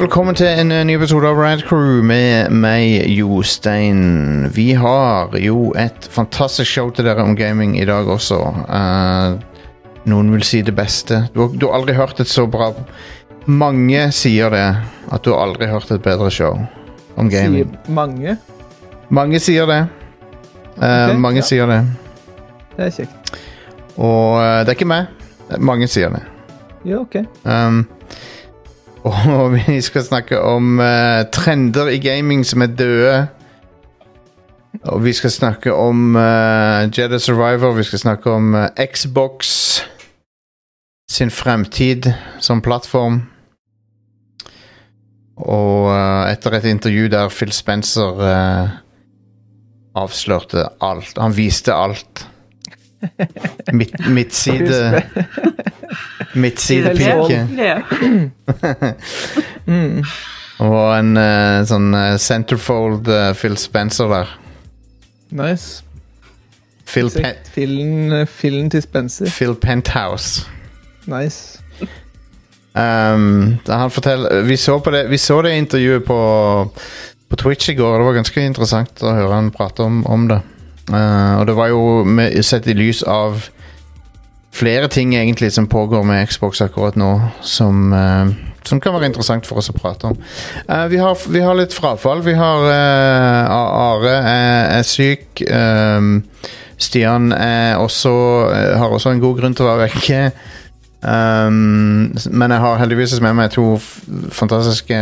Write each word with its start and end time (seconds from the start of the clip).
velkommen 0.00 0.32
til 0.32 0.48
en 0.48 0.70
eh, 0.72 0.80
ny 0.88 0.94
episode 0.96 1.28
av 1.28 1.36
Rad 1.36 1.60
Crew 1.68 1.98
med 2.06 2.48
meg, 2.56 3.02
Jostein. 3.12 4.46
Vi 4.56 4.70
har 4.78 5.34
jo 5.36 5.74
et 5.76 6.06
fantastisk 6.08 6.70
show 6.70 6.88
til 6.94 7.04
dere 7.04 7.20
om 7.26 7.34
gaming 7.36 7.74
i 7.76 7.84
dag 7.84 8.08
også. 8.08 8.38
Uh, 8.64 9.36
noen 10.08 10.32
vil 10.32 10.46
si 10.46 10.62
det 10.64 10.72
beste. 10.78 11.26
Du 11.34 11.42
du 11.52 11.68
har 11.68 11.76
aldri 11.82 11.98
hørt 11.98 12.20
et 12.20 12.32
så 12.32 12.46
bra 12.48 12.70
Mange 13.44 14.06
sier 14.12 14.48
det, 14.52 14.64
at 15.12 15.24
du 15.24 15.34
har 15.34 15.44
aldri 15.44 15.68
hørt 15.68 15.90
et 15.92 16.02
bedre 16.02 16.30
show 16.32 16.56
om 17.16 17.28
gaming. 17.28 17.68
Sier 17.68 17.92
mange. 17.92 18.38
Mange 19.10 19.40
sier 19.40 19.68
det. 19.68 19.80
Uh, 20.80 21.10
okay, 21.10 21.16
mange 21.28 21.42
ja. 21.42 21.48
sier 21.52 21.68
det. 21.68 21.80
Det 22.76 22.88
er 22.88 22.98
kjekt. 23.02 23.32
Og 23.98 24.40
uh, 24.40 24.60
det 24.64 24.72
er 24.72 24.76
ikke 24.78 24.92
meg. 24.96 25.12
Mange 25.58 25.88
sier 25.92 26.08
det. 26.14 26.24
Ja, 26.88 27.02
ok. 27.02 27.20
Um, 27.44 27.84
og 29.04 29.52
vi 29.56 29.80
skal 29.80 30.04
snakke 30.04 30.40
om 30.40 30.78
uh, 30.80 31.24
trender 31.32 31.88
i 31.88 31.98
gaming 31.98 32.44
som 32.46 32.62
er 32.62 32.72
døde. 32.76 33.26
Og 34.82 35.04
vi 35.04 35.12
skal 35.12 35.30
snakke 35.30 35.74
om 35.74 36.14
uh, 36.16 36.88
Jedi 36.98 37.18
Survivor. 37.18 37.72
Vi 37.76 37.84
skal 37.88 37.98
snakke 37.98 38.30
om 38.30 38.54
uh, 38.54 38.68
Xbox 38.92 39.50
sin 41.10 41.30
fremtid 41.30 42.12
som 42.38 42.62
plattform. 42.62 43.22
Og 45.40 45.88
etter 46.28 46.54
et 46.58 46.66
intervju 46.68 47.08
der 47.08 47.30
Phil 47.32 47.52
Spencer 47.52 48.18
avslørte 49.96 50.66
alt. 50.84 51.16
Han 51.18 51.36
viste 51.36 51.72
alt. 51.74 52.26
Midt, 53.72 53.94
midtside 54.08 55.02
Midtsidepike. 56.34 57.46
Mm. 59.66 60.02
Og 60.60 60.90
en 60.92 61.14
uh, 61.16 61.62
sånn 61.64 61.94
eh, 61.96 62.16
centerfold 62.20 63.08
uh, 63.08 63.30
Phil 63.32 63.56
Spencer 63.56 64.10
der. 64.12 64.34
Nice. 65.32 65.80
Phil, 66.84 67.08
Pen 67.14 67.38
Fillen, 67.54 68.26
fillen 68.28 68.68
til 68.72 68.82
Spencer. 68.84 69.30
Phil 69.32 69.54
Penthouse. 69.56 70.44
Nice. 71.08 71.62
Um, 72.74 73.58
han 73.66 73.90
forteller 73.90 74.44
vi 74.46 74.56
så, 74.60 74.78
på 74.78 74.92
det, 74.94 75.06
vi 75.10 75.18
så 75.18 75.40
det 75.42 75.56
intervjuet 75.58 76.04
på, 76.06 76.20
på 77.28 77.36
Twitch 77.40 77.72
i 77.72 77.74
går. 77.78 77.98
Det 77.98 78.08
var 78.10 78.18
ganske 78.20 78.44
interessant 78.46 79.02
å 79.02 79.14
høre 79.16 79.32
han 79.32 79.52
prate 79.54 79.86
om, 79.86 80.02
om 80.06 80.28
det. 80.30 80.42
Eh, 80.90 81.34
og 81.38 81.46
det 81.48 81.56
var 81.58 81.70
jo 81.72 81.80
med, 82.04 82.36
sett 82.44 82.68
i 82.70 82.76
lys 82.76 83.02
av 83.06 83.46
flere 84.54 84.88
ting 84.90 85.14
egentlig 85.14 85.52
som 85.54 85.68
pågår 85.70 86.02
med 86.06 86.28
Xbox 86.28 86.60
akkurat 86.64 86.96
nå, 86.98 87.10
som, 87.46 87.92
uh, 87.94 88.32
som 88.66 88.80
kan 88.82 88.96
være 88.96 89.06
interessant 89.06 89.46
for 89.46 89.62
oss 89.62 89.70
å 89.70 89.76
prate 89.76 90.10
om. 90.10 90.16
Uh, 90.66 90.88
vi, 90.90 90.98
har, 90.98 91.14
vi 91.30 91.42
har 91.44 91.54
litt 91.54 91.76
frafall. 91.76 92.24
Vi 92.26 92.34
har 92.34 92.66
Are 92.66 94.16
er, 94.18 94.80
er 94.80 94.86
syk. 94.86 95.44
Stian 96.80 97.30
er 97.36 97.78
også, 97.78 98.12
har 98.80 98.90
også 98.90 99.12
en 99.14 99.22
god 99.22 99.38
grunn 99.38 99.54
til 99.54 99.68
å 99.68 99.74
være 99.74 99.86
vekke. 99.86 100.22
Um, 101.00 102.12
men 102.30 102.52
jeg 102.52 102.60
har 102.60 102.80
heldigvis 102.82 103.14
med 103.24 103.38
meg 103.38 103.52
to 103.54 103.78
fantastiske 104.36 104.98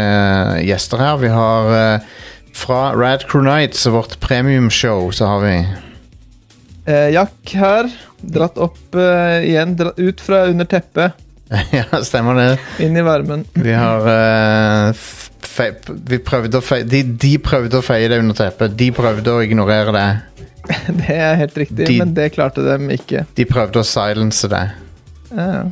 gjester 0.62 1.02
her. 1.02 1.16
Vi 1.18 1.30
har 1.32 1.72
eh, 1.74 2.12
fra 2.58 2.80
Rad 2.98 3.24
Crew 3.30 3.44
Nights, 3.46 3.86
vårt 3.86 4.18
premiumshow, 4.20 5.10
så 5.14 5.26
har 5.30 5.40
vi 5.46 5.54
Eh, 6.88 7.10
Jack 7.12 7.52
her. 7.52 7.90
Dratt 8.20 8.56
opp 8.58 8.94
eh, 8.96 9.44
igjen. 9.50 9.74
Dratt 9.76 9.98
ut 10.00 10.20
fra 10.24 10.44
under 10.50 10.64
teppet. 10.64 11.12
Ja, 11.72 11.84
stemmer 12.04 12.34
det. 12.36 12.58
Inn 12.84 12.96
i 12.96 13.02
varmen. 13.04 13.44
Vi 13.56 13.72
har 13.76 14.04
eh, 14.08 14.94
Vi 16.08 16.18
prøvde 16.24 16.60
å 16.60 16.64
feie 16.64 16.84
de, 16.88 17.02
de 17.20 17.34
prøvde 17.44 17.80
å 17.80 17.84
feie 17.84 18.08
det 18.12 18.18
under 18.22 18.36
teppet. 18.36 18.74
De 18.80 18.88
prøvde 18.96 19.32
å 19.36 19.42
ignorere 19.44 19.94
det. 19.96 20.08
Det 21.02 21.14
er 21.16 21.38
helt 21.40 21.56
riktig, 21.56 21.86
De- 21.88 21.98
men 22.02 22.10
det 22.16 22.26
klarte 22.34 22.64
dem 22.66 22.88
ikke. 22.92 23.22
De 23.36 23.44
prøvde 23.48 23.80
å 23.80 23.86
silence 23.88 24.48
det. 24.52 24.64
Ja. 25.32 25.62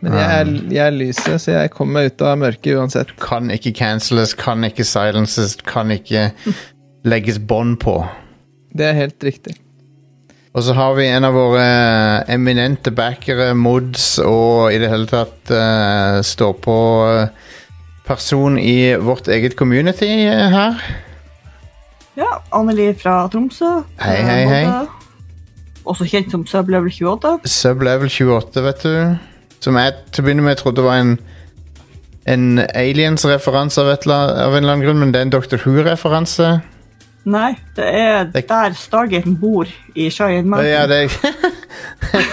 Men 0.00 0.14
jeg 0.14 0.40
er, 0.40 0.50
jeg 0.70 0.82
er 0.86 0.94
lyset, 0.94 1.40
så 1.42 1.54
jeg 1.56 1.70
kommer 1.74 1.98
meg 1.98 2.12
ut 2.12 2.22
av 2.22 2.36
mørket 2.38 2.76
uansett. 2.78 3.14
Kan 3.22 3.50
ikke 3.50 3.74
canceles, 3.74 4.34
kan 4.38 4.62
ikke 4.66 4.86
silences, 4.86 5.56
kan 5.66 5.90
ikke 5.90 6.28
legges 7.12 7.40
bånd 7.42 7.80
på. 7.82 8.00
Det 8.78 8.86
er 8.90 9.00
helt 9.00 9.24
riktig. 9.26 9.56
Og 10.56 10.64
så 10.64 10.74
har 10.74 10.94
vi 10.96 11.06
en 11.06 11.26
av 11.26 11.34
våre 11.36 11.62
eh, 11.62 12.34
eminente 12.34 12.90
backere, 12.94 13.52
mods, 13.54 14.16
og 14.22 14.72
i 14.74 14.78
det 14.80 14.88
hele 14.90 15.06
tatt 15.10 15.52
uh, 15.52 16.18
står 16.24 16.54
på 16.64 16.78
eh, 17.12 17.50
person 18.08 18.56
i 18.58 18.96
vårt 18.96 19.28
eget 19.28 19.58
community 19.58 20.08
her. 20.08 20.78
Ja, 22.18 22.40
Anneli 22.54 22.90
fra 22.98 23.20
Tromsø. 23.30 23.82
Hei, 24.02 24.16
hei, 24.26 24.40
hei. 24.50 24.62
Også 25.88 26.08
kjent 26.08 26.32
som 26.32 26.42
Sublevel 26.48 26.90
28. 26.90 27.38
Sublevel 27.48 28.10
28, 28.10 28.64
vet 28.64 28.82
du. 28.82 29.37
Som 29.60 29.76
jeg 29.76 29.94
til 30.12 30.22
å 30.22 30.26
begynne 30.26 30.42
med 30.46 30.56
trodde 30.60 30.82
var 30.86 31.00
en 31.02 31.18
en 32.28 32.58
aliens-referanse 32.76 33.80
av, 33.80 33.86
av 33.88 34.52
en 34.52 34.58
eller 34.60 34.72
annen 34.74 34.82
grunn, 34.84 34.98
men 35.00 35.12
det 35.14 35.20
er 35.20 35.24
en 35.24 35.30
Doctor 35.32 35.56
Who-referanse. 35.64 36.60
Nei, 37.24 37.54
det 37.76 37.86
er 37.88 38.24
Det- 38.24 38.48
der 38.48 38.74
Stargaten 38.76 39.36
bor 39.40 39.64
i 39.96 40.10
Cheyenne 40.10 40.48
Mountain. 40.48 40.68
Ja, 40.70 40.86
det 40.86 40.98
er 41.04 42.26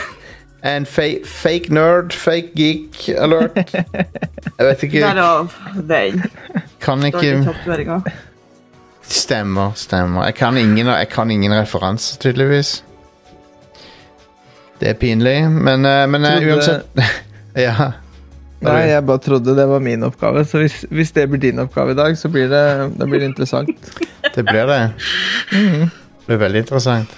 En 0.75 0.85
fa 0.85 1.03
fake 1.23 1.69
nerd, 1.69 2.11
fake 2.11 2.51
geek 2.57 3.09
alert. 3.17 3.55
Jeg 3.55 4.65
vet 4.65 4.83
ikke 4.83 5.01
Derav 5.03 5.51
den 5.87 6.23
Kan 6.81 7.03
ikke. 7.05 8.01
Stemmer, 9.03 9.71
stemmer. 9.75 10.25
Jeg 10.25 10.35
kan 10.35 10.57
ingen, 10.57 10.87
jeg 10.87 11.09
kan 11.09 11.31
ingen 11.31 11.53
referanse, 11.53 12.17
tydeligvis. 12.19 12.83
Det 14.79 14.89
er 14.91 14.97
pinlig, 14.99 15.37
men, 15.49 15.85
eh, 15.87 16.01
men 16.11 16.25
eh, 16.25 16.39
Trodde- 16.39 16.55
uansett 16.55 17.05
Ja. 17.65 17.91
Nei, 18.65 18.79
jeg 18.89 19.03
bare 19.05 19.21
trodde 19.21 19.53
det 19.55 19.65
var 19.69 19.79
min 19.83 20.03
oppgave, 20.07 20.41
så 20.47 20.59
hvis, 20.63 20.81
hvis 20.89 21.11
det 21.15 21.27
blir 21.29 21.39
din 21.43 21.59
oppgave 21.61 21.93
i 21.93 21.97
dag, 21.99 22.15
så 22.17 22.31
blir 22.33 22.47
det, 22.49 22.61
det 22.97 23.07
blir 23.11 23.23
interessant. 23.27 23.69
Det 24.35 24.41
blir 24.43 24.65
det. 24.67 24.79
Det 25.51 26.25
blir 26.27 26.39
veldig 26.41 26.59
interessant. 26.65 27.11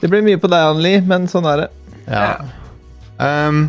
Det 0.00 0.08
blir 0.10 0.24
mye 0.24 0.38
på 0.40 0.48
deg, 0.50 0.64
Anneli, 0.72 0.94
men 1.06 1.28
sånn 1.30 1.44
er 1.46 1.60
det. 1.60 1.66
Ja. 2.08 2.30
Um, 3.20 3.60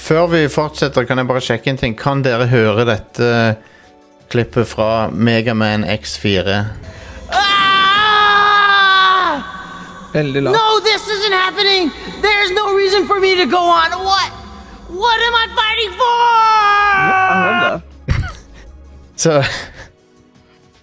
før 0.00 0.26
vi 0.32 0.40
fortsetter, 0.50 1.06
kan 1.06 1.20
jeg 1.20 1.28
bare 1.28 1.44
sjekke 1.44 1.70
en 1.70 1.78
ting. 1.78 1.94
Kan 2.00 2.24
dere 2.26 2.48
høre 2.50 2.88
dette 2.88 3.30
klippet 4.32 4.66
fra 4.72 5.10
Megaman 5.12 5.84
X4? 5.86 6.58
Veldig 10.12 10.42
lavt. 10.42 10.56
No, 10.56 10.80
this 10.84 11.02
isn't 11.08 11.32
happening. 11.32 11.90
There's 12.22 12.50
no 12.50 12.74
reason 12.76 13.06
for 13.06 13.20
me 13.20 13.34
to 13.36 13.46
go 13.46 13.62
on. 13.62 13.90
What? 14.04 14.30
What 14.90 15.18
am 15.26 15.34
I 15.34 15.46
fighting 15.60 15.92
for? 16.00 17.82
Så 19.22 19.42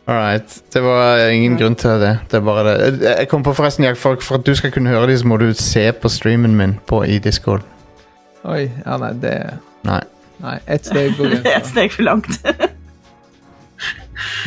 All 0.07 0.15
right. 0.15 0.61
Det 0.73 0.81
var 0.81 1.27
ingen 1.27 1.57
grunn 1.57 1.75
til 1.75 1.89
det. 1.89 2.19
Det 2.31 2.38
er 2.38 2.41
bare 2.41 2.63
det. 2.63 3.01
Jeg 3.19 3.27
kom 3.27 3.43
på 3.43 3.53
forresten, 3.53 3.83
Jack, 3.83 3.97
for, 3.97 4.15
for 4.21 4.35
at 4.39 4.45
du 4.47 4.55
skal 4.55 4.71
kunne 4.71 4.89
høre 4.89 5.07
dem, 5.07 5.17
så 5.17 5.27
må 5.27 5.38
du 5.38 5.53
se 5.53 5.91
på 5.91 6.09
streamen 6.09 6.55
min 6.55 6.77
på, 6.88 7.03
i 7.03 7.17
Discord. 7.19 7.61
Oi, 8.47 8.69
ja 8.85 8.97
nei, 9.01 9.11
det 9.19 9.33
Nei. 9.83 9.99
Nei, 10.39 10.59
ett 10.67 10.85
steg 10.88 11.17
går 11.17 11.35
steg 11.71 11.91
for 11.91 12.07
langt. 12.07 12.39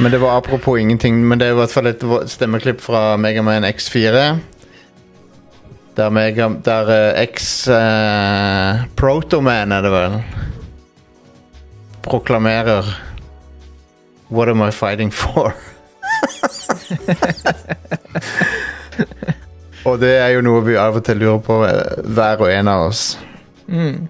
Men 0.00 0.12
det 0.12 0.20
var 0.20 0.38
apropos 0.38 0.78
ingenting. 0.80 1.20
Men 1.28 1.40
det 1.40 1.48
er 1.48 1.52
i 1.52 1.60
hvert 1.60 1.74
fall 1.74 1.90
et 1.90 2.04
stemmeklipp 2.30 2.80
fra 2.80 3.16
Megaman 3.20 3.64
X4. 3.68 4.24
Der, 5.96 6.10
Mega, 6.10 6.48
der 6.64 6.88
eh, 6.88 7.22
X 7.26 7.68
uh, 7.68 8.86
Protoman 8.96 9.72
er 9.72 9.82
det 9.82 9.90
vel 9.92 10.22
Proklamerer 12.02 12.84
What 14.30 14.48
am 14.48 14.62
I 14.62 14.70
fighting 14.70 15.10
for? 15.12 15.52
og 19.84 20.00
det 20.00 20.12
er 20.18 20.28
jo 20.36 20.40
noe 20.46 20.62
vi 20.62 20.76
av 20.78 20.96
og 21.00 21.04
til 21.04 21.18
lurer 21.18 21.40
på, 21.42 21.66
eh, 21.66 21.98
hver 22.06 22.44
og 22.44 22.52
en 22.52 22.68
av 22.70 22.86
oss. 22.92 23.18
Mm. 23.66 24.06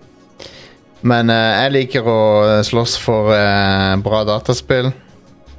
Men 1.00 1.32
eh, 1.32 1.62
jeg 1.62 1.74
liker 1.76 2.04
å 2.08 2.20
eh, 2.44 2.60
slåss 2.66 2.98
for 3.00 3.32
eh, 3.32 3.96
bra 4.04 4.20
dataspill. 4.28 4.92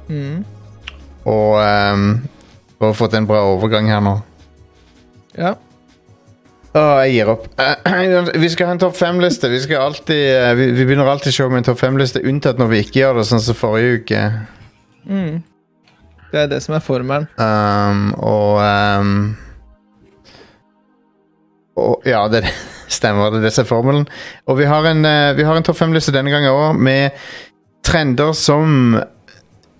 Mm. 0.06 0.44
Og 1.26 1.58
um, 1.58 2.06
bare 2.82 2.98
fått 2.98 3.14
en 3.18 3.26
bra 3.26 3.42
overgang 3.50 3.90
her 3.90 4.02
nå. 4.04 4.16
Ja. 5.38 5.54
Å, 6.72 6.82
jeg 7.04 7.18
gir 7.18 7.28
opp. 7.34 7.46
Uh, 7.60 8.32
vi 8.42 8.48
skal 8.48 8.70
ha 8.70 8.74
en 8.76 8.80
topp 8.80 8.96
fem-liste. 8.96 9.50
Vi, 9.52 9.60
uh, 9.68 9.78
alltid, 9.84 10.24
vi, 10.56 10.70
vi 10.72 10.86
begynner 10.88 11.10
alltid 11.10 11.34
show 11.36 11.50
med 11.52 11.60
en 11.60 11.68
topp 11.68 11.82
fem-liste, 11.82 12.22
unntatt 12.24 12.60
når 12.60 12.70
vi 12.70 12.82
ikke 12.86 13.02
gjør 13.02 13.20
det, 13.20 13.26
sånn 13.28 13.42
som 13.44 13.58
forrige 13.58 13.98
uke. 14.00 14.22
Mm. 15.04 15.42
Det 16.32 16.40
er 16.40 16.48
det 16.48 16.62
som 16.64 16.76
er 16.78 16.84
formelen. 16.84 17.26
Um, 17.36 18.06
og 18.16 18.62
um, 18.64 19.16
Og 21.76 22.08
ja, 22.08 22.22
det 22.32 22.46
stemmer. 22.96 23.34
Det 23.34 23.42
er 23.42 23.48
det 23.50 23.52
som 23.52 23.66
er 23.66 23.68
formelen. 23.68 24.06
Og 24.48 24.56
vi 24.62 24.68
har 24.70 24.88
en, 24.88 25.04
uh, 25.04 25.32
vi 25.36 25.44
har 25.44 25.58
en 25.58 25.66
topp 25.68 25.76
fem-liste 25.82 26.14
denne 26.14 26.32
gangen 26.32 26.56
òg, 26.56 26.80
med 26.80 27.20
trender 27.84 28.32
som 28.38 28.96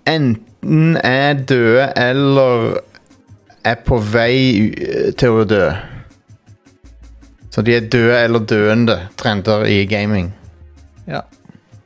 enten 0.05 0.97
er 1.01 1.41
døde 1.41 1.89
eller 1.97 2.83
er 3.65 3.81
på 3.81 3.97
vei 4.13 4.69
til 5.17 5.41
å 5.41 5.47
dø. 5.47 5.65
Så 7.53 7.61
de 7.61 7.75
er 7.77 7.85
døde 7.85 8.17
eller 8.17 8.45
døende 8.49 8.95
trender 9.17 9.67
i 9.69 9.83
gaming. 9.85 10.31
Ja. 11.07 11.21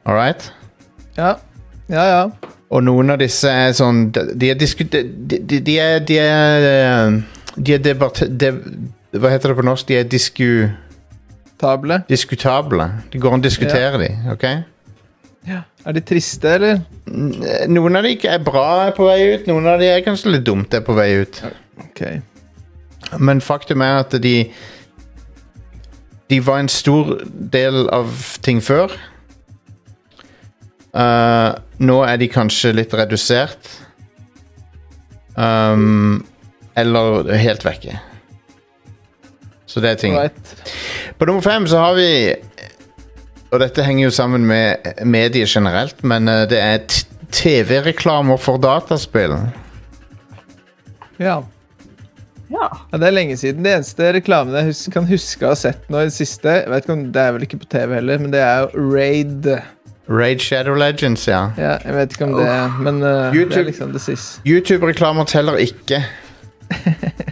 All 0.06 0.16
right? 0.16 0.54
Ja, 1.18 1.34
ja. 1.90 2.06
ja. 2.08 2.24
Og 2.70 2.84
noen 2.84 3.12
av 3.12 3.20
disse 3.20 3.48
er 3.48 3.74
sånn 3.76 4.10
De 4.12 4.50
er 4.52 4.58
disku... 4.60 4.84
De, 4.92 5.04
de, 5.08 5.60
de 5.64 5.76
er 5.80 6.02
De 6.04 6.18
er, 6.20 6.66
eh, 6.72 7.54
de 7.56 7.76
er 7.76 7.84
debatt... 7.84 8.24
De, 8.28 8.52
hva 9.18 9.32
heter 9.32 9.54
det 9.54 9.60
på 9.60 9.66
norsk? 9.68 9.88
De 9.88 10.00
er 10.00 10.08
disku... 10.08 10.68
Table. 11.58 12.04
diskutable. 12.06 12.86
Det 13.10 13.18
går 13.18 13.34
an 13.34 13.42
å 13.42 13.46
diskutere 13.48 13.98
de, 13.98 14.10
ok? 14.30 14.44
Ja. 15.50 15.64
Er 15.90 15.96
de 15.96 16.04
triste, 16.06 16.52
eller? 16.54 16.84
Noen 17.72 17.98
av 17.98 18.06
de 18.06 18.12
er 18.30 18.44
bra 18.46 18.66
er 18.84 18.92
på 18.94 19.08
vei 19.08 19.32
ut, 19.32 19.48
noen 19.50 19.66
av 19.72 19.82
de 19.82 19.88
er 19.90 20.04
kanskje 20.06 20.36
litt 20.36 20.46
dumt 20.46 20.76
er 20.78 20.84
på 20.86 20.94
vei 20.94 21.08
ut. 21.24 21.40
Ok. 21.82 22.04
Men 23.18 23.42
faktum 23.42 23.82
er 23.82 24.04
at 24.04 24.14
de 24.22 24.36
De 26.28 26.40
var 26.44 26.60
en 26.60 26.72
stor 26.72 27.14
del 27.28 27.88
av 27.94 28.12
ting 28.44 28.60
før. 28.64 28.92
Uh, 30.98 31.54
nå 31.80 32.02
er 32.08 32.18
de 32.20 32.28
kanskje 32.32 32.74
litt 32.76 32.94
redusert. 32.98 33.70
Um, 35.38 36.26
eller 36.78 37.30
helt 37.38 37.66
vekke. 37.66 38.00
Så 39.68 39.84
det 39.84 39.90
er 39.94 40.02
ting. 40.02 40.16
Right. 40.18 40.54
På 41.18 41.28
nummer 41.30 41.42
fem 41.42 41.68
så 41.68 41.82
har 41.82 41.98
vi 41.98 42.36
Og 43.52 43.60
dette 43.62 43.84
henger 43.84 44.08
jo 44.08 44.12
sammen 44.12 44.44
med 44.46 45.04
medier 45.08 45.48
generelt, 45.48 46.04
men 46.04 46.28
eh, 46.28 46.42
det 46.52 46.58
er 46.60 46.82
TV-reklamer 47.32 48.36
for 48.44 48.60
dataspill. 48.60 49.38
Ja. 51.16 51.38
Ja. 52.50 52.68
ja. 52.92 52.98
Det 52.98 53.08
er 53.08 53.16
lenge 53.16 53.38
siden. 53.40 53.64
Det 53.66 53.74
eneste 53.76 54.12
reklamen 54.16 54.56
jeg 54.56 54.70
hus 54.70 54.84
kan 54.94 55.08
huske 55.10 55.48
å 55.48 55.54
ha 55.54 55.58
sett 55.60 55.90
nå 55.92 56.04
i 56.04 56.10
det 56.10 56.16
siste 56.16 56.54
jeg 56.62 56.70
vet 56.72 56.86
ikke 56.86 56.96
om 56.96 57.02
Det 57.16 57.24
er 57.24 57.34
vel 57.36 57.48
ikke 57.48 57.60
på 57.64 57.72
TV 57.74 57.98
heller, 58.00 58.22
men 58.24 58.32
det 58.36 58.44
er 58.44 58.64
jo 58.64 58.86
Raid. 58.94 59.50
Raid 60.08 60.40
Shadow 60.44 60.78
Legends, 60.80 61.28
ja. 61.28 61.50
Ja, 61.60 61.76
jeg 61.84 61.98
vet 61.98 62.16
ikke 62.16 62.30
om 62.30 62.38
det 62.40 62.48
Men 62.86 63.04
uh, 63.04 63.36
det 63.36 63.60
er 63.60 63.68
liksom 63.68 63.92
det 63.92 64.02
siste. 64.06 64.42
YouTube-reklamer 64.48 65.28
teller 65.28 65.60
ikke. 65.60 66.04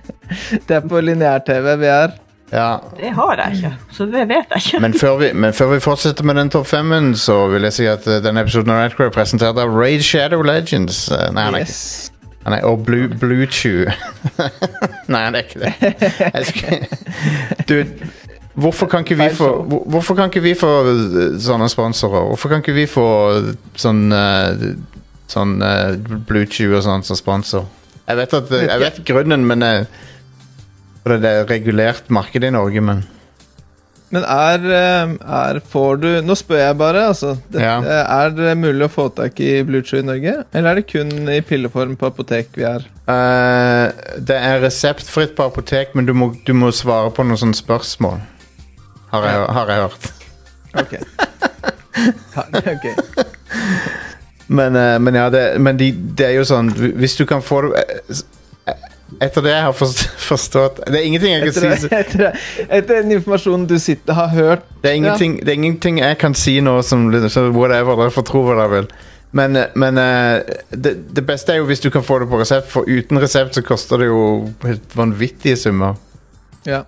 Det 0.68 0.74
er 0.74 0.82
på 0.82 1.00
lineær-TV 1.00 1.76
vi 1.80 1.88
er. 1.88 2.16
Ja, 2.52 2.78
Det 2.98 3.10
har 3.14 3.40
jeg 3.42 3.58
ikke, 3.58 3.72
så 3.92 4.06
det 4.06 4.28
vet 4.30 4.52
jeg 4.54 4.62
ikke. 4.66 4.80
men 4.80 4.94
før, 4.94 5.16
vi, 5.18 5.30
men 5.34 5.54
før 5.54 5.72
vi 5.74 5.80
fortsetter 5.80 6.24
med 6.24 6.36
den 6.36 6.50
topp 6.50 6.68
femmen, 6.68 7.16
så 7.16 7.48
vil 7.48 7.66
jeg 7.68 7.74
si 7.74 7.86
at 7.90 8.08
uh, 8.08 8.20
denne 8.24 8.42
episoden 8.46 8.74
av 8.74 8.84
Radcrow 8.84 9.10
er 9.10 9.16
presentert 9.16 9.58
av 9.58 9.74
Raid 9.74 10.04
Shadow 10.06 10.44
Legends. 10.46 11.08
Uh, 11.12 11.32
nei, 11.34 11.48
han 11.48 11.58
er 11.58 11.66
ikke 11.66 11.72
Yes. 11.72 12.12
Han 12.46 12.54
er, 12.54 12.66
og 12.70 12.84
Blue, 12.86 13.10
Blue 13.10 13.48
Chew. 13.50 13.86
Nei, 15.12 15.22
han 15.22 15.36
er 15.36 15.46
ikke 15.46 15.60
det. 15.64 16.44
Skal, 16.46 16.86
du, 17.70 17.80
hvorfor 18.54 18.90
kan 18.92 19.06
ikke 19.06 19.18
vi 19.18 19.30
få 19.34 19.50
Hvorfor 19.66 20.18
kan 20.18 20.30
ikke 20.30 20.44
vi 20.46 20.54
få 20.58 20.70
uh, 20.86 21.40
sånne 21.42 21.70
sponsorer? 21.74 22.28
Hvorfor 22.30 22.54
kan 22.54 22.62
ikke 22.62 22.78
vi 22.78 22.86
få 22.90 23.08
sånn 23.78 24.06
uh, 24.14 24.70
Sånn 25.26 25.58
Blue 26.30 26.46
Chew 26.46 26.76
og 26.78 26.84
sånn 26.86 27.02
som 27.02 27.18
sponsor? 27.18 27.66
Jeg 28.06 28.20
vet, 28.20 28.34
at, 28.38 28.52
jeg 28.54 28.82
vet 28.84 29.00
grunnen, 29.08 29.48
men 29.50 29.66
For 31.02 31.18
det 31.18 31.32
er 31.32 31.48
regulert 31.50 32.12
marked 32.14 32.46
i 32.46 32.52
Norge, 32.54 32.84
men 32.86 33.02
Men 34.14 34.24
er, 34.30 34.66
eh, 34.70 35.14
er 35.38 35.60
Får 35.72 35.98
du 36.02 36.08
Nå 36.24 36.36
spør 36.38 36.60
jeg 36.62 36.78
bare, 36.78 37.08
altså. 37.10 37.34
Det, 37.52 37.62
Ja. 37.62 37.80
Er 38.04 38.30
det 38.36 38.54
mulig 38.58 38.86
å 38.86 38.92
få 38.92 39.08
tak 39.16 39.40
i 39.42 39.64
Bluetooth 39.66 40.00
i 40.04 40.06
Norge? 40.06 40.36
Eller 40.54 40.70
er 40.70 40.76
det 40.82 40.88
kun 40.92 41.30
i 41.32 41.40
pilleform 41.42 41.96
på 41.98 42.12
apotek 42.12 42.54
vi 42.56 42.64
er? 42.70 42.86
uh, 43.10 43.92
Det 44.20 44.38
er 44.38 44.62
reseptfritt 44.64 45.36
på 45.36 45.48
apotek, 45.50 45.96
men 45.96 46.06
du 46.06 46.14
må, 46.14 46.32
du 46.46 46.54
må 46.54 46.72
svare 46.72 47.12
på 47.12 47.26
noen 47.26 47.42
sånne 47.42 47.58
spørsmål. 47.58 48.22
Har 49.12 49.26
jeg, 49.30 49.46
har 49.58 49.74
jeg 49.74 49.88
hørt. 49.88 50.12
Ok. 50.76 50.96
Ja, 52.36 52.44
ok. 52.52 52.86
Men, 54.48 54.76
uh, 54.76 55.00
men 55.00 55.16
ja, 55.16 55.30
det, 55.32 55.44
men 55.64 55.78
de, 55.80 55.88
det 55.96 56.26
er 56.28 56.34
jo 56.36 56.44
sånn 56.46 56.68
Hvis 56.76 57.16
du 57.18 57.24
kan 57.26 57.40
få 57.42 57.62
det 57.64 57.80
eh, 57.82 58.20
Etter 59.22 59.44
det 59.46 59.52
jeg 59.54 59.64
har 59.68 59.76
forstått 59.78 60.80
Det 60.90 60.98
er 60.98 61.04
ingenting 61.06 61.36
jeg 61.36 61.42
kan 61.46 61.52
Etter, 61.52 61.76
si 61.78 61.90
etter, 61.94 62.40
etter 62.66 63.02
den 63.04 63.12
informasjonen 63.20 63.68
du 63.70 63.76
sitter 63.80 64.18
har 64.18 64.32
hørt 64.34 64.64
Det 64.82 64.90
er 64.90 64.98
ingenting, 64.98 65.36
det 65.46 65.54
er 65.54 65.60
ingenting 65.60 66.00
jeg 66.02 66.18
kan 66.22 66.34
si 66.38 66.58
nå 66.66 66.80
som 66.84 67.06
så 67.30 67.46
whatever, 67.54 68.00
dere 68.02 68.14
får 68.16 68.26
tro 68.28 68.42
hva 68.48 68.56
dere 68.58 68.72
vil. 68.74 68.90
Men, 69.36 69.56
eh, 69.56 69.72
men 69.76 69.98
eh, 70.02 70.58
det, 70.70 70.96
det 71.16 71.24
beste 71.28 71.54
er 71.54 71.60
jo 71.60 71.68
hvis 71.70 71.84
du 71.84 71.90
kan 71.94 72.04
få 72.04 72.20
det 72.24 72.30
på 72.32 72.40
resept, 72.40 72.70
for 72.72 72.88
uten 72.88 73.20
resept 73.22 73.58
så 73.58 73.64
koster 73.66 74.02
det 74.02 74.10
jo 74.10 74.20
helt 74.64 74.98
vanvittige 74.98 75.58
summer. 75.60 75.98
Ja. 76.66 76.84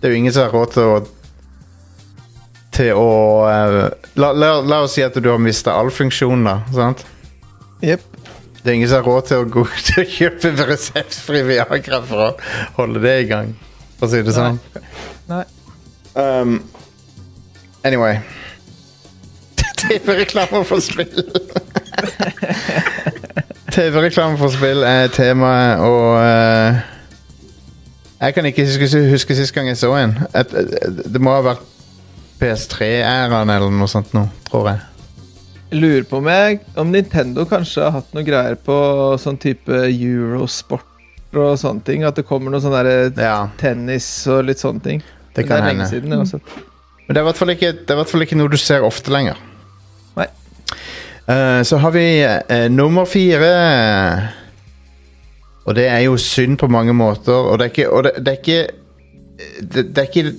Det 0.00 0.08
er 0.08 0.14
jo 0.14 0.20
ingen 0.22 0.32
som 0.32 0.46
har 0.48 0.54
råd 0.56 0.74
til 0.74 0.90
å 0.90 1.00
Til 2.70 2.94
å 2.96 3.10
eh, 3.50 3.78
la, 4.22 4.30
la, 4.32 4.52
la 4.62 4.82
oss 4.86 4.94
si 4.96 5.02
at 5.04 5.18
du 5.18 5.28
har 5.28 5.40
mista 5.42 5.74
all 5.76 5.90
funksjon, 5.92 6.44
da. 6.46 6.60
Sant? 6.74 7.02
Jepp. 7.84 8.09
Det 8.62 8.70
er 8.70 8.74
ingen 8.74 8.88
som 8.88 9.00
har 9.00 9.08
råd 9.08 9.22
til 9.28 9.40
å, 9.40 9.46
gå, 9.48 9.64
til 9.88 10.02
å 10.02 10.08
kjøpe 10.10 10.52
reseptfri 10.68 11.40
Viagra 11.48 12.02
for 12.04 12.26
å 12.26 12.30
holde 12.76 13.00
det 13.04 13.14
i 13.22 13.30
gang. 13.30 13.54
For 13.96 14.08
å 14.08 14.12
si 14.12 14.20
det 14.26 14.34
sånn. 14.36 14.60
Nei. 15.30 15.44
Um, 16.14 16.58
anyway. 17.84 18.20
TV-reklamer 19.80 20.66
for 20.68 20.84
spill. 20.84 21.08
TV-reklame 23.74 24.36
for 24.40 24.52
spill 24.52 24.84
er 24.84 25.08
temaet, 25.14 25.80
og 25.80 26.18
uh, 26.20 26.80
Jeg 28.20 28.34
kan 28.34 28.46
ikke 28.50 28.66
huske, 28.66 29.04
huske 29.08 29.36
sist 29.38 29.54
gang 29.56 29.70
jeg 29.70 29.80
så 29.80 29.94
en. 29.96 30.16
Et, 30.36 30.54
et, 30.60 31.04
det 31.14 31.22
må 31.22 31.32
ha 31.38 31.44
vært 31.52 31.64
PS3-æraen 32.40 33.52
eller 33.52 33.72
noe 33.72 33.88
sånt 33.88 34.12
nå, 34.16 34.26
tror 34.50 34.72
jeg. 34.72 34.89
Lurer 35.70 36.02
på 36.08 36.18
om, 36.18 36.26
jeg, 36.26 36.60
om 36.74 36.88
Nintendo 36.90 37.44
kanskje 37.46 37.84
har 37.84 37.94
hatt 38.00 38.14
noe 38.16 38.26
greier 38.26 38.56
på 38.58 38.76
sånn 39.22 39.38
type 39.38 39.84
Eurosport 39.86 41.36
og 41.38 41.52
sånne 41.60 41.84
ting. 41.86 42.02
At 42.06 42.18
det 42.18 42.26
kommer 42.26 42.50
noe 42.50 42.62
sånn 42.62 42.74
derre 42.74 43.12
Ja, 43.14 43.44
tennis 43.60 44.08
og 44.30 44.48
litt 44.48 44.62
sånne 44.62 44.82
ting. 44.82 45.04
det 45.36 45.46
kan 45.46 45.62
det 45.62 45.70
hende. 45.70 45.86
siden. 45.86 46.12
Altså. 46.12 46.40
Men 47.06 47.14
det 47.14 47.20
er 47.20 47.22
i 47.22 47.28
hvert 47.28 47.38
fall 47.38 47.54
ikke, 47.54 47.72
det 47.86 48.22
ikke 48.26 48.40
noe 48.40 48.50
du 48.50 48.58
ser 48.58 48.86
ofte 48.86 49.14
lenger. 49.14 49.38
Nei. 50.18 50.26
Uh, 51.30 51.62
så 51.62 51.78
har 51.78 51.94
vi 51.94 52.04
uh, 52.26 52.68
nummer 52.70 53.06
fire. 53.06 53.54
Og 55.66 55.74
det 55.78 55.86
er 55.86 56.00
jo 56.08 56.16
synd 56.16 56.58
på 56.58 56.66
mange 56.66 56.92
måter. 56.92 57.32
Og 57.32 57.58
det 57.58 57.70
er 57.70 57.74
ikke, 57.74 58.02
det, 58.02 58.14
det 58.26 58.32
er 58.34 58.38
ikke 58.42 58.62
det, 59.60 59.94
det 59.94 59.98
er 59.98 60.08
ikke 60.08 60.32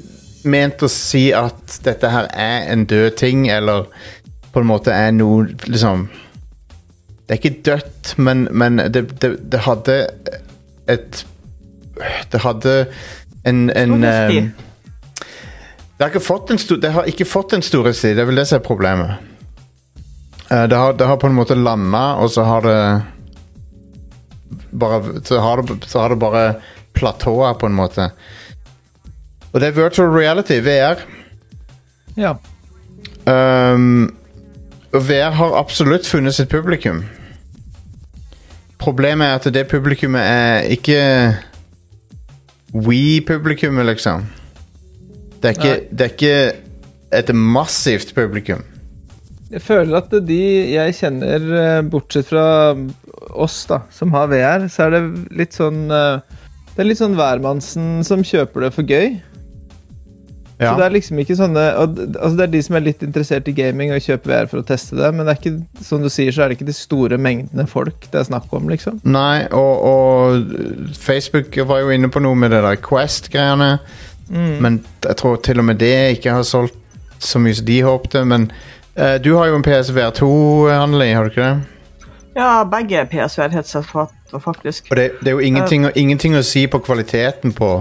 ment 0.49 0.81
å 0.83 0.89
si 0.89 1.29
at 1.35 1.77
dette 1.85 2.09
her 2.09 2.27
er 2.33 2.71
en 2.73 2.85
død 2.89 3.17
ting, 3.19 3.45
eller 3.53 3.87
på 4.51 4.61
en 4.61 4.69
måte 4.69 4.93
er 4.93 5.11
noe 5.15 5.47
liksom 5.65 6.07
Det 7.25 7.35
er 7.35 7.39
ikke 7.39 7.61
dødt, 7.65 8.13
men, 8.17 8.47
men 8.51 8.81
det, 8.91 9.05
det, 9.21 9.35
det 9.51 9.63
hadde 9.67 9.97
et 10.91 11.23
Det 12.31 12.41
hadde 12.43 12.75
en, 13.47 13.69
en 13.69 14.03
eh, 14.03 14.51
det 15.97 16.05
har, 16.07 16.09
ikke 16.09 16.25
fått 16.25 16.49
en 16.49 16.57
stor, 16.57 16.77
det 16.81 16.89
har 16.95 17.07
ikke 17.09 17.25
fått 17.29 17.53
en 17.53 17.61
storhetstid, 17.61 18.15
det 18.17 18.23
er 18.23 18.27
vel 18.29 18.39
det 18.41 18.47
som 18.49 18.57
er 18.57 18.63
problemet. 18.65 19.19
Eh, 20.49 20.63
det, 20.65 20.77
har, 20.77 20.95
det 20.97 21.05
har 21.05 21.19
på 21.21 21.29
en 21.29 21.35
måte 21.37 21.57
landa, 21.57 22.15
og 22.17 22.31
så 22.33 22.45
har 22.47 22.65
det 22.65 22.77
bare 24.71 25.21
Så 25.23 25.39
har 25.39 25.61
det, 25.61 25.77
så 25.85 25.99
har 25.99 26.09
det 26.09 26.15
bare 26.15 26.55
platåa, 26.93 27.53
på 27.53 27.65
en 27.65 27.75
måte. 27.75 28.09
Og 29.51 29.59
det 29.59 29.67
er 29.67 29.77
virtual 29.77 30.09
reality, 30.09 30.59
VR. 30.63 31.03
Ja. 32.17 32.35
Um, 33.25 34.15
VR 34.91 35.31
har 35.37 35.55
absolutt 35.59 36.07
funnet 36.07 36.35
sitt 36.35 36.49
publikum. 36.51 37.03
Problemet 38.81 39.27
er 39.27 39.39
at 39.39 39.53
det 39.53 39.67
publikummet 39.71 40.21
er 40.25 40.67
ikke 40.73 40.99
We-publikummet, 42.71 43.85
liksom. 43.85 44.25
Det 45.41 45.49
er, 45.49 45.55
ikke, 45.57 45.87
det 45.91 46.05
er 46.05 46.11
ikke 46.13 46.35
et 47.11 47.31
massivt 47.35 48.13
publikum. 48.15 48.63
Jeg 49.51 49.63
føler 49.65 49.97
at 49.99 50.13
de 50.27 50.41
jeg 50.71 50.95
kjenner, 50.95 51.47
eh, 51.59 51.81
bortsett 51.83 52.29
fra 52.29 52.45
oss 53.35 53.65
da, 53.67 53.81
som 53.91 54.13
har 54.15 54.29
VR, 54.31 54.69
så 54.71 54.87
er 54.87 54.95
det 54.95 55.01
litt 55.41 55.57
sånn 55.57 55.89
eh, 55.91 56.21
Det 56.71 56.79
er 56.79 56.87
litt 56.87 57.01
sånn 57.01 57.17
hvermannsen 57.19 57.99
som 58.07 58.23
kjøper 58.23 58.63
det 58.63 58.71
for 58.77 58.87
gøy. 58.87 59.17
Ja. 60.61 60.71
Så 60.71 60.77
det 60.77 60.85
er 60.85 60.93
liksom 60.93 61.19
ikke 61.23 61.35
sånne 61.39 61.61
og, 61.81 61.95
altså 62.11 62.35
Det 62.37 62.43
er 62.43 62.51
de 62.53 62.59
som 62.61 62.75
er 62.77 62.83
litt 62.85 63.01
interessert 63.01 63.47
i 63.49 63.55
gaming 63.57 63.89
og 63.95 64.03
kjøper 64.05 64.29
VR 64.29 64.51
for 64.51 64.61
å 64.61 64.67
teste 64.67 64.99
det, 64.99 65.09
men 65.15 65.25
det 65.25 65.33
er 65.33 65.39
ikke, 65.39 65.83
som 65.87 66.05
du 66.05 66.09
sier, 66.13 66.29
så 66.35 66.45
er 66.45 66.51
det 66.51 66.59
ikke 66.59 66.69
de 66.69 66.77
store 66.77 67.17
mengdene 67.17 67.65
folk 67.69 68.05
det 68.11 68.19
er 68.21 68.29
snakk 68.29 68.53
om, 68.53 68.69
liksom. 68.69 69.01
Nei, 69.09 69.47
og, 69.57 69.73
og 69.89 70.93
Facebook 71.01 71.57
var 71.65 71.81
jo 71.81 71.91
inne 71.95 72.11
på 72.13 72.21
noe 72.21 72.37
med 72.37 72.53
det 72.53 72.61
der 72.65 72.77
Quest-greiene. 72.83 73.73
Men 74.31 74.79
jeg 75.03 75.17
tror 75.19 75.41
til 75.43 75.59
og 75.59 75.65
med 75.67 75.81
det 75.81 76.15
ikke 76.15 76.37
har 76.37 76.45
solgt 76.47 76.77
så 77.19 77.39
mye 77.39 77.55
som 77.55 77.65
de 77.65 77.81
håpte. 77.83 78.23
Men 78.25 78.51
uh, 78.99 79.15
du 79.23 79.35
har 79.35 79.51
jo 79.51 79.59
en 79.59 79.65
PSVR 79.65 80.09
2, 80.09 80.31
Anneli, 80.69 81.11
har 81.13 81.23
du 81.23 81.29
ikke 81.33 81.47
det? 81.49 82.07
Ja, 82.35 82.63
begge 82.63 83.05
PSVR-headset 83.11 83.85
faktisk. 84.43 84.87
Og 84.91 84.97
det, 84.97 85.11
det 85.19 85.27
er 85.27 85.31
jo 85.31 85.39
ingenting, 85.39 85.85
uh, 85.85 85.91
ingenting 85.95 86.37
å 86.39 86.43
si 86.45 86.63
på 86.71 86.79
kvaliteten 86.79 87.53
på, 87.53 87.73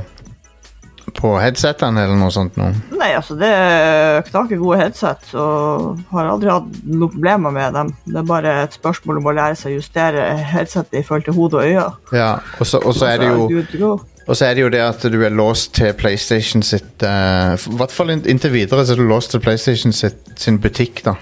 på 1.16 1.32
headsetene 1.40 2.04
eller 2.04 2.18
noe 2.20 2.32
sånt 2.34 2.56
nå. 2.60 2.70
Nei, 2.98 3.10
altså, 3.18 3.36
det 3.40 3.48
er 3.48 4.22
knake 4.28 4.58
gode 4.60 4.80
headset, 4.82 5.32
og 5.38 6.00
har 6.12 6.30
aldri 6.32 6.52
hatt 6.52 6.68
noen 6.84 7.12
problemer 7.14 7.54
med 7.54 7.76
dem. 7.78 7.92
Det 8.06 8.20
er 8.22 8.28
bare 8.28 8.54
et 8.64 8.78
spørsmål 8.78 9.20
om 9.22 9.30
å 9.30 9.36
lære 9.40 9.58
seg 9.58 9.74
å 9.74 9.80
justere 9.80 10.28
headsetet 10.52 11.00
i 11.00 11.04
forhold 11.06 11.28
til 11.28 11.38
hode 11.38 11.60
og 11.60 11.66
øyne. 11.66 12.16
Ja, 12.16 12.30
og 12.58 12.70
så, 12.70 12.82
og 12.84 12.96
så 12.96 13.10
er 13.12 13.22
det 13.22 13.30
jo 13.32 13.64
go. 13.78 13.92
Og 14.30 14.36
så 14.36 14.46
er 14.46 14.54
det 14.54 14.62
jo 14.62 14.70
det 14.70 14.82
at 14.84 15.02
du 15.10 15.16
er 15.26 15.32
låst 15.34 15.72
til 15.74 15.94
PlayStation 15.98 16.62
sitt 16.62 17.02
eh, 17.02 17.54
I 17.56 17.78
hvert 17.80 17.90
fall 17.90 18.12
inntil 18.14 18.52
videre 18.54 18.84
så 18.86 18.94
er 18.94 19.00
du 19.00 19.08
låst 19.08 19.32
til 19.34 19.42
PlayStation 19.42 19.94
sitt, 19.96 20.20
sin 20.38 20.60
butikk, 20.62 21.02
da. 21.08 21.16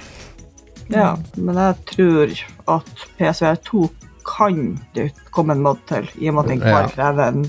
Ja, 0.92 1.14
men 1.36 1.56
jeg 1.56 1.76
tror 1.92 2.34
at 2.74 3.06
PSVR 3.16 3.56
2 3.64 3.86
kan 4.28 4.78
det 4.96 5.10
komme 5.32 5.56
en 5.56 5.64
mod 5.64 5.80
til, 5.88 6.08
i 6.20 6.28
og 6.28 6.36
med 6.36 6.44
at 6.44 6.52
den 6.52 6.60
kan 6.64 6.90
kreve 6.92 7.28
en 7.28 7.46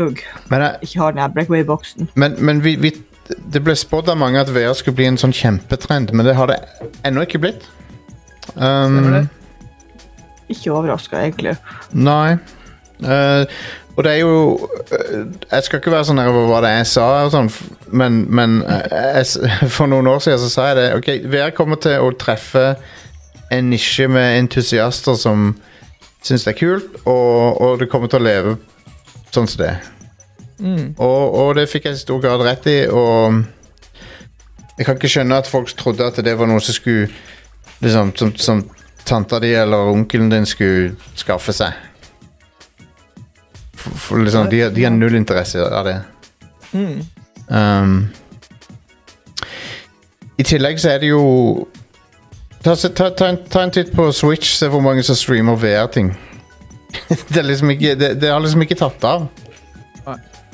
USB-C-plugg. 0.00 0.50
Men, 0.50 0.60
jeg, 0.60 0.76
Ikke 0.82 1.00
ha 1.00 1.10
den 1.10 1.18
her 1.18 1.28
breakaway-boksen. 1.28 2.08
men, 2.14 2.36
men 2.38 2.64
vi, 2.64 2.76
vi, 2.76 2.92
det 3.52 3.62
ble 3.64 3.74
spådd 3.76 4.08
av 4.08 4.18
mange 4.18 4.40
at 4.40 4.50
VR 4.50 4.74
skulle 4.74 4.96
bli 4.96 5.06
en 5.10 5.18
sånn 5.20 5.32
kjempetrend, 5.32 6.12
men 6.12 6.26
det 6.26 6.36
har 6.38 6.50
det 6.50 6.60
ennå 7.04 7.26
ikke 7.26 7.42
blitt. 7.42 7.68
Um, 8.56 9.28
Ikke 10.50 10.72
overraska, 10.72 11.20
egentlig. 11.20 11.54
Nei. 11.92 12.38
Uh, 13.00 13.46
og 13.96 14.04
det 14.04 14.12
er 14.12 14.18
jo 14.20 14.68
eh, 14.92 15.22
Jeg 15.50 15.62
skal 15.64 15.80
ikke 15.80 15.92
være 15.92 16.06
sånn 16.08 16.20
over 16.20 16.46
hva 16.48 16.60
det 16.64 16.70
er 16.70 16.78
jeg 16.82 16.90
sa, 16.92 17.06
og 17.24 17.32
sånn, 17.34 17.48
men, 17.96 18.22
men 18.32 18.60
eh, 18.64 19.20
jeg, 19.20 19.50
for 19.76 19.90
noen 19.90 20.08
år 20.10 20.22
siden 20.24 20.40
så 20.40 20.50
sa 20.52 20.68
jeg 20.70 20.78
det. 20.78 20.86
Ok, 20.96 21.10
VR 21.32 21.54
kommer 21.56 21.80
til 21.80 22.00
å 22.00 22.12
treffe 22.16 22.74
en 23.50 23.70
nisje 23.72 24.06
med 24.08 24.38
entusiaster 24.38 25.18
som 25.18 25.52
syns 26.22 26.46
det 26.46 26.54
er 26.54 26.58
kult, 26.60 27.00
og, 27.02 27.60
og 27.60 27.80
det 27.80 27.88
kommer 27.92 28.10
til 28.12 28.20
å 28.20 28.24
leve 28.28 28.56
sånn 29.30 29.48
som 29.50 29.62
det. 29.64 29.74
Mm. 30.60 30.94
Og, 30.98 31.34
og 31.40 31.54
det 31.56 31.68
fikk 31.70 31.88
jeg 31.88 31.96
i 31.96 32.02
stor 32.02 32.20
grad 32.22 32.42
rett 32.44 32.66
i, 32.68 32.78
og 32.88 33.42
jeg 34.78 34.86
kan 34.86 34.96
ikke 34.96 35.12
skjønne 35.12 35.40
at 35.40 35.48
folk 35.50 35.72
trodde 35.76 36.06
at 36.06 36.20
det 36.24 36.36
var 36.38 36.48
noe 36.48 36.60
som 36.64 36.76
skulle 36.76 37.08
liksom, 37.80 38.12
som, 38.16 38.34
som 38.36 38.62
tanta 39.04 39.40
di 39.40 39.52
eller 39.54 39.92
onkelen 39.92 40.30
din 40.30 40.46
skulle 40.46 40.94
skaffe 41.14 41.52
seg. 41.52 41.76
For, 43.74 43.90
for 43.96 44.24
liksom, 44.24 44.48
de, 44.52 44.66
de 44.74 44.84
har 44.84 44.92
null 44.92 45.16
interesse 45.16 45.64
av 45.64 45.84
det. 45.88 45.98
Mm. 46.72 47.00
Um, 47.48 47.94
I 50.38 50.46
tillegg 50.46 50.80
så 50.80 50.94
er 50.94 51.02
det 51.02 51.12
jo 51.12 51.22
Ta, 52.60 52.74
ta, 52.76 53.06
ta, 53.16 53.24
en, 53.24 53.38
ta 53.48 53.62
en 53.64 53.70
titt 53.72 53.88
på 53.96 54.10
Switch, 54.12 54.50
se 54.52 54.66
hvor 54.68 54.82
mange 54.84 55.00
som 55.02 55.16
streamer 55.16 55.56
VR-ting. 55.56 56.10
det, 57.34 57.42
liksom 57.42 57.70
ikke, 57.74 57.94
det, 57.98 58.14
det 58.22 58.30
har 58.30 58.40
liksom 58.42 58.62
ikke 58.62 58.78
tatt 58.80 59.04
av. 59.04 59.28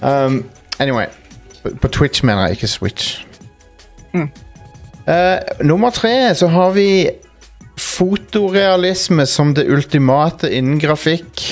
Um, 0.00 0.44
anyway. 0.78 1.06
På, 1.80 1.88
Twitch 1.88 2.22
mener 2.22 2.46
jeg, 2.46 2.50
ikke 2.50 2.68
Switch. 2.68 3.25
Mm. 4.14 4.28
Uh, 5.06 5.66
nummer 5.66 5.90
tre 5.90 6.34
så 6.34 6.48
har 6.50 6.70
vi 6.70 6.88
fotorealisme 7.76 9.26
som 9.26 9.54
det 9.54 9.66
ultimate 9.72 10.50
innen 10.52 10.80
grafikk. 10.80 11.42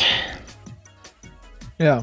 Ja. 1.79 2.01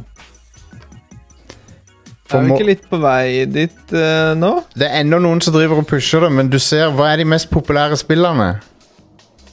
Er 2.31 2.45
vi 2.47 2.55
ikke 2.55 2.67
litt 2.67 2.83
på 2.87 2.97
vei 3.01 3.45
dit 3.51 3.93
uh, 3.95 4.31
nå? 4.39 4.53
Det 4.77 4.87
er 4.87 5.01
ennå 5.01 5.19
noen 5.19 5.41
som 5.43 5.55
driver 5.55 5.81
og 5.81 5.87
pusher 5.89 6.23
det, 6.23 6.31
men 6.31 6.51
du 6.51 6.59
ser 6.63 6.93
hva 6.95 7.11
er 7.11 7.21
de 7.21 7.27
mest 7.27 7.49
populære 7.51 7.97
spillerne? 7.99 8.53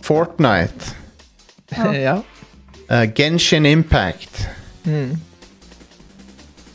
Fortnite, 0.06 0.94
Ja. 1.76 1.92
Ja. 1.92 2.18
Eh, 2.90 3.08
Genshin 3.14 3.66
Impact. 3.66 4.48
Mm. 4.84 5.20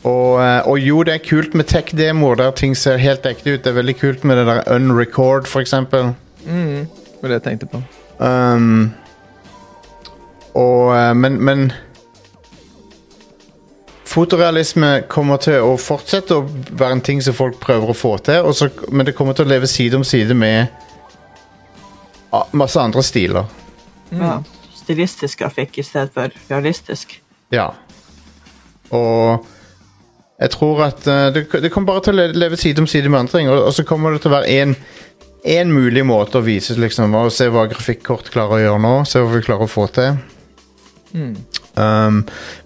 Og, 0.04 0.44
eh, 0.44 0.68
og 0.68 0.78
jo, 0.78 1.02
det 1.02 1.14
er 1.14 1.22
kult 1.28 1.54
med 1.54 1.64
tech-demoer 1.64 2.36
der 2.36 2.50
ting 2.50 2.76
ser 2.76 3.00
helt 3.00 3.26
ekte 3.26 3.54
ut. 3.54 3.64
Det 3.64 3.72
er 3.72 3.78
veldig 3.78 3.96
kult 4.00 4.24
med 4.24 4.36
det 4.36 4.46
der 4.46 4.62
Unrecord, 4.74 5.48
for 5.48 5.60
eksempel. 5.60 6.12
Mm. 6.46 6.86
Det 6.86 7.22
var 7.22 7.28
det 7.28 7.40
jeg 7.40 7.42
tenkte 7.42 7.66
på. 7.66 7.82
Um, 8.18 8.92
og, 10.54 10.96
eh, 10.96 11.14
men, 11.16 11.40
men 11.44 11.72
Fotorealisme 14.14 15.02
kommer 15.08 15.40
til 15.42 15.64
å 15.64 15.72
fortsette 15.80 16.36
å 16.36 16.44
være 16.70 16.92
en 16.98 17.00
ting 17.02 17.22
som 17.24 17.34
folk 17.34 17.56
prøver 17.58 17.90
å 17.90 17.96
få 17.98 18.12
til, 18.22 18.44
og 18.46 18.54
så, 18.54 18.68
men 18.92 19.08
det 19.08 19.16
kommer 19.18 19.34
til 19.34 19.48
å 19.48 19.50
leve 19.50 19.66
side 19.66 19.98
om 19.98 20.04
side 20.06 20.36
med 20.38 20.66
masse 22.54 22.78
andre 22.78 23.02
stiler. 23.02 23.48
Ja. 24.12 24.36
Stilistisk 24.84 25.40
grafikk 25.42 25.80
i 25.80 25.86
stedet 25.86 26.12
for 26.14 26.32
realistisk. 26.50 27.16
Ja. 27.52 27.70
Og 28.94 29.46
jeg 30.40 30.50
tror 30.52 30.84
at 30.86 31.06
eh, 31.08 31.30
det, 31.34 31.46
det 31.62 31.72
kommer 31.72 31.94
bare 31.94 32.04
til 32.04 32.20
å 32.20 32.28
leve 32.34 32.58
side 32.60 32.82
om 32.82 32.88
side 32.90 33.08
med 33.08 33.24
andre 33.24 33.38
ting, 33.38 33.50
og, 33.50 33.64
og 33.70 33.74
så 33.74 33.86
kommer 33.88 34.14
det 34.14 34.22
til 34.24 34.32
å 34.32 34.38
være 34.38 34.60
en 34.62 34.78
en 35.44 35.72
mulig 35.72 36.04
måte 36.08 36.40
å 36.40 36.44
vise 36.44 36.74
liksom, 36.80 37.14
og 37.18 37.32
se 37.32 37.50
hva 37.52 37.66
grafikkort 37.68 38.30
klarer 38.32 38.56
å 38.56 38.62
gjøre 38.62 38.80
nå. 38.80 38.92
Se 39.08 39.20
hva 39.20 39.32
vi 39.34 39.42
klarer 39.44 39.66
å 39.66 39.70
få 39.70 39.84
til. 39.92 40.16
Mm. 41.14 41.34
Um, 41.76 42.22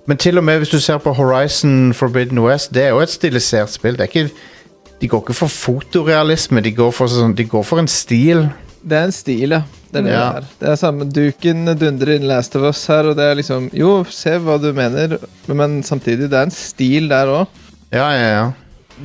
men 0.07 0.21
til 0.21 0.39
og 0.39 0.47
med 0.47 0.63
hvis 0.63 0.73
du 0.73 0.79
ser 0.81 1.01
på 1.03 1.13
Horizon 1.17 1.91
Forbidden 1.97 2.39
West, 2.45 2.71
det 2.77 2.87
er 2.87 2.95
jo 2.95 3.03
et 3.03 3.13
stilisert 3.13 3.73
spill. 3.75 3.99
Det 3.99 4.07
er 4.07 4.13
ikke, 4.13 4.55
de 5.01 5.11
går 5.11 5.25
ikke 5.25 5.37
for 5.41 5.53
fotorealisme, 5.53 6.63
de 6.65 6.75
går 6.77 6.95
for, 6.95 7.11
sånn, 7.11 7.35
de 7.39 7.49
går 7.51 7.67
for 7.67 7.83
en 7.83 7.91
stil. 7.91 8.47
Det 8.79 9.01
er 9.01 9.11
en 9.11 9.17
stil, 9.17 9.59
ja. 9.59 9.65
Det 9.89 10.01
er 10.01 10.05
det 10.05 10.13
Ja. 10.13 10.41
det 10.61 10.69
er. 10.69 10.77
Samme 10.77 11.05
duken 11.09 11.65
dundrer 11.79 12.17
inn 12.17 12.29
Last 12.29 12.57
of 12.57 12.63
Us 12.63 12.87
her, 12.87 13.09
og 13.09 13.17
det 13.17 13.25
er 13.25 13.35
liksom 13.35 13.71
Jo, 13.73 14.05
se 14.05 14.37
hva 14.39 14.59
du 14.61 14.73
mener, 14.73 15.19
men 15.49 15.83
samtidig, 15.83 16.29
det 16.31 16.39
er 16.39 16.43
en 16.43 16.51
stil 16.51 17.09
der 17.09 17.27
òg. 17.27 17.47
Ja, 17.93 18.11
ja, 18.13 18.29
ja. 18.29 18.53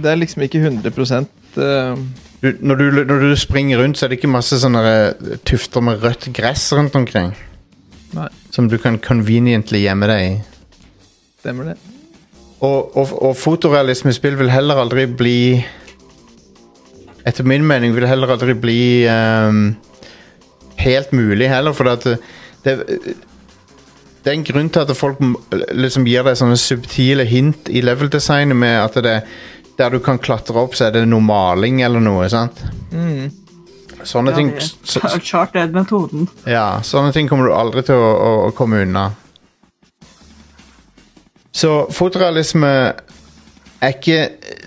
Det 0.01 0.11
er 0.11 0.15
liksom 0.19 0.43
ikke 0.43 0.59
100 0.59 1.27
uh, 1.57 1.97
Du, 2.41 2.51
når, 2.59 2.75
du, 2.75 3.03
når 3.05 3.19
du 3.19 3.35
springer 3.35 3.79
rundt, 3.79 3.97
så 3.97 4.05
er 4.05 4.09
det 4.09 4.17
ikke 4.19 4.27
masse 4.27 4.59
sånne 4.59 4.83
eh, 4.83 5.37
tufter 5.45 5.81
med 5.81 6.03
rødt 6.03 6.27
gress 6.33 6.73
rundt 6.73 6.95
omkring. 6.95 7.31
Nei. 8.13 8.27
Som 8.51 8.67
du 8.69 8.77
kan 8.77 8.99
conveniently 8.99 9.85
gjemme 9.85 10.09
deg 10.11 10.25
i. 10.25 10.33
Stemmer 11.39 11.71
det. 11.71 11.77
Og, 12.63 12.97
og, 12.97 13.13
og 13.21 14.13
spill 14.13 14.37
vil 14.39 14.51
heller 14.51 14.79
aldri 14.79 15.05
bli 15.05 15.39
Etter 17.27 17.43
min 17.47 17.63
mening 17.67 17.93
vil 17.95 18.03
det 18.03 18.09
heller 18.11 18.33
aldri 18.35 18.53
bli 18.59 18.79
ehm, 19.07 19.75
helt 20.83 21.13
mulig 21.15 21.49
heller, 21.51 21.75
for 21.75 21.89
at 21.93 22.03
det, 22.07 22.17
det, 22.63 22.75
det 24.23 24.31
er 24.31 24.37
en 24.37 24.45
grunn 24.47 24.69
til 24.71 24.85
at 24.85 24.95
folk 24.97 25.19
liksom 25.75 26.05
gir 26.07 26.23
deg 26.27 26.37
sånne 26.39 26.59
subtile 26.59 27.25
hint 27.27 27.71
i 27.71 27.81
level-designet 27.83 28.57
med 28.57 28.77
at 28.81 28.99
det 29.03 29.17
der 29.77 29.89
du 29.89 29.97
kan 30.05 30.19
klatre 30.21 30.59
opp, 30.61 30.75
så 30.77 30.85
er 30.87 30.93
det 30.99 31.07
noe 31.09 31.23
maling 31.25 31.81
eller 31.81 32.03
noe. 32.03 32.27
sant? 32.29 32.59
Mm. 32.93 33.31
Sånne 34.03 34.33
Ja, 34.33 34.37
ting 34.37 34.51
så, 34.59 34.99
er 35.01 35.15
Uncharted-metoden. 35.17 36.27
ja, 36.45 36.67
sånne 36.85 37.13
ting 37.15 37.29
kommer 37.31 37.49
du 37.49 37.55
aldri 37.57 37.81
til 37.87 37.95
å, 37.97 38.11
å, 38.13 38.31
å 38.49 38.53
komme 38.55 38.83
unna. 38.85 39.07
Så 41.53 41.87
fotorealisme 41.93 42.69
er 43.83 43.91
ikke 43.93 44.19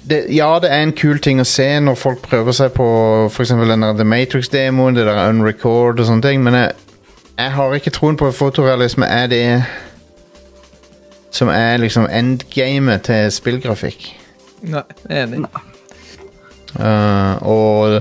det, 0.09 0.27
Ja, 0.35 0.59
det 0.63 0.71
er 0.71 0.83
en 0.83 0.95
kul 0.97 1.19
ting 1.23 1.41
å 1.43 1.47
se 1.49 1.67
når 1.81 1.99
folk 1.99 2.23
prøver 2.27 2.55
seg 2.57 2.75
på 2.77 2.87
f.eks. 3.31 3.55
den 3.57 3.87
der 3.87 3.97
The 3.99 4.07
Matrix-demoen, 4.07 4.97
det 4.97 5.07
der 5.09 5.29
Unrecord 5.29 6.01
og 6.01 6.07
sånne 6.07 6.29
ting, 6.29 6.45
men 6.47 6.55
jeg, 6.55 6.73
jeg 7.39 7.55
har 7.57 7.75
ikke 7.75 7.95
troen 7.95 8.19
på 8.19 8.29
at 8.31 8.39
fotorealisme 8.39 9.07
er 9.07 9.27
det 9.33 9.47
som 11.37 11.51
er 11.53 11.77
liksom 11.83 12.07
endgamet 12.09 13.09
til 13.11 13.33
spillgrafikk. 13.35 14.07
Nei, 14.73 14.85
er 15.11 15.27
enig. 15.27 15.43
Uh, 16.77 17.43
og 17.43 18.01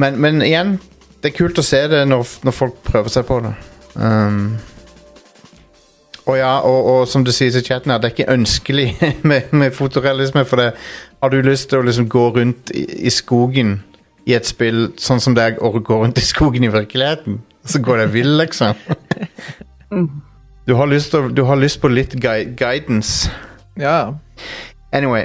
men, 0.00 0.16
men 0.20 0.42
igjen, 0.44 0.78
det 1.22 1.30
er 1.30 1.36
kult 1.36 1.60
å 1.60 1.64
se 1.64 1.82
det 1.92 2.02
når, 2.08 2.38
når 2.46 2.56
folk 2.56 2.78
prøver 2.86 3.12
seg 3.12 3.26
på 3.28 3.38
det. 3.44 3.52
Um, 3.94 4.56
og 6.26 6.36
ja, 6.38 6.52
og, 6.62 6.86
og 6.86 7.08
som 7.10 7.24
du 7.26 7.32
sier 7.34 7.54
i 7.54 7.64
chatten 7.64 7.90
her, 7.90 7.98
det 7.98 8.10
er 8.10 8.16
ikke 8.16 8.32
ønskelig 8.32 8.88
med, 9.28 9.50
med 9.50 9.74
fotorealisme. 9.74 10.44
For 10.46 10.60
det, 10.60 10.72
har 11.22 11.32
du 11.32 11.40
lyst 11.42 11.70
til 11.70 11.82
å 11.82 11.86
liksom 11.86 12.08
gå 12.12 12.28
rundt 12.36 12.70
i, 12.74 12.84
i 13.06 13.10
skogen 13.10 13.80
i 14.26 14.36
et 14.36 14.46
spill 14.46 14.92
sånn 15.02 15.22
som 15.22 15.34
det 15.34 15.44
er 15.44 15.62
å 15.62 15.72
gå 15.74 15.98
rundt 15.98 16.20
i 16.20 16.26
skogen 16.26 16.62
i 16.62 16.70
virkeligheten, 16.70 17.40
så 17.66 17.80
går 17.82 18.04
det 18.04 18.12
vill, 18.14 18.36
liksom. 18.38 18.78
Du 20.62 20.76
har 20.78 20.86
lyst, 20.86 21.10
til, 21.10 21.32
du 21.34 21.42
har 21.42 21.58
lyst 21.58 21.80
på 21.82 21.88
litt 21.90 22.12
gui 22.22 22.44
guidance. 22.54 23.26
Ja. 23.74 24.14
Anyway. 24.94 25.24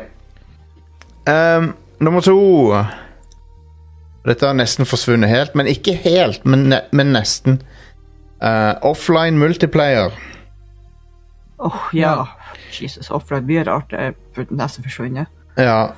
Um, 1.29 1.75
nummer 2.01 2.25
to. 2.25 2.33
Dette 4.25 4.49
har 4.49 4.57
nesten 4.57 4.89
forsvunnet 4.89 5.29
helt, 5.29 5.53
men 5.53 5.69
ikke 5.69 5.93
helt, 6.01 6.41
men, 6.41 6.65
ne 6.73 6.81
men 6.89 7.13
nesten. 7.13 7.61
Uh, 8.41 8.73
offline 8.81 9.37
multiplayer. 9.37 10.17
Åh, 11.59 11.87
ja. 11.93 12.27
Jesus, 12.81 13.09
offline 13.11 13.45
mye 13.49 13.63
rart. 13.65 13.89
Det 13.89 14.13
burde 14.35 14.55
nesten 14.59 14.83
forsvunnet. 14.85 15.27
Ja. 15.57 15.93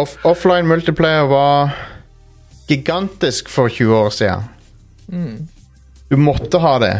Off 0.00 0.14
offline 0.24 0.64
multiplayer 0.70 1.26
var 1.28 1.74
gigantisk 2.68 3.48
for 3.52 3.68
20 3.68 3.96
år 3.96 4.10
siden. 4.10 4.46
Du 6.08 6.16
måtte 6.16 6.58
ha 6.62 6.78
det. 6.80 6.94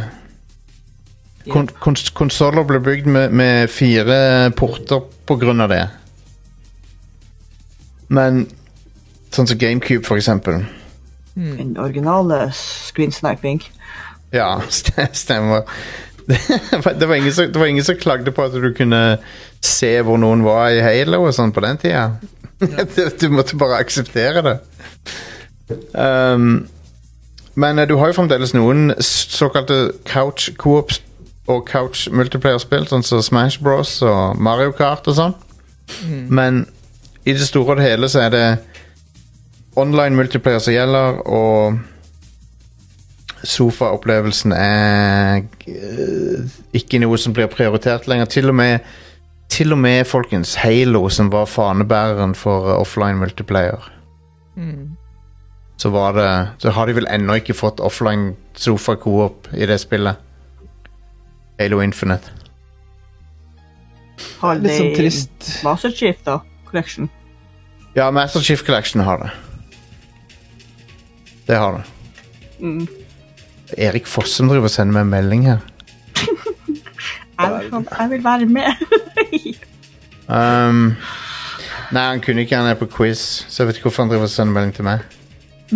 Kon 1.50 1.66
kons 1.81 2.11
konsoller 2.14 2.62
ble 2.69 2.78
bygd 2.85 3.07
med, 3.11 3.33
med 3.33 3.71
fire 3.73 4.50
porter 4.57 5.00
på 5.26 5.37
grunn 5.40 5.61
av 5.64 5.73
det. 5.73 5.87
Men 8.12 8.45
sånn 9.33 9.49
som 9.49 9.59
GameCube, 9.59 10.04
for 10.07 10.21
eksempel. 10.21 10.64
Den 11.35 11.73
originale 11.81 12.50
screensniping. 12.52 13.62
Ja, 14.33 14.59
st- 14.69 15.09
stemmer. 15.25 15.64
Det 17.00 17.07
var, 17.09 17.14
ingen 17.14 17.33
som, 17.33 17.52
det 17.52 17.59
var 17.59 17.67
ingen 17.67 17.85
som 17.85 17.97
klagde 17.97 18.33
på 18.33 18.45
at 18.45 18.55
du 18.55 18.73
kunne 18.76 19.19
se 19.62 19.95
hvor 20.07 20.21
noen 20.21 20.45
var 20.47 20.71
i 20.71 20.83
Halo 20.83 21.25
og 21.26 21.35
sånn 21.35 21.55
på 21.55 21.62
den 21.64 21.81
tida. 21.83 22.11
du 23.21 23.29
måtte 23.33 23.59
bare 23.59 23.81
akseptere 23.83 24.43
det. 24.47 24.57
Um, 25.93 26.69
men 27.55 27.79
eh, 27.79 27.88
du 27.88 27.97
har 28.00 28.11
jo 28.11 28.19
fremdeles 28.21 28.55
noen 28.55 28.93
såkalte 29.02 29.93
couch 30.09 30.50
co-op 30.61 30.95
og 31.50 31.64
couch 31.67 32.07
multiplayer-spill, 32.14 32.87
sånn 32.87 33.05
som 33.07 33.23
Smash 33.25 33.62
Bros 33.62 33.97
og 34.07 34.38
Mario 34.38 34.73
Kart 34.76 35.09
og 35.11 35.19
sånn. 35.19 35.35
Men 36.31 36.64
i 37.26 37.35
det 37.35 37.47
store 37.47 37.75
og 37.75 37.81
det 37.81 37.88
hele 37.91 38.09
så 38.11 38.25
er 38.25 38.31
det 38.33 38.47
online 39.79 40.17
multiplayer 40.17 40.62
som 40.62 40.75
gjelder, 40.75 41.19
og 41.26 41.81
sofaopplevelsen 43.42 44.52
er 44.56 45.42
eh, 45.66 46.58
ikke 46.78 47.00
noe 47.02 47.18
som 47.20 47.34
blir 47.37 47.50
prioritert 47.52 48.08
lenger. 48.11 48.30
Til 48.30 48.52
og 48.52 48.56
med, 48.58 48.92
til 49.52 49.75
og 49.75 49.80
med 49.82 50.04
folkens, 50.08 50.54
Halo, 50.62 51.08
som 51.08 51.32
var 51.32 51.50
fanebæreren 51.50 52.37
for 52.38 52.70
eh, 52.70 52.78
offline 52.78 53.18
multiplayer, 53.18 53.88
så 55.80 55.90
var 55.90 56.12
det 56.12 56.49
Så 56.58 56.70
har 56.70 56.87
de 56.87 56.94
vel 56.94 57.06
ennå 57.11 57.34
ikke 57.40 57.54
fått 57.56 57.80
offline 57.80 58.37
sofa-coop 58.54 59.49
i 59.56 59.66
det 59.66 59.80
spillet. 59.80 60.16
Halo 61.58 61.80
Infinite. 61.80 62.30
Har 64.42 64.61
Litt 64.61 64.76
sånn 64.76 64.92
de 64.92 64.99
trist. 64.99 65.49
Master 65.64 65.90
Chief, 65.90 66.18
da? 66.26 66.38
Collection. 66.68 67.08
Ja, 67.96 68.11
Master 68.11 68.40
Chief 68.40 68.62
Collection 68.66 69.02
har 69.02 69.25
det. 69.25 69.30
Det 71.46 71.58
har 71.58 71.80
det. 71.80 71.84
Mm. 72.61 73.01
Erik 73.79 74.07
Fossum 74.11 74.49
driver 74.50 74.69
og 74.69 74.75
sender 74.75 74.95
meg 74.99 75.07
en 75.07 75.12
melding 75.17 75.47
her. 75.50 75.61
Jeg, 77.43 77.50
vil- 77.73 77.87
jeg 77.99 78.11
vil 78.11 78.25
være 78.25 78.47
med. 78.47 78.69
Um, 80.33 80.95
nei, 81.93 82.02
han 82.07 82.21
kunne 82.25 82.45
ikke, 82.47 82.57
han 82.57 82.69
er 82.71 82.76
på 82.79 82.87
quiz, 82.88 83.21
så 83.50 83.62
jeg 83.62 83.69
vet 83.69 83.76
ikke 83.81 83.88
hvorfor 83.91 84.05
han 84.07 84.12
driver 84.12 84.25
og 84.25 84.31
sender 84.33 84.55
melding 84.55 84.71
til 84.79 84.87
meg. 84.87 85.02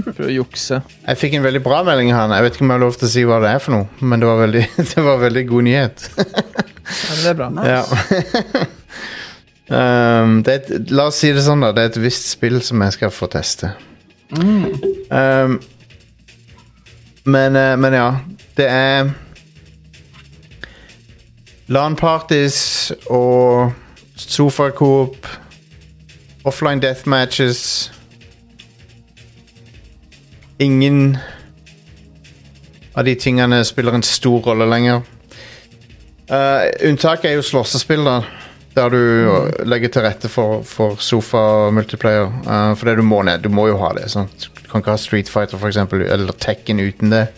For 0.07 0.23
å 0.29 0.31
jukse. 0.33 0.79
Jeg 1.03 1.19
fikk 1.21 1.35
en 1.37 1.45
veldig 1.45 1.61
bra 1.67 1.83
melding 1.85 2.13
av 2.15 2.23
han. 2.23 2.33
Jeg 2.39 2.47
vet 2.47 2.57
ikke 2.57 2.65
om 2.65 2.71
jeg 2.73 2.79
har 2.79 2.85
lov 2.87 2.97
til 2.97 3.09
å 3.09 3.11
si 3.13 3.25
hva 3.29 3.41
det 3.43 3.51
er 3.51 3.61
for 3.65 3.75
noe, 3.75 3.89
men 4.01 4.23
det 4.23 4.31
var 4.31 4.39
veldig, 4.45 4.63
det 4.95 5.05
var 5.05 5.21
veldig 5.27 5.45
god 5.51 5.67
nyhet. 5.67 6.07
Ja, 6.17 6.25
men 7.11 7.21
det 7.21 7.33
er 7.33 7.39
bra. 7.43 7.49
Ja. 7.69 7.83
um, 10.23 10.39
det 10.47 10.55
er 10.55 10.61
et, 10.63 10.91
la 10.95 11.09
oss 11.11 11.21
si 11.21 11.33
det 11.37 11.45
sånn, 11.45 11.67
da. 11.67 11.73
Det 11.77 11.85
er 11.85 11.93
et 11.93 12.01
visst 12.07 12.31
spill 12.33 12.61
som 12.65 12.87
jeg 12.87 12.97
skal 12.97 13.13
få 13.13 13.29
teste. 13.35 13.75
Um, 14.37 15.59
men, 17.27 17.57
eh, 17.57 17.75
men 17.77 17.95
ja, 17.97 18.09
det 18.57 18.67
er 18.71 19.11
LAN-parties 21.67 22.93
og 23.11 23.73
sofa-coop, 24.17 25.27
offline 26.47 26.81
deathmatches 26.81 27.93
Ingen 30.59 31.19
av 32.95 33.05
de 33.05 33.13
tingene 33.21 33.59
spiller 33.69 33.93
en 33.93 34.07
stor 34.07 34.41
rolle 34.47 34.65
lenger. 34.71 35.03
Uh, 36.31 36.65
unntaket 36.89 37.29
er 37.29 37.35
jo 37.37 37.45
slåssespill, 37.45 38.07
da. 38.09 38.15
Der 38.77 38.89
du 38.89 39.03
uh, 39.29 39.51
legger 39.69 39.93
til 39.93 40.07
rette 40.07 40.31
for, 40.33 40.63
for 40.65 40.97
sofa-multiplayer. 40.97 42.33
Uh, 42.47 42.73
for 42.73 42.89
det 42.89 42.97
du 42.97 43.05
må 43.05 43.21
ned. 43.29 43.45
Du 43.45 43.53
må 43.53 43.69
jo 43.69 43.77
ha 43.83 43.93
det. 43.99 44.09
Sant? 44.15 44.49
Du 44.67 44.71
kan 44.73 44.83
ikke 44.83 44.97
ha 44.97 44.99
Street 44.99 45.29
Fighter 45.31 45.61
for 45.63 45.71
eksempel, 45.71 46.01
eller 46.03 46.35
Tekken 46.43 46.81
uten 46.83 47.13
det. 47.13 47.29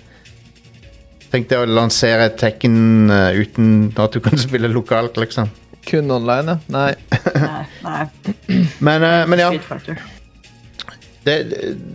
Tenk 1.29 1.51
deg 1.51 1.61
å 1.61 1.67
lansere 1.69 2.31
Tekken 2.41 3.11
uh, 3.13 3.37
uten 3.37 3.91
at 4.01 4.17
du 4.17 4.23
kan 4.25 4.41
spille 4.47 4.71
lokalt, 4.73 5.21
liksom. 5.21 5.51
Kun 5.85 6.09
online, 6.11 6.55
ja. 6.55 6.61
Nei. 6.73 6.95
Nei, 7.35 7.67
nei. 7.85 8.07
Men, 8.89 9.05
uh, 9.05 9.27
men 9.29 9.43
ja. 9.43 9.51
Det, 11.29 11.37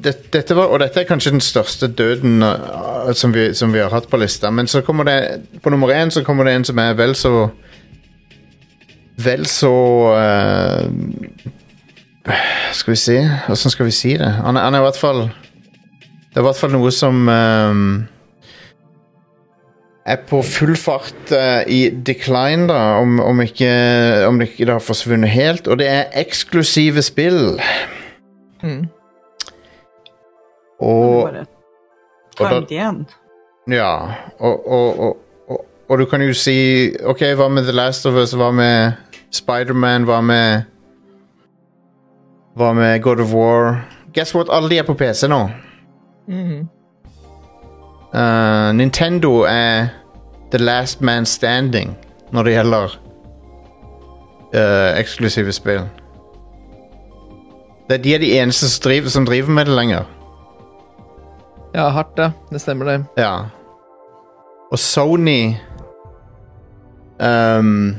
det, 0.06 0.13
dette 0.30 0.54
var, 0.54 0.69
og 0.69 0.84
dette 0.84 1.02
er 1.02 1.10
kanskje 1.10 1.34
den 1.34 1.41
største 1.41 1.89
døden 1.89 2.46
uh, 2.46 3.10
som, 3.17 3.34
vi, 3.34 3.50
som 3.58 3.74
vi 3.74 3.82
har 3.82 3.89
hatt 3.89 4.12
på 4.12 4.22
lista. 4.22 4.54
Men 4.54 4.69
så 4.69 4.84
kommer 4.86 5.10
det 5.10 5.17
på 5.65 5.74
nummer 5.74 5.89
én 5.98 6.13
så 6.13 6.22
kommer 6.22 6.46
det 6.46 6.54
en 6.60 6.69
som 6.69 6.78
er 6.84 6.93
vel 7.00 7.17
så 7.17 7.50
Vel 9.24 9.46
så 9.50 9.74
uh, 10.13 10.86
Skal 12.74 12.92
vi 12.94 13.00
si 13.00 13.18
Hvordan 13.20 13.72
skal 13.74 13.86
vi 13.86 13.92
si 13.92 14.14
det? 14.18 14.30
Han, 14.32 14.56
er- 14.58 14.64
han 14.64 14.74
er 14.74 14.80
i 14.80 14.86
hvert 14.86 15.00
fall 15.00 15.22
Det 15.28 16.38
er 16.38 16.40
i 16.40 16.48
hvert 16.48 16.56
fall 16.60 16.72
noe 16.74 16.92
som 16.96 17.28
um, 17.30 18.08
er 20.06 20.18
på 20.28 20.42
full 20.44 20.74
fart 20.76 21.32
uh, 21.32 21.62
i 21.72 21.90
decline, 21.90 22.66
da, 22.68 22.80
om, 23.00 23.20
om, 23.24 23.42
ikke, 23.42 23.70
om 24.28 24.40
det 24.40 24.50
ikke 24.50 24.66
har 24.74 24.82
forsvunnet 24.84 25.30
helt. 25.32 25.68
Og 25.72 25.78
det 25.80 25.88
er 25.88 26.10
eksklusive 26.20 27.00
spill. 27.06 27.54
Mm. 28.64 28.82
Og 30.84 31.24
og 31.30 31.46
ta 32.36 32.50
da- 32.50 32.60
igjen. 32.68 33.06
Ja, 33.72 33.94
og, 34.40 34.68
og, 34.68 35.00
og, 35.00 35.18
og, 35.48 35.66
og 35.90 36.00
du 36.02 36.06
kan 36.12 36.22
jo 36.26 36.34
si 36.36 36.58
Ok, 37.06 37.22
hva 37.40 37.48
med 37.48 37.64
The 37.64 37.72
Last 37.78 38.06
of 38.10 38.18
Us? 38.20 38.34
Hva 38.36 38.50
med 38.52 38.92
Spiderman? 39.32 40.04
Hva 40.10 40.20
med 40.22 40.66
Hva 42.56 42.74
med 42.74 43.02
God 43.02 43.20
of 43.20 43.34
War? 43.34 43.86
Guess 44.13 44.36
what? 44.36 44.48
Alle 44.52 44.70
de 44.70 44.78
er 44.78 44.84
på 44.84 44.94
PC 44.94 45.28
nå. 45.28 45.50
Mhm. 46.28 46.68
uh, 48.13 48.72
Nintendo 48.76 49.42
er 49.42 49.88
the 50.52 50.58
last 50.58 51.02
man 51.02 51.26
standing 51.26 51.98
når 52.32 52.44
det 52.44 52.54
gjelder 52.54 53.00
uh, 54.56 55.00
eksklusive 55.00 55.52
spill. 55.52 55.82
Det, 57.89 58.04
de 58.04 58.16
er 58.16 58.20
de 58.20 58.39
eneste 58.39 58.70
som 58.70 58.84
driver, 58.84 59.10
som 59.10 59.26
driver 59.26 59.50
med 59.50 59.66
det 59.66 59.76
lenger. 59.76 60.04
Ja, 61.76 61.89
hardt, 61.89 62.18
ja. 62.18 62.32
Det 62.52 62.62
stemmer, 62.62 62.86
det. 62.86 63.06
Ja. 63.18 63.38
Og 64.72 64.80
Sony 64.80 65.54
um, 67.20 67.96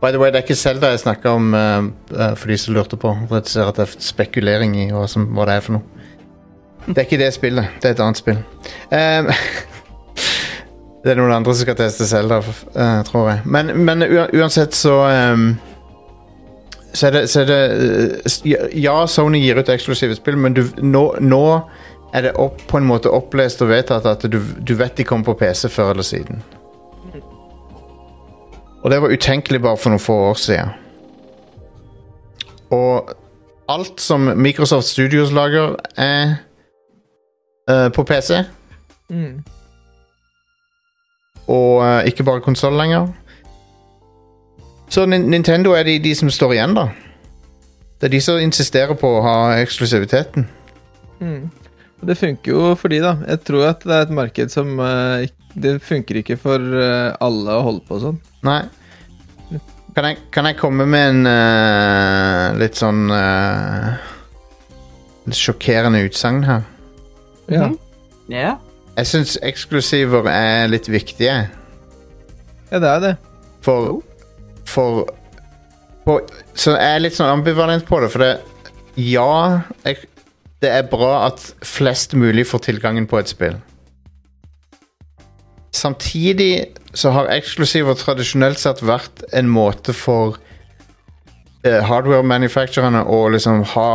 By 0.00 0.12
the 0.14 0.18
way, 0.20 0.30
det 0.30 0.40
er 0.40 0.46
ikke 0.46 0.54
Zelda 0.54 0.92
jeg 0.92 1.02
snakker 1.02 1.30
om, 1.30 1.54
uh, 1.54 2.34
for 2.38 2.50
de 2.50 2.58
som 2.58 2.74
lurte 2.74 2.96
på. 2.96 3.14
Jeg 3.30 3.46
ser 3.50 3.70
at 3.70 3.80
det 3.80 3.88
er 3.88 3.94
spekulering 4.02 4.76
i 4.78 4.90
hva, 4.94 5.06
som, 5.10 5.26
hva 5.34 5.46
det 5.48 5.58
er 5.58 5.64
for 5.64 5.78
noe. 5.78 6.04
Det 6.86 6.96
er 6.96 7.06
ikke 7.08 7.20
det 7.20 7.32
spillet. 7.34 7.78
Det 7.82 7.90
er 7.90 7.96
et 7.96 8.02
annet 8.04 8.20
spill. 8.20 8.38
Um, 8.92 9.30
det 11.02 11.12
er 11.12 11.18
noen 11.18 11.34
andre 11.34 11.54
som 11.54 11.66
skal 11.66 11.78
teste 11.80 12.06
Zelda, 12.08 12.38
uh, 12.40 13.00
tror 13.08 13.32
jeg. 13.32 13.42
Men, 13.44 13.74
men 13.84 14.06
uansett 14.06 14.78
så 14.78 15.00
um, 15.34 15.50
så 16.92 17.06
er 17.06 17.10
det, 17.10 17.28
så 17.30 17.40
er 17.40 17.50
det 17.50 18.72
Ja, 18.74 19.06
Sony 19.06 19.38
gir 19.42 19.58
ut 19.60 19.68
eksklusive 19.68 20.16
spill, 20.16 20.38
men 20.40 20.54
du, 20.56 20.64
nå, 20.82 21.04
nå 21.20 21.42
er 22.16 22.24
det 22.24 22.36
opp, 22.40 22.62
på 22.68 22.78
en 22.78 22.86
måte 22.88 23.12
opplest 23.12 23.60
og 23.62 23.68
vedtatt 23.72 24.06
at 24.08 24.24
du, 24.32 24.38
du 24.40 24.74
vet 24.78 24.96
de 24.96 25.04
kommer 25.04 25.28
på 25.28 25.36
PC 25.42 25.68
før 25.68 25.92
eller 25.92 26.06
siden. 26.06 26.40
Og 28.82 28.90
det 28.90 29.00
var 29.02 29.10
utenkelig 29.10 29.60
bare 29.62 29.76
for 29.76 29.90
noen 29.90 30.02
få 30.02 30.14
år 30.30 30.38
siden. 30.38 30.70
Og 32.70 33.10
alt 33.68 34.00
som 34.00 34.20
Microsoft 34.36 34.86
Studios 34.86 35.32
lager, 35.32 35.74
er 35.96 36.36
uh, 37.70 37.88
på 37.92 38.04
PC. 38.04 38.42
Mm. 39.10 39.42
Og 41.48 41.80
uh, 41.82 42.04
ikke 42.06 42.24
bare 42.24 42.40
konsoll 42.44 42.76
lenger. 42.76 43.08
Så 44.88 45.04
Nin- 45.06 45.28
Nintendo 45.28 45.72
er 45.76 45.82
de, 45.82 45.98
de 45.98 46.14
som 46.14 46.30
står 46.30 46.52
igjen, 46.56 46.74
da. 46.76 46.86
Det 48.00 48.08
er 48.08 48.14
de 48.14 48.20
som 48.20 48.38
insisterer 48.40 48.94
på 48.94 49.10
å 49.18 49.22
ha 49.24 49.36
eksklusiviteten. 49.58 50.46
Mm. 51.20 51.50
Det 52.08 52.14
funker 52.16 52.52
jo 52.52 52.74
for 52.78 52.88
de, 52.94 53.02
da. 53.02 53.16
Jeg 53.26 53.42
tror 53.48 53.66
at 53.72 53.82
det 53.84 53.96
er 53.96 54.06
et 54.06 54.14
marked 54.14 54.52
som 54.54 54.78
uh, 54.78 55.26
Det 55.58 55.80
funker 55.82 56.20
ikke 56.20 56.36
for 56.38 56.62
alle 57.20 57.56
å 57.58 57.64
holde 57.66 57.82
på 57.88 57.98
sånn. 57.98 58.20
Nei. 58.48 58.62
Kan 59.96 60.06
jeg, 60.06 60.18
kan 60.30 60.46
jeg 60.46 60.58
komme 60.60 60.86
med 60.86 61.10
en 61.10 61.26
uh, 61.26 62.54
litt 62.60 62.78
sånn 62.78 63.08
uh, 63.10 63.96
Litt 65.26 65.38
sjokkerende 65.38 66.04
utsagn 66.06 66.44
her? 66.46 66.62
Ja. 67.50 67.66
Mm. 67.66 67.78
Yeah. 68.28 68.58
Jeg 68.98 69.08
syns 69.10 69.38
eksklusiver 69.46 70.28
er 70.30 70.68
litt 70.70 70.88
viktige. 70.90 71.48
ja, 72.70 72.78
det 72.78 72.88
er 72.88 73.00
det. 73.04 73.14
For 73.64 74.02
For 74.68 75.08
på, 76.04 76.20
Så 76.54 76.76
jeg 76.76 76.94
er 76.94 77.02
litt 77.02 77.16
sånn 77.16 77.30
ambivalent 77.40 77.86
på 77.88 78.00
det, 78.00 78.12
for 78.12 78.24
det 78.24 78.32
Ja, 78.98 79.62
jeg, 79.84 80.08
det 80.62 80.70
er 80.74 80.88
bra 80.90 81.26
at 81.28 81.42
flest 81.62 82.14
mulig 82.18 82.46
får 82.48 82.66
tilgangen 82.68 83.06
på 83.06 83.18
et 83.20 83.30
spill. 83.30 83.58
Samtidig 85.74 86.74
så 86.96 87.12
har 87.12 87.32
eksklusiver 87.32 87.96
tradisjonelt 87.98 88.60
sett 88.60 88.80
vært 88.82 89.24
en 89.36 89.50
måte 89.52 89.92
for 89.96 90.38
eh, 91.66 91.82
hardware-manufacturerne 91.84 93.04
å 93.04 93.26
liksom 93.34 93.62
ha 93.74 93.90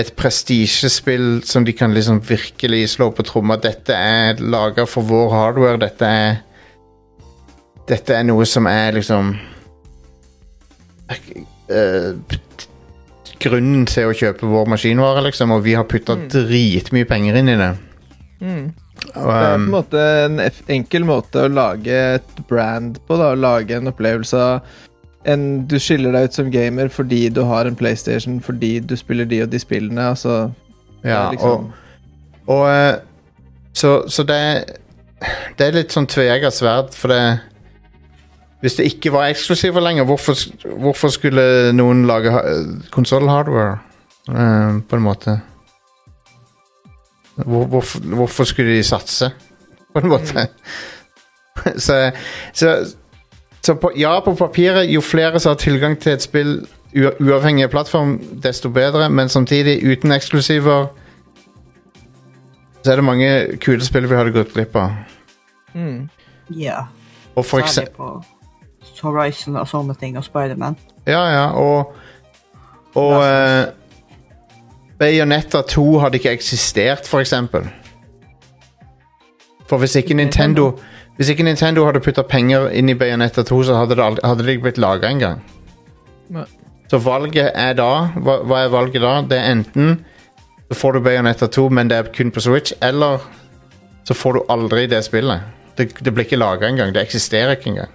et 0.00 0.12
prestisjespill 0.16 1.42
som 1.44 1.64
de 1.64 1.74
kan 1.76 1.94
liksom 1.94 2.20
virkelig 2.24 2.94
slå 2.94 3.10
på 3.16 3.24
tromma. 3.26 3.58
Dette 3.60 3.96
er 3.96 4.40
laga 4.40 4.86
for 4.88 5.06
vår 5.06 5.34
hardware. 5.34 5.80
Dette 5.80 6.14
er 6.20 6.38
Dette 7.90 8.14
er 8.14 8.22
noe 8.22 8.44
som 8.46 8.68
er 8.70 8.92
liksom 8.94 9.32
eh, 11.10 12.12
Grunnen 13.40 13.86
til 13.88 14.10
å 14.10 14.14
kjøpe 14.14 14.46
vår 14.46 14.68
maskinvare, 14.68 15.24
liksom, 15.24 15.54
og 15.56 15.64
vi 15.64 15.72
har 15.74 15.88
putta 15.88 16.14
dritmye 16.30 17.08
penger 17.08 17.38
inn 17.40 17.48
i 17.48 17.56
det. 17.56 17.70
Mm. 18.44 18.66
Det 19.14 19.20
er 19.20 19.26
på 19.26 19.54
en 19.54 19.66
um, 19.66 19.72
måte 19.74 20.04
en 20.24 20.40
enkel 20.70 21.04
måte 21.08 21.44
å 21.44 21.50
lage 21.50 21.96
et 22.16 22.40
brand 22.48 22.98
på. 23.06 23.18
da, 23.18 23.32
å 23.32 23.40
Lage 23.40 23.76
en 23.76 23.90
opplevelse 23.90 24.38
av 24.38 24.60
en, 25.28 25.66
Du 25.68 25.78
skiller 25.82 26.14
deg 26.16 26.30
ut 26.30 26.38
som 26.38 26.50
gamer 26.52 26.88
fordi 26.92 27.28
du 27.28 27.42
har 27.48 27.68
en 27.68 27.76
PlayStation, 27.76 28.40
fordi 28.40 28.78
du 28.80 28.96
spiller 28.96 29.28
de 29.28 29.42
og 29.44 29.50
de 29.52 29.60
spillene. 29.60 30.10
altså 30.14 30.50
ja, 31.04 31.30
liksom, 31.32 31.70
og, 32.46 32.56
og 32.56 32.66
eh, 32.70 32.94
Så, 33.72 34.08
så 34.08 34.22
det 34.22 34.40
Det 35.56 35.66
er 35.66 35.76
litt 35.76 35.92
sånn 35.92 36.08
tveegga 36.08 36.50
sverd, 36.52 36.94
for 36.96 37.12
det 37.12 37.22
Hvis 38.60 38.76
det 38.76 38.88
ikke 38.92 39.12
var 39.12 39.30
eksklusiver 39.32 39.80
lenger, 39.80 40.04
hvorfor, 40.04 40.36
hvorfor 40.76 41.08
skulle 41.08 41.72
noen 41.72 42.04
lage 42.06 42.28
konsoll-hardware? 42.92 43.78
Uh, 44.28 44.82
på 44.84 44.98
en 44.98 45.02
måte. 45.02 45.38
Hvor, 47.46 47.66
hvorfor, 47.66 48.00
hvorfor 48.14 48.44
skulle 48.44 48.76
de 48.76 48.82
satse, 48.82 49.30
på 49.94 50.00
en 50.02 50.08
måte? 50.08 50.46
så 51.86 52.10
så, 52.52 52.74
så 53.62 53.74
på, 53.74 53.90
ja, 53.96 54.20
på 54.24 54.34
papiret, 54.34 54.88
jo 54.94 55.00
flere 55.00 55.40
som 55.40 55.50
har 55.50 55.56
tilgang 55.60 55.98
til 56.00 56.12
et 56.12 56.22
spill 56.22 56.66
ua- 56.96 57.16
uavhengig 57.20 57.64
av 57.64 57.70
plattform, 57.70 58.18
desto 58.42 58.68
bedre, 58.68 59.10
men 59.10 59.28
samtidig, 59.28 59.80
uten 59.84 60.12
eksklusiver 60.12 60.86
så 62.84 62.92
er 62.92 62.96
det 62.96 63.04
mange 63.04 63.56
kule 63.60 63.84
spill 63.84 64.06
vi 64.08 64.16
hadde 64.16 64.32
gått 64.32 64.54
glipp 64.54 64.76
av. 64.76 64.90
mm. 65.74 66.08
Ja. 66.56 66.86
Og 67.36 67.44
for 67.46 67.60
Særlig 67.60 67.68
eksempel 67.68 67.94
på 67.96 68.24
Horizon 69.02 69.56
og 69.56 69.68
sånne 69.68 69.94
ting, 69.94 70.16
og 70.18 70.24
Spiderman. 70.24 70.76
Ja, 71.06 71.20
ja, 71.30 71.44
og 71.54 71.94
Og 72.94 73.22
Bayonetta 75.00 75.62
2 75.64 75.84
hadde 75.98 76.20
ikke 76.20 76.32
eksistert, 76.36 77.08
for 77.08 77.20
eksempel. 77.24 77.64
For 79.68 79.78
hvis 79.78 79.96
ikke 79.96 80.14
Nintendo 80.14 80.72
Hvis 81.16 81.28
ikke 81.28 81.44
Nintendo 81.44 81.84
hadde 81.84 82.00
putta 82.00 82.22
penger 82.24 82.70
inn 82.72 82.88
i 82.88 82.94
Bayonetta 82.96 83.42
2, 83.44 83.62
så 83.68 83.74
hadde 83.76 83.96
det, 83.96 84.04
aldri, 84.04 84.22
hadde 84.24 84.44
det 84.44 84.54
ikke 84.54 84.62
blitt 84.62 84.78
laga 84.80 85.10
engang. 85.10 85.42
Så 86.88 86.98
valget 87.04 87.50
er 87.54 87.74
da 87.76 87.90
hva, 88.16 88.38
hva 88.40 88.62
er 88.64 88.72
valget 88.72 89.04
da? 89.04 89.10
Det 89.28 89.36
er 89.36 89.50
enten 89.52 89.98
så 90.70 90.74
får 90.74 90.92
du 90.92 91.00
Bayonetta 91.00 91.46
2, 91.46 91.68
men 91.68 91.90
det 91.90 91.96
er 91.98 92.08
kun 92.14 92.30
på 92.30 92.40
Switch, 92.40 92.72
eller 92.80 93.18
så 94.04 94.14
får 94.14 94.32
du 94.32 94.40
aldri 94.48 94.86
det 94.86 95.02
spillet. 95.04 95.42
Det, 95.76 95.90
det 96.04 96.14
blir 96.14 96.24
ikke 96.24 96.38
laga 96.38 96.68
engang. 96.68 96.94
Det 96.94 97.02
eksisterer 97.02 97.56
ikke 97.56 97.72
engang. 97.72 97.90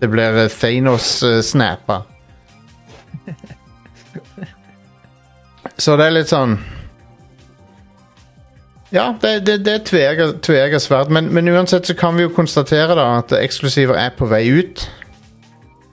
Det 0.00 0.10
blir 0.10 0.44
uh, 0.44 0.48
Thanos-snappa. 0.50 2.00
så 5.80 5.96
det 5.96 6.06
er 6.06 6.16
litt 6.18 6.30
sånn 6.30 6.58
Ja, 8.92 9.14
det, 9.22 9.46
det, 9.46 9.58
det 9.64 9.78
er 9.78 10.34
tveegget 10.44 10.84
sverd, 10.84 11.12
men, 11.14 11.30
men 11.32 11.48
uansett 11.48 11.88
så 11.88 11.96
kan 11.96 12.18
vi 12.18 12.26
jo 12.26 12.34
konstatere 12.36 12.96
da 12.98 13.06
at 13.22 13.32
eksklusiver 13.38 13.96
er 13.96 14.10
på 14.18 14.28
vei 14.28 14.44
ut. 14.52 14.84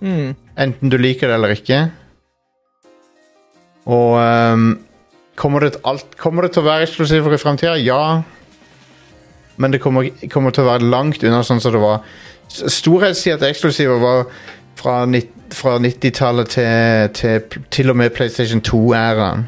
Mm. 0.04 0.36
Enten 0.60 0.92
du 0.92 0.98
liker 1.00 1.32
det 1.32 1.38
eller 1.40 1.56
ikke. 1.56 1.80
Og 3.88 4.20
um, 4.20 4.66
kommer, 5.40 5.64
det, 5.64 5.80
alt, 5.88 6.18
kommer 6.20 6.44
det 6.44 6.52
til 6.54 6.66
å 6.66 6.68
være 6.68 6.90
eksklusiver 6.90 7.38
i 7.38 7.40
framtida? 7.40 7.78
Ja. 7.80 8.22
Men 9.56 9.72
det 9.72 9.80
kommer, 9.84 10.10
kommer 10.32 10.52
til 10.52 10.66
å 10.66 10.74
være 10.74 10.92
langt 10.92 11.24
unna 11.24 11.40
sånn 11.48 11.64
som 11.64 11.76
det 11.76 11.82
var. 11.84 12.04
Storhetstida 12.50 13.40
til 13.40 13.54
eksklusiver 13.54 14.02
var 14.02 14.28
fra, 14.80 15.04
fra 15.56 15.78
90-tallet 15.80 16.52
til, 16.56 17.10
til, 17.16 17.64
til 17.72 17.94
og 17.94 18.00
med 18.00 18.14
PlayStation 18.16 18.62
2-æraen. 18.66 19.48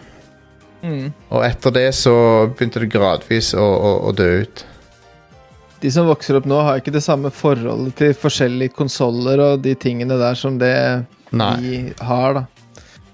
Mm. 0.81 1.11
Og 1.29 1.45
etter 1.45 1.73
det 1.75 1.87
så 1.95 2.13
begynte 2.51 2.81
det 2.83 2.91
gradvis 2.93 3.53
å, 3.53 3.65
å, 3.65 3.91
å 4.09 4.13
dø 4.17 4.29
ut. 4.43 4.65
De 5.81 5.89
som 5.93 6.05
vokser 6.05 6.37
opp 6.37 6.45
nå, 6.49 6.59
har 6.61 6.81
ikke 6.81 6.93
det 6.93 7.01
samme 7.01 7.31
forholdet 7.33 7.95
til 7.97 8.13
forskjellige 8.17 8.75
konsoller 8.77 9.41
og 9.41 9.63
de 9.65 9.73
tingene 9.73 10.17
der 10.19 10.37
som 10.37 10.59
det 10.61 10.75
Nei. 11.33 11.53
vi 11.61 11.79
har, 12.05 12.41
da. 12.41 12.45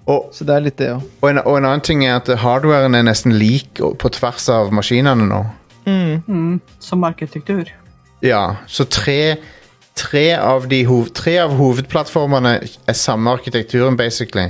Og, 0.08 0.30
Så 0.32 0.48
det 0.48 0.56
er 0.56 0.64
litt 0.64 0.78
det 0.80 0.90
òg. 0.96 1.04
og, 1.22 1.30
en, 1.30 1.40
og 1.44 1.58
en 1.60 1.68
annen 1.68 1.84
ting 1.84 2.04
er 2.06 2.18
at 2.22 2.32
hardwaren 2.40 2.96
er 2.96 3.04
nesten 3.08 3.36
lik 3.36 3.80
på 3.80 4.12
tvers 4.16 4.48
av 4.52 4.72
maskinene 4.76 5.28
nå. 5.28 5.42
Mm. 5.88 6.24
Mm, 6.28 6.54
som 6.84 7.04
arkitektur. 7.08 7.72
Ja, 8.24 8.58
så 8.68 8.84
tre, 8.88 9.38
tre, 9.96 10.34
av 10.36 10.68
de 10.72 10.82
hov, 10.88 11.12
tre 11.16 11.38
av 11.44 11.56
hovedplattformene 11.60 12.56
er 12.64 12.98
samme 12.98 13.36
arkitekturen, 13.36 14.00
basically. 14.00 14.50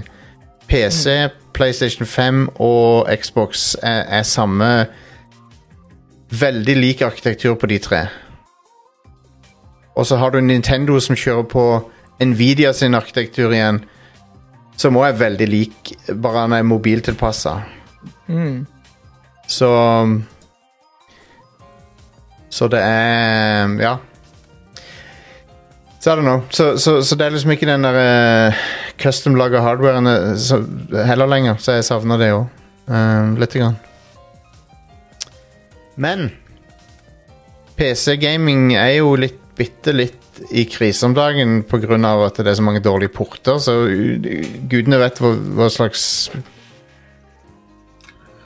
PC, 0.67 1.29
PlayStation 1.53 2.05
5 2.05 2.49
og 2.55 3.07
Xbox 3.21 3.75
er, 3.83 4.03
er 4.19 4.23
samme 4.23 4.87
Veldig 6.27 6.75
lik 6.75 7.01
arkitektur 7.01 7.53
på 7.55 7.69
de 7.71 7.77
tre. 7.79 8.01
Og 9.95 10.05
så 10.05 10.15
har 10.15 10.29
du 10.29 10.41
Nintendo 10.41 10.99
som 10.99 11.15
kjører 11.15 11.45
på 11.47 11.63
Nvidia 12.19 12.73
sin 12.73 12.97
arkitektur 12.97 13.53
igjen, 13.53 13.79
som 14.77 14.97
òg 14.99 15.07
er 15.07 15.21
veldig 15.21 15.47
lik, 15.47 15.93
bare 16.21 16.43
han 16.43 16.53
er 16.53 16.67
mobiltilpassa. 16.67 17.55
Mm. 18.27 18.65
Så 19.47 19.71
Så 22.49 22.67
det 22.67 22.79
er 22.83 23.77
Ja. 23.79 23.95
Så 25.99 26.11
er 26.11 26.15
det 26.15 26.23
know. 26.23 26.41
Så, 26.49 26.77
så, 26.77 27.01
så 27.01 27.15
det 27.15 27.25
er 27.25 27.29
liksom 27.29 27.51
ikke 27.51 27.65
den 27.65 27.83
der 27.83 28.47
uh, 28.47 28.53
custom-laga 29.01 29.61
hardwarene 29.61 30.13
heller 31.07 31.29
lenger, 31.29 31.59
så 31.61 31.77
jeg 31.77 31.87
savner 31.87 32.21
det 32.21 32.31
òg. 32.35 32.47
Uh, 32.87 33.35
Lite 33.39 33.61
grann. 33.61 33.79
Men 35.97 36.29
PC-gaming 37.77 38.71
er 38.77 38.99
jo 38.99 39.15
litt 39.19 39.41
bitte 39.57 39.93
litt 39.95 40.41
i 40.53 40.67
krise 40.69 41.07
om 41.07 41.15
dagen 41.17 41.63
pga. 41.65 41.97
at 42.25 42.37
det 42.37 42.51
er 42.51 42.59
så 42.59 42.65
mange 42.65 42.83
dårlige 42.83 43.13
porter, 43.13 43.57
så 43.57 43.87
gudene 44.69 44.99
vet 45.01 45.17
hva, 45.21 45.33
hva 45.33 45.69
slags 45.73 46.29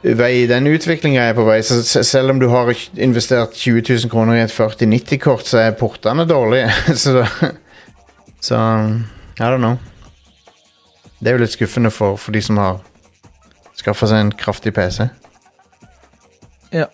vei 0.01 0.47
den 0.49 0.69
utviklinga 0.71 1.27
er 1.29 1.35
på 1.37 1.45
vei. 1.45 1.59
Så 1.61 1.81
selv 1.83 2.31
om 2.33 2.39
du 2.39 2.47
har 2.49 2.71
investert 2.95 3.53
20 3.53 3.83
000 4.05 4.11
kroner 4.11 4.39
i 4.39 4.45
et 4.45 4.55
4090-kort, 4.55 5.45
så 5.45 5.61
er 5.65 5.77
portene 5.77 6.25
dårlige. 6.25 6.71
så, 7.03 7.25
så 8.39 8.57
I 9.37 9.43
don't 9.43 9.61
know. 9.61 9.77
Det 11.21 11.29
er 11.29 11.37
jo 11.37 11.43
litt 11.43 11.53
skuffende 11.53 11.91
for, 11.93 12.17
for 12.17 12.33
de 12.33 12.41
som 12.41 12.57
har 12.57 12.79
skaffa 13.77 14.09
seg 14.09 14.23
en 14.23 14.31
kraftig 14.33 14.73
PC. 14.73 15.05
Ja. 16.73 16.87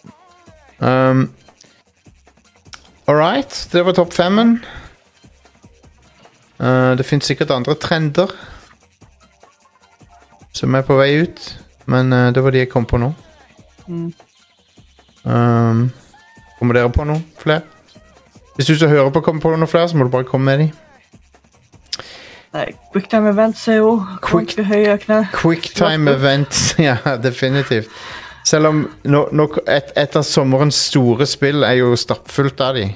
Um, 0.80 1.30
All 3.08 3.16
right, 3.16 3.70
det 3.72 3.86
var 3.86 3.96
topp 3.96 4.14
femmen. 4.14 4.58
Uh, 6.60 6.98
det 7.00 7.06
fins 7.06 7.26
sikkert 7.26 7.54
andre 7.56 7.76
trender 7.80 8.34
som 10.58 10.74
er 10.76 10.82
på 10.84 10.98
vei 10.98 11.22
ut, 11.22 11.40
men 11.86 12.12
uh, 12.12 12.34
det 12.34 12.44
var 12.44 12.52
de 12.52 12.64
jeg 12.66 12.72
kom 12.72 12.86
på 12.90 13.00
nå. 13.00 13.14
Mm. 13.88 14.10
Um, 15.24 15.86
kommer 16.60 16.76
dere 16.76 16.92
på 16.92 17.06
noe 17.08 17.24
flere? 17.40 17.62
Hvis 18.58 18.68
du 18.68 18.76
som 18.76 18.90
hører 18.90 19.14
på 19.14 19.22
kommer 19.22 19.42
på 19.42 19.54
noe 19.56 19.70
flere, 19.70 19.88
så 19.88 19.98
må 19.98 20.08
du 20.08 20.12
bare 20.12 20.28
komme 20.28 20.50
med 20.50 20.66
de. 20.66 20.87
Nei, 22.58 22.72
Quicktime 22.94 23.30
events 23.30 23.68
er 23.70 23.76
jo 23.84 23.92
Quick- 24.26 24.56
ganske 24.56 24.64
høye 24.66 24.94
knær. 25.04 25.28
Quicktime 25.36 26.14
events, 26.18 26.62
ja, 26.88 26.96
definitivt. 27.22 27.92
Selv 28.48 28.70
om 28.72 28.80
no, 29.06 29.26
no, 29.36 29.46
et, 29.68 29.92
et 30.00 30.16
av 30.18 30.24
sommerens 30.26 30.78
store 30.88 31.28
spill 31.30 31.66
er 31.68 31.82
jo 31.82 31.92
stappfullt 32.00 32.62
av 32.64 32.78
de. 32.80 32.88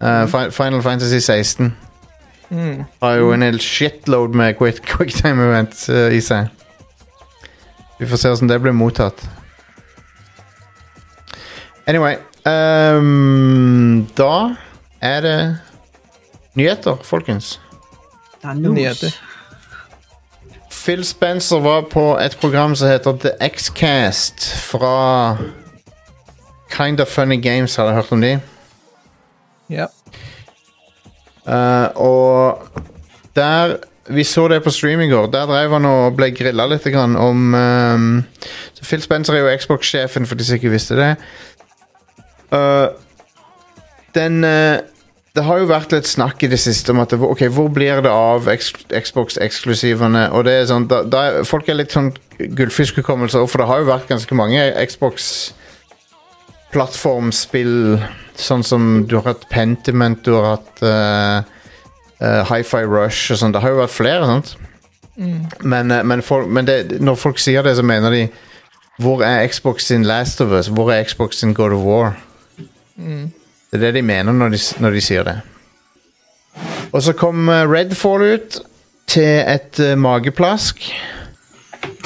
Uh, 0.00 0.24
Final 0.54 0.82
Fantasy 0.84 1.20
16 1.20 1.74
Mm. 2.46 2.84
har 3.02 3.14
jo 3.18 3.32
en 3.34 3.42
hel 3.42 3.56
shitload 3.58 4.36
med 4.38 4.52
quick, 4.54 4.76
quicktime 4.92 5.42
events 5.48 5.88
uh, 5.90 6.12
i 6.14 6.20
seg. 6.22 6.46
Vi 7.98 8.06
får 8.06 8.20
se 8.22 8.30
hvordan 8.30 8.52
det 8.52 8.58
blir 8.62 8.76
mottatt. 8.76 9.18
Anyway 11.90 12.16
um, 12.46 14.06
Da 14.14 14.30
er 15.02 15.20
det 15.26 15.58
nyheter, 16.54 17.02
folkens. 17.02 17.56
Er. 18.46 18.54
Nyheter. 18.54 19.16
Phil 20.70 21.04
Spencer 21.04 21.60
var 21.60 21.80
på 21.90 22.18
et 22.22 22.36
program 22.40 22.76
som 22.76 22.88
heter 22.88 23.16
The 23.18 23.30
X-Cast 23.40 24.44
fra 24.68 25.36
Kind 26.70 27.00
of 27.00 27.08
Funny 27.08 27.42
Games. 27.42 27.76
Har 27.76 27.84
jeg 27.84 27.94
hørt 27.94 28.12
om 28.12 28.20
de? 28.20 28.40
Ja. 29.70 29.86
Uh, 31.46 32.02
og 32.02 32.68
der 33.36 33.76
Vi 34.08 34.24
så 34.24 34.48
det 34.48 34.62
på 34.62 34.70
stream 34.70 35.00
i 35.00 35.08
går. 35.08 35.26
Der 35.26 35.46
drev 35.46 35.72
han 35.72 35.84
og 35.84 36.14
ble 36.14 36.28
grilla 36.30 36.66
litt 36.70 36.84
grann 36.94 37.16
om 37.18 37.54
um, 37.54 38.24
så 38.74 38.84
Phil 38.84 39.02
Spencer 39.02 39.34
er 39.34 39.40
jo 39.42 39.56
Xbox-sjefen, 39.58 40.26
for 40.26 40.38
de 40.38 40.44
som 40.46 40.54
ikke 40.54 40.70
visste 40.70 40.94
det. 40.94 41.16
Uh, 42.54 42.94
den 44.14 44.44
eh, 44.44 44.78
Det 45.36 45.44
har 45.44 45.60
jo 45.60 45.68
vært 45.68 45.92
litt 45.92 46.08
snakk 46.08 46.40
i 46.46 46.48
det 46.48 46.58
siste 46.62 46.94
om 46.94 47.02
at 47.02 47.12
det, 47.12 47.20
Ok, 47.20 47.42
hvor 47.52 47.68
blir 47.72 48.00
det 48.04 48.12
av 48.12 48.48
Xbox-eksklusivene? 48.48 50.30
Og 50.32 50.46
det 50.48 50.54
er 50.56 50.70
sånn 50.70 50.88
da, 50.88 51.02
da 51.04 51.24
er, 51.28 51.44
Folk 51.48 51.68
er 51.68 51.76
litt 51.76 51.92
sånn 51.92 52.14
gullfiskhukommelse, 52.36 53.42
for 53.48 53.60
det 53.60 53.68
har 53.68 53.82
jo 53.82 53.90
vært 53.90 54.10
ganske 54.10 54.36
mange 54.36 54.64
Xbox 54.88 55.28
plattformspill, 56.74 57.96
sånn 58.36 58.64
som 58.66 59.06
du 59.08 59.14
har 59.16 59.30
hatt 59.30 59.46
Pentiment, 59.48 60.18
du 60.26 60.34
har 60.34 60.56
hatt 60.56 60.82
uh, 60.84 62.42
Hi-Fi 62.50 62.82
Rush 62.84 63.32
og 63.32 63.40
sånn. 63.40 63.54
Det 63.54 63.62
har 63.64 63.72
jo 63.72 63.80
vært 63.80 63.94
flere, 63.94 64.28
sant? 64.28 64.52
Men, 65.64 65.94
uh, 65.94 66.02
men, 66.04 66.24
folk, 66.26 66.50
men 66.52 66.68
det, 66.68 66.98
når 67.00 67.16
folk 67.20 67.40
sier 67.40 67.64
det, 67.64 67.78
så 67.78 67.86
mener 67.86 68.12
de 68.12 68.26
Hvor 69.00 69.20
er 69.24 69.46
Xbox 69.48 69.88
sin 69.88 70.04
Last 70.08 70.40
of 70.40 70.52
Us? 70.56 70.68
Hvor 70.72 70.92
er 70.92 71.04
Xbox 71.04 71.40
sin 71.40 71.54
God 71.56 71.72
of 71.76 71.84
War? 71.84 72.14
Det 73.70 73.78
er 73.78 73.84
det 73.88 73.94
de 73.98 74.02
mener 74.06 74.32
når 74.32 74.48
de, 74.54 74.60
når 74.80 74.90
de 74.96 75.00
sier 75.04 75.26
det. 75.26 75.36
Og 76.92 77.02
så 77.02 77.12
kom 77.18 77.48
eh, 77.52 77.66
Redfall 77.68 78.22
ut 78.36 78.58
til 79.06 79.42
et 79.46 79.80
uh, 79.82 79.94
mageplask. 79.98 80.80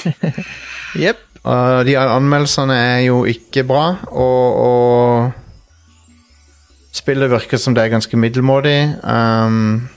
Jepp. 1.04 1.26
Og 1.40 1.86
de 1.88 1.94
anmeldelsene 1.96 2.74
er 2.76 2.98
jo 3.06 3.22
ikke 3.24 3.64
bra, 3.64 3.94
og, 4.12 4.56
og 4.60 5.32
spillet 6.92 7.30
virker 7.32 7.56
som 7.56 7.72
det 7.76 7.86
er 7.86 7.94
ganske 7.94 8.16
middelmådig. 8.20 8.94
Um, 9.00 9.88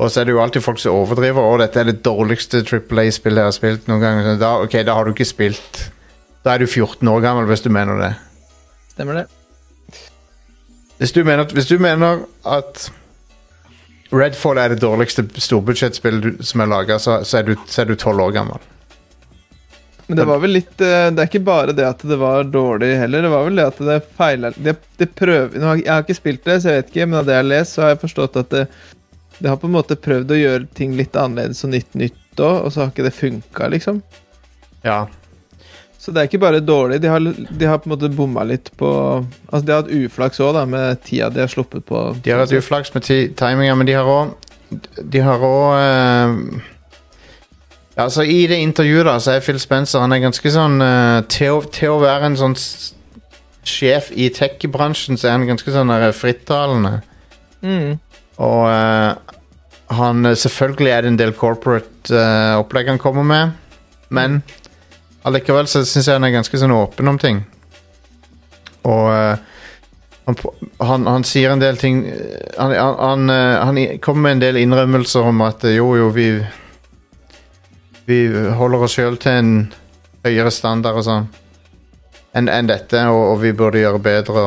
og 0.00 0.08
så 0.08 0.22
er 0.22 0.24
det 0.24 0.32
jo 0.32 0.40
alltid 0.40 0.64
folk 0.64 0.80
som 0.80 0.96
overdriver. 0.96 1.42
Og 1.44 1.58
dette 1.60 1.82
er 1.82 1.90
det 1.90 2.04
dårligste 2.04 2.62
Triple 2.64 3.04
A-spillet 3.04 3.42
jeg 3.42 3.50
har 3.50 3.56
spilt 3.58 3.90
noen 3.90 4.00
gang. 4.00 4.40
Da, 4.40 4.54
ok, 4.64 4.78
da 4.88 4.96
har 4.96 5.04
du 5.04 5.12
ikke 5.12 5.28
spilt. 5.28 5.82
Da 6.40 6.54
er 6.54 6.64
du 6.64 6.66
14 6.70 7.04
år 7.08 7.20
gammel, 7.20 7.44
hvis 7.50 7.66
du 7.66 7.68
mener 7.68 8.00
det. 8.00 8.14
Stemmer 8.94 9.20
det. 9.20 9.26
Hvis 11.00 11.14
du 11.16 11.22
mener, 11.24 11.48
hvis 11.56 11.68
du 11.70 11.78
mener 11.80 12.26
at 12.44 12.90
Redfall 14.12 14.58
er 14.58 14.74
det 14.74 14.82
dårligste 14.82 15.24
storbudsjettspillet 15.38 16.42
som 16.44 16.60
er 16.60 16.68
laga, 16.68 16.98
så, 17.00 17.20
så 17.24 17.40
er 17.40 17.88
du 17.88 17.94
12 17.94 18.20
år 18.20 18.34
gammel. 18.34 18.68
Men 20.10 20.18
det 20.18 20.26
var 20.26 20.40
vel 20.42 20.56
litt 20.56 20.82
eh, 20.82 21.06
Det 21.14 21.22
er 21.22 21.28
ikke 21.28 21.44
bare 21.46 21.72
det 21.76 21.84
at 21.86 22.00
det 22.02 22.16
var 22.18 22.48
dårlig 22.50 22.88
heller. 22.98 23.22
Det 23.22 23.28
var 23.30 23.44
vel 23.46 23.60
det 23.60 23.66
at 23.70 23.76
det 23.86 23.98
feila 24.18 24.50
det, 24.56 24.74
det 24.98 25.06
prøver, 25.14 25.54
Jeg 25.78 25.86
har 25.86 26.02
ikke 26.02 26.18
spilt 26.18 26.42
det, 26.48 26.56
så 26.60 26.72
jeg 26.72 26.80
vet 26.80 26.90
ikke, 26.90 27.06
men 27.06 27.20
av 27.20 27.28
det 27.28 27.36
jeg 27.36 27.44
har 27.44 27.50
lest, 27.52 27.76
så 27.76 27.84
har 27.84 27.92
jeg 27.94 28.00
forstått 28.02 28.40
at 28.42 28.50
det, 28.56 28.64
det 29.38 29.52
har 29.52 29.60
på 29.62 29.70
en 29.70 29.76
måte 29.76 29.96
prøvd 29.96 30.34
å 30.34 30.40
gjøre 30.40 30.66
ting 30.74 30.98
litt 30.98 31.14
annerledes 31.14 31.62
og 31.64 31.72
nytt 31.76 31.94
nytt 31.94 32.42
òg, 32.42 32.56
og 32.66 32.74
så 32.74 32.82
har 32.82 32.90
ikke 32.90 33.06
det 33.06 33.14
funka, 33.14 33.70
liksom. 33.76 34.02
Ja. 34.82 35.04
Så 36.00 36.14
det 36.16 36.22
er 36.22 36.28
ikke 36.30 36.40
bare 36.40 36.62
dårlig. 36.64 37.02
De 37.02 37.10
har, 37.12 37.20
de 37.20 37.66
har 37.68 37.80
på 37.82 37.90
en 37.90 37.92
måte 37.92 38.08
bomma 38.16 38.44
litt 38.48 38.70
på 38.80 38.88
Altså, 39.50 39.64
de 39.66 39.72
har 39.74 39.82
hatt 39.82 39.92
uflaks 39.92 40.40
òg, 40.40 40.54
da, 40.56 40.64
med 40.64 41.02
tida 41.04 41.28
de 41.34 41.42
har 41.44 41.50
sluppet 41.52 41.84
på. 41.84 42.04
De 42.24 42.32
har 42.32 42.40
hatt 42.40 42.54
uflaks 42.56 42.94
med 42.94 43.04
timinga, 43.36 43.74
men 43.76 43.88
de 43.88 43.98
har 43.98 44.08
òg 44.08 44.32
De 45.12 45.20
har 45.20 45.44
òg 45.44 46.60
altså 48.00 48.22
I 48.22 48.46
det 48.48 48.60
intervjuet 48.62 49.04
da 49.04 49.18
så 49.20 49.34
er 49.34 49.44
Phil 49.44 49.58
Spencer 49.60 50.00
Han 50.00 50.14
er 50.14 50.22
ganske 50.22 50.52
sånn 50.54 50.80
eh, 50.84 51.18
til, 51.28 51.58
å, 51.58 51.64
til 51.74 51.96
å 51.96 52.00
være 52.00 52.30
en 52.30 52.38
sånn 52.38 52.56
sjef 53.66 54.08
i 54.16 54.30
tech-bransjen, 54.32 55.18
så 55.20 55.28
er 55.28 55.34
han 55.36 55.44
ganske 55.50 55.72
sånn 55.74 55.90
der 55.92 56.14
frittalende. 56.16 57.02
Mm. 57.60 57.98
Og 58.40 58.62
eh, 58.70 59.34
han 59.98 60.30
Selvfølgelig 60.32 60.94
er 60.94 61.04
det 61.04 61.10
en 61.12 61.18
del 61.20 61.34
corporate 61.36 62.14
eh, 62.14 62.54
opplegg 62.56 62.88
han 62.88 63.02
kommer 63.02 63.26
med, 63.26 63.52
men 64.08 64.40
allikevel 65.28 65.68
så 65.68 65.82
syns 65.84 66.08
jeg 66.08 66.16
han 66.16 66.26
er 66.26 66.34
ganske 66.34 66.60
sånn 66.60 66.74
åpen 66.74 67.10
om 67.10 67.18
ting. 67.20 67.42
Og 68.88 69.10
eh, 69.12 69.36
han, 70.24 70.38
han, 70.88 71.06
han 71.10 71.26
sier 71.28 71.52
en 71.52 71.60
del 71.60 71.76
ting 71.80 72.04
eh, 72.08 72.54
Han, 72.56 72.72
han, 72.72 73.28
han, 73.28 73.78
eh, 73.78 73.98
kommer 74.00 74.28
med 74.28 74.38
en 74.38 74.44
del 74.44 74.60
innrømmelser 74.62 75.26
om 75.28 75.42
at 75.44 75.66
jo, 75.68 75.90
jo, 75.98 76.08
vi 76.14 76.30
Vi 78.08 78.22
holder 78.56 78.86
oss 78.86 78.96
sjøl 78.96 79.20
til 79.20 79.36
en 79.42 79.52
høyere 80.24 80.52
standard 80.54 81.02
og 81.02 81.06
sånn 81.06 81.30
enn 82.30 82.46
en 82.46 82.68
dette, 82.68 83.00
og, 83.10 83.20
og 83.32 83.40
vi 83.42 83.50
burde 83.58 83.80
gjøre 83.80 83.98
bedre. 83.98 84.42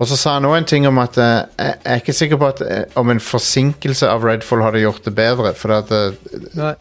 Og, 0.00 0.06
så 0.10 0.16
sa 0.18 0.32
han 0.34 0.48
òg 0.48 0.56
en 0.56 0.64
ting 0.66 0.88
om 0.88 0.96
at 0.98 1.14
jeg 1.14 1.44
jeg 1.60 1.76
er 1.92 2.00
ikke 2.00 2.14
sikker 2.16 2.40
på 2.40 2.48
at 2.48 2.62
om 2.98 3.12
en 3.12 3.22
forsinkelse 3.22 4.08
av 4.10 4.26
Redfall 4.26 4.64
hadde 4.64 4.82
gjort 4.82 5.06
det 5.06 5.12
bedre. 5.14 5.52
For 5.54 5.76
at 5.76 5.92
Nei. 6.58 6.72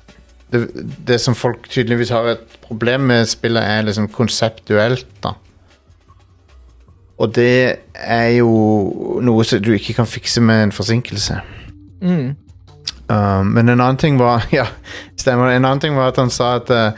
Det, 0.54 0.68
det 1.08 1.18
som 1.22 1.36
folk 1.36 1.70
tydeligvis 1.70 2.14
har 2.14 2.30
et 2.36 2.60
problem 2.62 3.10
med 3.12 3.26
spillet, 3.30 3.64
er 3.64 3.88
liksom 3.88 4.08
konseptuelt, 4.14 5.08
da. 5.24 5.34
Og 7.18 7.36
det 7.36 7.76
er 7.94 8.28
jo 8.36 8.50
noe 9.24 9.44
som 9.48 9.62
du 9.64 9.72
ikke 9.76 9.96
kan 10.02 10.08
fikse 10.10 10.42
med 10.44 10.64
en 10.64 10.74
forsinkelse. 10.76 11.38
Mm. 12.04 12.36
Uh, 13.08 13.44
men 13.46 13.70
en 13.70 13.80
annen 13.80 13.98
ting 14.02 14.18
var 14.20 14.48
Ja, 14.54 14.66
stemmer. 15.18 15.54
En 15.54 15.66
annen 15.66 15.80
ting 15.80 15.96
var 15.96 16.12
at 16.12 16.20
han 16.20 16.30
sa 16.34 16.56
at 16.58 16.72
uh, 16.74 16.98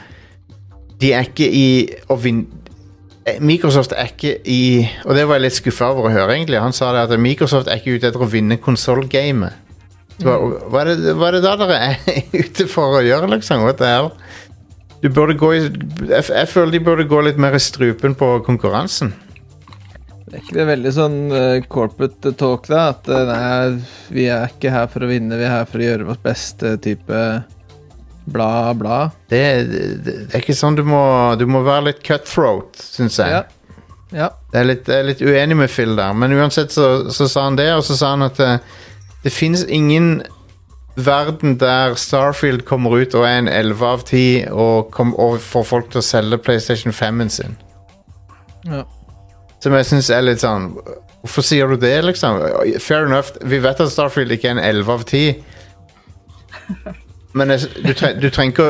de 1.00 1.12
er 1.14 1.28
ikke 1.28 1.46
i 1.46 1.68
å 2.10 2.16
vinne 2.18 2.58
Microsoft 3.44 3.92
er 3.92 4.08
ikke 4.08 4.38
i 4.48 4.88
Og 5.04 5.12
det 5.12 5.26
var 5.28 5.36
jeg 5.36 5.44
litt 5.44 5.56
skuffa 5.58 5.90
over 5.92 6.08
å 6.08 6.12
høre, 6.12 6.32
egentlig. 6.32 6.62
Han 6.64 6.72
sa 6.72 6.94
det 6.94 7.02
at 7.04 7.20
Microsoft 7.20 7.68
er 7.68 7.76
ikke 7.76 7.98
ute 7.98 8.08
etter 8.08 8.24
å 8.24 8.30
vinne 8.30 8.56
konsollgamet. 8.56 9.67
Hva, 10.24 10.34
hva, 10.66 10.80
er 10.82 10.92
det- 10.98 11.14
hva 11.14 11.28
er 11.28 11.36
det 11.38 11.44
da 11.44 11.54
dere 11.60 11.78
er 11.92 11.96
ute 12.42 12.66
for 12.70 12.98
å 12.98 13.04
gjøre, 13.06 13.30
liksom? 13.36 13.62
What 13.66 13.78
the 13.82 13.90
hell? 13.90 14.10
Du 15.02 15.06
burde 15.14 15.36
gå 15.38 15.52
i 15.54 15.60
jeg, 15.62 16.24
jeg 16.26 16.48
føler 16.50 16.74
de 16.74 16.80
burde 16.82 17.04
gå 17.06 17.20
litt 17.22 17.38
mer 17.38 17.54
i 17.54 17.60
strupen 17.62 18.16
på 18.18 18.32
konkurransen. 18.46 19.12
Det 20.28 20.34
er 20.34 20.42
ikke 20.42 20.56
det 20.58 20.64
veldig 20.68 20.90
sånn 20.92 21.14
uh, 21.32 21.60
corporate 21.72 22.32
talk, 22.36 22.66
da? 22.68 22.88
At 22.92 23.06
uh, 23.08 23.20
nei, 23.30 23.78
vi 24.12 24.26
er 24.28 24.50
ikke 24.50 24.72
her 24.74 24.90
for 24.92 25.06
å 25.06 25.08
vinne, 25.08 25.38
vi 25.40 25.46
er 25.46 25.54
her 25.54 25.70
for 25.70 25.80
å 25.80 25.86
gjøre 25.86 26.08
vårt 26.10 26.24
beste 26.26 26.74
type 26.84 27.20
bla, 28.28 28.74
bla. 28.76 28.98
Det, 29.30 29.40
det, 29.70 29.84
det 30.02 30.34
er 30.34 30.42
ikke 30.42 30.56
sånn 30.58 30.76
du 30.76 30.82
må 30.84 31.00
Du 31.40 31.46
må 31.48 31.62
være 31.64 31.86
litt 31.92 32.02
cutthroat, 32.04 32.76
syns 32.76 33.16
jeg. 33.22 33.38
Ja. 33.38 33.40
ja. 34.12 34.28
Jeg 34.52 34.60
er 34.60 34.68
litt, 34.68 34.90
jeg 34.90 35.00
er 35.04 35.08
litt 35.12 35.22
uenig 35.24 35.56
med 35.62 35.72
Phil 35.72 35.96
der, 35.96 36.12
men 36.12 36.34
uansett 36.36 36.74
så, 36.74 36.90
så 37.14 37.30
sa 37.30 37.46
han 37.48 37.56
det, 37.56 37.70
og 37.78 37.86
så 37.86 37.96
sa 37.96 38.12
han 38.16 38.26
at 38.28 38.42
eh, 38.44 38.58
det 39.28 39.32
finnes 39.36 39.64
ingen 39.68 40.22
verden 40.98 41.58
der 41.60 41.94
Starfield 42.00 42.64
kommer 42.66 42.96
ut 42.98 43.14
og 43.14 43.26
er 43.28 43.36
en 43.44 43.48
11 43.52 43.84
av 43.86 44.00
10 44.08 44.48
og, 44.50 44.88
kom, 44.94 45.12
og 45.20 45.36
får 45.44 45.66
folk 45.68 45.90
til 45.92 46.00
å 46.00 46.06
selge 46.06 46.38
PlayStation 46.42 46.94
5-en 46.96 47.30
sin. 47.30 47.58
ja. 48.66 48.82
Som 49.60 49.74
jeg 49.74 49.86
syns 49.88 50.08
er 50.14 50.22
litt 50.22 50.40
sånn 50.44 50.68
Hvorfor 51.18 51.42
sier 51.42 51.66
du 51.66 51.74
det, 51.82 51.96
liksom? 52.06 52.36
Fair 52.78 53.08
enough, 53.08 53.32
vi 53.42 53.58
vet 53.58 53.80
at 53.82 53.90
Starfield 53.90 54.30
ikke 54.36 54.52
er 54.52 54.54
en 54.54 54.60
11 54.62 54.92
av 54.94 55.02
10. 55.02 55.40
Men 57.34 57.50
jeg, 57.50 57.66
du, 57.82 57.90
tre, 57.98 58.12
du 58.22 58.28
trenger 58.30 58.54
ikke 58.54 58.68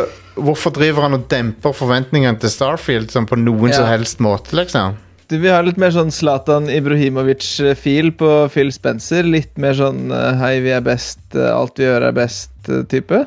Hvorfor 0.48 0.72
driver 0.74 1.04
han 1.04 1.16
og 1.18 1.26
demper 1.30 1.74
forventningene 1.76 2.38
til 2.40 2.50
Starfield 2.52 3.12
sånn 3.12 3.26
på 3.28 3.36
noen 3.40 3.68
Ja. 3.72 3.80
som 3.82 3.88
helst 3.90 4.20
måte, 4.24 4.56
liksom? 4.56 4.96
Du 5.28 5.36
vil 5.36 5.52
ha 5.52 5.60
litt 5.60 5.76
mer 5.76 5.92
sånn 5.92 6.08
Zlatan 6.14 6.70
Ibrahimovic-fil 6.72 8.14
på 8.16 8.28
Phil 8.52 8.70
Spencer. 8.72 9.26
Litt 9.28 9.58
mer 9.60 9.74
sånn 9.76 10.08
eh, 10.14 10.38
hei, 10.40 10.54
vi 10.64 10.72
er 10.72 10.84
best, 10.84 11.20
eh, 11.36 11.50
alt 11.52 11.76
vi 11.76 11.84
gjør 11.84 12.06
er 12.08 12.14
best-type. 12.16 13.20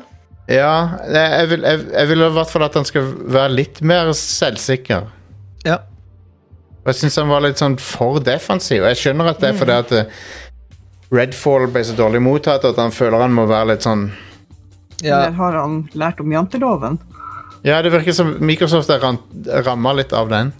Ja, 0.50 0.72
jeg, 1.06 1.46
vil, 1.52 1.62
jeg, 1.62 1.84
jeg 1.92 2.08
vil 2.10 2.24
i 2.26 2.30
hvert 2.34 2.50
fall 2.50 2.64
at 2.66 2.74
han 2.74 2.88
skal 2.88 3.06
være 3.06 3.54
litt 3.54 3.78
mer 3.86 4.10
selvsikker. 4.18 5.06
Ja. 5.62 5.78
Og 6.82 6.90
jeg 6.90 6.98
syns 7.04 7.20
han 7.22 7.30
var 7.30 7.44
litt 7.46 7.62
sånn 7.62 7.78
for 7.78 8.18
defensiv. 8.26 8.82
Og 8.82 8.90
jeg 8.90 8.98
skjønner 9.04 9.30
at 9.30 9.38
det 9.44 9.52
er 9.52 9.60
fordi 9.60 9.78
at 9.78 9.94
eh, 10.00 10.18
Redfall 11.14 11.68
ble 11.70 11.84
så 11.86 11.94
dårlig 11.94 12.24
mottatt 12.24 12.66
at 12.66 12.82
han 12.82 12.90
føler 12.94 13.22
han 13.22 13.34
må 13.36 13.46
være 13.46 13.74
litt 13.74 13.86
sånn 13.86 14.08
ja. 15.02 15.18
Eller 15.18 15.34
har 15.38 15.56
han 15.58 15.80
lært 15.98 16.20
om 16.22 16.30
janteloven? 16.34 16.98
Ja, 17.66 17.78
det 17.82 17.90
virker 17.94 18.14
som 18.14 18.36
Microsoft 18.42 18.90
er 18.90 19.02
ram, 19.02 19.18
ramma 19.66 19.94
litt 19.98 20.14
av 20.14 20.30
den. 20.30 20.52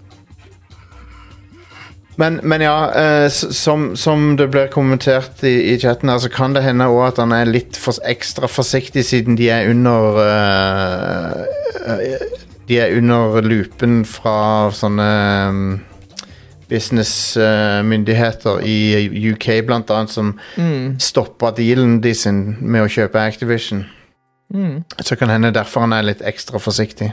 Men, 2.16 2.40
men 2.42 2.60
ja, 2.60 2.92
eh, 2.94 3.28
som, 3.30 3.96
som 3.96 4.36
det 4.36 4.48
blir 4.52 4.66
kommentert 4.72 5.44
i, 5.44 5.72
i 5.72 5.78
chatten 5.80 6.08
her, 6.12 6.18
så 6.20 6.28
kan 6.28 6.52
det 6.52 6.62
hende 6.66 6.86
også 6.90 7.06
at 7.08 7.20
han 7.24 7.32
er 7.32 7.48
litt 7.48 7.78
for, 7.80 7.96
ekstra 8.04 8.50
forsiktig 8.52 9.04
siden 9.08 9.38
de 9.40 9.48
er 9.52 9.70
under 9.70 10.20
eh, 10.26 11.40
eh, 11.88 12.26
De 12.68 12.78
er 12.78 12.92
under 12.98 13.40
loopen 13.42 14.04
fra 14.06 14.70
sånne 14.76 15.08
um, 15.48 15.80
businessmyndigheter 16.70 18.60
i 18.64 19.32
UK, 19.32 19.66
blant 19.66 19.90
annet, 19.90 20.10
som 20.10 20.38
Mm. 20.56 21.00
stoppa 21.00 21.50
dealen 21.56 22.00
de 22.00 22.14
sin 22.14 22.56
med 22.60 22.82
å 22.84 22.88
kjøpe 22.88 23.18
Activision. 23.20 23.84
Mm. 24.54 24.84
Så 25.00 25.16
kan 25.16 25.28
hende 25.28 25.52
derfor 25.52 25.80
han 25.80 25.92
er 25.92 26.02
litt 26.06 26.22
ekstra 26.22 26.58
forsiktig. 26.60 27.12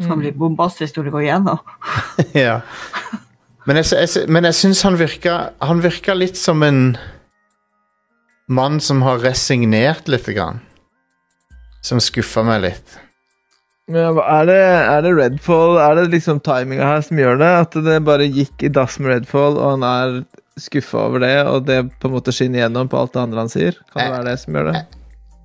Som 0.00 0.20
blir 0.20 0.32
bombastisk 0.32 0.96
når 0.96 1.04
det 1.04 1.12
går 1.12 1.22
igjennom. 1.26 1.58
ja. 2.46 2.60
Men 3.66 3.80
jeg, 3.80 3.88
jeg, 3.98 4.28
men 4.30 4.46
jeg 4.46 4.56
syns 4.60 4.82
han 4.86 4.98
virka 5.00 5.36
Han 5.66 5.82
virka 5.82 6.14
litt 6.14 6.38
som 6.38 6.62
en 6.62 6.96
mann 8.46 8.78
som 8.78 9.02
har 9.02 9.18
resignert 9.24 10.06
lite 10.06 10.36
grann. 10.36 10.60
Som 11.82 11.98
skuffa 12.02 12.44
meg 12.46 12.62
litt. 12.62 12.98
Ja, 13.90 14.10
er 14.10 14.46
det, 14.46 14.58
er 14.58 15.02
det 15.02 15.12
Redfall 15.14 15.76
Er 15.78 15.94
det 15.98 16.08
liksom 16.10 16.40
timinga 16.42 16.86
her 16.88 17.02
som 17.06 17.18
gjør 17.22 17.38
det? 17.42 17.50
At 17.66 17.76
det 17.86 18.00
bare 18.06 18.26
gikk 18.26 18.66
i 18.66 18.70
dass 18.70 18.98
med 18.98 19.12
Redfall, 19.12 19.58
og 19.58 19.76
han 19.76 19.86
er 19.86 20.16
skuffa 20.58 21.04
over 21.06 21.22
det, 21.22 21.36
og 21.46 21.66
det 21.68 21.82
på 22.00 22.08
en 22.08 22.14
måte 22.16 22.32
skinner 22.34 22.64
gjennom 22.64 22.88
på 22.90 22.98
alt 22.98 23.12
det 23.14 23.22
andre 23.22 23.44
han 23.44 23.52
sier? 23.52 23.78
Kan 23.92 24.00
det 24.00 24.06
jeg, 24.06 24.14
være 24.14 24.28
det 24.30 24.36
som 24.42 24.58
gjør 24.58 24.70
det? 24.70 24.82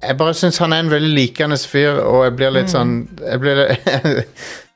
Jeg 0.02 0.18
bare 0.18 0.38
syns 0.40 0.58
han 0.64 0.74
er 0.74 0.86
en 0.86 0.94
veldig 0.94 1.14
likende 1.14 1.58
fyr, 1.74 2.02
og 2.06 2.24
jeg 2.26 2.38
blir 2.40 2.54
litt 2.56 2.72
sånn 2.74 2.94
Jeg 3.20 3.42
blir 3.44 3.66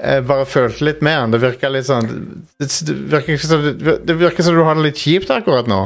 Jeg 0.00 0.24
bare 0.28 0.46
følte 0.48 0.86
litt 0.86 1.02
med 1.04 1.16
han. 1.18 1.34
Det 1.34 1.42
virka 1.42 1.68
litt 1.68 1.88
sånn 1.88 2.08
Det, 2.60 2.68
det 2.68 4.16
virker 4.16 4.44
som 4.46 4.56
du 4.56 4.62
har 4.64 4.78
det 4.78 4.86
litt 4.88 5.00
kjipt 5.00 5.32
akkurat 5.34 5.68
nå. 5.70 5.82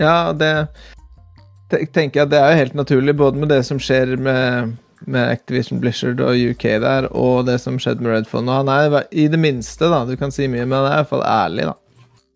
Ja, 0.00 0.32
det 0.32 0.52
tenker 1.92 2.22
jeg 2.22 2.32
det 2.32 2.40
er 2.40 2.52
jo 2.52 2.62
helt 2.62 2.74
naturlig, 2.76 3.14
både 3.16 3.40
med 3.40 3.52
det 3.52 3.62
som 3.64 3.78
skjer 3.80 4.14
med, 4.20 4.74
med 5.08 5.30
Activision 5.32 5.80
Blizzard 5.80 6.20
og 6.20 6.36
UK 6.36 6.66
der, 6.84 7.08
og 7.16 7.46
det 7.48 7.58
som 7.62 7.78
skjedde 7.80 8.04
med 8.04 8.12
Redfond. 8.12 8.50
Og 8.50 8.62
han 8.62 8.72
er 8.72 9.06
i 9.08 9.28
det 9.32 9.40
minste, 9.40 9.88
da, 9.92 10.02
du 10.08 10.16
kan 10.20 10.34
si 10.34 10.48
mye, 10.48 10.66
men 10.66 10.78
han 10.78 10.88
er 10.88 10.96
i 10.96 10.98
hvert 11.00 11.12
fall 11.14 11.24
ærlig, 11.28 11.68
da. 11.70 11.78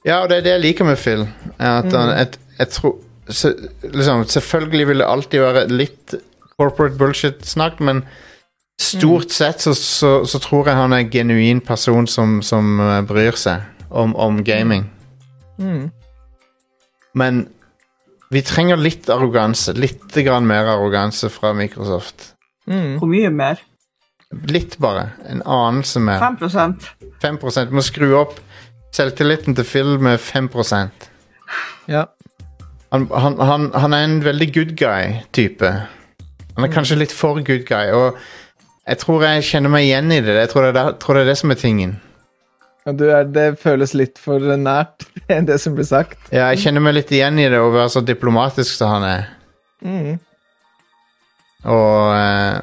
Ja, 0.07 0.21
og 0.23 0.31
det 0.31 0.39
er 0.39 0.47
det 0.47 0.55
jeg 0.55 0.63
liker 0.63 0.87
med 0.87 1.01
Phil. 1.03 1.27
At 1.59 1.91
han, 1.91 2.13
jeg, 2.15 2.41
jeg 2.61 2.73
tror 2.77 2.97
se, 3.29 3.51
liksom, 3.83 4.25
Selvfølgelig 4.31 4.89
vil 4.93 5.03
det 5.03 5.09
alltid 5.11 5.43
være 5.43 5.65
litt 5.73 6.15
corporate 6.57 6.97
bullshit-snakk, 7.01 7.83
men 7.85 8.05
stort 8.81 9.31
sett 9.33 9.61
så, 9.61 9.75
så, 9.75 10.11
så 10.29 10.41
tror 10.43 10.69
jeg 10.69 10.77
han 10.79 10.93
er 10.93 11.05
en 11.05 11.11
genuin 11.13 11.61
person 11.65 12.07
som, 12.07 12.41
som 12.45 12.81
eh, 12.81 13.01
bryr 13.09 13.39
seg 13.41 13.65
om, 13.89 14.15
om 14.17 14.43
gaming. 14.45 14.85
Mm. 15.59 15.91
Men 17.17 17.47
vi 18.31 18.43
trenger 18.45 18.77
litt 18.77 19.09
arroganse. 19.13 19.73
Litt 19.79 20.13
grann 20.27 20.47
mer 20.49 20.69
arroganse 20.75 21.31
fra 21.33 21.55
Microsoft. 21.57 22.33
Mm. 22.67 22.99
Hvor 23.01 23.11
mye 23.11 23.31
mer? 23.31 23.63
Litt, 24.51 24.77
bare. 24.83 25.13
En 25.31 25.43
anelse 25.43 26.03
mer. 26.03 26.19
5 26.21 26.37
5 27.23 27.39
Du 27.71 27.77
må 27.79 27.85
skru 27.87 28.11
opp 28.19 28.41
selvtilliten 28.97 29.57
til 29.57 29.67
Phil 29.69 29.99
med 30.01 30.19
5% 30.21 31.09
Ja. 31.89 32.05
han, 32.93 33.07
han, 33.13 33.39
han, 33.39 33.71
han 33.75 33.93
er 33.93 34.05
en 34.05 34.25
veldig 34.25 34.49
good 34.55 34.73
guy-type. 34.79 35.71
Han 36.57 36.65
er 36.65 36.73
kanskje 36.73 36.97
litt 36.99 37.13
for 37.13 37.43
good 37.45 37.67
guy, 37.69 37.93
og 37.93 38.17
jeg 38.87 39.01
tror 39.03 39.25
jeg 39.27 39.47
kjenner 39.49 39.73
meg 39.73 39.89
igjen 39.89 40.13
i 40.15 40.21
det. 40.23 40.37
Jeg 40.45 40.53
tror 40.53 40.69
det, 40.69 40.75
det, 40.77 40.85
tror 41.03 41.19
det 41.19 41.25
er 41.25 41.33
det 41.33 41.39
som 41.41 41.55
er 41.55 41.61
tingen. 41.61 41.97
Du 42.87 43.09
er, 43.11 43.25
det 43.27 43.57
føles 43.59 43.97
litt 43.99 44.21
for 44.23 44.39
nært 44.39 45.09
enn 45.33 45.49
det 45.49 45.59
som 45.63 45.75
blir 45.75 45.89
sagt. 45.89 46.21
Ja, 46.31 46.53
jeg 46.53 46.63
kjenner 46.63 46.85
meg 46.85 46.95
litt 47.01 47.11
igjen 47.11 47.41
i 47.43 47.49
det 47.51 47.59
å 47.59 47.73
være 47.75 47.91
så 47.97 48.05
diplomatisk 48.07 48.79
som 48.79 48.95
han 48.95 49.09
er. 49.09 49.29
Mm. 49.83 50.17
Og 51.67 52.15
uh, 52.15 52.63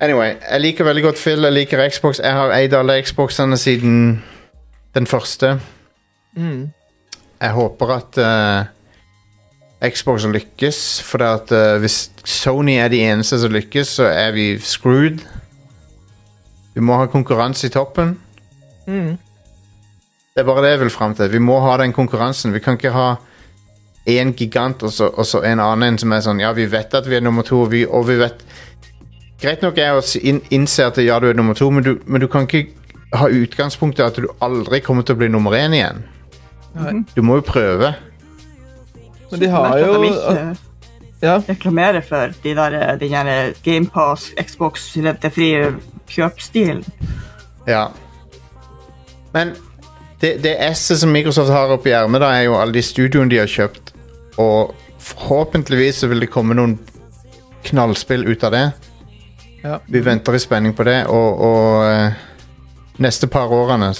Anyway, 0.00 0.32
jeg 0.40 0.60
liker 0.60 0.84
veldig 0.88 1.02
godt 1.02 1.18
Phil. 1.20 1.44
Jeg 1.44 1.52
liker 1.52 1.88
Xbox. 1.92 2.22
Jeg 2.24 2.32
har 2.32 2.54
eid 2.56 2.72
alle 2.72 3.02
Xboxene 3.04 3.56
siden 3.60 4.22
den 4.96 5.06
første. 5.06 5.58
Mm. 6.36 6.70
Jeg 7.40 7.50
håper 7.52 7.92
at 7.92 8.18
eh, 8.18 8.70
Xbox 9.80 10.26
lykkes, 10.28 11.00
for 11.02 11.24
at 11.24 11.52
uh, 11.56 11.78
hvis 11.80 12.10
Sony 12.24 12.76
er 12.76 12.88
de 12.92 13.00
eneste 13.00 13.38
som 13.40 13.52
lykkes, 13.52 13.96
så 13.96 14.10
er 14.12 14.34
vi 14.36 14.58
screwed. 14.60 15.24
Vi 16.74 16.84
må 16.84 16.98
ha 17.00 17.08
konkurranse 17.08 17.66
i 17.66 17.72
toppen. 17.72 18.18
Mm. 18.86 19.16
Det 20.34 20.42
er 20.42 20.46
bare 20.46 20.64
det 20.64 20.74
jeg 20.74 20.80
vil 20.80 20.90
fram 20.90 21.14
til. 21.14 21.32
Vi 21.32 21.40
må 21.42 21.58
ha 21.64 21.76
den 21.80 21.92
konkurransen. 21.92 22.52
Vi 22.54 22.60
kan 22.60 22.76
ikke 22.76 22.92
ha 22.94 23.14
én 24.08 24.34
gigant 24.36 24.82
og 24.82 24.92
så, 24.92 25.08
og 25.08 25.26
så 25.26 25.42
en 25.44 25.60
annen 25.60 25.92
en 25.92 25.98
som 26.00 26.12
er 26.12 26.22
sånn 26.24 26.40
Ja, 26.40 26.52
vi 26.56 26.64
vet 26.70 26.94
at 26.96 27.08
vi 27.08 27.18
er 27.18 27.24
nummer 27.24 27.44
to, 27.46 27.62
og 27.66 27.72
vi, 27.74 27.84
og 27.86 28.06
vi 28.08 28.16
vet 28.20 28.44
Greit 29.40 29.62
nok 29.64 29.78
er 29.80 29.96
å 29.96 30.02
innse 30.52 30.84
at 30.84 30.98
ja, 31.00 31.16
du 31.20 31.30
er 31.30 31.36
nummer 31.36 31.56
to, 31.56 31.70
men 31.72 31.84
du, 31.84 31.94
men 32.04 32.20
du 32.20 32.26
kan 32.28 32.44
ikke 32.44 32.66
ha 33.16 33.28
utgangspunktet 33.32 34.04
at 34.04 34.18
du 34.20 34.28
aldri 34.44 34.82
kommer 34.84 35.06
til 35.06 35.16
å 35.16 35.20
bli 35.22 35.30
nummer 35.32 35.56
én 35.56 35.72
igjen. 35.78 36.02
Nei. 36.76 36.92
Du 37.16 37.22
må 37.24 37.38
jo 37.38 37.46
prøve. 37.48 37.94
Men 39.30 39.40
de 39.40 39.46
har 39.52 39.78
jo 39.78 40.54
Ja. 41.22 41.42
reklamerer 41.48 42.00
for 42.00 42.32
de 42.42 42.54
der, 42.56 42.96
den 42.96 43.10
der 43.12 43.52
GamePass, 43.62 44.30
Xbox, 44.40 44.96
rentefrie 44.96 45.74
kjøpstilen. 46.08 46.84
Ja. 47.66 47.88
Men 49.32 49.52
det, 50.20 50.42
det 50.42 50.56
S-et 50.72 50.98
som 50.98 51.12
Microsoft 51.12 51.50
har 51.52 51.68
oppi 51.72 51.90
ermet, 51.90 52.22
er 52.22 52.42
jo 52.46 52.56
alle 52.56 52.72
de 52.72 52.82
studioene 52.82 53.30
de 53.30 53.38
har 53.38 53.46
kjøpt. 53.46 53.92
Og 54.38 54.74
forhåpentligvis 54.98 56.00
så 56.00 56.08
vil 56.08 56.20
det 56.24 56.30
komme 56.32 56.56
noen 56.56 56.78
knallspill 57.68 58.24
ut 58.24 58.44
av 58.44 58.52
det. 58.56 58.64
Ja. 59.62 59.78
Vi 59.86 60.00
venter 60.00 60.34
i 60.34 60.40
spenning 60.40 60.74
på 60.74 60.84
det, 60.88 61.02
og, 61.06 61.40
og 61.40 61.84
eh, 61.84 62.12
neste 62.96 63.28
par 63.28 63.52
årene 63.52 63.92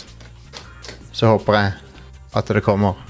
så 1.12 1.35
håper 1.35 1.59
jeg 1.59 1.73
at 2.40 2.53
det 2.57 2.64
kommer. 2.64 3.10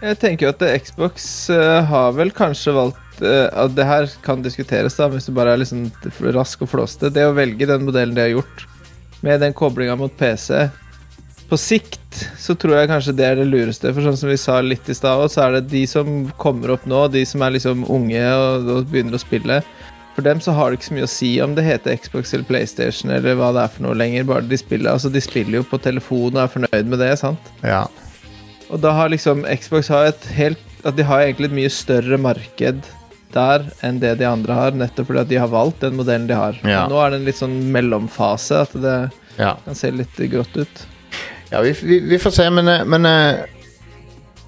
Jeg 0.00 0.16
tenker 0.20 0.46
jo 0.46 0.52
at 0.54 0.62
eh, 0.64 0.78
Xbox 0.80 1.24
eh, 1.52 1.78
har 1.84 2.12
vel 2.16 2.32
kanskje 2.32 2.72
valgt 2.72 3.20
eh, 3.20 3.48
at 3.52 3.74
Det 3.76 3.84
her 3.84 4.08
kan 4.24 4.44
diskuteres, 4.44 4.96
da, 4.96 5.10
hvis 5.12 5.28
du 5.28 5.34
bare 5.36 5.52
er 5.54 5.60
liksom 5.60 5.90
rask 6.32 6.64
og 6.64 6.72
flåste. 6.72 7.12
Det 7.12 7.26
å 7.28 7.36
velge 7.36 7.68
den 7.68 7.84
modellen 7.84 8.16
de 8.16 8.24
har 8.24 8.32
gjort, 8.32 8.64
med 9.20 9.42
den 9.44 9.52
koblinga 9.52 9.98
mot 10.00 10.14
PC 10.16 10.70
På 11.50 11.58
sikt 11.60 12.22
så 12.40 12.54
tror 12.56 12.78
jeg 12.78 12.88
kanskje 12.88 13.14
det 13.18 13.26
er 13.26 13.36
det 13.38 13.50
lureste. 13.50 13.92
For 13.92 14.06
sånn 14.06 14.16
som 14.16 14.32
vi 14.32 14.40
sa 14.40 14.56
litt 14.64 14.88
i 14.88 14.96
stad, 14.96 15.26
så 15.30 15.44
er 15.44 15.58
det 15.58 15.68
de 15.74 15.84
som 15.88 16.24
kommer 16.40 16.72
opp 16.74 16.88
nå, 16.88 17.04
de 17.12 17.26
som 17.28 17.44
er 17.44 17.58
liksom 17.58 17.84
unge 17.92 18.24
og, 18.24 18.72
og 18.72 18.90
begynner 18.90 19.18
å 19.18 19.22
spille. 19.22 19.60
For 20.16 20.26
dem 20.26 20.40
så 20.42 20.52
har 20.56 20.70
det 20.70 20.80
ikke 20.80 20.88
så 20.88 20.96
mye 20.96 21.06
å 21.06 21.12
si 21.12 21.28
om 21.44 21.52
det 21.54 21.64
heter 21.68 22.00
Xbox 22.00 22.32
eller 22.34 22.48
PlayStation 22.48 23.12
eller 23.14 23.36
hva 23.38 23.52
det 23.54 23.66
er 23.66 23.74
for 23.76 23.86
noe 23.86 23.98
lenger. 24.00 24.26
Bare 24.32 24.48
de 24.48 24.58
spiller 24.58 24.96
Altså, 24.96 25.12
de 25.12 25.22
spiller 25.22 25.60
jo 25.60 25.68
på 25.68 25.78
telefon 25.84 26.32
og 26.32 26.42
er 26.42 26.54
fornøyd 26.56 26.88
med 26.90 27.04
det, 27.04 27.12
sant? 27.20 27.52
Ja. 27.62 27.84
Og 28.70 28.80
da 28.82 28.94
har 28.94 29.10
liksom 29.12 29.44
Xbox 29.58 29.90
har 29.92 30.12
et 30.12 30.26
helt 30.36 30.86
At 30.86 30.96
de 30.96 31.04
har 31.04 31.24
egentlig 31.24 31.50
et 31.50 31.58
mye 31.58 31.72
større 31.72 32.18
marked 32.20 32.86
der 33.30 33.66
enn 33.86 34.00
det 34.02 34.16
de 34.18 34.26
andre 34.26 34.54
har, 34.56 34.72
nettopp 34.74 35.06
fordi 35.06 35.20
at 35.20 35.28
de 35.30 35.36
har 35.38 35.50
valgt 35.52 35.84
den 35.84 35.94
modellen 35.94 36.24
de 36.26 36.34
har. 36.34 36.56
Ja. 36.66 36.80
Nå 36.90 36.96
er 36.98 37.12
det 37.12 37.20
en 37.20 37.28
litt 37.28 37.38
sånn 37.38 37.52
mellomfase, 37.70 38.64
at 38.64 38.72
det 38.74 38.94
ja. 39.36 39.52
kan 39.62 39.78
se 39.78 39.92
litt 39.94 40.18
grått 40.32 40.56
ut. 40.58 40.82
ja 41.52 41.60
vi, 41.62 41.70
vi, 41.78 42.00
vi 42.10 42.18
får 42.18 42.34
se, 42.34 42.48
men, 42.50 42.66
eh, 42.72 42.82
men 42.82 43.06
eh, 43.06 43.44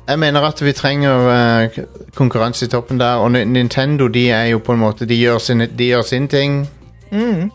jeg 0.08 0.18
mener 0.18 0.48
at 0.48 0.64
vi 0.66 0.74
trenger 0.74 1.30
eh, 1.36 1.78
konkurranse 2.18 2.66
i 2.66 2.72
toppen 2.72 2.98
der. 2.98 3.22
Og 3.22 3.30
Nintendo 3.30 4.10
de 4.10 4.24
er 4.34 4.50
jo 4.50 4.58
på 4.58 4.74
en 4.74 4.82
måte 4.82 5.06
De 5.06 5.14
gjør 5.14 5.38
sin, 5.38 5.62
de 5.62 5.90
gjør 5.92 6.02
sin 6.02 6.26
ting. 6.26 6.64
Ja, 7.14 7.46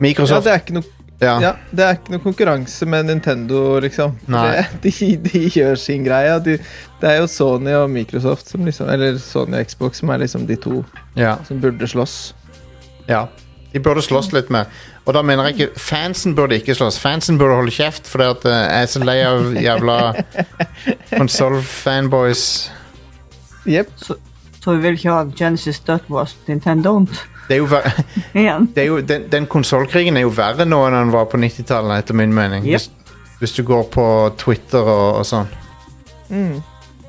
Microsoft 0.00 0.46
det 0.48 0.54
er 0.54 0.62
ikke 0.62 0.78
noe 0.78 0.99
ja. 1.20 1.34
Ja, 1.44 1.50
det 1.76 1.84
er 1.84 1.98
ikke 1.98 2.14
noe 2.14 2.22
konkurranse 2.24 2.86
med 2.88 3.10
Nintendo, 3.10 3.78
liksom. 3.84 4.14
Nei. 4.32 4.62
Det, 4.80 4.92
de, 5.00 5.10
de 5.26 5.42
gjør 5.52 5.76
sin 5.80 6.04
greie. 6.06 6.38
De, 6.46 6.54
det 7.02 7.10
er 7.10 7.20
jo 7.20 7.28
Sony 7.28 7.74
og 7.76 7.90
Microsoft 7.92 8.48
som 8.48 8.64
liksom 8.64 8.88
Eller 8.92 9.18
Sony 9.20 9.58
og 9.60 9.68
Xbox 9.68 10.00
som 10.00 10.12
er 10.14 10.22
liksom 10.24 10.46
de 10.48 10.56
to 10.60 10.82
Ja, 11.18 11.36
som 11.48 11.60
burde 11.60 11.88
slåss. 11.88 12.34
ja. 13.08 13.26
De 13.70 13.78
burde 13.78 14.02
slåss 14.02 14.32
litt 14.34 14.48
mer. 14.50 14.66
Og 15.06 15.14
da 15.14 15.20
mener 15.22 15.46
jeg 15.46 15.54
ikke 15.68 15.78
Fansen 15.78 16.32
burde 16.34 16.56
ikke 16.58 16.74
slåss. 16.74 16.96
Fansen 16.98 17.36
burde 17.38 17.54
holde 17.54 17.70
kjeft, 17.70 18.08
for 18.10 18.18
eh, 18.24 18.32
jeg 18.50 18.82
er 18.82 18.88
så 18.90 19.02
lei 19.04 19.14
av 19.22 19.44
jævla 19.62 19.98
konsoll-fanboys. 21.20 22.42
Jepp. 23.70 23.92
Så 24.60 24.74
vi 24.74 24.82
vil 24.82 24.98
ikke 24.98 25.14
ha 25.14 25.22
Genesis 25.38 25.78
Dot 25.86 26.08
was 26.10 26.34
Nintendo 26.48 26.96
Det 27.50 27.56
er 27.56 27.58
jo 27.58 27.66
ver 27.66 27.86
det 28.74 28.78
er 28.78 28.86
jo, 28.86 29.00
den 29.02 29.24
den 29.32 29.46
konsollkrigen 29.50 30.16
er 30.16 30.22
jo 30.22 30.34
verre 30.36 30.62
nå 30.68 30.84
enn 30.86 30.94
den 30.94 31.14
var 31.14 31.26
på 31.32 31.40
90-tallet, 31.42 32.04
etter 32.04 32.14
min 32.14 32.34
mening. 32.34 32.62
Yep. 32.62 32.70
Hvis, 32.70 33.16
hvis 33.40 33.56
du 33.56 33.64
går 33.66 33.88
på 33.90 34.04
Twitter 34.38 34.86
og, 34.86 35.18
og 35.18 35.26
sånn. 35.26 35.50
Mm. 36.30 36.60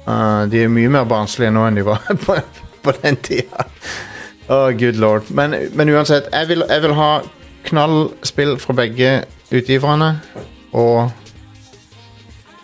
Uh, 0.07 0.49
de 0.49 0.63
er 0.63 0.73
mye 0.73 0.89
mer 0.89 1.05
barnslige 1.05 1.53
nå 1.53 1.67
enn 1.67 1.77
de 1.77 1.85
var 1.85 2.01
på, 2.25 2.39
på 2.81 2.95
den 3.03 3.19
tida. 3.21 3.67
Oh, 4.49 4.71
good 4.73 4.97
lord. 4.97 5.29
Men, 5.29 5.53
men 5.77 5.93
uansett, 5.93 6.31
jeg 6.33 6.49
vil, 6.49 6.65
jeg 6.65 6.83
vil 6.87 6.95
ha 6.97 7.11
knallspill 7.69 8.57
fra 8.59 8.73
begge 8.81 9.11
utgiverne. 9.53 10.15
Og 10.73 11.11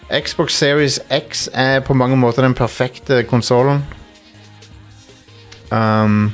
Xbox 0.09 0.57
Series 0.57 0.97
X 1.13 1.45
er 1.53 1.80
på 1.86 1.93
mange 1.93 2.17
måter 2.17 2.41
den 2.41 2.57
perfekte 2.57 3.21
konsollen. 3.30 3.86
Um, 5.69 6.34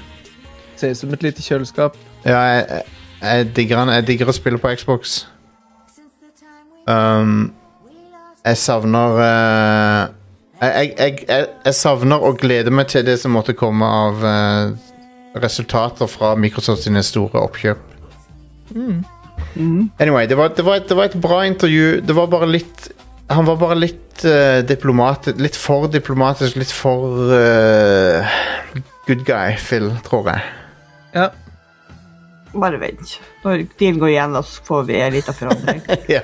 Ut 0.92 1.00
som 1.00 1.14
et 1.16 1.24
lite 1.24 1.46
kjøleskap. 1.46 1.96
ja, 2.26 2.40
jeg, 2.40 2.84
jeg, 3.22 3.52
digger 3.56 3.92
jeg 3.94 4.08
digger 4.08 4.32
å 4.32 4.36
spille 4.36 4.60
på 4.60 4.74
Xbox. 4.76 5.24
Um, 6.84 7.54
jeg 8.44 8.58
savner 8.60 9.14
uh, 9.16 10.10
jeg, 10.60 10.72
jeg, 10.74 10.90
jeg, 10.98 11.20
jeg, 11.30 11.46
jeg 11.66 11.76
savner 11.78 12.26
og 12.28 12.42
gleder 12.42 12.76
meg 12.76 12.90
til 12.92 13.06
det 13.08 13.16
som 13.22 13.32
måtte 13.36 13.56
komme 13.56 13.88
av 13.88 14.20
uh, 14.24 14.76
resultater 15.40 16.10
fra 16.12 16.34
Microsoft 16.36 16.84
sine 16.84 17.04
store 17.04 17.42
oppkjøp. 17.42 17.90
Anyway, 20.00 20.28
det 20.28 20.38
var, 20.38 20.48
det, 20.48 20.66
var 20.66 20.76
et, 20.76 20.90
det 20.90 20.98
var 20.98 21.10
et 21.10 21.22
bra 21.22 21.44
intervju. 21.46 22.02
Det 22.02 22.16
var 22.16 22.28
bare 22.28 22.50
litt 22.50 22.92
Han 23.30 23.46
var 23.46 23.58
bare 23.62 23.78
litt 23.78 24.24
uh, 24.26 24.60
diplomatisk 24.68 25.40
Litt 25.40 25.58
for 25.58 25.88
diplomatisk, 25.88 26.58
litt 26.60 26.74
for 26.74 27.32
uh, 27.32 28.36
good 29.08 29.24
guy, 29.26 29.56
Phil, 29.58 29.92
tror 30.06 30.30
jeg. 30.34 30.63
Ja. 31.14 31.30
Bare 32.54 32.80
vent. 32.82 33.20
Når 33.44 33.66
dealen 33.80 34.00
går 34.02 34.12
igjen, 34.14 34.40
så 34.46 34.66
får 34.68 34.84
vi 34.90 34.98
en 35.02 35.14
liten 35.16 35.38
forandring. 35.38 35.82
ja. 36.16 36.22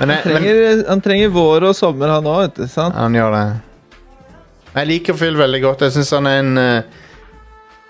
Men, 0.00 0.10
jeg, 0.12 0.16
han, 0.16 0.24
Trenger, 0.24 0.82
han 0.88 1.04
trenger 1.04 1.32
vår 1.36 1.68
og 1.70 1.76
sommer, 1.76 2.12
han 2.12 2.26
òg, 2.28 2.42
vet 2.46 2.58
du. 2.62 2.66
sant? 2.72 2.96
han 2.96 3.16
gjør 3.16 3.36
det. 3.36 3.44
Jeg 4.72 4.88
liker 4.88 5.16
Phil 5.20 5.36
veldig 5.36 5.62
godt. 5.62 5.84
Jeg 5.86 5.96
syns 5.98 6.12
han 6.16 6.28
er 6.28 6.38
en 6.40 6.60
eh, 6.60 7.00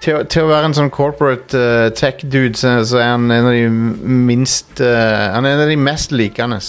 til, 0.03 0.25
til 0.27 0.47
å 0.47 0.51
være 0.51 0.71
en 0.71 0.75
sånn 0.77 0.91
corporate 0.91 1.59
uh, 1.59 1.89
tech-dude, 1.95 2.59
så, 2.59 2.75
så 2.89 2.99
er 2.99 3.13
han 3.15 3.31
en 3.31 3.47
av 3.47 3.55
de 3.55 3.69
minst 3.71 4.83
uh, 4.83 5.31
Han 5.37 5.47
er 5.47 5.55
en 5.57 5.65
av 5.67 5.71
de 5.71 5.79
mest 5.79 6.15
likende, 6.15 6.61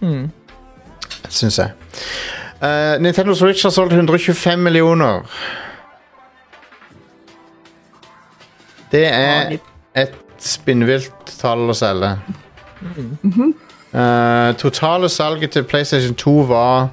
Mm. 0.00 0.30
syns 1.28 1.58
jeg. 1.60 1.74
Uh, 2.62 2.96
Nintendo 3.04 3.34
Switch 3.36 3.66
har 3.66 3.72
solgt 3.74 3.92
125 3.92 4.62
millioner. 4.64 5.26
Det 8.90 9.04
er 9.06 9.56
et 9.98 10.16
spinnvilt 10.42 11.34
tall 11.40 11.70
å 11.70 11.76
selge. 11.76 12.14
Uh, 13.90 14.50
totale 14.60 15.10
salget 15.12 15.54
til 15.56 15.66
PlayStation 15.68 16.14
2 16.14 16.34
var 16.50 16.88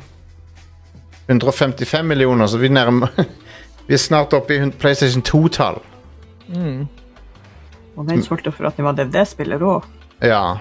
155 1.28 2.08
millioner, 2.08 2.48
så 2.48 2.58
vi 2.58 2.72
nærmer 2.72 3.12
Vi 3.88 3.96
er 3.96 4.02
snart 4.04 4.34
oppe 4.36 4.56
i 4.58 4.70
PlayStation 4.76 5.24
2-tall. 5.24 5.78
Og 7.96 8.10
den 8.10 8.24
solgte 8.26 8.52
for 8.52 8.68
at 8.68 8.76
den 8.76 8.84
var 8.84 8.98
DVD-spiller 8.98 9.64
òg. 9.64 9.86
Ja. 10.20 10.58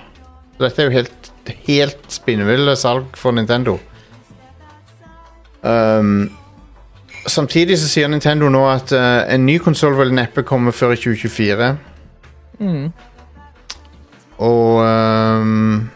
Dette 0.61 0.84
er 0.84 0.87
jo 0.87 0.95
helt, 0.95 1.30
helt 1.66 2.07
spinnville 2.14 2.76
salg 2.78 3.18
for 3.18 3.34
Nintendo. 3.34 3.80
Um, 5.66 6.30
samtidig 7.27 7.79
så 7.81 7.89
sier 7.91 8.09
Nintendo 8.11 8.49
nå 8.53 8.62
at 8.70 8.93
eh, 8.95 9.35
en 9.35 9.47
ny 9.47 9.59
konsoll 9.62 9.97
vil 9.99 10.14
neppe 10.16 10.45
komme 10.47 10.72
før 10.74 10.95
i 10.95 11.01
2024. 11.01 11.68
Mm. 12.61 12.89
Og 14.47 14.81
ehm, 14.85 15.89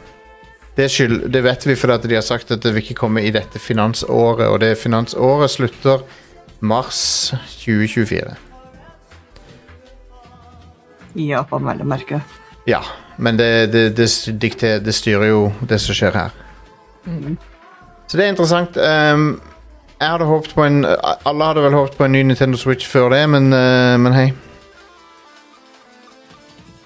det, 0.76 0.88
skyld, 0.92 1.26
det 1.32 1.42
vet 1.44 1.66
vi 1.66 1.76
fordi 1.76 1.96
at 1.96 2.08
de 2.08 2.18
har 2.18 2.24
sagt 2.24 2.52
at 2.54 2.62
det 2.64 2.72
vil 2.74 2.84
ikke 2.84 3.00
komme 3.02 3.24
i 3.24 3.32
dette 3.34 3.60
finansåret. 3.60 4.46
Og 4.48 4.60
det 4.62 4.76
finansåret 4.80 5.52
slutter 5.52 6.04
mars 6.60 7.32
2024. 7.62 8.36
i 11.18 11.30
Japan, 11.32 11.64
vel 11.66 11.82
å 11.82 11.88
merke. 11.88 12.20
Ja, 12.68 12.82
men 13.18 13.38
det, 13.40 13.72
det, 13.72 13.84
det, 13.98 14.08
dikter, 14.40 14.78
det 14.84 14.94
styrer 14.94 15.32
jo 15.32 15.46
det 15.66 15.80
som 15.82 15.96
skjer 15.96 16.14
her. 16.14 16.36
Så 18.06 18.18
det 18.18 18.26
er 18.26 18.32
interessant. 18.32 18.76
Ehm, 18.78 19.32
jeg 20.00 20.08
hadde 20.14 20.26
håpet 20.28 20.54
på 20.56 20.62
en 20.64 20.78
Alle 20.88 21.44
hadde 21.50 21.62
vel 21.66 21.74
håpet 21.76 21.96
på 21.98 22.06
en 22.06 22.12
ny 22.16 22.22
Nintendo 22.24 22.56
Switch 22.60 22.86
før 22.88 23.10
det, 23.12 23.22
men, 23.28 23.52
eh, 23.52 23.96
men 24.00 24.12
hei. 24.16 24.28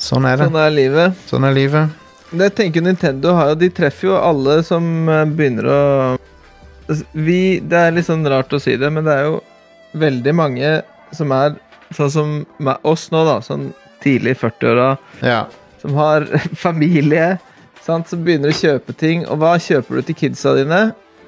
Sånn 0.02 0.26
er 0.28 0.36
det. 0.40 0.48
Sånn 0.50 0.58
er 0.60 0.72
livet. 0.74 1.20
Sånn 1.30 1.46
er 1.48 1.54
livet. 1.56 2.00
Det 2.34 2.48
tenker 2.58 2.82
Nintendo 2.82 3.32
har 3.36 3.52
jo 3.52 3.58
De 3.60 3.68
treffer 3.70 4.08
jo 4.08 4.16
alle 4.18 4.56
som 4.66 5.08
eh, 5.08 5.24
begynner 5.24 5.68
å 5.70 5.80
Vi 7.14 7.60
Det 7.62 7.78
er 7.78 7.94
litt 7.94 8.08
sånn 8.08 8.26
rart 8.28 8.50
å 8.52 8.58
si 8.60 8.74
det, 8.80 8.90
men 8.92 9.06
det 9.06 9.14
er 9.14 9.28
jo 9.28 9.38
veldig 9.94 10.34
mange 10.34 10.72
som 11.14 11.30
er 11.36 11.54
sånn 11.94 12.10
som 12.10 12.30
meg- 12.58 12.82
oss 12.82 13.06
nå, 13.14 13.20
da. 13.28 13.36
Sånn 13.44 13.68
tidlig 14.02 14.34
i 14.34 14.40
40-åra. 14.40 14.88
Ja. 15.22 15.44
Som 15.80 15.94
har 15.94 16.26
familie. 16.66 17.36
Sant, 17.84 18.08
som 18.10 18.24
begynner 18.26 18.50
å 18.50 18.56
kjøpe 18.58 18.96
ting. 18.98 19.22
Og 19.30 19.38
hva 19.38 19.54
kjøper 19.62 20.00
du 20.00 20.08
til 20.08 20.18
kidsa 20.24 20.56
dine? 20.58 20.80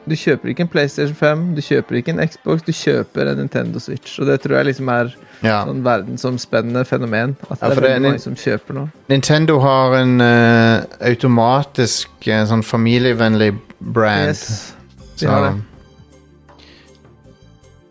Du 0.06 0.14
kjøper 0.14 0.52
ikke 0.52 0.62
en 0.62 0.68
PlayStation 0.70 1.16
5, 1.18 1.40
du 1.56 1.60
kjøper 1.66 1.96
ikke 1.98 2.12
en 2.14 2.20
Xbox, 2.22 2.62
du 2.62 2.70
kjøper 2.70 3.32
en 3.32 3.40
Nintendo 3.40 3.80
Switch. 3.82 4.20
Og 4.22 4.28
det 4.28 4.38
tror 4.44 4.60
jeg 4.60 4.68
liksom 4.68 4.90
er 4.94 5.10
ja. 5.42 5.64
sånn 5.66 5.82
verdensomspennende 5.82 6.84
fenomen. 6.86 7.34
At 7.50 7.58
det 7.58 7.66
ja, 7.66 7.74
er 7.74 7.80
det 7.82 7.90
en- 7.96 8.06
mange 8.06 8.22
som 8.22 8.36
kjøper 8.38 8.78
noe. 8.78 8.92
Nintendo 9.10 9.58
har 9.64 9.96
en 9.98 10.20
uh, 10.22 10.84
automatisk 11.10 12.28
eh, 12.28 12.44
sånn 12.46 12.62
familievennlig 12.62 13.52
brand. 13.80 14.30
Yes, 14.30 14.74
de 15.18 15.26
så, 15.26 15.32
har 15.32 15.48
det. 15.48 15.54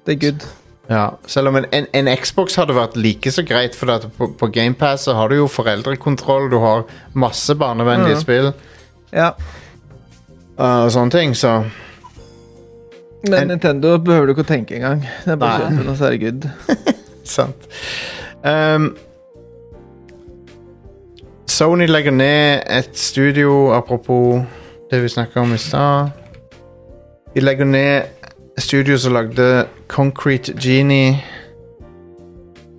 Det 0.05 0.15
er 0.15 0.19
good. 0.23 0.47
ja. 0.89 1.05
Selv 1.27 1.51
om 1.51 1.59
en, 1.59 1.65
en, 1.73 1.87
en 1.93 2.09
Xbox 2.21 2.55
hadde 2.55 2.77
vært 2.77 2.95
like 2.95 3.31
så 3.33 3.43
greit, 3.43 3.75
for 3.75 4.07
på, 4.17 4.31
på 4.39 4.47
GamePass 4.53 5.09
så 5.09 5.17
har 5.17 5.29
du 5.29 5.41
jo 5.41 5.47
foreldrekontroll, 5.51 6.47
du 6.51 6.61
har 6.63 6.85
masse 7.13 7.55
barnevennlige 7.59 8.15
mm. 8.15 8.21
spill 8.21 8.53
Ja, 9.11 9.33
uh, 10.59 10.85
og 10.85 10.93
sånne 10.93 11.11
ting, 11.11 11.35
så 11.35 11.63
Men 13.29 13.41
En- 13.41 13.47
Nintendo 13.47 13.97
behøver 13.97 14.25
du 14.25 14.31
ikke 14.35 14.45
å 14.45 14.47
tenke 14.53 14.75
engang. 14.75 15.01
Det 15.25 15.31
er 15.31 15.35
bare 15.35 15.59
kjøpe 15.61 15.77
den, 15.77 15.87
og 15.89 15.97
så 15.97 16.05
er 16.05 16.09
det 16.09 16.21
good. 16.21 16.49
Sant. 17.23 17.67
Um, 18.45 18.97
Sony 21.47 21.85
legger 21.87 22.11
ned 22.11 22.61
et 22.69 22.97
studio, 22.97 23.71
apropos 23.73 24.41
det 24.91 25.03
vi 25.03 25.07
snakka 25.09 25.39
om 25.41 25.53
i 25.53 25.57
stad. 25.57 26.09
De 27.35 27.41
legger 27.41 27.65
ned 27.65 28.01
studio 28.57 28.97
som 28.97 29.13
lagde 29.13 29.65
Concrete 29.87 30.53
Genie 30.59 31.23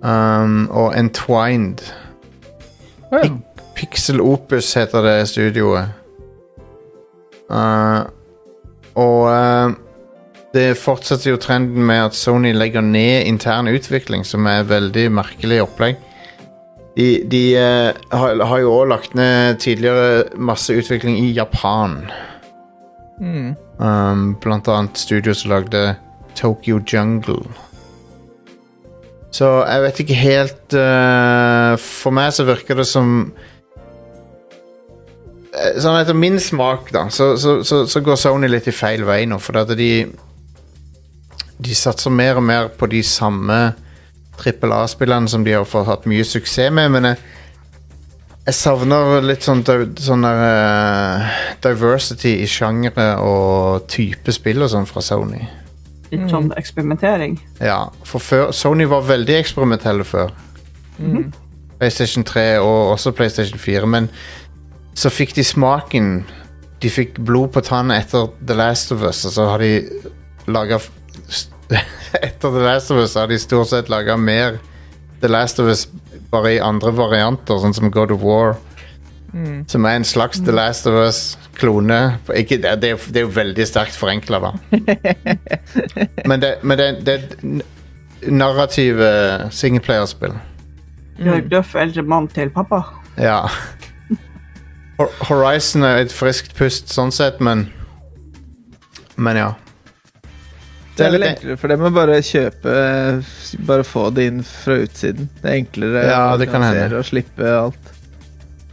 um, 0.03 0.69
og 0.69 0.99
Entwined. 0.99 1.77
Ja. 3.11 3.29
Pixel 3.75 4.21
Opus 4.21 4.73
heter 4.73 5.01
det 5.01 5.27
studioet. 5.27 5.89
Uh, 7.49 8.05
og 8.95 9.21
uh, 9.31 9.73
det 10.55 10.77
fortsetter 10.79 11.33
jo 11.33 11.39
trenden 11.41 11.83
med 11.85 12.05
at 12.07 12.15
Sony 12.15 12.53
legger 12.55 12.81
ned 12.85 13.27
intern 13.27 13.67
utvikling, 13.67 14.23
som 14.25 14.47
er 14.47 14.67
veldig 14.67 15.09
merkelig 15.11 15.61
opplegg. 15.65 15.99
De, 16.97 17.07
de 17.29 17.41
eh, 17.59 17.91
har, 18.09 18.39
har 18.49 18.61
jo 18.63 18.71
òg 18.79 18.87
lagt 18.89 19.13
ned 19.17 19.59
tidligere 19.61 20.23
masse 20.33 20.73
utvikling 20.73 21.19
i 21.21 21.29
Japan. 21.35 21.99
Mm. 23.21 23.53
Um, 23.77 24.31
blant 24.41 24.69
annet 24.71 24.97
studio 24.97 25.35
som 25.37 25.51
lagde 25.51 25.95
Tokyo 26.37 26.79
Jungle. 26.81 27.43
Så 29.31 29.45
jeg 29.67 29.83
vet 29.83 29.99
ikke 30.01 30.17
helt 30.17 30.73
uh, 30.73 31.75
For 31.77 32.15
meg 32.15 32.31
så 32.33 32.45
virker 32.47 32.79
det 32.79 32.85
som 32.87 33.09
eh, 35.51 35.75
Sånn 35.83 35.97
etter 35.99 36.17
min 36.17 36.39
smak, 36.41 36.89
da, 36.95 37.03
så, 37.13 37.33
så, 37.37 37.59
så, 37.67 37.83
så 37.91 38.01
går 38.01 38.17
Sony 38.17 38.49
litt 38.49 38.69
i 38.71 38.73
feil 38.73 39.05
vei 39.05 39.25
nå. 39.29 39.37
For 39.43 39.59
at 39.61 39.75
de 39.77 39.91
De 41.63 41.75
satser 41.75 42.13
mer 42.13 42.37
og 42.37 42.45
mer 42.45 42.69
på 42.77 42.89
de 42.91 43.01
samme 43.05 43.57
trippel 44.37 44.73
A-spillene 44.75 45.29
som 45.29 45.43
de 45.45 45.55
har 45.55 45.65
fått 45.65 45.87
hatt 45.89 46.05
mye 46.09 46.25
suksess 46.27 46.73
med, 46.73 46.91
men 46.93 47.09
jeg, 47.09 47.17
jeg 48.45 48.57
savner 48.59 49.23
litt 49.25 49.45
sånn, 49.45 49.63
sånn 49.65 50.25
der, 50.27 50.43
eh, 50.45 51.39
diversity 51.65 52.35
i 52.43 52.49
sjangere 52.49 53.15
og 53.23 53.87
type 53.91 54.35
spill 54.35 54.61
og 54.65 54.71
sånn 54.75 54.85
fra 54.89 55.01
Sony. 55.01 55.41
Litt 56.11 56.29
sånn 56.31 56.51
eksperimentering. 56.55 57.35
Ja, 57.59 57.87
for 58.07 58.23
før, 58.23 58.53
Sony 58.55 58.85
var 58.87 59.07
veldig 59.09 59.41
eksperimentelle 59.41 60.05
før. 60.07 60.31
Mm. 61.01 61.33
PlayStation 61.77 62.23
3 62.25 62.45
og 62.61 62.93
også 62.93 63.11
PlayStation 63.13 63.59
4, 63.59 63.89
men 63.89 64.07
så 64.97 65.11
fikk 65.13 65.35
de 65.37 65.43
smaken. 65.45 66.23
De 66.81 66.89
fikk 66.89 67.19
blod 67.25 67.51
på 67.53 67.61
tann 67.65 67.91
etter 67.93 68.31
The 68.39 68.57
Last 68.57 68.93
of 68.95 69.03
Us, 69.05 69.25
og 69.25 69.35
så 69.35 69.49
har 69.51 69.61
de 69.61 69.81
laga 70.47 70.79
Etter 72.21 72.51
The 72.53 72.63
Last 72.63 72.91
of 72.91 72.97
Us 73.01 73.15
har 73.19 73.27
de 73.27 73.37
stort 73.39 73.69
sett 73.73 73.89
laga 73.91 74.15
mer 74.17 74.59
The 75.21 75.27
Last 75.31 75.59
of 75.59 75.67
Us 75.71 75.87
bare 76.31 76.53
i 76.55 76.59
andre 76.63 76.91
varianter, 76.95 77.59
sånn 77.63 77.73
som 77.75 77.91
God 77.91 78.11
of 78.15 78.21
War. 78.23 78.55
Mm. 79.33 79.65
Som 79.69 79.85
er 79.85 79.97
en 79.99 80.05
slags 80.07 80.39
The 80.43 80.53
Last 80.55 80.87
of 80.87 80.95
Us-klone. 81.01 81.97
Det, 82.27 82.47
det, 82.61 82.67
er 82.89 82.93
jo- 82.95 83.11
det 83.11 83.21
er 83.21 83.25
jo 83.25 83.33
veldig 83.35 83.65
sterkt 83.67 83.95
forenkla, 83.99 84.39
da. 84.43 84.51
men 86.29 86.43
det, 86.43 86.53
men 86.63 86.79
det, 86.79 86.87
det 87.07 87.15
er 87.17 88.31
narrative 88.31 89.07
singleplayerspill. 89.53 90.35
Gjør 91.19 91.43
Duff 91.51 91.75
eldre 91.79 92.03
mann 92.05 92.27
til 92.31 92.51
pappa. 92.53 92.83
Ja. 93.17 93.43
Horizon 95.27 95.83
er 95.85 96.03
et 96.05 96.13
friskt 96.13 96.55
pust 96.57 96.89
sånn 96.93 97.11
sett, 97.13 97.39
men 97.43 97.67
Men 99.17 99.37
ja. 99.37 99.47
Det 100.97 101.05
er 101.05 101.17
litt- 101.17 101.29
enklere 101.37 101.57
for 101.61 101.67
dem 101.71 101.83
å 101.85 101.91
bare 101.93 102.17
kjøpe 102.25 102.73
Bare 103.67 103.83
få 103.85 104.07
det 104.13 104.25
inn 104.31 104.41
fra 104.43 104.79
utsiden. 104.81 105.29
Det 105.41 105.51
er 105.51 105.59
enklere 105.61 106.03
Ja, 106.09 106.37
det 106.37 106.49
kan 106.49 106.63
hende. 106.65 106.97
å 106.97 107.03
slippe 107.05 107.45
alt. 107.45 107.93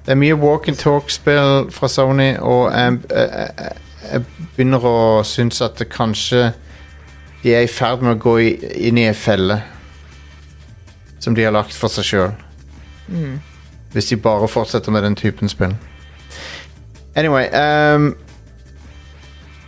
Det 0.04 0.12
er 0.12 0.20
mye 0.20 0.36
walk 0.36 0.68
and 0.68 0.76
talk-spill 0.78 1.70
fra 1.72 1.88
Sony, 1.88 2.34
og 2.36 2.72
jeg, 2.72 2.98
jeg, 3.10 3.70
jeg, 4.12 4.24
begynner 4.56 4.84
å 4.84 4.98
synes 5.24 5.62
at 5.64 5.78
det 5.80 5.88
kanskje 5.88 6.52
de 7.42 7.54
er 7.54 7.64
i 7.64 7.66
ferd 7.72 8.02
med 8.02 8.16
å 8.16 8.20
gå 8.20 8.34
i, 8.40 8.50
inn 8.88 8.98
i 8.98 9.06
ei 9.08 9.14
felle. 9.16 9.62
som 11.20 11.34
de 11.34 11.44
har 11.44 11.52
lagt 11.52 11.72
for 11.72 11.88
seg 11.88 12.04
sjøl. 12.04 12.32
Mm. 13.08 13.40
Hvis 13.94 14.10
de 14.10 14.16
bare 14.20 14.48
fortsetter 14.48 14.92
med 14.92 15.02
den 15.02 15.14
typen 15.16 15.48
spill. 15.48 15.72
Anyway 17.16 17.46
ehm, 17.52 18.10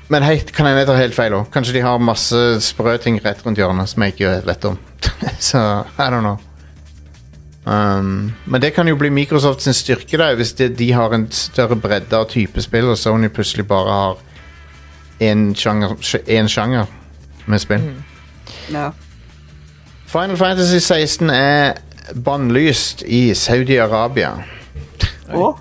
Men 0.09 0.23
hei, 0.23 0.37
kan 0.39 0.69
hende 0.69 0.85
jeg 0.85 0.89
tar 0.89 1.01
helt 1.01 1.17
feil 1.17 1.35
òg. 1.35 1.49
Kanskje 1.55 1.75
de 1.79 1.83
har 1.83 2.03
masse 2.03 2.43
sprø 2.63 2.95
ting 3.03 3.19
rett 3.25 3.41
rundt 3.43 3.59
hjørnet 3.59 3.91
som 3.91 4.05
jeg 4.05 4.15
ikke 4.15 4.35
vet 4.47 4.69
om. 4.69 4.77
Så 5.49 5.63
I 5.99 6.11
don't 6.13 6.23
know. 6.23 6.39
Um, 7.67 8.33
men 8.47 8.63
det 8.63 8.71
kan 8.77 8.87
jo 8.87 8.95
bli 8.97 9.11
Microsoft 9.11 9.63
sin 9.63 9.75
styrke, 9.75 10.19
da, 10.21 10.29
hvis 10.39 10.53
de, 10.55 10.69
de 10.71 10.93
har 10.95 11.11
en 11.15 11.27
større 11.35 11.75
bredde 11.77 12.15
av 12.15 12.29
type 12.31 12.63
spill, 12.63 12.93
og 12.93 12.99
Sony 12.99 13.27
plutselig 13.35 13.67
bare 13.67 13.97
har 13.97 14.23
én 15.27 15.49
sjanger, 15.59 15.97
en 16.31 16.49
sjanger 16.49 16.87
med 17.51 17.59
spill. 17.59 17.89
Ja. 18.71 18.93
Final 20.07 20.39
Fantasy 20.39 20.79
16 20.79 21.31
er 21.31 21.75
bannlyst 22.15 23.03
i 23.03 23.35
Saudi-Arabia. 23.35 24.37
Oh. 25.35 25.59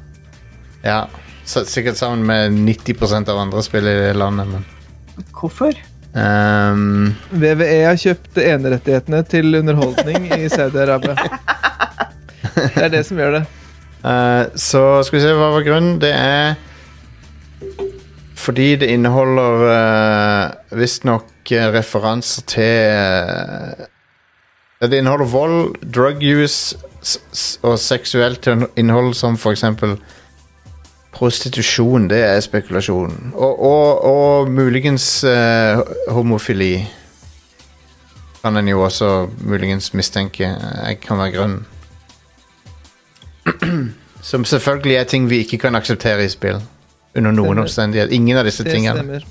Ja, 0.83 1.07
sikkert 1.45 1.97
sammen 1.99 2.25
med 2.25 2.51
90% 2.51 3.29
av 3.29 3.39
andre 3.39 3.63
spill 3.65 3.87
i 3.87 3.97
det 3.99 4.13
landet, 4.17 4.47
men 4.49 4.65
hvorfor? 5.35 5.75
Um, 6.15 7.11
VVE 7.35 7.81
har 7.83 7.97
kjøpt 7.99 8.37
enerettighetene 8.39 9.19
til 9.27 9.57
underholdning 9.59 10.29
i 10.31 10.47
Saudi-Arabia. 10.53 11.15
Det 12.55 12.85
er 12.85 12.93
det 12.93 13.03
som 13.07 13.19
gjør 13.19 13.39
det. 13.39 13.43
Uh, 14.05 14.45
Så 14.55 14.83
skal 15.03 15.19
vi 15.19 15.25
se, 15.25 15.33
hva 15.35 15.51
var 15.57 15.65
grunnen? 15.65 15.99
Det 15.99 16.13
er 16.15 16.55
fordi 18.45 18.75
det 18.79 18.91
inneholder 18.93 19.63
uh, 19.65 20.77
visstnok 20.77 21.51
uh, 21.51 21.67
referanser 21.73 22.45
til 22.47 22.91
uh, 22.93 23.87
Det 24.85 24.99
inneholder 24.99 25.31
vold, 25.31 25.75
drug 25.81 26.21
use 26.21 26.77
s 27.01 27.19
s 27.33 27.59
og 27.63 27.79
seksuelt 27.79 28.47
innhold 28.77 29.13
som 29.13 29.37
for 29.37 29.51
eksempel 29.51 29.97
prostitusjon. 31.15 32.09
Det 32.11 32.21
er 32.23 32.39
spekulasjon. 32.43 33.33
Og, 33.33 33.63
og, 33.63 34.03
og 34.05 34.51
muligens 34.51 35.23
eh, 35.23 35.79
homofili. 36.11 36.87
Kan 38.41 38.59
en 38.59 38.67
jo 38.69 38.83
også 38.85 39.07
muligens 39.41 39.93
mistenke 39.97 40.45
Jeg 40.45 40.99
kan 41.01 41.17
være 41.17 41.33
grønn. 41.33 41.55
Som 44.29 44.45
selvfølgelig 44.45 44.99
er 44.99 45.07
ting 45.09 45.29
vi 45.29 45.41
ikke 45.45 45.57
kan 45.65 45.77
akseptere 45.77 46.25
i 46.25 46.29
spill. 46.29 46.61
Under 47.15 47.31
noen 47.31 47.47
Stemmer. 47.47 47.63
omstendighet. 47.63 48.13
Ingen 48.13 48.37
av 48.37 48.45
disse 48.45 48.63
Det 48.63 48.75
tingene. 48.75 48.99
stemmer. 48.99 49.25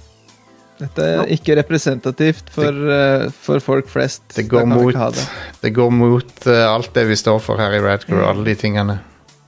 Dette 0.75 1.05
er 1.07 1.29
ikke 1.31 1.55
representativt 1.61 2.49
for, 2.51 2.73
eh, 2.91 3.29
for 3.31 3.63
folk 3.63 3.89
flest. 3.89 4.25
Det 4.35 4.49
går 4.51 4.67
mot, 4.67 4.95
det. 5.15 5.27
det 5.63 5.71
går 5.75 5.91
mot 5.95 6.47
uh, 6.49 6.75
alt 6.75 6.91
det 6.95 7.05
vi 7.07 7.17
står 7.17 7.39
for 7.39 7.61
her 7.63 7.77
i 7.77 7.83
Radcrew, 7.85 8.25
alle 8.27 8.45
de 8.49 8.55
tingene. 8.59 8.99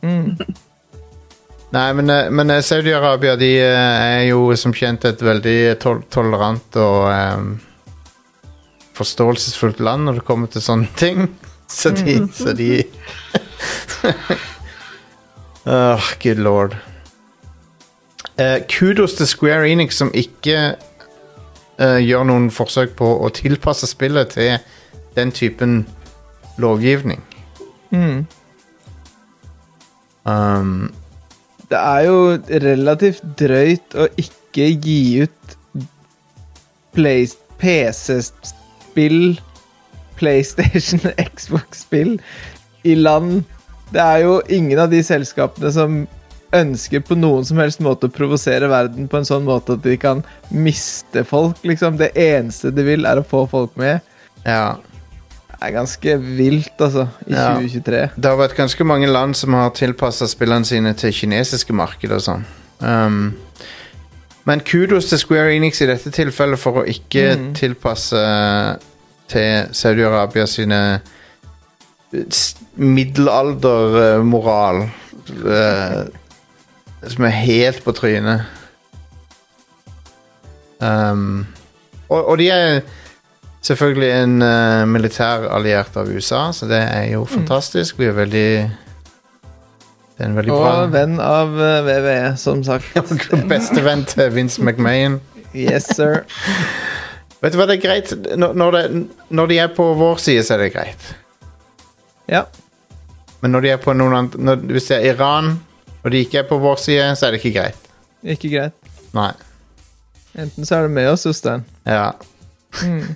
Mm. 0.07 0.37
Nei, 1.71 1.93
men, 1.93 2.11
eh, 2.11 2.31
men 2.31 2.51
eh, 2.51 2.62
Saudi-Arabia 2.62 3.37
de 3.37 3.51
eh, 3.59 4.19
er 4.21 4.25
jo 4.29 4.55
som 4.57 4.75
kjent 4.75 5.05
et 5.09 5.23
veldig 5.23 5.59
tol 5.83 6.05
tolerant 6.12 6.79
og 6.79 7.09
um, 7.11 7.49
forståelsesfullt 8.95 9.83
land 9.83 10.07
når 10.07 10.21
det 10.21 10.27
kommer 10.29 10.53
til 10.53 10.62
sånne 10.62 10.89
ting. 10.99 11.27
Så 11.67 11.91
de, 11.91 12.21
så 12.31 12.53
de 12.55 12.85
Åh, 15.67 16.05
good 16.23 16.39
lord. 16.39 16.77
Uh, 18.39 18.62
kudos 18.71 19.17
til 19.19 19.27
Square 19.27 19.67
Enix 19.67 19.99
som 19.99 20.12
ikke 20.14 20.77
uh, 20.79 21.99
gjør 21.99 22.23
noen 22.31 22.47
forsøk 22.55 22.95
på 23.01 23.09
å 23.19 23.33
tilpasse 23.35 23.89
spillet 23.91 24.37
til 24.37 24.62
den 25.19 25.35
typen 25.35 25.81
lovgivning. 26.62 27.19
Mm. 27.91 28.23
Um, 30.23 30.95
Det 31.71 31.79
er 31.79 32.05
jo 32.07 32.19
relativt 32.62 33.23
drøyt 33.39 33.97
å 33.99 34.07
ikke 34.21 34.69
gi 34.85 35.27
ut 35.27 35.57
PC-spill, 37.71 39.41
PlayStation, 40.17 41.01
Xbox-spill 41.37 42.14
i 42.89 42.95
land 42.97 43.43
Det 43.93 44.01
er 44.01 44.23
jo 44.25 44.39
ingen 44.49 44.81
av 44.81 44.89
de 44.95 45.03
selskapene 45.05 45.73
som 45.75 46.07
ønsker 46.57 47.03
på 47.05 47.19
noen 47.19 47.45
som 47.45 47.59
helst 47.61 47.83
måte 47.85 48.07
å 48.09 48.14
provosere 48.14 48.71
verden 48.71 49.09
på 49.11 49.19
en 49.19 49.29
sånn 49.29 49.45
måte 49.45 49.75
at 49.77 49.83
de 49.85 49.97
kan 50.01 50.23
miste 50.55 51.25
folk, 51.27 51.59
liksom. 51.67 51.99
Det 52.01 52.12
eneste 52.14 52.71
de 52.73 52.83
vil, 52.87 53.05
er 53.05 53.19
å 53.21 53.27
få 53.27 53.47
folk 53.51 53.75
med. 53.81 54.01
ja. 54.47 54.77
Er 55.63 55.71
ganske 55.73 56.19
vilt, 56.21 56.73
altså, 56.81 57.07
i 57.27 57.33
Ja. 57.33 57.55
2023. 57.57 58.11
Det 58.17 58.25
har 58.31 58.37
vært 58.37 58.57
ganske 58.57 58.85
mange 58.85 59.07
land 59.09 59.35
som 59.37 59.55
har 59.55 59.71
tilpassa 59.71 60.27
spillene 60.29 60.65
sine 60.69 60.93
til 60.95 61.13
kinesiske 61.13 61.73
marked 61.73 62.13
og 62.13 62.21
sånn. 62.21 62.45
Um, 62.81 63.35
men 64.45 64.61
kudos 64.61 65.07
til 65.09 65.19
Square 65.19 65.55
Enix 65.57 65.81
i 65.81 65.87
dette 65.87 66.11
tilfellet 66.11 66.59
for 66.59 66.83
å 66.83 66.87
ikke 66.87 67.37
Mm. 67.37 67.55
tilpasse 67.55 68.79
til 69.29 69.67
Saudi-Arabia 69.73 70.47
sine 70.47 71.01
middelaldermoral. 72.77 74.91
uh, 75.45 76.05
som 77.09 77.25
er 77.25 77.29
helt 77.35 77.83
på 77.85 77.93
trynet. 77.93 78.43
Um, 80.81 81.47
og, 82.09 82.29
og 82.29 82.39
de 82.39 82.49
er 82.51 82.81
selvfølgelig 83.67 84.11
en 84.14 84.43
uh, 84.43 84.87
militær 84.89 85.47
alliert 85.53 85.97
av 85.99 86.11
USA, 86.11 86.49
så 86.55 86.69
det 86.71 86.81
er 86.81 87.11
jo 87.12 87.25
fantastisk. 87.29 87.99
Vi 88.01 88.09
er 88.11 88.17
veldig 88.17 88.51
Det 90.17 90.25
er 90.25 90.31
en 90.31 90.37
veldig 90.39 90.53
bra 90.55 90.75
Og 90.85 90.93
venn 90.95 91.19
av 91.21 91.53
uh, 91.59 91.81
VVE, 91.87 92.37
som 92.41 92.62
sagt. 92.64 92.97
Bestevenn 93.51 94.07
til 94.09 94.31
Vince 94.35 94.62
McMahon. 94.62 95.21
Yes, 95.55 95.91
sir. 95.97 96.23
Vet 97.43 97.53
du 97.53 97.61
hva, 97.61 97.67
det 97.69 97.77
er 97.77 97.83
greit 97.83 98.12
når, 98.39 98.55
når, 98.57 98.77
det, 98.77 99.03
når 99.29 99.51
de 99.51 99.59
er 99.67 99.75
på 99.77 99.91
vår 99.99 100.23
side, 100.23 100.45
så 100.47 100.57
er 100.57 100.64
det 100.64 100.73
greit. 100.75 101.11
Ja. 102.31 102.47
Men 103.43 103.53
når 103.55 103.67
de 103.67 103.75
er 103.75 103.83
på 103.83 103.93
noen 103.95 104.17
andre 104.17 104.41
når, 104.43 104.62
Hvis 104.75 104.89
det 104.91 104.97
er 104.97 105.12
Iran, 105.12 105.53
og 106.03 106.11
de 106.14 106.23
ikke 106.25 106.41
er 106.43 106.49
på 106.49 106.59
vår 106.62 106.81
side, 106.81 107.11
så 107.19 107.29
er 107.29 107.35
det 107.35 107.43
ikke 107.43 107.59
greit. 107.59 107.93
Ikke 108.27 108.51
greit. 108.51 108.91
Nei. 109.14 109.33
Enten 110.37 110.67
så 110.69 110.79
er 110.79 110.89
du 110.89 110.97
med 110.97 111.09
oss, 111.11 111.27
Jostein. 111.27 111.64
Ja. 111.87 112.12
Mm. 112.83 113.14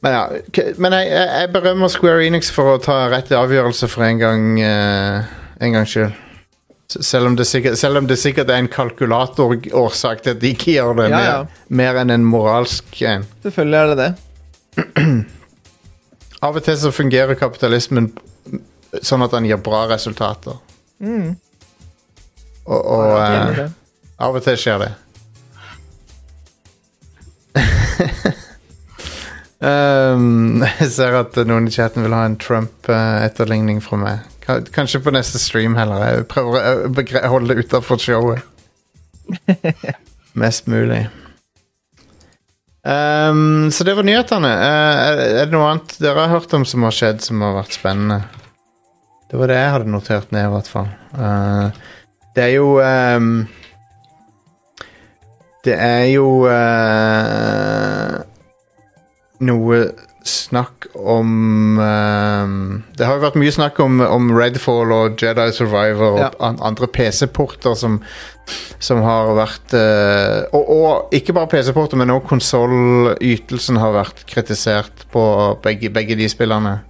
Men 0.00 0.14
ja, 0.16 0.22
men 0.80 0.94
jeg, 0.96 1.08
jeg, 1.12 1.48
berømmer 1.52 1.92
Square 1.92 2.24
Enix 2.24 2.48
for 2.54 2.74
å 2.74 2.80
ta 2.80 3.02
rett 3.12 3.32
avgjørelse 3.36 3.88
for 3.90 4.06
en 4.06 4.20
gang 4.20 4.46
uh, 4.64 5.28
En 5.60 5.76
gang 5.76 5.88
skyld. 5.88 6.16
Selv 6.90 7.28
om, 7.28 7.36
det 7.38 7.44
sikkert, 7.46 7.76
selv 7.78 8.00
om 8.00 8.06
det 8.08 8.16
sikkert 8.18 8.48
er 8.50 8.58
en 8.58 8.70
kalkulatorårsak 8.70 10.24
til 10.24 10.32
at 10.32 10.40
de 10.42 10.48
ikke 10.56 10.72
gjør 10.72 10.96
det, 10.98 11.04
Ja, 11.12 11.18
mer, 11.20 11.26
ja. 11.28 11.66
mer 11.68 12.00
enn 12.00 12.10
en 12.10 12.24
moralsk 12.26 12.96
en. 13.06 13.28
Selvfølgelig 13.44 13.78
er 13.78 13.92
det 13.92 13.98
det. 14.00 14.10
Av 16.48 16.56
og 16.56 16.64
til 16.66 16.78
så 16.80 16.90
fungerer 16.90 17.38
kapitalismen 17.38 18.08
sånn 19.06 19.22
at 19.22 19.36
den 19.36 19.46
gir 19.46 19.60
bra 19.62 19.84
resultater. 19.92 20.58
Mm. 20.98 21.36
Og, 22.66 22.80
og 22.80 23.14
Enig 23.20 23.38
i 23.38 23.52
eh, 23.52 23.56
det. 23.60 23.68
av 24.18 24.36
og 24.40 24.44
til 24.44 24.58
skjer 24.60 24.82
det. 24.82 24.90
um, 29.60 30.64
jeg 30.80 30.90
ser 30.96 31.16
at 31.20 31.38
noen 31.48 31.68
i 31.68 31.74
chatten 31.74 32.04
vil 32.06 32.16
ha 32.16 32.24
en 32.26 32.38
Trump-etterligning 32.40 33.80
fra 33.84 34.00
meg. 34.00 34.26
Kanskje 34.74 35.02
på 35.04 35.12
neste 35.14 35.38
stream 35.38 35.76
heller. 35.78 36.02
Jeg 36.08 36.28
prøver 36.30 37.22
å 37.22 37.32
holde 37.36 37.54
det 37.54 37.66
utafor 37.66 38.00
showet. 38.02 38.42
Mest 40.40 40.66
mulig. 40.70 41.04
Um, 42.80 43.68
så 43.70 43.84
det 43.84 43.94
var 43.94 44.06
nyhetene. 44.08 44.50
Uh, 44.50 44.98
er, 45.04 45.22
er 45.42 45.46
det 45.46 45.54
noe 45.54 45.68
annet 45.68 45.96
dere 46.00 46.24
har 46.24 46.38
hørt 46.38 46.54
om 46.56 46.64
som 46.66 46.86
har 46.86 46.96
skjedd 46.96 47.22
som 47.24 47.42
har 47.44 47.58
vært 47.60 47.76
spennende? 47.76 48.22
Det 49.30 49.38
var 49.38 49.52
det 49.52 49.58
jeg 49.60 49.72
hadde 49.76 49.92
notert 49.92 50.32
ned, 50.34 50.46
i 50.48 50.52
hvert 50.54 50.70
fall. 50.70 50.88
Uh, 51.14 51.98
det 52.34 52.46
er 52.46 52.54
jo 52.56 52.70
um, 52.80 53.30
Det 55.66 55.74
er 55.76 56.04
jo 56.14 56.28
eh, 56.48 58.14
noe 59.40 59.80
snakk 60.26 60.86
om 60.94 61.78
um, 61.78 62.82
Det 62.96 63.06
har 63.06 63.16
jo 63.16 63.22
vært 63.24 63.38
mye 63.40 63.52
snakk 63.54 63.78
om, 63.80 64.00
om 64.04 64.28
Redfall 64.36 64.92
og 64.92 65.22
Jedi 65.22 65.46
Survivor 65.56 66.10
og 66.10 66.18
Ja. 66.20 66.28
an, 66.44 66.58
andre 66.60 66.88
PC-porter 66.92 67.74
som, 67.78 68.00
som 68.78 69.00
har 69.04 69.32
vært 69.38 69.76
uh, 69.76 70.44
og, 70.56 70.68
og 70.68 71.16
ikke 71.16 71.32
bare 71.36 71.48
PC-porter, 71.54 71.96
men 71.96 72.12
også 72.12 72.28
konsollytelsen 72.34 73.80
har 73.80 73.96
vært 73.96 74.26
kritisert 74.28 75.06
på 75.12 75.24
begge, 75.64 75.90
begge 75.90 76.18
de 76.20 76.28
spillerne. 76.28 76.80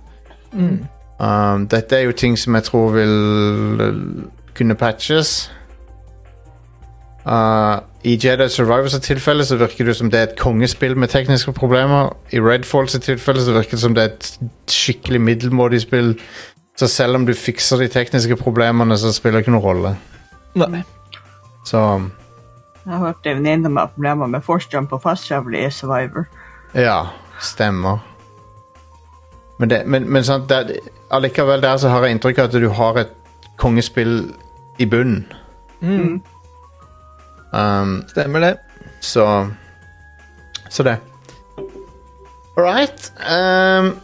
Mm. 0.52 0.80
Um, 1.20 1.68
dette 1.70 1.96
er 1.96 2.08
jo 2.08 2.16
ting 2.16 2.38
som 2.38 2.56
jeg 2.58 2.66
tror 2.66 2.94
vil 2.96 3.16
uh, 3.78 4.04
kunne 4.58 4.74
patches. 4.74 5.50
Uh, 7.26 7.80
I 8.04 8.16
Jedi 8.16 8.48
Survivors 8.48 9.00
tilfelle 9.04 9.44
så 9.44 9.56
virker 9.60 9.84
det 9.84 9.96
som 9.96 10.10
det 10.10 10.18
er 10.18 10.22
et 10.30 10.38
kongespill 10.38 10.96
med 10.96 11.08
tekniske 11.12 11.52
problemer. 11.52 12.14
I 12.32 12.40
Redfalls 12.40 12.92
tilfelle 12.92 13.42
så 13.44 13.52
virker 13.52 13.76
det 13.76 13.80
som 13.80 13.94
det 13.94 14.04
er 14.04 14.14
et 14.14 14.30
skikkelig 14.72 15.20
middelmådig 15.20 15.80
spill. 15.80 16.14
Så 16.76 16.88
selv 16.88 17.14
om 17.14 17.26
du 17.26 17.34
fikser 17.34 17.76
de 17.76 17.88
tekniske 17.88 18.36
problemene, 18.36 18.96
så 18.98 19.12
spiller 19.12 19.38
det 19.38 19.44
ikke 19.44 19.52
noen 19.52 19.64
rolle. 19.64 19.96
Nei. 20.54 20.82
Så 21.64 21.78
Jeg 22.86 22.92
har 22.92 22.98
hørt 22.98 23.26
en 23.26 23.36
venninne 23.36 23.68
med 23.68 23.92
problemer 23.94 24.26
med 24.26 24.40
force 24.40 24.68
jump 24.72 24.92
og 24.92 25.02
fast 25.02 25.28
travel 25.28 25.54
i 25.54 25.70
Survivor. 25.70 26.24
ja, 26.74 27.06
stemmer. 27.40 27.98
Men, 29.58 29.70
det, 29.70 29.82
men, 29.86 30.12
men 30.12 30.24
sant, 30.24 30.48
det, 30.48 30.78
allikevel 31.10 31.62
der 31.62 31.76
så 31.76 31.88
har 31.88 32.04
jeg 32.04 32.16
inntrykk 32.16 32.38
av 32.38 32.44
at 32.48 32.52
du 32.52 32.68
har 32.68 32.96
et 32.96 33.12
kongespill 33.60 34.32
i 34.78 34.86
bunnen. 34.88 35.26
Mm. 35.80 36.22
Um, 37.52 38.04
Stemmer 38.08 38.40
det. 38.40 38.56
Så 39.00 39.48
Så 40.70 40.82
det. 40.82 40.96
All 42.56 42.64
right. 42.64 43.12
Um, 43.18 44.00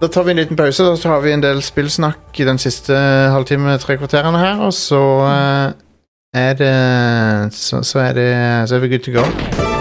da 0.00 0.06
tar 0.06 0.22
vi 0.22 0.30
en 0.30 0.36
liten 0.36 0.56
pause, 0.56 0.84
og 0.84 0.98
så 0.98 1.08
har 1.08 1.20
vi 1.20 1.32
en 1.32 1.42
del 1.42 1.62
spillsnakk 1.62 2.40
i 2.40 2.44
den 2.44 2.58
siste 2.58 2.94
halvtime, 3.32 3.78
tre 3.78 3.96
kvarterene 3.96 4.38
her, 4.38 4.60
og 4.60 4.74
så 4.76 5.02
uh, 5.24 5.72
er 6.34 6.52
det 6.52 7.54
så, 7.54 7.82
så 7.82 7.98
er 7.98 8.12
det 8.12 8.68
Så 8.68 8.76
er 8.76 8.78
vi 8.78 8.88
good 8.88 9.04
to 9.04 9.12
go. 9.12 9.75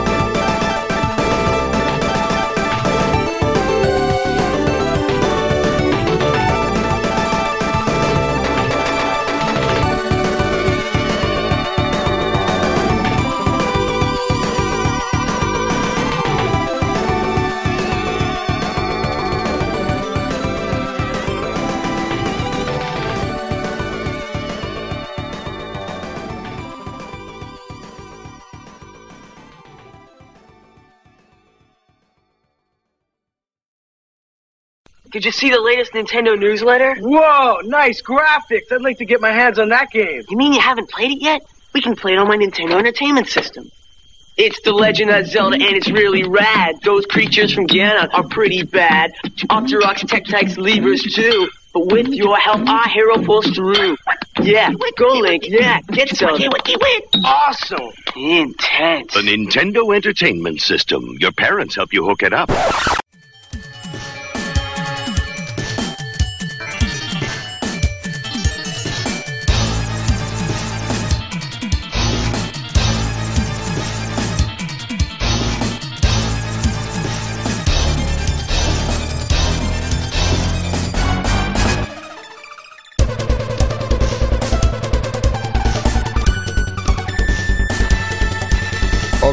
Did 35.16 35.24
you 35.24 35.32
see 35.32 35.49
the 35.49 35.61
latest 35.61 35.93
Nintendo 35.93 36.38
newsletter? 36.38 36.93
Whoa, 36.99 37.61
nice 37.63 38.01
graphics. 38.01 38.70
I'd 38.70 38.82
like 38.82 38.97
to 38.97 39.05
get 39.05 39.22
my 39.22 39.32
hands 39.32 39.57
on 39.57 39.70
that 39.70 39.89
game. 39.89 40.24
You 40.28 40.36
mean 40.36 40.51
you 40.51 40.59
haven't 40.59 40.89
played 40.89 41.11
it 41.11 41.22
yet? 41.22 41.41
We 41.74 41.80
can 41.80 41.95
play 41.95 42.11
it 42.11 42.18
on 42.18 42.28
my 42.28 42.36
Nintendo 42.36 42.78
Entertainment 42.78 43.30
System. 43.30 43.72
It's 44.36 44.59
The 44.59 44.74
Legend 44.74 45.11
of 45.11 45.26
Zelda, 45.28 45.55
and 45.55 45.74
it's 45.74 45.89
really 45.89 46.28
rad. 46.28 46.82
Those 46.84 47.05
creatures 47.05 47.53
from 47.53 47.66
Ganon 47.66 48.09
are 48.13 48.28
pretty 48.28 48.63
bad. 48.63 49.13
Octoroks, 49.24 50.03
Tektites, 50.03 50.57
Levers, 50.57 51.03
too. 51.03 51.47
But 51.74 51.86
with 51.93 52.09
your 52.09 52.36
help, 52.36 52.68
our 52.68 52.89
hero 52.89 53.24
pulls 53.24 53.47
through. 53.51 53.95
Yeah, 54.41 54.74
go 54.97 55.13
Link. 55.13 55.45
Yeah, 55.47 55.80
get 55.93 56.09
Zelda. 56.09 56.49
Awesome. 57.24 57.89
Intense. 58.18 59.13
The 59.13 59.22
Nintendo 59.22 59.95
Entertainment 59.95 60.59
System. 60.59 61.16
Your 61.22 61.32
parents 61.32 61.74
help 61.74 61.93
you 61.93 62.03
hook 62.03 62.22
it 62.22 62.34
up. 62.34 62.51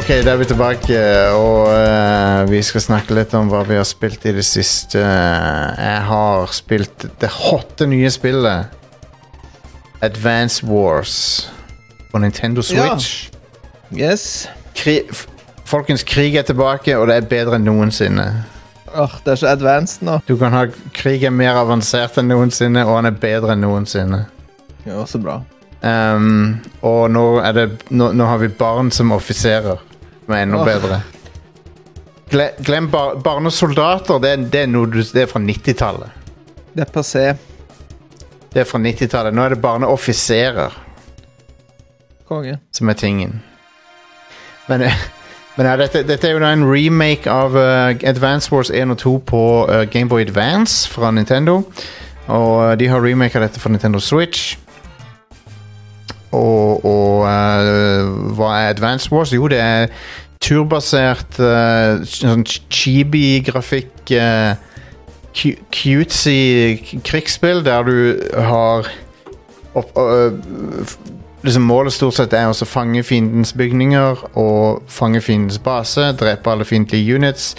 Ok, 0.03 0.09
da 0.25 0.33
er 0.33 0.39
vi 0.41 0.45
tilbake, 0.49 1.01
og 1.31 1.69
uh, 1.71 2.41
vi 2.49 2.57
skal 2.59 2.81
snakke 2.83 3.15
litt 3.15 3.31
om 3.39 3.47
hva 3.47 3.61
vi 3.63 3.77
har 3.77 3.85
spilt 3.87 4.25
i 4.27 4.33
det 4.35 4.43
siste. 4.43 4.99
Jeg 4.99 6.01
har 6.09 6.51
spilt 6.51 7.05
det 7.21 7.29
hotte 7.31 7.87
nye 7.87 8.09
spillet 8.11 8.67
Advance 10.03 10.59
Wars 10.67 11.13
på 12.11 12.19
Nintendo 12.19 12.59
Ja. 12.67 12.97
Switch. 12.97 13.29
Yes. 13.95 14.25
Kri 14.75 14.97
folkens, 15.63 16.03
krig 16.03 16.35
er 16.35 16.43
tilbake, 16.51 16.97
og 16.99 17.07
det 17.07 17.21
er 17.21 17.29
bedre 17.31 17.55
enn 17.61 17.63
noensinne. 17.69 18.27
Åh, 18.91 19.15
det 19.23 19.37
er 19.37 19.39
så 19.39 19.53
advanced 19.53 20.03
nå. 20.03 20.17
Du 20.27 20.35
kan 20.35 20.51
ha 20.51 20.65
Krig 20.99 21.23
er 21.23 21.31
mer 21.31 21.61
avansert 21.63 22.19
enn 22.19 22.27
noensinne, 22.27 22.83
og 22.83 22.99
han 22.99 23.07
er 23.07 23.15
bedre 23.23 23.55
enn 23.55 23.63
noensinne. 23.63 24.25
Ja, 24.83 25.07
så 25.07 25.23
bra. 25.23 25.39
Um, 25.79 26.59
og 26.83 27.07
nå, 27.11 27.25
er 27.39 27.55
det, 27.55 27.65
nå, 27.87 28.11
nå 28.11 28.27
har 28.27 28.43
vi 28.43 28.51
barn 28.51 28.91
som 28.91 29.15
offiserer, 29.15 29.79
som 30.25 30.35
er 30.35 30.45
enda 30.45 30.59
oh. 30.61 30.65
bedre. 30.67 30.99
Gle, 32.33 32.49
glem 32.65 32.89
bar, 32.91 33.15
barnesoldater, 33.23 34.19
det, 34.23 34.29
er- 34.31 34.45
det, 34.49 34.61
er 34.65 34.71
noe 34.71 34.89
du, 34.89 35.01
det 35.03 35.25
er 35.25 35.29
fra 35.29 35.41
90-tallet. 35.43 36.21
Det 36.73 36.85
er 36.85 36.93
passé. 36.93 37.25
Det 38.53 38.63
er 38.63 38.69
fra 38.69 38.81
90-tallet. 38.81 39.35
Nå 39.35 39.43
er 39.45 39.55
det 39.55 39.61
barneoffiserer 39.61 40.77
Konge. 42.29 42.57
som 42.73 42.89
er 42.89 42.97
tingen. 42.97 43.41
Men, 44.67 44.81
eh, 44.81 45.03
men 45.57 45.67
ja, 45.67 45.75
dette, 45.77 46.03
dette 46.07 46.27
er 46.27 46.33
jo 46.33 46.41
da 46.41 46.53
en 46.55 46.65
remake 46.65 47.29
av 47.29 47.53
uh, 47.57 47.93
Advance 48.09 48.49
Wars 48.53 48.71
1 48.73 48.95
og 48.95 48.97
2 48.97 49.17
på 49.29 49.43
uh, 49.69 49.83
Gameboy 49.91 50.23
Advance 50.25 50.89
fra 50.89 51.11
Nintendo. 51.11 51.61
Og 52.31 52.71
eh, 52.71 52.77
de 52.79 52.87
har 52.87 53.03
remaka 53.03 53.41
dette 53.43 53.59
for 53.59 53.69
Nintendo 53.73 53.99
Switch. 53.99 54.57
Og, 56.33 56.83
og 56.85 57.23
uh, 57.27 58.33
hva 58.33 58.51
er 58.59 58.73
Advance 58.73 59.11
Wars? 59.13 59.33
Jo, 59.33 59.47
det 59.51 59.59
er 59.61 59.87
turbasert 60.43 61.37
uh, 61.39 62.01
sånn 62.09 62.43
chibi-grafikk. 62.49 64.13
Uh, 64.17 64.69
cutesy 65.33 66.77
krigsspill 67.01 67.63
der 67.65 67.87
du 67.87 67.95
har 68.49 68.85
opp, 69.73 69.95
f- 69.97 70.97
liksom 71.41 71.65
Målet 71.65 71.95
stort 71.95 72.19
sett 72.19 72.35
er 72.37 72.51
å 72.51 72.67
fange 72.69 73.01
fiendens 73.03 73.55
bygninger 73.57 74.21
og 74.37 74.83
fange 74.93 75.23
fiendens 75.25 75.57
base, 75.57 76.11
drepe 76.19 76.51
alle 76.53 76.67
fiendtlige 76.69 77.17
units, 77.17 77.55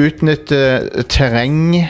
utnytte 0.00 1.04
terreng 1.12 1.82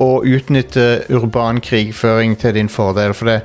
og 0.00 0.24
utnytte 0.30 1.02
urban 1.12 1.60
krigføring 1.60 2.38
til 2.40 2.56
din 2.56 2.72
fordel. 2.72 3.12
For 3.12 3.28
det, 3.28 3.42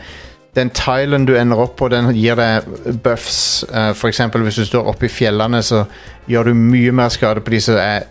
den 0.56 0.70
tilen 0.70 1.26
du 1.26 1.34
ender 1.38 1.58
opp 1.64 1.76
på, 1.80 1.88
den 1.90 2.12
gir 2.14 2.38
deg 2.38 2.68
buffs. 3.04 3.64
Uh, 3.70 3.92
for 3.98 4.08
eksempel 4.12 4.46
hvis 4.46 4.60
du 4.62 4.66
står 4.70 4.90
oppe 4.92 5.08
i 5.08 5.12
fjellene, 5.12 5.64
så 5.66 5.84
gjør 6.30 6.52
du 6.52 6.58
mye 6.58 6.92
mer 6.96 7.10
skade 7.14 7.42
på 7.42 7.54
de 7.56 7.62
som 7.62 7.80
er, 7.82 8.06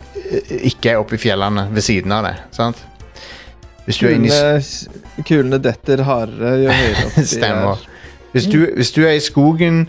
ikke 0.62 0.94
er 0.94 1.02
oppe 1.02 1.16
i 1.16 1.22
fjellene 1.22 1.68
ved 1.72 1.86
siden 1.86 2.12
av 2.12 2.26
deg. 2.26 2.42
sant? 2.56 2.82
Hvis 3.84 3.98
du 3.98 4.08
inne 4.08 4.28
i 4.28 4.30
Kulene, 4.30 5.24
kulene 5.26 5.58
detter 5.58 6.04
hardere 6.06 6.52
jo 6.62 6.70
høyere 6.70 7.06
opp 7.06 7.16
de 7.18 7.26
Stemmer. 7.34 7.72
er. 7.72 7.88
Hvis 8.32 8.46
du, 8.48 8.58
hvis 8.76 8.92
du 8.94 9.02
er 9.04 9.16
i 9.18 9.20
skogen, 9.20 9.86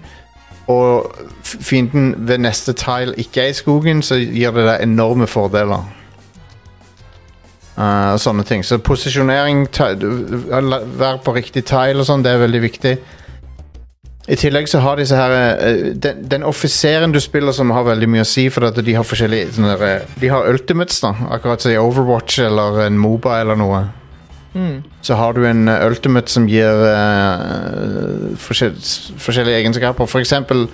og 0.68 1.12
fienden 1.44 2.16
ved 2.18 2.38
neste 2.38 2.74
tile 2.74 3.16
ikke 3.20 3.42
er 3.42 3.52
i 3.52 3.54
skogen, 3.54 4.02
så 4.02 4.16
gir 4.16 4.52
det 4.56 4.66
deg 4.68 4.84
enorme 4.84 5.28
fordeler. 5.28 5.84
Eh, 7.78 8.14
og 8.14 8.22
sånne 8.22 8.46
ting. 8.46 8.64
Så 8.64 8.78
posisjonering, 8.84 9.66
være 9.74 11.18
på 11.26 11.36
riktig 11.36 11.66
tile 11.66 12.00
og 12.04 12.08
sånn, 12.10 12.24
det 12.26 12.34
er 12.34 12.44
veldig 12.44 12.62
viktig. 12.62 12.98
I 14.24 14.38
tillegg 14.40 14.70
så 14.72 14.80
har 14.80 14.96
disse 14.96 15.18
her 15.20 15.34
eh, 15.36 15.90
Den, 16.00 16.22
den 16.32 16.46
offiseren 16.48 17.12
du 17.12 17.20
spiller 17.20 17.52
som 17.52 17.74
har 17.76 17.84
veldig 17.84 18.08
mye 18.08 18.24
å 18.24 18.30
si, 18.30 18.46
for 18.54 18.70
at 18.70 18.78
de 18.80 18.94
har 18.96 19.04
forskjellige 19.04 19.58
sånne, 19.58 19.74
eh, 19.84 20.06
De 20.22 20.30
har 20.32 20.48
ultimates, 20.48 21.02
da. 21.04 21.12
Akkurat 21.36 21.62
som 21.62 21.74
i 21.74 21.82
Overwatch 21.82 22.40
eller 22.46 22.86
en 22.86 23.02
Moba 23.02 23.42
eller 23.42 23.60
noe 23.60 23.84
Mm. 24.54 24.84
så 25.02 25.16
har 25.18 25.34
du 25.34 25.48
en 25.48 25.68
eh, 25.68 25.86
ultimate 25.88 26.30
som 26.30 26.46
gir 26.46 26.84
eh, 26.86 28.36
forskjell, 28.38 28.76
forskjellige 29.18 29.64
egenskaper. 29.64 30.06
For 30.06 30.22
eksempel 30.22 30.68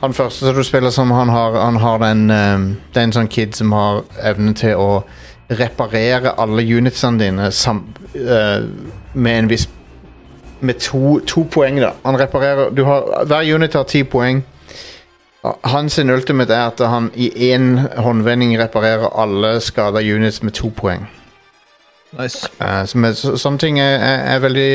han 0.00 0.14
første 0.14 0.42
som 0.42 0.56
du 0.56 0.64
spiller 0.66 0.90
som, 0.90 1.10
han 1.14 1.30
har, 1.30 1.54
han 1.54 1.76
har 1.76 1.98
den 2.02 2.30
eh, 2.30 2.58
Det 2.90 2.98
er 2.98 3.06
en 3.06 3.14
sånn 3.14 3.30
kid 3.30 3.54
som 3.54 3.70
har 3.72 4.02
evnen 4.26 4.56
til 4.58 4.74
å 4.74 5.04
reparere 5.58 6.34
alle 6.40 6.64
unitsene 6.76 7.18
dine 7.20 7.50
sam, 7.52 7.84
uh, 8.16 8.64
med 9.14 9.38
en 9.38 9.48
viss 9.50 9.68
Med 10.62 10.78
to, 10.78 11.18
to 11.26 11.42
poeng, 11.50 11.80
da. 11.82 11.88
Han 12.04 12.14
reparerer 12.14 12.70
du 12.70 12.84
har, 12.86 13.24
Hver 13.26 13.54
unit 13.54 13.74
har 13.74 13.82
ti 13.82 14.04
poeng. 14.06 14.44
Hans 15.64 15.98
ultimate 15.98 16.54
er 16.54 16.68
at 16.70 16.82
han 16.86 17.10
i 17.14 17.32
én 17.50 17.80
håndvending 17.98 18.54
reparerer 18.60 19.10
alle 19.18 19.60
skada 19.60 19.98
units 19.98 20.42
med 20.42 20.52
to 20.52 20.70
poeng. 20.70 21.08
Nice. 22.20 22.48
Uh, 22.60 22.86
så 22.86 22.98
med, 22.98 23.14
så, 23.14 23.36
sånne 23.36 23.58
ting 23.58 23.80
er, 23.80 23.98
er, 23.98 24.18
er 24.34 24.38
veldig 24.38 24.70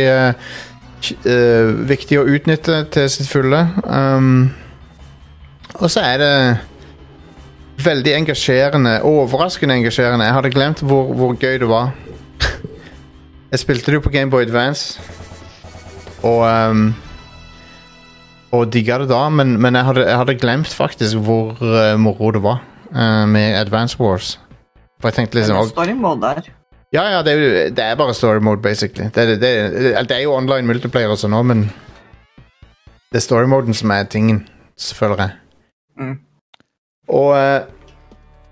uh, 1.24 1.88
viktig 1.88 2.20
å 2.20 2.28
utnytte 2.36 2.84
til 2.92 3.10
sitt 3.10 3.30
fulle. 3.32 3.68
Um, 3.86 4.50
og 5.80 5.92
så 5.92 6.04
er 6.04 6.18
det 6.18 6.34
veldig 7.84 8.14
engasjerende. 8.18 9.02
Overraskende 9.06 9.76
engasjerende. 9.78 10.26
Jeg 10.26 10.34
hadde 10.34 10.52
glemt 10.54 10.82
hvor, 10.82 11.14
hvor 11.14 11.34
gøy 11.40 11.58
det 11.62 11.70
var. 11.70 11.92
jeg 13.52 13.60
spilte 13.60 13.92
det 13.92 14.00
jo 14.00 14.06
på 14.06 14.10
Gameboy 14.14 14.42
Advance, 14.48 15.00
og 16.24 16.42
um, 16.70 16.96
Og 18.52 18.70
digga 18.74 18.98
det 19.02 19.10
da, 19.10 19.30
men, 19.30 19.58
men 19.62 19.76
jeg, 19.76 19.84
hadde, 19.86 20.06
jeg 20.08 20.18
hadde 20.18 20.36
glemt 20.40 20.68
faktisk 20.74 21.18
hvor 21.28 21.58
uh, 21.62 22.00
moro 22.00 22.32
det 22.32 22.42
var 22.44 22.62
uh, 22.96 23.26
med 23.30 23.58
Advance 23.60 24.00
Wars. 24.00 24.40
For 25.02 25.10
jeg 25.12 25.14
tenkte 25.20 25.38
liksom 25.38 25.58
En 25.58 25.68
story 25.70 25.92
mode 25.94 26.22
der. 26.22 26.48
Ja, 26.94 27.04
ja, 27.12 27.20
det 27.24 27.34
er, 27.34 27.42
jo, 27.44 27.50
det 27.76 27.84
er 27.84 27.96
bare 28.00 28.14
story 28.16 28.40
mode, 28.42 28.62
basically. 28.64 29.10
Det, 29.16 29.18
er- 29.24 29.36
det, 29.42 29.50
er- 29.98 30.04
det 30.08 30.16
er 30.18 30.22
jo 30.24 30.34
online 30.34 30.68
multiplayer 30.68 31.08
også 31.12 31.28
nå, 31.28 31.42
men 31.44 31.66
det 33.12 33.20
er 33.20 33.26
story 33.26 33.44
moden 33.46 33.74
som 33.74 33.92
er 33.92 34.04
tingen, 34.04 34.48
føler 34.96 35.16
jeg. 35.22 35.30
Mm. 36.00 36.16
Og 37.08 37.32
eh, 37.38 37.66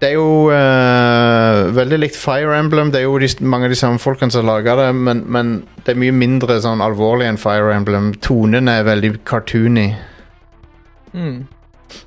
det 0.03 0.09
er 0.11 0.17
jo 0.17 0.51
uh, 0.51 1.71
veldig 1.75 1.97
likt 2.01 2.17
Fire 2.19 2.57
Emblem. 2.59 2.91
Det 2.91 2.99
er 2.99 3.05
jo 3.07 3.15
de, 3.21 3.29
mange 3.47 3.69
av 3.69 3.73
de 3.73 3.79
samme 3.79 4.01
folkene 4.01 4.33
som 4.33 4.45
lager 4.47 4.75
det, 4.79 4.89
men, 4.95 5.23
men 5.31 5.53
det 5.85 5.93
er 5.93 5.99
mye 6.01 6.15
mindre 6.15 6.57
sånn 6.63 6.83
alvorlig 6.83 7.29
enn 7.29 7.39
Fire 7.39 7.71
Emblem. 7.73 8.11
Tonen 8.23 8.71
er 8.71 8.87
veldig 8.87 9.15
cartoony 9.27 9.89
Mm. 11.15 11.45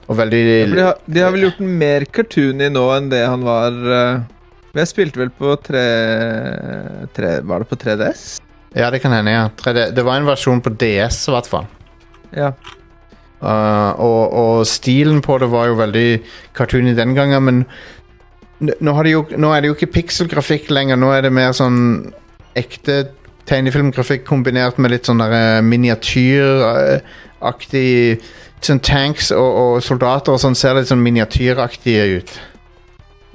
og 0.04 0.18
veldig 0.18 0.38
Ja, 0.44 0.64
de, 0.68 0.82
har, 0.84 0.96
de 1.08 1.20
har 1.24 1.30
vel 1.32 1.46
gjort 1.46 1.60
den 1.62 1.70
mer 1.80 2.04
cartoony 2.12 2.66
nå 2.74 2.82
enn 2.92 3.06
det 3.08 3.22
han 3.24 3.40
var 3.46 3.78
uh, 3.88 4.18
Jeg 4.76 4.90
spilte 4.90 5.22
vel 5.22 5.30
på 5.32 5.54
tre, 5.64 5.84
tre 7.16 7.30
Var 7.40 7.64
det 7.64 7.68
på 7.70 7.78
3DS? 7.80 8.26
Ja, 8.76 8.90
det 8.92 9.00
kan 9.00 9.14
hende, 9.16 9.32
ja. 9.32 9.46
3D. 9.56 9.86
Det 9.96 10.04
var 10.04 10.20
en 10.20 10.28
versjon 10.28 10.60
på 10.60 10.74
DS, 10.76 11.22
i 11.30 11.32
hvert 11.32 11.48
fall. 11.48 11.64
Ja. 12.36 12.50
Uh, 13.38 13.94
og, 14.02 14.32
og 14.34 14.66
stilen 14.66 15.20
på 15.22 15.36
det 15.38 15.46
var 15.52 15.68
jo 15.70 15.76
veldig 15.78 16.08
cartoony 16.58 16.96
den 16.98 17.14
gangen, 17.14 17.44
men 17.46 17.60
nå, 18.58 18.90
har 18.96 19.06
de 19.06 19.12
jo, 19.12 19.20
nå 19.38 19.52
er 19.54 19.60
det 19.62 19.68
jo 19.70 19.76
ikke 19.76 19.94
pikselgrafikk 20.00 20.64
lenger. 20.74 20.96
Nå 20.98 21.08
er 21.14 21.22
det 21.26 21.32
mer 21.34 21.52
sånn 21.56 21.78
ekte 22.58 22.94
tegnefilmgrafikk 23.48 24.22
kombinert 24.28 24.78
med 24.82 24.90
litt 24.92 25.06
sånn 25.08 25.22
eh, 25.24 25.62
miniatyraktig 25.64 28.20
Sånn 28.58 28.82
tanks 28.82 29.30
og, 29.30 29.50
og 29.54 29.78
soldater 29.86 30.34
og 30.34 30.42
sånn 30.42 30.58
ser 30.58 30.74
litt 30.74 30.90
sånn 30.90 30.98
miniatyraktige 30.98 32.18
ut. 32.18 32.26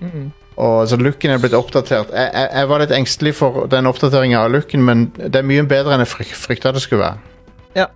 Mm. 0.03 0.35
Og 0.59 0.83
så 0.91 0.99
looken 0.99 1.31
er 1.31 1.39
blitt 1.39 1.55
oppdatert. 1.55 2.11
Jeg, 2.11 2.27
jeg, 2.27 2.47
jeg 2.51 2.67
var 2.67 2.83
litt 2.83 2.91
engstelig 2.97 3.31
for 3.37 3.63
den 3.71 3.87
oppdateringa 3.87 4.41
av 4.41 4.51
looken, 4.51 4.83
men 4.83 5.15
det 5.15 5.39
er 5.39 5.47
mye 5.47 5.63
bedre 5.63 5.95
enn 5.95 6.03
jeg 6.03 6.11
fryk, 6.11 6.35
frykta 6.35 6.75
det 6.75 6.83
skulle 6.83 7.05
være. 7.05 7.23
Ja. 7.79 7.87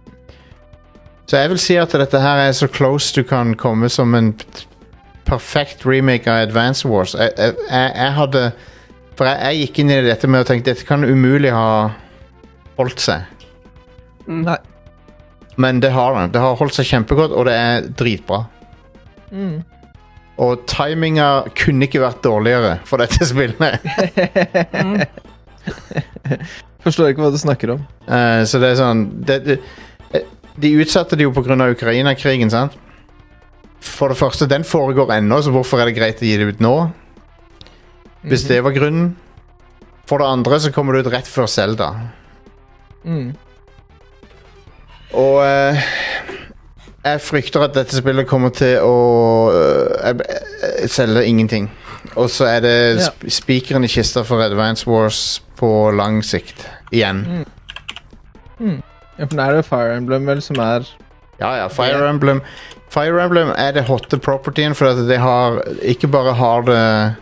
Så 1.28 1.41
jeg 1.41 1.51
vil 1.51 1.59
si 1.59 1.75
at 1.75 1.91
dette 1.91 2.19
her 2.23 2.39
er 2.45 2.53
så 2.55 2.69
close 2.71 3.11
du 3.15 3.25
kan 3.28 3.51
komme 3.59 3.89
som 3.91 4.15
en 4.15 4.32
perfekt 5.28 5.84
remake 5.86 6.32
av 6.32 6.47
Advance 6.47 6.88
Wars. 6.88 7.17
Jeg, 7.19 7.34
jeg, 7.36 7.55
jeg, 7.67 7.91
jeg 7.95 8.13
hadde 8.15 8.43
For 9.17 9.28
jeg, 9.28 9.39
jeg 9.43 9.61
gikk 9.65 9.80
inn 9.84 9.91
i 9.91 10.01
dette 10.05 10.30
med 10.32 10.45
å 10.45 10.47
tenke 10.47 10.69
dette 10.69 10.88
kan 10.88 11.03
umulig 11.03 11.51
ha 11.51 11.89
holdt 12.78 13.01
seg. 13.01 13.25
Nei. 14.28 14.59
Men 15.57 15.82
det 15.82 15.89
har 15.95 16.13
den. 16.13 16.32
Det 16.32 16.43
har 16.43 16.55
holdt 16.59 16.78
seg 16.78 16.86
kjempegodt, 16.86 17.34
og 17.34 17.47
det 17.49 17.55
er 17.57 17.88
dritbra. 17.97 18.43
Mm. 19.34 19.65
Og 20.45 20.67
timinga 20.69 21.47
kunne 21.57 21.88
ikke 21.88 22.03
vært 22.03 22.21
dårligere 22.23 22.75
for 22.88 23.01
dette 23.01 23.25
spillet. 23.32 23.82
Forstår 26.86 27.11
ikke 27.11 27.25
hva 27.25 27.34
du 27.34 27.41
snakker 27.41 27.73
om. 27.73 27.84
Uh, 28.05 28.45
så 28.47 28.61
det 28.61 28.69
er 28.69 28.80
sånn 28.80 29.03
det, 29.25 29.39
det, 29.47 29.57
De 30.57 30.73
utsatte 30.81 31.17
det 31.17 31.27
jo 31.27 31.33
pga. 31.35 31.57
Ukraina-krigen, 31.71 32.49
sant? 32.49 32.77
For 33.79 34.09
det 34.09 34.17
første, 34.17 34.47
den 34.49 34.65
foregår 34.65 35.13
ennå, 35.19 35.41
så 35.41 35.53
hvorfor 35.53 35.81
er 35.81 35.89
det 35.89 35.97
greit 35.97 36.21
å 36.21 36.25
gi 36.25 36.37
det 36.37 36.47
ut 36.49 36.63
nå? 36.63 36.75
Hvis 38.27 38.47
det 38.49 38.63
var 38.65 38.73
grunnen. 38.75 39.15
For 40.07 40.17
det 40.21 40.27
andre 40.27 40.59
så 40.59 40.71
kommer 40.71 40.95
det 40.95 41.05
ut 41.05 41.13
rett 41.13 41.27
før 41.27 41.47
Zelda. 41.51 41.91
Mm. 43.03 43.35
Og 45.17 45.37
eh, 45.45 45.83
jeg 47.05 47.23
frykter 47.23 47.63
at 47.67 47.75
dette 47.75 47.95
spillet 47.99 48.27
kommer 48.27 48.51
til 48.55 48.79
å 48.83 48.95
eh, 49.53 50.09
eh, 50.11 50.87
selge 50.91 51.25
ingenting. 51.27 51.69
Og 52.15 52.31
så 52.33 52.47
er 52.49 52.63
det 52.63 52.75
Ja. 52.97 53.11
sp 53.11 53.29
spikeren 53.29 53.83
i 53.83 53.91
kista 53.91 54.23
for 54.23 54.41
Advance 54.43 54.87
Wars 54.89 55.41
på 55.59 55.91
lang 55.95 56.23
sikt. 56.23 56.65
Igjen. 56.91 57.45
Ja, 59.18 59.26
for 59.26 59.36
nå 59.39 59.43
er 59.49 59.55
det 59.57 59.65
Fire 59.65 59.95
Emblem 59.97 60.26
vel 60.30 60.41
som 60.45 60.59
er 60.61 60.86
Ja, 61.39 61.51
ja. 61.63 61.68
Fire 61.70 62.09
Emblem 62.09 62.41
Fire 62.89 63.24
Emblem 63.24 63.49
er 63.57 63.72
det 63.76 63.84
hotte 63.89 64.18
propertyen, 64.18 64.76
for 64.76 64.88
at 64.93 65.01
det 65.09 65.18
har 65.20 65.61
Ikke 65.82 66.07
bare 66.07 66.34
har 66.34 66.61
det 66.68 67.15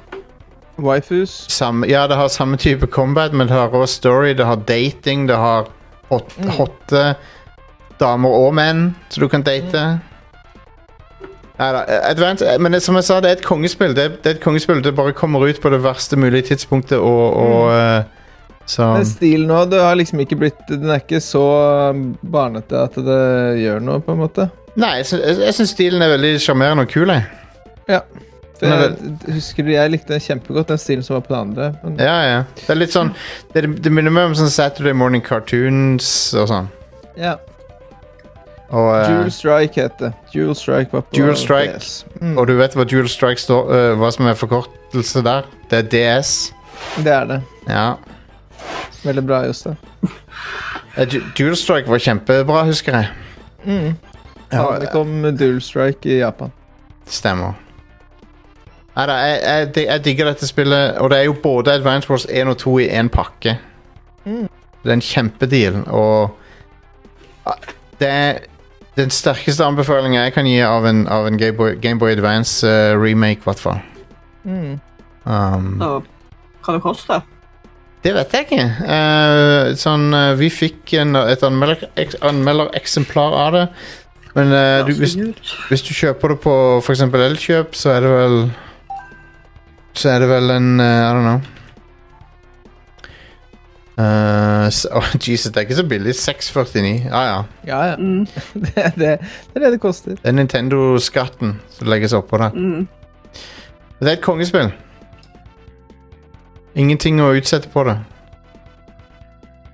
waifus. 0.77 1.45
samme 1.51 1.87
Ja, 1.87 2.05
det 2.07 2.15
har 2.19 2.27
samme 2.27 2.57
type 2.57 2.87
combat, 2.87 3.33
men 3.33 3.47
det 3.47 3.55
har 3.55 3.67
også 3.69 3.95
story, 4.01 4.33
det 4.35 4.45
har 4.45 4.55
dating, 4.67 5.27
det 5.27 5.35
har 5.39 5.67
hot, 6.11 6.33
hotte 6.57 7.15
damer 7.99 8.29
og 8.29 8.53
menn 8.53 8.89
så 9.09 9.21
du 9.23 9.27
kan 9.31 9.41
date. 9.41 9.99
Neida, 11.57 11.85
Advance, 12.09 12.43
men 12.59 12.71
det, 12.75 12.81
som 12.83 12.95
jeg 12.99 13.03
sa, 13.07 13.21
det 13.23 13.29
er 13.29 13.37
et 13.39 13.45
kongespill. 13.47 13.93
Det, 13.95 14.03
er- 14.03 14.17
det 14.19 14.25
er 14.25 14.35
et 14.35 14.41
kongespill 14.43 14.81
Det 14.83 14.91
bare 14.95 15.13
kommer 15.15 15.39
ut 15.47 15.61
på 15.63 15.69
det 15.71 15.79
verste 15.83 16.17
mulige 16.19 16.41
tidspunktet, 16.51 16.97
og, 16.99 17.33
og 17.39 17.71
eh, 17.71 18.03
så 18.65 18.91
Men 18.95 19.05
stilen 19.05 19.47
nå, 19.51 19.61
det 19.69 19.79
har 19.83 19.97
liksom 19.97 20.23
ikke 20.23 20.37
blitt 20.41 20.61
Den 20.71 20.89
er 20.89 21.01
ikke 21.03 21.19
så 21.21 21.43
barnete 22.25 22.79
at 22.87 22.95
det 22.97 23.21
gjør 23.61 23.83
noe, 23.85 24.01
på 24.01 24.15
en 24.15 24.23
måte. 24.23 24.47
Nei, 24.75 24.97
jeg, 24.99 25.19
jeg, 25.21 25.39
jeg 25.45 25.57
syns 25.59 25.73
stilen 25.75 26.03
er 26.03 26.15
veldig 26.15 26.31
sjarmerende 26.43 26.83
og 26.87 26.91
kul, 26.91 27.13
jeg. 27.13 27.27
Ja. 27.87 28.01
For 28.55 28.71
jeg 28.71 29.35
husker 29.35 29.67
jeg 29.67 29.91
likte 29.91 30.13
den 30.15 30.23
kjempegodt, 30.23 30.69
den 30.71 30.79
stilen 30.79 31.03
som 31.03 31.17
var 31.17 31.25
på 31.25 31.33
det 31.33 31.39
andre. 31.41 31.65
Men, 31.83 31.97
Ja, 31.99 32.15
ja. 32.23 32.43
Det 32.61 32.69
er 32.71 32.79
litt 32.79 32.93
sånn 32.95 33.11
Det, 33.53 33.65
det 33.83 33.91
minner 33.91 34.13
meg 34.15 34.29
om 34.31 34.37
sånn 34.39 34.51
Saturday 34.51 34.95
Morning 34.95 35.23
Cartoons 35.23 36.07
og 36.39 36.49
sånn. 36.53 36.71
ja. 37.19 37.35
Og, 38.73 38.87
uh, 38.89 39.05
Jewel 39.05 39.29
Strike 39.31 39.77
heter 39.77 40.07
det. 40.07 40.31
Jewel 40.33 40.55
Strike 40.57 40.89
var 40.91 41.03
på 41.05 41.19
Jewel 41.19 41.35
Strike. 41.37 41.77
DS. 41.77 41.91
Mm. 42.17 42.33
og 42.33 42.47
du 42.49 42.55
vet 42.57 42.73
hva 42.73 42.85
Jewel 42.89 43.09
Strike 43.11 43.39
står 43.39 43.69
uh, 43.69 43.91
Hva 44.01 44.09
som 44.11 44.25
er 44.25 44.39
forkortelse 44.39 45.21
der? 45.23 45.45
Det 45.69 45.83
er 45.83 45.91
DS. 45.93 46.31
Det 47.05 47.13
er 47.13 47.29
det. 47.29 47.37
Ja. 47.69 47.85
Veldig 49.05 49.25
bra, 49.25 49.43
Jostein. 49.45 49.77
Dual 51.37 51.55
Strike 51.59 51.91
var 51.91 52.01
kjempebra, 52.01 52.63
husker 52.65 52.97
jeg. 52.97 53.11
Mm. 53.65 53.93
Ja, 54.51 54.65
det 54.79 54.89
kom 54.93 55.21
Dual 55.37 55.61
Strike 55.61 56.09
i 56.09 56.19
Japan. 56.19 56.53
Stemmer. 57.05 57.53
Neida, 58.95 59.15
jeg, 59.27 59.39
jeg, 59.75 59.85
jeg 59.85 60.03
digger 60.05 60.29
dette 60.31 60.47
spillet, 60.47 60.97
og 61.03 61.09
det 61.11 61.19
er 61.19 61.27
jo 61.27 61.35
både 61.43 61.73
Advance 61.75 62.09
Wars 62.09 62.25
1 62.29 62.47
og 62.47 62.57
2 62.57 62.77
i 62.79 62.89
én 62.95 63.11
pakke. 63.11 63.57
Mm. 64.25 64.47
Det 64.83 64.91
er 64.91 64.95
en 64.95 65.01
kjempedeal, 65.01 65.81
og 65.87 66.37
ah, 67.45 67.73
det 67.99 68.09
er 68.09 68.39
den 68.95 69.11
sterkeste 69.11 69.65
anbefalingen 69.65 70.21
jeg 70.21 70.33
kan 70.33 70.47
gi 70.47 70.61
av 70.63 70.87
en, 70.87 71.03
av 71.11 71.27
en 71.27 71.37
Gameboy 71.37 71.75
Game 71.81 71.99
Boy 71.99 72.15
Advance-remake, 72.15 73.03
remake, 73.03 73.43
i 73.43 73.49
hvert 73.49 73.59
fall. 73.59 73.81
Mm. 74.45 74.79
Um, 75.25 75.71
Så 75.81 75.93
hva 76.65 76.73
det 76.73 76.81
koster? 76.81 77.19
det 77.19 77.34
vet 78.13 78.33
jeg 78.35 78.45
ikke. 78.45 78.65
Uh, 78.85 79.73
sånn, 79.79 80.11
uh, 80.13 80.35
vi 80.37 80.51
fikk 80.53 80.93
en, 81.01 81.17
et 81.17 81.41
anmelder, 81.47 81.87
ek, 81.97 82.13
anmeldereksemplar 82.21 83.39
av 83.47 83.57
det. 83.57 83.65
Men 84.35 84.53
uh, 84.53 84.83
du, 84.85 84.93
hvis, 84.99 85.17
hvis 85.71 85.85
du 85.87 85.91
kjøper 85.95 86.35
det 86.35 86.39
på 86.43 86.53
f.eks. 86.83 87.01
Elkjøp, 87.01 87.73
så 87.79 87.95
er 87.95 88.05
det 88.05 88.13
vel 88.13 88.39
Så 89.95 90.11
er 90.11 90.21
det 90.21 90.29
vel 90.29 90.51
en 90.51 90.71
I 90.83 90.93
don't 91.15 91.23
know. 91.23 91.43
Eh, 93.97 94.67
oh, 94.91 95.15
Jesus, 95.27 95.51
det 95.51 95.57
er 95.57 95.61
ikke 95.61 95.75
så 95.75 95.87
billig. 95.87 96.15
649. 96.15 97.07
Ja, 97.07 97.21
ja. 97.23 97.43
Ja, 97.67 97.83
ja. 97.83 97.95
Mm, 97.95 98.27
Det, 98.65 98.73
er 98.75 98.89
det, 98.89 99.19
det 99.53 99.55
er 99.55 99.59
det 99.59 99.71
det 99.71 99.81
koster. 99.81 100.17
Det 100.19 100.27
er 100.27 100.35
Nintendo-skatten 100.35 101.59
som 101.71 101.87
legges 101.87 102.13
oppå 102.13 102.37
der. 102.37 102.49
mm. 102.53 102.87
Det 103.99 104.09
er 104.09 104.17
et 104.17 104.21
kongespill. 104.21 104.73
Ingenting 106.75 107.21
å 107.23 107.31
utsette 107.35 107.69
på 107.71 107.85
det. 107.87 107.97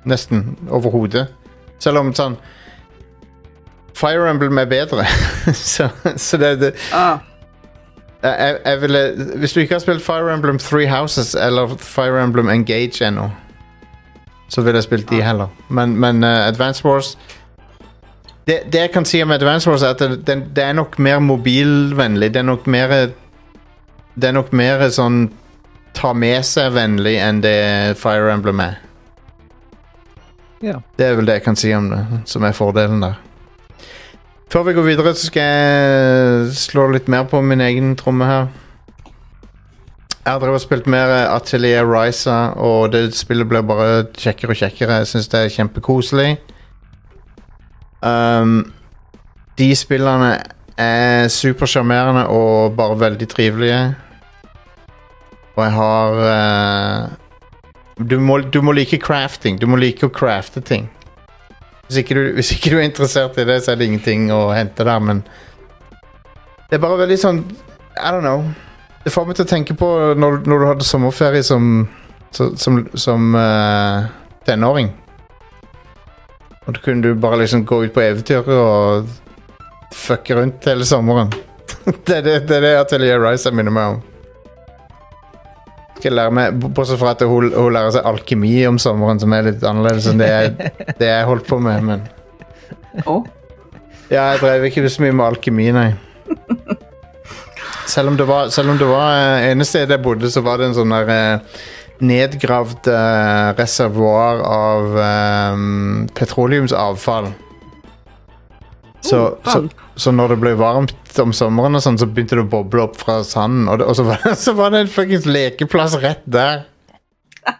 Nesten. 0.05 0.55
Overhodet. 0.69 1.27
Selv 1.81 2.01
om 2.01 2.13
sånn 2.13 2.37
Fire 3.97 4.29
Emblem 4.29 4.57
er 4.57 4.69
bedre. 4.69 5.05
så, 5.53 5.89
så 6.15 6.37
det, 6.37 6.55
det 6.61 6.71
Ah, 6.93 7.19
jeg, 8.23 8.57
jeg 8.65 8.81
ville, 8.81 9.01
Hvis 9.41 9.53
du 9.53 9.59
ikke 9.59 9.75
har 9.75 9.83
spilt 9.83 10.01
Fire 10.05 10.33
Emblem 10.33 10.59
Three 10.59 10.89
Houses 10.89 11.35
eller 11.35 11.75
Fire 11.77 12.23
Emblem 12.23 12.49
Engage 12.49 13.05
ennå, 13.07 13.29
så 14.49 14.61
ville 14.61 14.77
jeg 14.77 14.83
spilt 14.83 15.09
de 15.09 15.21
heller. 15.23 15.47
Men, 15.69 15.97
men 15.97 16.23
uh, 16.23 16.47
Advance 16.47 16.85
Wars 16.85 17.17
det, 18.47 18.59
det 18.73 18.79
jeg 18.79 18.91
kan 18.91 19.05
si 19.05 19.21
om 19.21 19.31
Advance 19.31 19.69
Wars, 19.69 19.81
er 19.81 19.93
at 19.93 19.99
det, 19.99 20.27
det, 20.27 20.43
det 20.55 20.63
er 20.63 20.73
nok 20.73 20.99
mer 20.99 21.19
mobilvennlig. 21.19 22.33
Det 22.33 22.39
er 22.39 22.43
nok 22.43 22.67
mer 22.67 22.87
Det 24.15 24.27
er 24.27 24.31
nok 24.31 24.53
mer 24.53 24.89
sånn 24.89 25.29
ta 25.97 26.13
med 26.17 26.45
seg-vennlig 26.47 27.17
enn 27.21 27.41
det 27.43 27.97
Fire 27.99 28.31
Emblem 28.33 28.63
er. 28.63 28.79
Ja. 30.61 30.77
Det 30.97 31.07
er 31.07 31.17
vel 31.17 31.27
det 31.29 31.39
jeg 31.39 31.45
kan 31.47 31.57
si 31.57 31.73
om 31.73 31.89
det, 31.89 32.01
som 32.29 32.45
er 32.45 32.55
fordelen 32.57 33.01
der. 33.03 33.19
Før 34.51 34.65
vi 34.67 34.73
går 34.75 34.83
videre, 34.83 35.13
så 35.15 35.29
skal 35.29 35.47
jeg 35.47 36.51
slå 36.59 36.89
litt 36.91 37.07
mer 37.09 37.23
på 37.31 37.39
min 37.41 37.63
egen 37.63 37.95
tromme 37.95 38.27
her. 38.27 38.49
Jeg 40.21 40.35
har 40.35 40.41
drevet 40.43 40.61
spilt 40.61 40.87
mer 40.91 41.09
Atelier 41.31 41.87
Ryza, 41.87 42.51
og 42.59 42.91
det 42.93 43.07
spillet 43.17 43.47
blir 43.49 43.63
bare 43.65 44.03
kjekkere 44.13 44.53
og 44.53 44.59
kjekkere. 44.59 44.99
Jeg 45.01 45.09
syns 45.09 45.31
det 45.31 45.39
er 45.39 45.53
kjempekoselig. 45.55 46.27
Um, 48.05 48.59
de 49.57 49.71
spillene 49.77 50.35
er 50.77 51.31
supersjarmerende 51.31 52.27
og 52.29 52.75
bare 52.77 52.99
veldig 52.99 53.29
trivelige. 53.31 53.81
Og 55.55 55.63
jeg 55.65 55.73
har 55.75 56.19
uh, 56.23 57.11
du, 57.99 58.17
må, 58.19 58.39
du 58.39 58.61
må 58.61 58.73
like 58.75 58.97
crafting. 59.03 59.59
Du 59.59 59.67
må 59.67 59.79
like 59.81 60.05
å 60.05 60.13
crafte 60.13 60.61
ting. 60.61 60.89
Hvis 61.87 62.01
ikke, 62.01 62.15
du, 62.15 62.33
hvis 62.37 62.53
ikke 62.55 62.71
du 62.71 62.77
er 62.79 62.87
interessert 62.87 63.39
i 63.41 63.45
det, 63.47 63.61
så 63.63 63.73
er 63.73 63.81
det 63.81 63.89
ingenting 63.89 64.29
å 64.31 64.45
hente 64.55 64.85
der, 64.87 64.99
men 65.03 65.25
Det 66.69 66.77
er 66.77 66.83
bare 66.83 67.01
veldig 67.01 67.17
sånn 67.19 67.41
I 67.99 68.13
don't 68.13 68.23
know. 68.23 68.45
Det 69.03 69.11
får 69.11 69.25
meg 69.27 69.35
til 69.35 69.43
å 69.43 69.49
tenke 69.49 69.75
på 69.75 69.89
når, 70.15 70.45
når 70.47 70.61
du 70.61 70.67
hadde 70.69 70.87
sommerferie 70.87 71.43
som 71.43 71.89
som, 72.31 72.87
som 72.93 73.35
uh, 73.35 74.05
tenåring. 74.45 74.91
Og 76.65 76.73
da 76.73 76.79
kunne 76.79 77.01
du 77.01 77.15
bare 77.15 77.41
liksom 77.41 77.65
gå 77.65 77.83
ut 77.83 77.93
på 77.93 78.03
eventyr 78.03 78.47
og 78.55 79.09
fucke 79.95 80.37
rundt 80.37 80.65
hele 80.69 80.85
sommeren. 80.85 81.31
det 82.05 82.17
er 82.17 82.21
det, 82.21 82.39
det, 82.47 82.61
det 82.63 82.75
Atelier 82.79 83.19
Ryza 83.21 83.51
minner 83.51 83.73
meg 83.73 83.95
om. 83.95 84.01
Jeg 86.03 86.15
lære 86.15 86.33
meg, 86.33 86.55
Bortsett 86.61 86.99
fra 87.01 87.13
at 87.15 87.23
hun, 87.27 87.51
hun 87.53 87.73
lærer 87.75 87.93
seg 87.95 88.07
alkemi 88.09 88.55
om 88.69 88.79
sommeren, 88.81 89.19
som 89.21 89.33
er 89.35 89.51
litt 89.51 89.65
annerledes 89.67 90.09
enn 90.11 90.21
det 90.21 90.29
jeg, 90.31 90.71
det 90.99 91.09
jeg 91.11 91.27
holdt 91.29 91.49
på 91.49 91.59
med. 91.61 91.85
Men 91.87 92.07
oh. 93.05 93.21
ja, 94.09 94.31
jeg 94.33 94.41
drev 94.41 94.69
ikke 94.69 94.89
så 94.89 95.05
mye 95.05 95.17
med 95.17 95.27
alkemi, 95.27 95.67
nei. 95.75 95.91
Selv 97.91 98.11
om 98.13 98.17
det 98.17 98.25
var, 98.29 98.49
selv 98.53 98.71
om 98.71 98.79
det 98.79 98.87
var 98.87 99.19
eh, 99.19 99.51
ene 99.51 99.67
stedet 99.67 99.97
jeg 99.97 100.03
bodde, 100.05 100.31
så 100.31 100.43
var 100.45 100.61
det 100.61 100.69
en 100.69 100.77
sånn 100.77 100.93
der 100.93 101.09
eh, 101.11 101.61
nedgravd 102.01 102.87
eh, 102.89 103.47
reservoar 103.57 104.41
av 104.47 104.99
eh, 105.05 105.63
petroleumsavfall. 106.17 107.31
Så, 109.01 109.17
Oh, 109.17 109.51
så, 109.51 109.61
så 109.95 110.11
når 110.13 110.35
det 110.35 110.39
ble 110.43 110.51
varmt 110.59 111.19
om 111.21 111.33
sommeren, 111.33 111.75
og 111.77 111.83
sånn, 111.83 111.97
så 111.99 112.07
begynte 112.07 112.37
det 112.37 112.45
å 112.45 112.49
boble 112.51 112.85
opp 112.85 112.99
fra 113.01 113.21
sanden. 113.27 113.67
Og, 113.71 113.81
det, 113.81 113.87
og 113.89 113.97
så, 113.97 114.05
var, 114.07 114.27
så 114.45 114.53
var 114.57 114.73
det 114.73 114.85
en 114.85 114.91
fuckings 114.91 115.25
lekeplass 115.29 115.97
rett 116.03 116.21
der. 116.29 116.67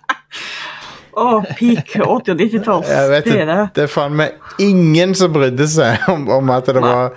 å, 1.17 1.41
peak 1.57 1.97
80- 1.97 2.05
og 2.05 2.29
90-talls. 2.29 2.87
Det 2.87 3.23
det, 3.25 3.35
er 3.41 3.49
det. 3.49 3.59
det 3.79 3.89
faen 3.91 4.15
meg 4.19 4.61
ingen 4.61 5.15
som 5.17 5.33
brydde 5.33 5.67
seg 5.71 6.05
om, 6.13 6.29
om 6.31 6.53
at 6.55 6.69
det 6.71 6.83
var 6.83 7.13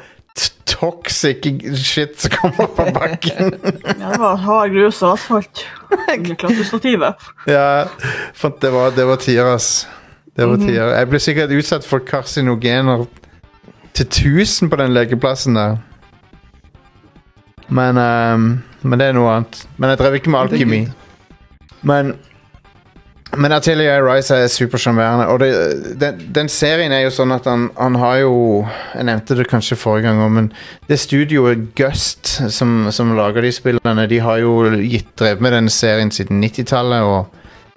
toxic 0.67 1.45
shit 1.79 2.17
som 2.19 2.33
kom 2.35 2.57
opp 2.65 2.73
på 2.79 2.87
bakken. 2.97 3.53
Ja, 3.87 4.09
det 4.11 4.23
var 4.23 4.41
hard 4.43 4.73
grus 4.75 5.03
og 5.05 5.15
asfalt 5.15 5.67
klatrestativet. 6.41 7.29
ja, 7.47 7.85
for 8.35 8.57
det 8.61 8.73
var, 8.75 8.97
det 8.97 9.07
var 9.07 9.21
tider, 9.23 9.53
ass. 9.55 9.85
Det 10.35 10.49
var 10.51 10.59
tider. 10.59 10.91
Jeg 10.97 11.11
ble 11.13 11.21
sikkert 11.23 11.53
utsatt 11.55 11.87
for 11.87 12.03
karsinogener 12.03 13.05
til 13.95 14.07
1000 14.07 14.71
på 14.71 14.77
den 14.81 14.95
lekeplassen 14.95 15.57
der. 15.57 15.77
Men, 17.69 17.99
um, 17.99 18.63
men 18.83 19.01
det 19.01 19.09
er 19.09 19.17
noe 19.17 19.33
annet. 19.39 19.65
Men 19.79 19.93
jeg 19.93 19.99
drev 20.03 20.19
ikke 20.21 20.31
med 20.35 20.41
alkemi. 20.41 20.85
Men 21.83 22.15
men 23.37 23.53
Atelier 23.53 24.05
Rise 24.05 24.37
er 24.37 24.51
supersjarmerende. 24.53 25.27
Og 25.27 25.41
det, 25.41 25.51
den, 26.01 26.21
den 26.35 26.49
serien 26.53 26.93
er 26.93 27.05
jo 27.07 27.13
sånn 27.15 27.35
at 27.35 27.49
han, 27.51 27.69
han 27.79 27.97
har 27.99 28.21
jo 28.23 28.35
Jeg 28.95 29.09
nevnte 29.09 29.37
det 29.39 29.49
kanskje 29.51 29.79
forrige 29.79 30.07
gang 30.07 30.23
òg, 30.23 30.31
men 30.37 30.51
det 30.89 31.01
studioet 31.03 31.65
Gust 31.79 32.37
som, 32.55 32.93
som 32.95 33.15
lager 33.19 33.43
de 33.43 33.53
spillene, 33.55 34.07
de 34.11 34.21
har 34.23 34.39
jo 34.43 34.71
gitt 34.79 35.11
drevet 35.19 35.43
med 35.43 35.57
denne 35.57 35.73
serien 35.73 36.13
siden 36.15 36.43
90-tallet, 36.45 37.03
og, 37.03 37.75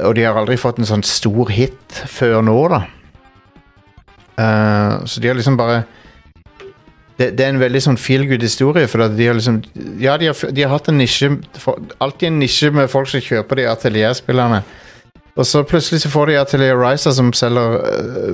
og 0.00 0.16
de 0.18 0.26
har 0.26 0.38
aldri 0.40 0.58
fått 0.58 0.80
en 0.80 0.88
sånn 0.88 1.06
stor 1.06 1.52
hit 1.54 2.00
før 2.10 2.40
nå, 2.46 2.56
da. 2.72 2.82
Eh, 4.40 4.92
så 5.04 5.20
de 5.20 5.28
har 5.28 5.38
liksom 5.38 5.58
bare 5.60 5.82
det, 7.20 7.34
det 7.36 7.44
er 7.44 7.50
en 7.52 7.60
veldig 7.60 7.80
sånn 7.84 7.98
feel 8.00 8.24
good 8.28 8.44
historie. 8.44 8.88
For 8.88 9.04
at 9.04 9.16
de 9.16 9.26
har 9.28 9.36
liksom 9.36 9.60
Ja, 10.00 10.16
de 10.20 10.30
har, 10.30 10.52
de 10.56 10.62
har 10.64 10.72
hatt 10.72 10.88
en 10.88 11.00
nisje 11.00 11.34
for, 11.60 11.80
Alltid 12.00 12.30
en 12.30 12.38
nisje 12.40 12.70
med 12.72 12.88
folk 12.92 13.10
som 13.12 13.24
kjøper 13.24 13.60
de 13.60 13.68
atelierspillerne. 13.68 14.62
Og 15.38 15.46
så 15.46 15.62
plutselig 15.64 16.02
så 16.02 16.10
får 16.10 16.30
de 16.30 16.38
Atelier 16.40 16.78
Riser 16.80 17.14
som 17.16 17.30
selger 17.36 17.76
uh, 17.78 18.32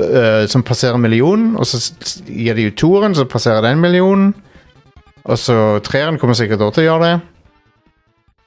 uh, 0.00 0.46
Som 0.50 0.64
passerer 0.66 0.98
millionen, 1.00 1.54
og 1.56 1.68
så 1.68 1.78
gir 2.26 2.58
de 2.58 2.66
ut 2.68 2.76
toeren, 2.76 3.14
så 3.14 3.24
passerer 3.24 3.62
den 3.64 3.80
millionen. 3.80 4.32
Og 5.22 5.38
så 5.38 5.78
treeren 5.86 6.18
kommer 6.18 6.34
sikkert 6.34 6.64
også 6.64 6.80
til 6.80 6.84
å 6.84 6.88
gjøre 6.88 7.06
det. 7.06 7.14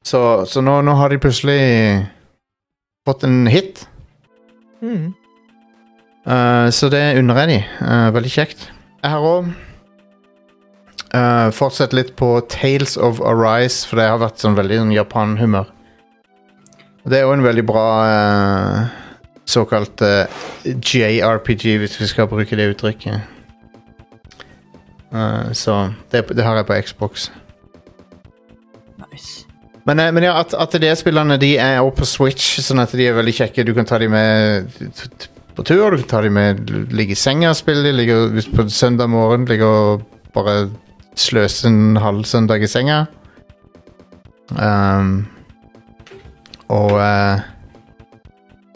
Så, 0.06 0.22
så 0.46 0.62
nå, 0.62 0.82
nå 0.86 0.94
har 1.00 1.10
de 1.10 1.22
plutselig 1.24 1.62
fått 3.08 3.24
en 3.26 3.46
hit. 3.50 3.86
Mm. 4.84 5.14
Eh, 6.26 6.70
så 6.74 6.90
det 6.90 7.04
unner 7.20 7.42
jeg 7.44 7.52
dem. 7.54 7.70
Uh, 7.82 8.10
veldig 8.16 8.34
kjekt. 8.34 8.68
Jeg 9.04 9.14
har 9.14 9.30
òg 9.36 9.54
fortsatt 11.56 11.94
litt 11.96 12.10
på 12.20 12.28
Tales 12.52 12.98
of 13.00 13.22
Arise, 13.24 13.86
for 13.88 13.96
det 14.02 14.10
har 14.10 14.18
vært 14.20 14.42
sånn 14.42 14.58
veldig 14.58 14.82
sånn 14.82 14.92
Japan-humør. 14.92 15.70
Det 17.06 17.20
er 17.20 17.28
òg 17.28 17.36
en 17.38 17.46
veldig 17.46 17.64
bra 17.70 17.86
eh, 18.10 18.94
såkalt 19.46 20.02
eh, 20.02 20.26
JRPG, 20.66 21.78
hvis 21.84 22.00
vi 22.02 22.08
skal 22.10 22.30
bruke 22.32 22.58
det 22.58 22.72
uttrykket. 22.72 23.20
Eh, 25.14 25.52
så 25.54 25.76
det, 26.12 26.26
det 26.34 26.46
har 26.46 26.58
jeg 26.58 26.66
på 26.66 26.80
Xbox. 26.88 27.30
Nice. 29.06 29.46
Men, 29.86 30.02
eh, 30.02 30.12
men 30.18 30.26
ja, 30.26 30.34
at, 30.42 30.58
atelierspillerne 30.58 31.38
de 31.38 31.52
er 31.62 31.78
også 31.84 32.00
på 32.00 32.10
Switch, 32.10 32.58
sånn 32.66 32.82
at 32.82 32.98
de 32.98 33.06
er 33.06 33.20
veldig 33.20 33.38
kjekke. 33.38 33.68
Du 33.70 33.76
kan 33.78 33.86
ta 33.86 34.02
dem 34.02 34.16
med 34.16 34.74
på 35.56 35.64
tur, 35.64 35.92
du 35.92 35.98
kan 36.02 36.08
ta 36.10 36.22
dem 36.22 36.34
med 36.36 36.70
ligge 36.96 37.16
i 37.16 37.20
senga 37.20 37.50
og 37.54 37.56
spille. 37.60 37.84
De 37.88 37.94
ligger 37.96 38.34
på 38.56 38.66
søndag 38.70 39.10
morgen 39.10 39.46
ligger 39.50 39.66
og 39.66 40.02
bare 40.36 40.70
sløse 41.16 41.68
en 41.70 41.96
halv 42.02 42.26
søndag 42.28 42.64
i 42.64 42.68
senga. 42.68 43.06
Um, 44.52 45.26
og 46.70 46.92
uh, 47.00 47.40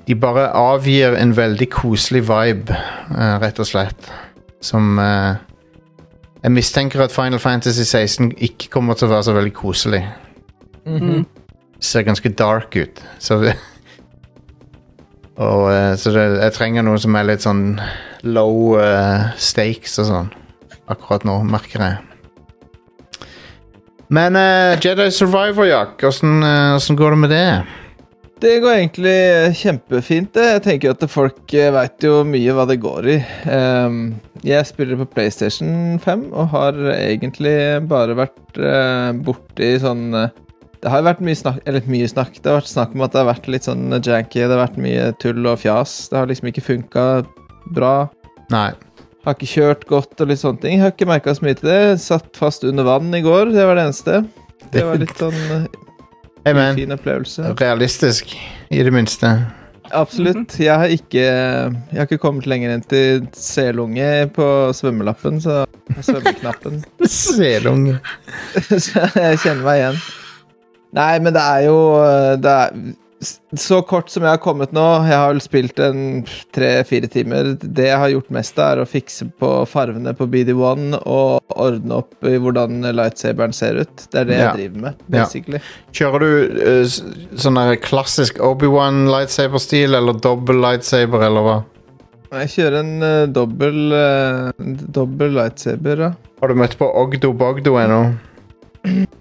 de 0.08 0.16
bare 0.16 0.48
avgir 0.58 1.14
en 1.20 1.36
veldig 1.38 1.68
koselig 1.70 2.24
vibe, 2.30 2.74
uh, 3.12 3.36
rett 3.44 3.60
og 3.60 3.68
slett. 3.70 4.10
Som 4.62 4.98
uh, 5.00 5.36
Jeg 6.44 6.52
mistenker 6.56 7.04
at 7.04 7.12
Final 7.12 7.40
Fantasy 7.40 7.84
16 7.84 8.32
ikke 8.38 8.70
kommer 8.72 8.96
til 8.96 9.10
å 9.10 9.14
være 9.18 9.28
så 9.30 9.34
veldig 9.38 9.54
koselig 9.54 10.06
Mhm. 10.90 11.26
ser 11.80 12.02
ganske 12.02 12.30
dark 12.30 12.76
ut. 12.76 13.02
Så 13.20 13.36
Og 15.40 15.70
eh, 15.72 15.96
så 16.00 16.12
det, 16.12 16.26
jeg 16.42 16.56
trenger 16.58 16.86
noe 16.86 17.00
som 17.00 17.16
er 17.16 17.28
litt 17.30 17.46
sånn 17.46 17.80
low 18.28 18.76
uh, 18.76 19.32
stakes 19.40 19.96
og 20.02 20.10
sånn. 20.10 20.32
Akkurat 20.92 21.24
nå, 21.28 21.38
merker 21.48 21.86
jeg. 21.86 23.28
Men 24.12 24.36
uh, 24.36 24.76
Jedi 24.84 25.08
Survivor, 25.16 25.70
Jack, 25.70 26.02
åssen 26.10 26.44
uh, 26.44 26.98
går 27.00 27.16
det 27.16 27.22
med 27.22 27.32
det? 27.32 27.46
Det 28.44 28.58
går 28.64 28.74
egentlig 28.82 29.16
kjempefint. 29.62 30.34
det. 30.36 30.50
Jeg 30.58 30.66
tenker 30.66 30.96
at 30.96 31.08
folk 31.12 31.56
veit 31.76 32.04
jo 32.08 32.22
mye 32.28 32.56
hva 32.56 32.66
det 32.68 32.78
går 32.80 33.10
i. 33.12 33.16
Ehm, 33.52 33.98
jeg 34.48 34.68
spiller 34.68 34.96
på 35.02 35.10
PlayStation 35.12 35.98
5 36.00 36.30
og 36.32 36.54
har 36.54 36.80
egentlig 36.94 37.58
bare 37.92 38.16
vært 38.16 38.62
borti 39.28 39.74
sånn 39.84 40.16
Det 40.80 40.92
har 40.94 41.04
vært 41.04 41.20
mye 41.26 41.36
snakk 41.36 41.58
Eller 41.68 41.88
mye 41.92 42.08
snakk. 42.08 42.38
Det 42.40 42.48
har 42.52 42.62
vært 42.62 42.72
snakk 42.72 42.94
om 42.96 43.02
at 43.04 43.12
det 43.16 43.20
har 43.24 43.30
vært 43.34 43.50
litt 43.52 43.66
sånn 43.68 43.90
janky. 43.98 44.44
Det 44.46 44.54
har 44.54 44.62
vært 44.64 44.78
mye 44.80 45.10
tull 45.20 45.50
og 45.52 45.60
fjas. 45.60 45.96
Det 46.12 46.20
har 46.22 46.30
liksom 46.30 46.52
ikke 46.52 46.64
funka 46.64 47.08
bra. 47.76 47.94
Nei. 48.54 48.70
Har 49.28 49.36
ikke 49.36 49.50
kjørt 49.52 49.84
godt 49.90 50.22
og 50.24 50.32
litt 50.32 50.40
sånne 50.42 50.64
ting. 50.64 50.78
Jeg 50.78 50.86
har 50.86 50.94
ikke 50.96 51.10
merka 51.10 51.34
så 51.36 51.44
mye 51.46 51.58
til 51.60 51.68
det. 51.70 51.82
Satt 52.02 52.32
fast 52.40 52.64
under 52.64 52.88
vann 52.88 53.12
i 53.14 53.20
går. 53.26 53.52
Det 53.52 53.66
var 53.68 53.76
det 53.76 53.88
eneste. 53.90 54.22
Det 54.72 54.86
var 54.88 55.02
litt 55.02 55.16
sånn 55.20 55.36
eh, 55.58 55.68
Hey, 56.46 56.54
man. 56.56 56.78
fin 56.80 56.96
opplevelse. 56.96 57.50
Realistisk, 57.60 58.32
i 58.72 58.80
det 58.88 58.94
minste. 58.96 59.34
Absolutt. 59.92 60.54
Jeg 60.62 60.72
har 60.78 60.92
ikke 60.94 61.20
Jeg 61.26 61.98
har 61.98 62.06
ikke 62.08 62.22
kommet 62.22 62.48
lenger 62.48 62.72
enn 62.78 62.84
til 62.88 63.26
selunge 63.36 64.08
på 64.36 64.48
svømmelappen, 64.78 65.42
så 65.44 65.66
svømmeknappen. 66.08 66.80
Selunge. 67.04 67.98
så 68.88 69.04
jeg 69.18 69.42
kjenner 69.44 69.66
meg 69.68 69.82
igjen. 69.84 70.02
Nei, 70.98 71.20
men 71.22 71.36
det 71.36 71.42
er 71.44 71.68
jo 71.68 71.78
det 72.42 72.50
er, 72.50 72.78
Så 73.54 73.82
kort 73.86 74.10
som 74.10 74.24
jeg 74.26 74.32
har 74.32 74.40
kommet 74.42 74.72
nå, 74.74 74.84
jeg 75.06 75.14
har 75.20 75.28
vel 75.34 75.42
spilt 75.44 75.80
en 75.84 76.24
tre-fire 76.56 77.10
timer 77.12 77.52
Det 77.62 77.90
jeg 77.90 78.00
har 78.00 78.14
gjort 78.14 78.32
mest, 78.34 78.58
er 78.64 78.82
å 78.82 78.88
fikse 78.90 79.28
på 79.42 79.50
farvene 79.70 80.14
på 80.18 80.26
BD1 80.32 80.96
og 81.04 81.54
ordne 81.60 82.00
opp 82.00 82.26
i 82.26 82.38
hvordan 82.40 82.80
lightsaberen 82.96 83.54
ser 83.54 83.82
ut. 83.84 84.06
Det 84.10 84.22
er 84.22 84.30
det 84.30 84.38
Ja. 84.40 84.46
jeg 84.48 84.56
driver 84.62 84.82
med, 84.88 85.04
Ja. 85.12 85.24
basically. 85.26 85.60
Kjører 85.94 86.20
du 86.26 86.32
uh, 86.64 86.86
sånn 87.36 87.60
klassisk 87.84 88.40
Obi-Wan 88.40 89.06
lightsaber-stil, 89.12 89.94
eller 90.00 90.14
dobbel 90.14 90.64
lightsaber, 90.64 91.28
eller 91.28 91.46
hva? 91.46 91.58
Jeg 92.32 92.50
kjører 92.56 92.80
en 92.80 93.04
uh, 93.04 93.26
dobbel 93.28 93.94
uh, 93.94 94.52
dobbel 94.96 95.34
lightsaber, 95.38 96.06
ja. 96.08 96.12
Har 96.40 96.48
du 96.48 96.56
møtt 96.56 96.78
på 96.80 96.88
Ogdo 97.04 97.34
Bogdo 97.34 97.76
ennå? 97.82 98.04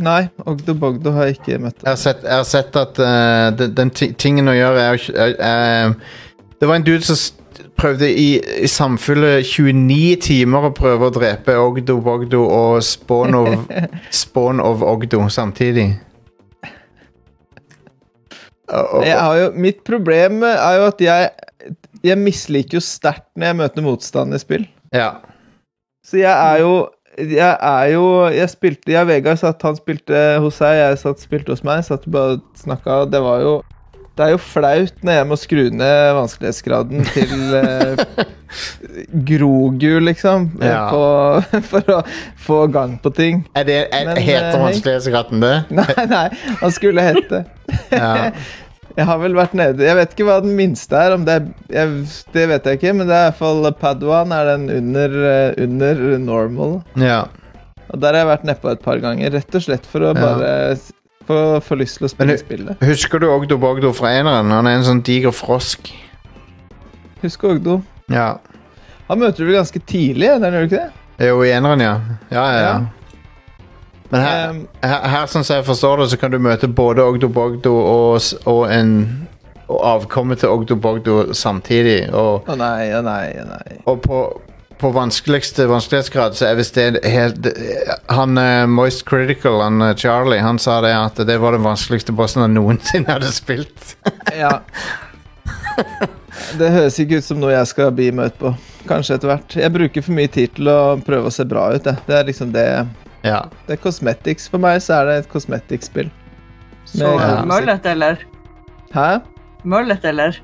Nei, 0.00 0.28
Ogdo 0.48 0.74
Bogdo 0.74 1.12
har 1.12 1.28
jeg 1.28 1.36
ikke 1.40 1.58
møtt. 1.60 1.82
Jeg 1.84 1.90
har 1.92 1.98
sett, 2.00 2.22
jeg 2.24 2.32
har 2.40 2.46
sett 2.48 2.76
at 2.80 2.98
uh, 3.02 3.50
den, 3.58 3.74
den 3.76 3.90
tingen 4.16 4.48
å 4.48 4.54
gjøre 4.56 4.80
er, 4.94 5.04
er, 5.12 5.34
er 5.40 5.94
Det 6.60 6.68
var 6.68 6.78
en 6.80 6.86
dude 6.86 7.04
som 7.04 7.16
prøvde 7.80 8.08
i, 8.12 8.28
i 8.64 8.68
samfunnet 8.68 9.44
29 9.48 10.16
timer 10.24 10.66
å 10.68 10.72
prøve 10.76 11.08
å 11.08 11.12
drepe 11.14 11.54
Ogdo 11.60 11.98
Bogdo 12.04 12.42
og 12.48 12.82
Spawn 12.84 13.36
of, 13.38 13.66
Spawn 14.22 14.60
of 14.64 14.82
Ogdo 14.84 15.22
samtidig. 15.32 15.90
Og- 18.70 19.00
og- 19.00 19.06
jo, 19.40 19.50
mitt 19.58 19.80
problem 19.84 20.42
er 20.46 20.76
jo 20.78 20.86
at 20.86 21.00
jeg 21.00 21.30
Jeg 22.02 22.16
misliker 22.16 22.78
jo 22.78 22.80
sterkt 22.80 23.26
når 23.36 23.46
jeg 23.50 23.56
møter 23.56 23.82
motstand 23.84 24.34
i 24.34 24.38
spill. 24.38 24.62
ja. 24.92 25.10
Så 26.02 26.16
jeg 26.16 26.32
er 26.32 26.60
jo 26.62 26.88
Jeg 27.28 27.56
er 27.60 27.90
jo 27.92 28.04
Jeg 28.32 28.48
spilte 28.52 28.92
Jeg 28.94 29.02
og 29.04 29.10
Vegard 29.10 29.40
satt, 29.40 29.62
han 29.66 29.76
spilte 29.78 30.22
hos 30.42 30.60
seg, 30.62 30.76
jeg 30.80 30.98
satt 31.02 31.20
spilte 31.22 31.52
hos 31.54 31.64
meg. 31.66 31.84
Satt 31.86 32.06
og 32.08 32.14
bare 32.16 32.38
snakka, 32.60 33.02
det 33.12 33.20
var 33.24 33.42
jo 33.44 33.54
Det 34.16 34.26
er 34.26 34.34
jo 34.34 34.40
flaut 34.42 35.04
når 35.06 35.16
jeg 35.20 35.26
må 35.30 35.36
skru 35.40 35.62
ned 35.72 36.14
vanskelighetsgraden 36.18 37.04
til 37.14 37.54
eh, 37.56 38.02
Grogu, 39.30 40.00
liksom. 40.04 40.50
eh, 40.60 40.68
Ja. 40.68 40.90
På, 40.90 41.60
for 41.70 41.92
å 41.94 42.00
få 42.36 42.58
gang 42.74 42.96
på 43.02 43.12
ting. 43.16 43.44
Er 43.56 43.64
det, 43.68 43.78
er, 43.94 44.08
Men, 44.10 44.20
heter 44.20 44.56
eh, 44.58 44.64
vanskelighetsgraden 44.64 45.40
det? 45.44 45.54
Nei, 45.78 46.06
nei, 46.10 46.26
han 46.60 46.74
skulle 46.74 47.06
hete 47.06 47.44
Ja. 47.94 48.32
Jeg 48.96 49.06
har 49.06 49.18
vel 49.22 49.34
vært 49.38 49.52
nede 49.54 49.84
Jeg 49.86 49.94
vet 49.96 50.10
ikke 50.16 50.24
hva 50.26 50.40
den 50.42 50.56
minste 50.58 50.96
er. 50.98 51.12
Om 51.14 51.24
det, 51.24 51.34
er 51.36 51.76
jeg, 51.76 52.06
det 52.34 52.46
vet 52.50 52.64
jeg 52.66 52.78
ikke, 52.80 52.94
men 52.98 53.06
det 53.08 53.14
er 53.16 53.26
i 53.26 53.28
hvert 53.30 53.38
fall 53.38 53.68
Padawan 53.80 54.32
er 54.34 54.44
den 54.56 54.64
under, 54.78 55.14
eh, 55.30 55.62
under 55.64 56.02
normal. 56.18 56.80
ja. 56.96 57.24
Og 57.90 57.98
der 57.98 58.14
har 58.14 58.20
jeg 58.22 58.28
vært 58.30 58.44
nedpå 58.46 58.70
et 58.70 58.82
par 58.84 59.00
ganger, 59.02 59.32
rett 59.34 59.54
og 59.58 59.62
slett 59.64 59.86
for 59.90 59.98
å 60.06 60.12
bare 60.14 60.76
få, 61.26 61.38
få 61.66 61.74
lyst 61.80 61.96
til 61.98 62.06
å 62.06 62.10
spille 62.12 62.36
du- 62.36 62.38
spillet. 62.38 62.76
Husker 62.86 63.18
du 63.18 63.26
Ogdo 63.26 63.56
Bogdo 63.58 63.90
fra 63.92 64.12
eneren? 64.14 64.52
Han 64.54 64.66
er 64.70 64.76
en 64.78 64.84
sånn 64.86 65.00
diger 65.02 65.34
frosk. 65.34 65.90
Husker 67.24 67.56
Ogdo. 67.56 67.80
Ja. 68.08 68.36
Han 69.08 69.18
møter 69.18 69.42
du 69.42 69.50
vel 69.50 69.58
ganske 69.58 69.82
tidlig, 69.90 70.28
Den, 70.38 70.52
gjør 70.54 70.68
du 70.68 70.68
ikke 70.70 70.84
det? 70.86 71.26
Jo, 71.26 71.40
i 71.42 71.50
eneren, 71.50 71.82
ja. 71.82 71.96
Ja, 72.30 72.44
ja, 72.46 72.60
ja. 72.60 72.62
Ja. 72.62 72.78
Men 74.10 74.20
her, 74.20 74.36
Ehm, 74.50 74.60
her, 74.82 75.08
her 75.14 75.26
sånn 75.30 75.44
som 75.46 75.60
jeg 75.60 75.66
forstår 75.68 76.02
det, 76.02 76.10
så 76.12 76.18
kan 76.20 76.32
du 76.34 76.38
møte 76.42 76.68
både 76.68 77.04
Ogdo 77.06 77.28
Bogdo 77.32 77.74
og, 77.78 78.30
og 78.50 78.64
en 78.74 78.94
og 79.70 79.82
avkommet 79.86 80.40
til 80.42 80.50
Ogdo 80.50 80.74
Bogdo 80.74 81.32
samtidig. 81.36 82.08
Og, 82.10 82.46
Å 82.50 82.56
nei, 82.58 82.90
å 82.96 83.02
nei, 83.06 83.26
å 83.38 83.44
nei. 83.46 83.76
og 83.86 84.00
på, 84.02 84.22
på 84.80 84.90
vanskeligste 84.96 85.68
vanskelighetsgrad 85.70 86.34
så 86.34 86.48
er 86.48 86.56
visst 86.58 86.74
det 86.74 87.04
helt 87.06 87.46
Han 88.16 88.40
uh, 88.40 88.66
Moist 88.66 89.04
Critical, 89.06 89.60
han 89.62 89.78
uh, 89.84 89.92
Charlie, 89.94 90.40
han 90.42 90.58
sa 90.58 90.80
det 90.82 90.90
at 90.96 91.20
det 91.28 91.36
var 91.42 91.54
den 91.54 91.62
vanskeligste 91.66 92.14
bossen 92.16 92.42
han 92.42 92.56
noensinne 92.58 93.14
hadde 93.14 93.30
spilt. 93.34 93.94
Ja. 94.40 94.58
Det 96.58 96.68
høres 96.72 96.98
ikke 97.00 97.18
ut 97.20 97.26
som 97.26 97.38
noe 97.40 97.52
jeg 97.52 97.68
skal 97.70 97.90
bli 97.94 98.08
møtt 98.14 98.36
på. 98.40 98.52
Kanskje 98.88 99.16
etter 99.16 99.30
hvert. 99.30 99.54
Jeg 99.60 99.72
bruker 99.74 100.04
for 100.04 100.16
mye 100.16 100.30
tid 100.32 100.54
til 100.56 100.70
å 100.72 100.80
prøve 101.04 101.30
å 101.30 101.34
se 101.34 101.44
bra 101.48 101.68
ut. 101.74 101.84
Det, 101.84 101.94
det 102.06 102.16
er 102.16 102.28
liksom 102.28 102.52
det 102.54 102.66
Ja. 103.26 103.42
Det 103.66 103.76
er 103.76 103.82
cosmetics. 103.82 104.48
For 104.50 104.62
meg 104.62 104.80
så 104.84 105.00
er 105.00 105.08
det 105.10 105.16
et 105.24 105.28
cosmetics-spill. 105.32 106.10
Så 106.88 107.04
Med- 107.16 107.20
Ja. 107.26 107.42
møllet, 107.46 107.86
eller? 107.86 108.22
Hæ? 108.94 109.08
Møllet, 109.64 110.04
eller? 110.04 110.38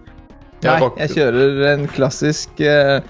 Nei, 0.63 0.81
jeg 0.99 1.11
kjører 1.15 1.63
en 1.75 1.87
klassisk 1.89 2.61
uh, 2.61 3.01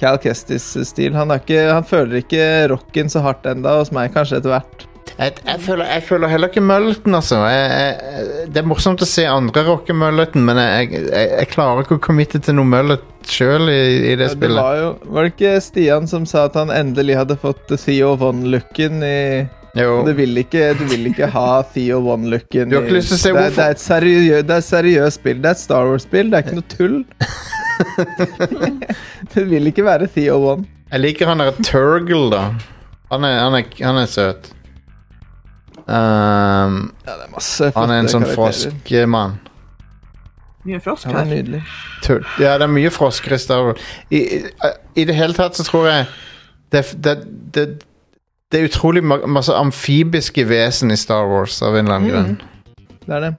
Cal 0.00 0.18
Kestis-stil. 0.18 1.14
Han, 1.16 1.30
han 1.30 1.84
føler 1.88 2.20
ikke 2.22 2.68
rocken 2.72 3.08
så 3.12 3.20
hardt 3.24 3.46
enda 3.46 3.78
hos 3.78 3.92
meg, 3.92 4.12
kanskje 4.14 4.38
etter 4.40 4.52
hvert. 4.54 4.86
Jeg, 5.16 5.36
jeg, 5.46 5.60
føler, 5.64 5.86
jeg 5.86 6.02
føler 6.04 6.28
heller 6.28 6.50
ikke 6.50 6.60
mølleten, 6.64 7.14
altså. 7.14 7.38
Jeg, 7.48 7.70
jeg, 7.70 8.48
det 8.52 8.60
er 8.60 8.66
morsomt 8.68 9.00
å 9.04 9.08
se 9.08 9.24
andre 9.28 9.62
rocke 9.68 9.94
mølleten, 9.96 10.44
men 10.44 10.58
jeg, 10.60 10.90
jeg, 11.06 11.30
jeg 11.38 11.48
klarer 11.52 11.84
ikke 11.86 11.96
å 12.00 12.02
committe 12.08 12.40
til 12.42 12.58
noe 12.58 12.68
mullet 12.68 13.04
sjøl 13.32 13.68
i, 13.72 13.82
i 14.12 14.14
det 14.18 14.30
ja, 14.30 14.32
spillet. 14.34 14.62
var 14.62 14.78
jo 14.80 14.88
Var 15.12 15.26
det 15.26 15.32
ikke 15.34 15.52
Stian 15.64 16.08
som 16.10 16.26
sa 16.28 16.46
at 16.50 16.56
han 16.58 16.72
endelig 16.74 17.16
hadde 17.18 17.36
fått 17.42 17.72
Theo 17.82 18.14
Von-looken 18.20 19.02
i 19.06 19.20
Jo. 19.76 20.00
Du 20.06 20.12
vil 20.16 20.38
ikke, 20.40 20.70
du 20.78 20.86
vil 20.88 21.10
ikke 21.10 21.28
ha 21.34 21.60
Theo 21.74 21.98
One-looken. 22.14 22.70
Det, 22.72 22.80
det 22.88 23.58
er 23.60 23.74
et 23.74 23.82
seriøst, 23.82 24.46
det 24.48 24.54
er 24.54 24.62
et 24.62 24.68
seriøst 24.70 25.20
spill. 25.20 25.42
Det 25.44 25.50
er 25.50 25.58
et 25.58 25.60
Star 25.60 25.90
Wars-spill. 25.90 26.30
Det 26.32 26.38
er 26.38 26.46
ikke 26.46 26.56
noe 26.56 26.70
tull. 26.72 26.96
du 29.34 29.40
vil 29.50 29.68
ikke 29.68 29.84
være 29.84 30.08
Theo 30.14 30.38
One. 30.54 30.64
Jeg 30.88 31.02
liker 31.02 31.28
han 31.28 31.44
der 31.44 31.60
Turgle, 31.60 32.30
da. 32.32 32.42
Han 33.12 33.26
er, 33.28 33.36
han 33.42 33.58
er, 33.58 33.68
han 33.84 34.00
er 34.00 34.08
søt. 34.08 34.48
Um, 35.86 36.78
Ja, 37.06 37.14
det 37.20 37.74
han 37.76 37.92
er 37.92 38.00
en 38.00 38.08
sånn 38.10 38.24
karakterer. 38.26 39.36
Mye 40.66 40.80
frosk 40.82 41.06
Han 41.06 41.16
er 41.20 41.28
nydelig. 41.30 41.62
Tull. 42.02 42.24
Ja, 42.42 42.56
det 42.58 42.66
er 42.66 42.72
mye 42.72 42.90
frosk, 42.90 43.28
i 43.30 43.38
Star 43.38 43.62
Wars. 43.68 43.82
I, 44.10 44.20
i, 44.38 44.40
I 44.96 45.04
det 45.08 45.14
hele 45.14 45.36
tatt 45.36 45.54
så 45.58 45.64
tror 45.68 45.86
jeg 45.86 46.06
det, 46.74 46.82
det, 47.04 47.16
det, 47.54 47.66
det 48.52 48.60
er 48.60 48.66
utrolig 48.68 49.02
ma- 49.06 49.22
masse 49.30 49.54
amfibiske 49.54 50.42
vesen 50.50 50.90
i 50.90 50.96
Star 50.98 51.28
Wars 51.30 51.60
av 51.62 51.76
en 51.78 51.86
eller 51.86 52.00
annen 52.00 52.10
Mm. 52.10 52.16
grunn. 52.16 52.96
Det 53.06 53.14
er 53.14 53.20
det. 53.28 53.34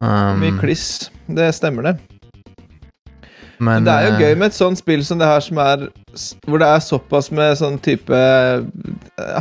Um, 0.00 0.38
Mye 0.44 0.54
kliss. 0.60 1.10
Det 1.26 1.50
stemmer, 1.56 1.82
det. 1.90 1.96
men, 3.58 3.82
Men 3.82 3.84
det 3.88 3.92
er 3.92 4.04
jo 4.06 4.12
eh, 4.14 4.20
gøy 4.22 4.34
med 4.38 4.46
et 4.52 4.54
sånt 4.54 4.78
spill 4.78 5.02
som 5.04 5.18
det 5.18 5.26
her, 5.26 5.40
som 5.42 5.58
er 5.58 5.88
hvor 6.46 6.58
det 6.62 6.68
er 6.70 6.78
såpass 6.84 7.32
med 7.34 7.56
sånn 7.58 7.80
type 7.82 8.14
eh, 8.14 8.62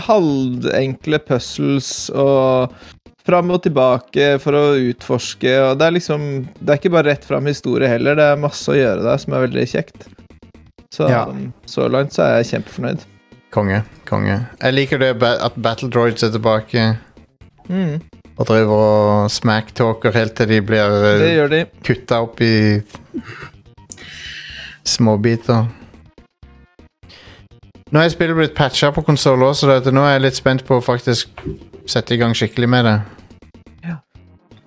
halvenkle 0.08 1.20
puzzles 1.28 2.10
og 2.18 2.74
fram 3.28 3.52
og 3.54 3.62
tilbake 3.66 4.30
for 4.44 4.56
å 4.58 4.64
utforske, 4.90 5.52
og 5.68 5.78
det 5.80 5.88
er 5.90 5.96
liksom 5.98 6.24
Det 6.58 6.72
er 6.74 6.80
ikke 6.80 6.94
bare 6.96 7.12
rett 7.12 7.28
fram 7.28 7.46
historie 7.50 7.90
heller, 7.92 8.16
det 8.18 8.24
er 8.32 8.40
masse 8.42 8.72
å 8.72 8.78
gjøre 8.78 9.04
der 9.06 9.20
som 9.22 9.36
er 9.36 9.46
veldig 9.48 9.68
kjekt. 9.74 10.08
Så 10.94 11.10
Ja. 11.12 11.26
så 11.68 11.88
langt 11.92 12.16
så 12.16 12.24
er 12.24 12.38
jeg 12.40 12.52
kjempefornøyd. 12.54 13.04
Konge. 13.52 13.84
Konge. 14.08 14.40
Jeg 14.62 14.74
liker 14.74 14.98
det 15.00 15.12
at 15.24 15.54
Battle 15.62 15.90
Droids 15.90 16.24
er 16.24 16.32
tilbake 16.34 16.98
Mm, 17.68 18.00
og 18.38 18.46
driver 18.48 18.78
og 18.80 19.32
smacktalker 19.32 20.14
helt 20.16 20.38
til 20.40 20.48
de 20.48 20.62
blir 20.64 20.88
uh, 20.88 21.50
de. 21.52 21.66
kutta 21.84 22.22
opp 22.24 22.40
i 22.42 22.80
småbiter. 24.88 25.68
Nå 27.92 28.00
er 28.04 28.12
spillet 28.12 28.36
blitt 28.36 28.56
patcha 28.56 28.92
på 28.92 29.04
konsoll 29.08 29.44
også, 29.48 29.68
så 29.84 29.92
nå 29.92 30.04
er 30.04 30.18
jeg 30.18 30.26
litt 30.26 30.40
spent 30.40 30.66
på 30.68 30.80
å 30.80 30.84
faktisk 30.84 31.44
sette 31.88 32.16
i 32.16 32.20
gang 32.20 32.34
skikkelig 32.36 32.70
med 32.72 32.88
det. 32.88 32.98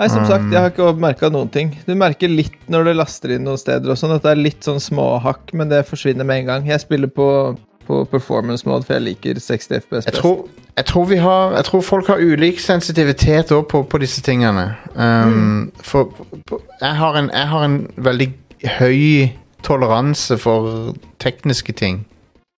Nei, 0.00 0.06
som 0.08 0.24
sagt, 0.24 0.46
jeg 0.48 0.56
har 0.56 0.70
ikke 0.72 0.94
merka 0.96 1.28
noen 1.28 1.50
ting. 1.52 1.74
Du 1.84 1.92
merker 1.98 2.30
litt 2.32 2.56
når 2.72 2.86
du 2.88 2.92
laster 2.96 3.34
inn 3.34 3.44
noen 3.44 3.60
steder 3.60 3.92
og 3.92 3.98
sånn, 4.00 4.14
at 4.14 4.24
det 4.24 4.30
er 4.32 4.38
litt 4.40 4.64
sånn 4.64 4.80
småhakk, 4.80 5.52
men 5.52 5.68
det 5.68 5.82
forsvinner 5.90 6.24
med 6.24 6.40
en 6.40 6.46
gang. 6.48 6.70
Jeg 6.70 6.80
spiller 6.80 7.10
på, 7.12 7.26
på 7.84 7.98
performance 8.08 8.64
mode, 8.64 8.86
for 8.88 8.96
jeg 8.96 9.04
liker 9.10 9.42
60 9.44 9.82
FPS 9.84 10.08
Jeg 10.08 10.16
tror, 10.16 10.46
jeg 10.78 10.88
tror, 10.88 11.04
vi 11.10 11.20
har, 11.20 11.52
jeg 11.58 11.68
tror 11.68 11.84
folk 11.84 12.08
har 12.08 12.24
ulik 12.24 12.64
sensitivitet 12.64 13.52
òg 13.52 13.66
på, 13.68 13.82
på 13.92 14.00
disse 14.00 14.24
tingene. 14.24 14.70
Um, 14.96 15.68
For 15.84 16.08
jeg 16.80 16.96
har, 16.96 17.20
en, 17.20 17.28
jeg 17.36 17.52
har 17.52 17.68
en 17.68 17.78
veldig 18.00 18.32
høy 18.80 19.28
toleranse 19.68 20.40
for 20.40 20.94
tekniske 21.20 21.76
ting. 21.76 22.06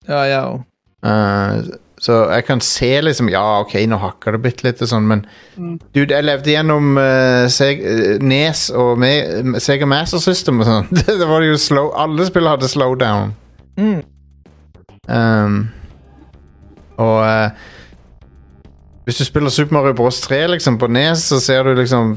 Ja, 0.07 0.23
jeg 0.31 0.45
òg. 0.47 0.63
Uh, 1.03 1.75
så 2.03 2.17
jeg 2.33 2.45
kan 2.49 2.61
se 2.61 3.01
liksom 3.01 3.29
Ja, 3.31 3.61
ok, 3.63 3.77
nå 3.87 3.97
hakker 4.03 4.35
det 4.35 4.43
bitte 4.43 4.67
litt 4.67 4.83
og 4.83 4.91
sånn, 4.91 5.09
men 5.09 5.27
Mm. 5.53 5.75
Dude, 5.93 6.15
jeg 6.15 6.25
levde 6.25 6.49
gjennom 6.49 6.97
uh, 6.97 7.45
Seg, 7.53 7.83
uh, 7.85 8.23
Nes 8.25 8.71
og 8.73 8.97
me, 8.97 9.11
Sega 9.61 9.85
Master 9.85 10.17
System 10.23 10.63
og 10.63 10.65
sånn. 10.65 10.87
det, 11.03 11.27
var 11.29 11.45
jo 11.45 11.59
slow 11.61 11.91
Alle 11.93 12.25
spill 12.25 12.49
hadde 12.49 12.71
slowdown. 12.73 13.35
Mm. 13.77 14.01
Um, 15.13 15.59
og 16.97 17.19
uh, 17.21 17.53
Hvis 19.05 19.21
du 19.21 19.27
spiller 19.29 19.53
Super 19.53 19.77
Mario 19.77 19.93
Bros 19.99 20.23
3 20.25 20.55
liksom, 20.55 20.81
på 20.81 20.89
Nes, 20.89 21.27
så 21.29 21.37
ser 21.45 21.69
du 21.69 21.77
liksom 21.77 22.17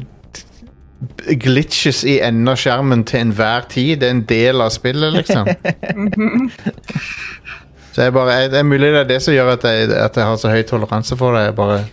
glitches 1.44 2.06
i 2.08 2.22
enden 2.24 2.48
av 2.48 2.56
skjermen 2.62 3.04
til 3.04 3.26
enhver 3.26 3.68
tid. 3.68 4.00
Det 4.00 4.08
er 4.08 4.16
en 4.16 4.24
del 4.30 4.64
av 4.64 4.72
spillet, 4.72 5.12
liksom. 5.20 5.44
så 7.96 8.02
jeg 8.04 8.12
bare, 8.12 8.32
jeg, 8.36 8.52
Det 8.52 8.60
er 8.60 8.68
mulig 8.68 8.90
det 8.92 9.06
er 9.06 9.08
det 9.14 9.22
som 9.24 9.34
gjør 9.34 9.54
at 9.54 9.64
jeg, 9.64 9.92
at 9.96 10.18
jeg 10.20 10.28
har 10.28 10.40
så 10.42 10.50
høy 10.52 10.66
toleranse 10.68 11.16
for 11.16 11.36
det. 11.36 11.46
Jeg 11.46 11.56
bare 11.56 11.86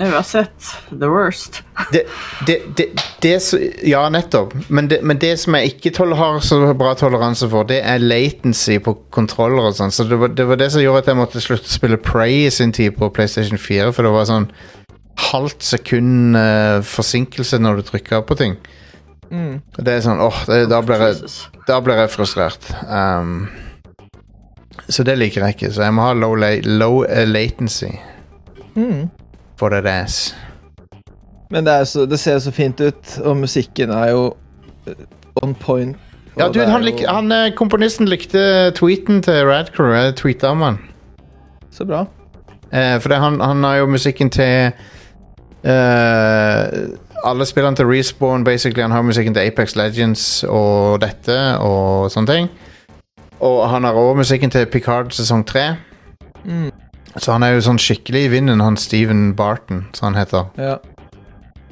Uansett. 0.00 0.76
the 0.90 1.08
worst. 1.08 1.62
det, 1.92 2.02
det, 2.46 2.56
det, 2.76 2.86
det 3.22 3.60
Ja, 3.86 4.08
nettopp. 4.08 4.54
Men 4.68 4.88
det, 4.88 5.02
men 5.02 5.18
det 5.18 5.38
som 5.38 5.54
jeg 5.54 5.74
ikke 5.74 5.92
tol 5.94 6.16
har 6.16 6.40
så 6.40 6.72
bra 6.74 6.94
toleranse 6.98 7.48
for, 7.52 7.68
det 7.68 7.82
er 7.84 8.00
latency 8.00 8.80
på 8.82 8.96
kontroller 9.12 9.70
og 9.70 9.76
sånn. 9.76 9.92
Så 9.92 10.08
det 10.08 10.18
var, 10.18 10.34
det 10.34 10.48
var 10.48 10.58
det 10.58 10.70
som 10.72 10.82
gjorde 10.82 11.04
at 11.04 11.12
jeg 11.12 11.20
måtte 11.20 11.44
slutte 11.44 11.68
å 11.68 11.76
spille 11.76 12.00
Prey 12.00 12.46
i 12.46 12.50
sin 12.50 12.72
tid 12.72 12.96
på 12.96 13.12
PlayStation 13.12 13.60
4, 13.60 13.92
for 13.92 14.08
det 14.08 14.14
var 14.16 14.28
sånn 14.30 14.50
halvt 15.30 15.62
sekund 15.62 16.36
uh, 16.36 16.80
forsinkelse 16.80 17.60
når 17.60 17.80
du 17.80 17.88
trykka 17.92 18.24
på 18.26 18.40
ting. 18.40 18.56
Mm. 19.30 19.60
Det 19.76 19.92
er 19.92 20.02
sånn, 20.02 20.18
åh, 20.18 20.44
oh, 20.48 20.62
da, 20.70 20.80
blir 20.82 21.04
jeg, 21.04 21.28
jeg 21.68 22.14
frustrert. 22.16 22.72
Um, 22.88 23.44
så 24.88 25.02
det 25.04 25.18
liker 25.18 25.44
jeg 25.44 25.54
ikke. 25.56 25.72
Så 25.72 25.82
jeg 25.82 25.94
må 25.94 26.02
ha 26.08 26.12
low, 26.14 26.34
la 26.38 26.54
low 26.64 27.02
eh, 27.04 27.26
latency 27.28 27.90
Mm. 28.76 29.08
for 29.58 29.68
that 29.70 29.86
ass. 29.86 30.34
Men 31.50 31.64
det, 31.66 31.72
er 31.72 31.84
så, 31.84 32.04
det 32.06 32.18
ser 32.22 32.38
så 32.38 32.52
fint 32.54 32.80
ut, 32.80 33.16
og 33.24 33.36
musikken 33.36 33.90
er 33.90 34.10
jo 34.12 34.20
eh, 34.86 34.94
on 35.42 35.54
point. 35.54 35.96
Ja, 36.38 36.46
du, 36.46 36.52
dude, 36.54 36.60
det 36.64 36.70
han, 36.70 36.80
jo 36.84 36.86
lik, 36.86 37.02
han 37.08 37.32
eh, 37.34 37.50
Komponisten 37.58 38.06
likte 38.08 38.70
tweeten 38.78 39.18
til 39.26 39.42
Radcrew. 39.48 39.90
Jeg 39.92 40.14
tweeta 40.16 40.52
om 40.54 40.62
han. 40.62 40.78
Så 41.74 41.84
bra. 41.84 42.04
Eh, 42.72 42.94
for 43.02 43.08
det, 43.10 43.18
han, 43.18 43.40
han 43.42 43.64
har 43.66 43.80
jo 43.82 43.86
musikken 43.90 44.30
til 44.30 44.70
eh, 45.66 46.64
Alle 47.24 47.44
spillene 47.46 47.76
til 47.76 47.86
Respawn, 47.90 48.44
basically. 48.44 48.82
Han 48.82 48.90
har 48.94 49.02
musikken 49.02 49.34
til 49.34 49.42
Apex 49.50 49.74
Legends 49.76 50.44
og 50.48 51.00
dette 51.02 51.36
og 51.58 52.06
sånne 52.14 52.30
ting. 52.32 52.48
Og 53.40 53.62
han 53.72 53.84
har 53.84 53.96
òg 53.96 54.16
musikken 54.20 54.50
til 54.52 54.66
Picard 54.68 55.14
sesong 55.16 55.46
3. 55.48 55.62
Mm. 56.44 56.70
Så 57.16 57.32
han 57.32 57.42
er 57.42 57.54
jo 57.56 57.62
sånn 57.64 57.80
skikkelig 57.80 58.26
i 58.26 58.32
vinden, 58.34 58.60
han 58.62 58.76
Steven 58.78 59.32
Barton, 59.36 59.86
som 59.96 60.10
han 60.10 60.20
heter. 60.20 60.50
Ja. 60.58 60.76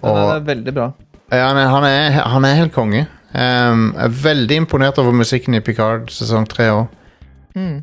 Han 0.03 0.11
Og- 0.11 0.37
er 0.37 0.41
veldig 0.55 0.75
bra. 0.75 0.93
Ja, 1.33 1.49
han, 1.49 1.57
er, 1.61 1.69
han, 1.69 1.85
er, 1.85 2.11
han 2.25 2.45
er 2.45 2.55
helt 2.55 2.73
konge. 2.73 3.07
Um, 3.35 3.93
jeg 3.93 4.05
er 4.05 4.15
veldig 4.23 4.57
imponert 4.57 4.99
over 4.99 5.13
musikken 5.13 5.55
i 5.55 5.61
Picard 5.61 6.09
sesong 6.11 6.47
3 6.49 6.71
òg. 6.73 6.87
Mm. 7.55 7.83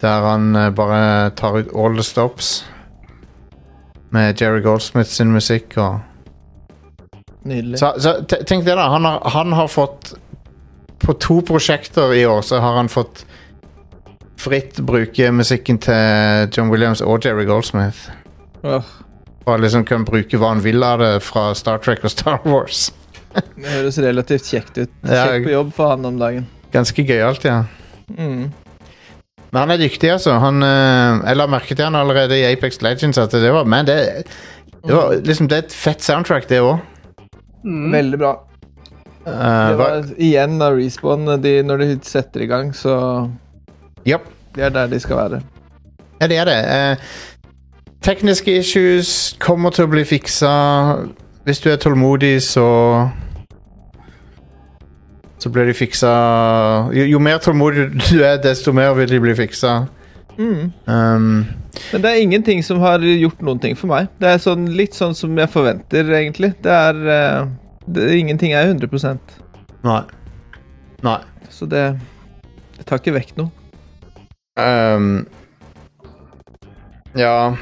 Der 0.00 0.24
han 0.30 0.56
uh, 0.56 0.70
bare 0.70 1.30
tar 1.36 1.58
ut 1.58 1.68
all 1.76 1.94
the 1.94 2.02
stops. 2.02 2.64
Med 4.10 4.40
Jerry 4.40 4.62
Goldsmith 4.62 5.10
sin 5.10 5.32
musikk 5.32 5.76
og 5.76 6.00
Nydelig. 7.46 7.78
Så, 7.78 7.92
så 7.98 8.12
tenk 8.26 8.64
det, 8.66 8.74
da. 8.74 8.88
Han 8.90 9.04
har, 9.04 9.20
han 9.30 9.52
har 9.52 9.68
fått 9.70 10.14
På 11.02 11.12
to 11.20 11.40
prosjekter 11.44 12.14
i 12.14 12.26
år 12.26 12.42
så 12.42 12.60
har 12.62 12.76
han 12.76 12.88
fått 12.88 13.24
fritt 14.40 14.78
bruke 14.84 15.30
musikken 15.32 15.78
til 15.82 16.50
John 16.52 16.70
Williams 16.72 17.02
og 17.04 17.24
Jerry 17.24 17.46
Goldsmith. 17.48 18.10
Uh. 18.64 18.82
Og 19.46 19.60
liksom 19.62 19.84
kan 19.86 20.04
bruke 20.06 20.38
hva 20.40 20.54
han 20.54 20.62
vil 20.64 20.82
av 20.82 21.00
det 21.02 21.12
fra 21.24 21.52
Star 21.54 21.78
Trek 21.82 22.04
og 22.04 22.12
Star 22.12 22.40
Wars. 22.44 22.88
det 23.34 23.70
høres 23.70 23.98
relativt 24.02 24.50
kjekt 24.50 24.78
ut. 24.80 24.92
Ja, 25.06 25.26
Kjekt 25.30 25.48
på 25.48 25.54
jobb 25.54 25.74
for 25.76 25.94
han 25.94 26.06
om 26.08 26.20
dagen. 26.20 26.48
Ganske 26.74 27.04
gøyalt, 27.06 27.44
ja. 27.46 27.62
Mm. 28.10 28.48
Men 29.52 29.60
han 29.62 29.72
er 29.72 29.80
dyktig, 29.80 30.10
altså. 30.10 30.34
Han, 30.42 30.62
eh, 30.66 31.22
jeg 31.22 31.38
la 31.38 31.46
merke 31.50 31.74
til 31.74 31.86
han 31.86 31.98
allerede 31.98 32.38
i 32.38 32.44
Apex 32.48 32.82
Legends. 32.84 33.18
At 33.18 33.32
det 33.32 33.52
var, 33.54 33.64
Men 33.64 33.86
det, 33.86 34.26
det, 34.82 34.92
var, 34.92 35.14
liksom, 35.24 35.48
det 35.48 35.56
er 35.58 35.64
et 35.64 35.76
fett 35.76 36.02
soundtrack, 36.02 36.48
det 36.50 36.60
òg. 36.60 36.82
Veldig 37.64 38.18
bra. 38.20 38.34
Det 39.26 39.78
var 39.78 40.04
igjen 40.22 40.62
av 40.62 40.76
Respawn. 40.78 41.26
De, 41.42 41.62
når 41.66 41.82
de 41.82 41.98
setter 42.06 42.44
i 42.44 42.46
gang, 42.50 42.70
så 42.74 43.28
yep. 44.06 44.28
De 44.54 44.62
er 44.62 44.70
der 44.72 44.86
de 44.86 45.00
skal 45.02 45.16
være. 45.16 45.40
ja, 46.20 46.26
det 46.30 46.36
er 46.38 46.44
det. 46.48 46.58
Eh, 46.74 46.96
tekniske 48.06 48.58
issues 48.58 49.36
kommer 49.42 49.70
til 49.74 49.84
å 49.84 49.90
bli 49.92 50.04
fiksa. 50.06 50.52
Hvis 51.44 51.60
du 51.60 51.70
er 51.70 51.76
tålmodig, 51.76 52.42
så 52.42 53.08
Så 55.38 55.50
blir 55.52 55.66
de 55.68 55.74
fiksa 55.76 56.08
jo, 56.96 57.04
jo 57.04 57.18
mer 57.18 57.36
tålmodig 57.38 57.90
du 58.08 58.22
er, 58.24 58.38
desto 58.42 58.72
mer 58.72 58.94
vil 58.96 59.10
de 59.10 59.20
bli 59.20 59.34
fiksa. 59.36 59.84
Mm. 60.38 60.72
Um, 60.86 61.44
Men 61.92 62.02
det 62.02 62.10
er 62.10 62.22
ingenting 62.22 62.64
som 62.64 62.80
har 62.80 62.98
gjort 63.04 63.42
noen 63.44 63.60
ting 63.60 63.76
for 63.76 63.86
meg. 63.92 64.08
Det 64.20 64.28
er 64.28 64.40
sånn, 64.42 64.64
litt 64.76 64.96
sånn 64.96 65.14
som 65.14 65.36
jeg 65.38 65.52
forventer, 65.52 66.08
egentlig. 66.18 66.54
Det 66.64 66.72
er, 66.72 66.94
eh, 67.12 67.46
det, 67.86 68.10
Ingenting 68.18 68.52
er 68.52 68.66
100 68.66 69.18
nei. 69.86 70.02
Nei. 71.02 71.20
så 71.50 71.66
det, 71.66 71.84
det 72.76 72.86
tar 72.86 73.00
ikke 73.00 73.16
vekk 73.16 73.36
noe. 73.38 73.50
Um, 74.56 75.26
ja 77.12 77.52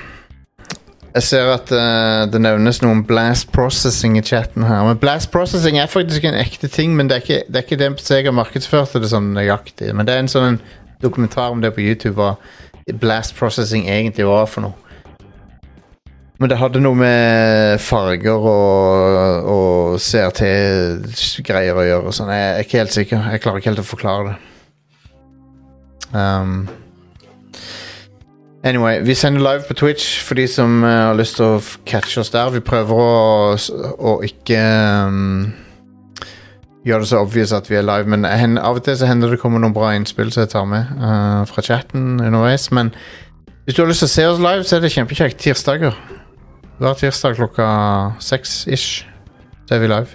Jeg 1.15 1.23
ser 1.27 1.49
at 1.51 1.73
uh, 1.75 2.31
det 2.31 2.39
nevnes 2.43 2.79
noe 2.83 2.95
om 2.95 3.03
blast 3.07 3.51
processing 3.55 4.15
i 4.19 4.23
chatten 4.23 4.67
her. 4.67 4.85
Men 4.87 5.01
blast 5.03 5.31
processing 5.35 5.79
er 5.79 5.91
faktisk 5.91 6.27
en 6.27 6.39
ekte 6.39 6.71
ting, 6.71 6.95
men 6.97 7.11
det 7.11 7.17
er 7.17 7.27
ikke 7.27 7.43
det, 7.49 7.59
er 7.59 7.67
ikke 7.67 7.81
det 7.83 7.91
Sega 8.03 8.35
markedsførte 8.35 9.03
det 9.03 9.11
sånn 9.11 9.33
nøyaktig. 9.37 9.93
Men 9.95 10.07
det 10.07 10.15
er 10.15 10.25
en 10.25 10.33
sånn 10.33 10.61
dokumentar 11.03 11.53
om 11.55 11.63
det 11.63 11.75
på 11.75 11.85
YouTube, 11.85 12.17
hva 12.19 12.35
blast 13.01 13.37
processing 13.39 13.87
egentlig 13.89 14.27
var 14.29 14.49
for 14.51 14.67
noe. 14.67 14.84
Men 16.43 16.51
det 16.51 16.59
hadde 16.59 16.81
noe 16.83 16.99
med 16.99 17.79
farger 17.79 18.47
og, 18.51 19.51
og 19.55 20.01
CRT-greier 20.03 21.79
å 21.79 21.85
gjøre. 21.87 22.15
Sånn. 22.17 22.33
Jeg 22.35 22.49
er 22.49 22.65
ikke 22.65 22.81
helt 22.81 22.95
sikker. 22.97 23.29
Jeg 23.31 23.43
klarer 23.45 23.63
ikke 23.63 23.71
helt 23.71 23.83
å 23.85 23.87
forklare 23.87 24.33
det. 24.33 24.41
Um, 26.15 26.69
anyway, 28.67 28.99
vi 29.07 29.15
sender 29.15 29.43
live 29.43 29.63
på 29.69 29.75
Twitch 29.79 30.21
for 30.23 30.39
de 30.39 30.47
som 30.51 30.83
uh, 30.83 30.91
har 31.11 31.19
lyst 31.19 31.39
til 31.39 31.55
å 31.55 31.61
catche 31.87 32.23
oss 32.23 32.35
der. 32.35 32.51
Vi 32.55 32.63
prøver 32.67 33.03
å, 33.05 33.55
å 33.95 34.17
ikke 34.27 34.59
um, 35.07 35.53
gjøre 36.87 37.07
det 37.07 37.11
så 37.13 37.23
obvious 37.23 37.55
at 37.55 37.71
vi 37.71 37.79
er 37.79 37.87
live, 37.87 38.11
men 38.11 38.27
hen, 38.27 38.59
av 38.59 38.83
og 38.83 38.87
til 38.87 38.99
så 38.99 39.07
hender 39.11 39.35
det 39.35 39.41
kommer 39.43 39.63
noen 39.63 39.75
bra 39.75 39.93
innspill 39.95 40.35
som 40.35 40.45
jeg 40.45 40.55
tar 40.55 40.67
med 40.71 40.91
uh, 40.99 41.47
fra 41.51 41.63
chatten 41.67 42.19
underveis. 42.19 42.73
Men 42.75 42.91
hvis 43.65 43.79
du 43.79 43.85
har 43.85 43.91
lyst 43.91 44.03
til 44.03 44.11
å 44.11 44.17
se 44.19 44.29
oss 44.35 44.43
live, 44.43 44.67
så 44.67 44.77
er 44.77 44.85
det 44.85 44.93
kjempekjekt. 44.99 45.41
Tirsdager. 45.47 45.95
Hver 46.79 46.95
tirsdag 46.99 47.37
klokka 47.39 47.67
seks 48.23 48.65
ish, 48.67 49.05
så 49.69 49.77
er 49.77 49.83
vi 49.85 49.89
live. 49.93 50.07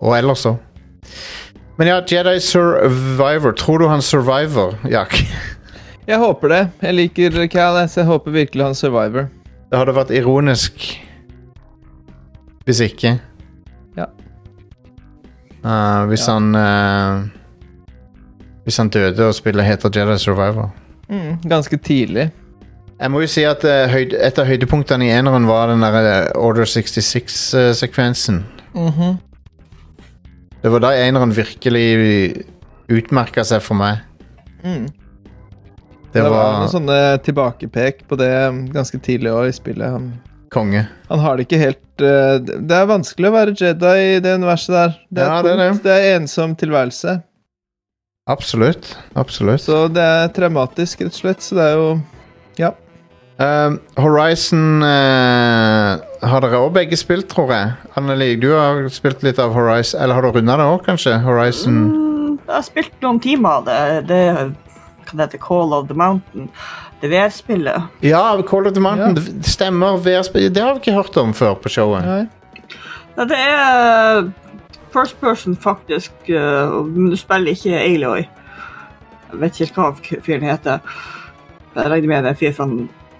Og 0.00 0.14
ellers 0.18 0.44
òg. 0.46 0.60
Men 1.78 1.88
ja, 1.90 1.96
Jedi 2.06 2.36
Survivor. 2.40 3.52
Tror 3.58 3.78
du 3.82 3.88
han 3.90 4.02
survivor, 4.02 4.76
Jack? 4.90 5.16
Jeg 6.06 6.18
håper 6.20 6.48
det. 6.52 6.62
Jeg 6.84 6.94
liker 6.94 7.46
Cal, 7.48 7.78
jeg, 7.80 7.88
så 7.90 8.00
jeg 8.02 8.06
håper 8.10 8.30
virkelig 8.34 8.64
han 8.66 8.74
survivor. 8.76 9.30
Det 9.70 9.78
hadde 9.80 9.94
vært 9.96 10.10
ironisk 10.12 10.82
hvis 12.68 12.80
ikke. 12.84 13.14
Ja. 13.96 14.04
Uh, 15.64 16.04
hvis 16.10 16.26
Ja. 16.28 16.32
han 16.36 16.54
uh, 16.54 17.24
Hvis 18.64 18.76
han 18.80 18.88
døde 18.88 19.26
og 19.28 19.34
spillet 19.36 19.64
heter 19.64 19.90
Jedi 19.96 20.18
Survivor. 20.18 20.70
Mm, 21.08 21.40
ganske 21.48 21.76
tidlig. 21.76 22.30
Jeg 23.00 23.10
må 23.10 23.20
jo 23.24 23.28
si 23.30 23.42
at 23.48 23.64
eh, 23.66 23.88
høyd, 23.90 24.12
et 24.14 24.38
av 24.38 24.46
høydepunktene 24.48 25.06
i 25.08 25.12
eneren 25.14 25.48
var 25.50 25.72
den 25.72 25.82
der 25.82 25.96
eh, 26.06 26.26
Order 26.38 26.68
66-sekvensen. 26.70 28.42
Mhm. 28.74 29.16
Det 30.64 30.70
var 30.72 30.80
da 30.80 30.94
eneren 30.96 31.34
virkelig 31.36 31.88
utmerka 32.88 33.42
seg 33.44 33.60
for 33.64 33.76
meg. 33.76 33.98
mm. 34.64 34.86
Det, 36.14 36.22
Det 36.22 36.30
var 36.30 36.30
var 36.30 36.52
noen 36.60 36.70
sånne 36.70 36.96
tilbakepek 37.26 38.04
på 38.08 38.16
det 38.16 38.30
ganske 38.72 39.00
tidlig 39.02 39.32
òg 39.34 39.48
i 39.50 39.52
spillet. 39.56 39.90
Han, 39.90 40.04
konge. 40.54 40.84
han 41.08 41.18
har 41.18 41.36
det 41.36 41.48
ikke 41.48 41.58
helt 41.58 42.02
uh, 42.06 42.36
Det 42.38 42.76
er 42.78 42.86
vanskelig 42.86 43.26
å 43.28 43.34
være 43.34 43.54
Jedi 43.58 43.94
i 44.12 44.20
det 44.22 44.36
universet 44.38 44.76
der. 44.76 44.94
Det 45.10 45.24
er, 45.24 45.32
Ja, 45.32 45.40
det 45.42 45.50
er 45.50 45.58
det. 45.58 45.82
det 45.82 45.96
er 45.98 46.16
ensom 46.20 46.54
tilværelse. 46.54 47.16
Absolutt. 48.30 48.92
Absolutt. 49.18 49.66
Så 49.66 49.88
det 49.90 50.06
er 50.06 50.30
traumatisk, 50.38 51.02
rett 51.02 51.18
og 51.18 51.18
slett. 51.24 51.42
Så 51.42 51.58
det 51.58 51.66
er 51.66 51.74
jo. 51.82 51.88
Um, 53.34 53.80
Horizon 53.98 54.82
uh, 54.86 55.98
har 56.22 56.44
dere 56.44 56.60
òg 56.62 56.68
begge 56.76 56.94
spilt, 56.96 57.26
tror 57.32 57.50
jeg. 57.50 57.72
Anneli, 57.98 58.36
du 58.38 58.52
har 58.54 58.84
spilt 58.94 59.24
litt 59.26 59.40
av 59.42 59.50
Horizon 59.56 59.98
Eller 60.04 60.14
har 60.14 60.22
du 60.22 60.28
runda 60.36 60.54
det 60.60 60.66
òg, 60.70 60.84
kanskje? 60.86 61.16
Horizon 61.24 61.80
Mm, 61.90 62.38
Jeg 62.46 62.54
har 62.54 62.62
spilt 62.66 62.94
noen 63.02 63.18
timer 63.24 63.58
av 63.58 63.66
det. 63.66 63.80
Det 64.08 64.20
kan 65.08 65.20
hete 65.24 65.38
Call 65.42 65.74
of 65.74 65.88
the 65.88 65.94
Mountain. 65.98 66.48
Det 67.02 67.10
VR-spillet. 67.10 67.90
Ja, 68.06 68.22
Call 68.46 68.66
of 68.70 68.74
the 68.74 68.80
Mountain. 68.84 69.14
Det 69.18 69.46
stemmer. 69.50 69.98
Det 70.04 70.14
har 70.62 70.74
vi 70.74 70.80
ikke 70.84 70.94
hørt 70.96 71.16
om 71.20 71.34
før 71.34 71.54
på 71.58 71.68
showet. 71.72 72.04
Nei. 72.06 72.70
Ja, 73.16 73.24
det 73.30 73.38
er 73.38 74.30
first 74.94 75.18
person, 75.20 75.56
faktisk. 75.56 76.12
eh, 76.28 76.70
Men 76.86 77.10
du 77.10 77.16
spiller 77.16 77.50
ikke 77.54 77.78
Aloy. 77.82 78.24
Jeg 79.32 79.40
vet 79.40 79.60
ikke 79.60 79.80
hva 79.80 80.20
fyren 80.22 80.46
heter. 80.50 80.78
Jeg 81.74 81.90
regner 81.90 82.08
med 82.08 82.22
det 82.22 82.30
er 82.30 82.34
en 82.34 82.42
fyr 82.42 82.52
fra 82.54 82.66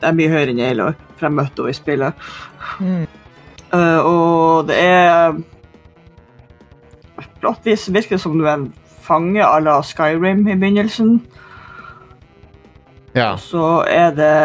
Det 0.00 0.08
er 0.08 0.16
mye 0.16 0.32
høyere 0.32 0.52
enn 0.52 0.62
Aloy, 0.64 0.94
for 1.16 1.28
jeg 1.28 1.36
møtte 1.38 1.62
henne 1.62 1.74
i 1.74 1.78
spillet. 1.78 2.24
Mm. 2.80 3.04
Uh, 3.74 4.00
og 4.06 4.68
det 4.68 4.78
er 4.78 5.42
Plattvis 7.42 7.88
virker 7.92 8.16
det 8.16 8.22
som 8.22 8.36
du 8.38 8.46
er 8.46 8.54
en 8.56 8.68
fange 9.04 9.42
à 9.44 9.58
la 9.60 9.80
Skyrim 9.84 10.46
i 10.48 10.54
begynnelsen. 10.56 11.18
Ja. 13.14 13.34
Så 13.36 13.84
er 13.88 14.14
det 14.16 14.38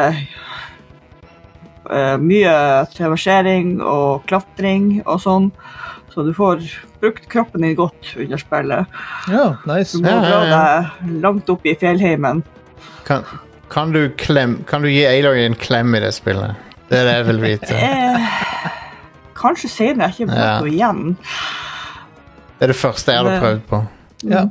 uh, 1.88 2.18
mye 2.22 2.56
traversering 2.96 3.80
og 3.82 4.26
klatring 4.30 5.00
og 5.06 5.24
sånn. 5.24 5.50
Så 6.12 6.26
du 6.28 6.34
får 6.36 6.66
brukt 7.00 7.30
kroppen 7.32 7.64
din 7.64 7.78
godt 7.80 8.14
under 8.20 8.42
spillet. 8.42 9.00
Ja, 9.32 9.54
nice. 9.70 9.96
Du 9.96 10.04
må 10.04 10.12
Ja, 10.12 10.20
ja, 10.20 10.30
dra 10.30 10.42
deg 10.50 11.22
langt 11.24 11.50
opp 11.54 11.66
i 11.66 11.78
fjellheimen. 11.80 12.44
Kan, 13.08 13.24
kan, 13.70 13.92
du 13.94 14.10
klem, 14.18 14.58
kan 14.70 14.82
du 14.86 14.90
gi 14.92 15.04
Aloy 15.06 15.44
en 15.46 15.56
klem 15.60 15.96
i 15.96 16.02
det 16.04 16.14
spillet? 16.18 16.56
Det 16.90 16.98
er 17.00 17.06
det 17.06 17.16
jeg 17.20 17.28
vil 17.34 17.42
vite. 17.44 17.80
Eh, 19.40 19.46
kanskje 19.46 19.70
senere. 19.72 20.10
Jeg 20.18 20.28
har 20.28 20.36
ikke 20.36 20.36
Ja. 20.36 20.36
møtt 20.36 20.66
henne 20.66 20.74
igjen. 20.74 21.18
Det 22.60 22.66
er 22.66 22.72
det 22.74 22.76
første 22.76 23.14
jeg 23.14 23.22
hadde 23.24 23.40
prøvd 23.40 23.62
på. 23.70 23.78
Ja. 24.28 24.42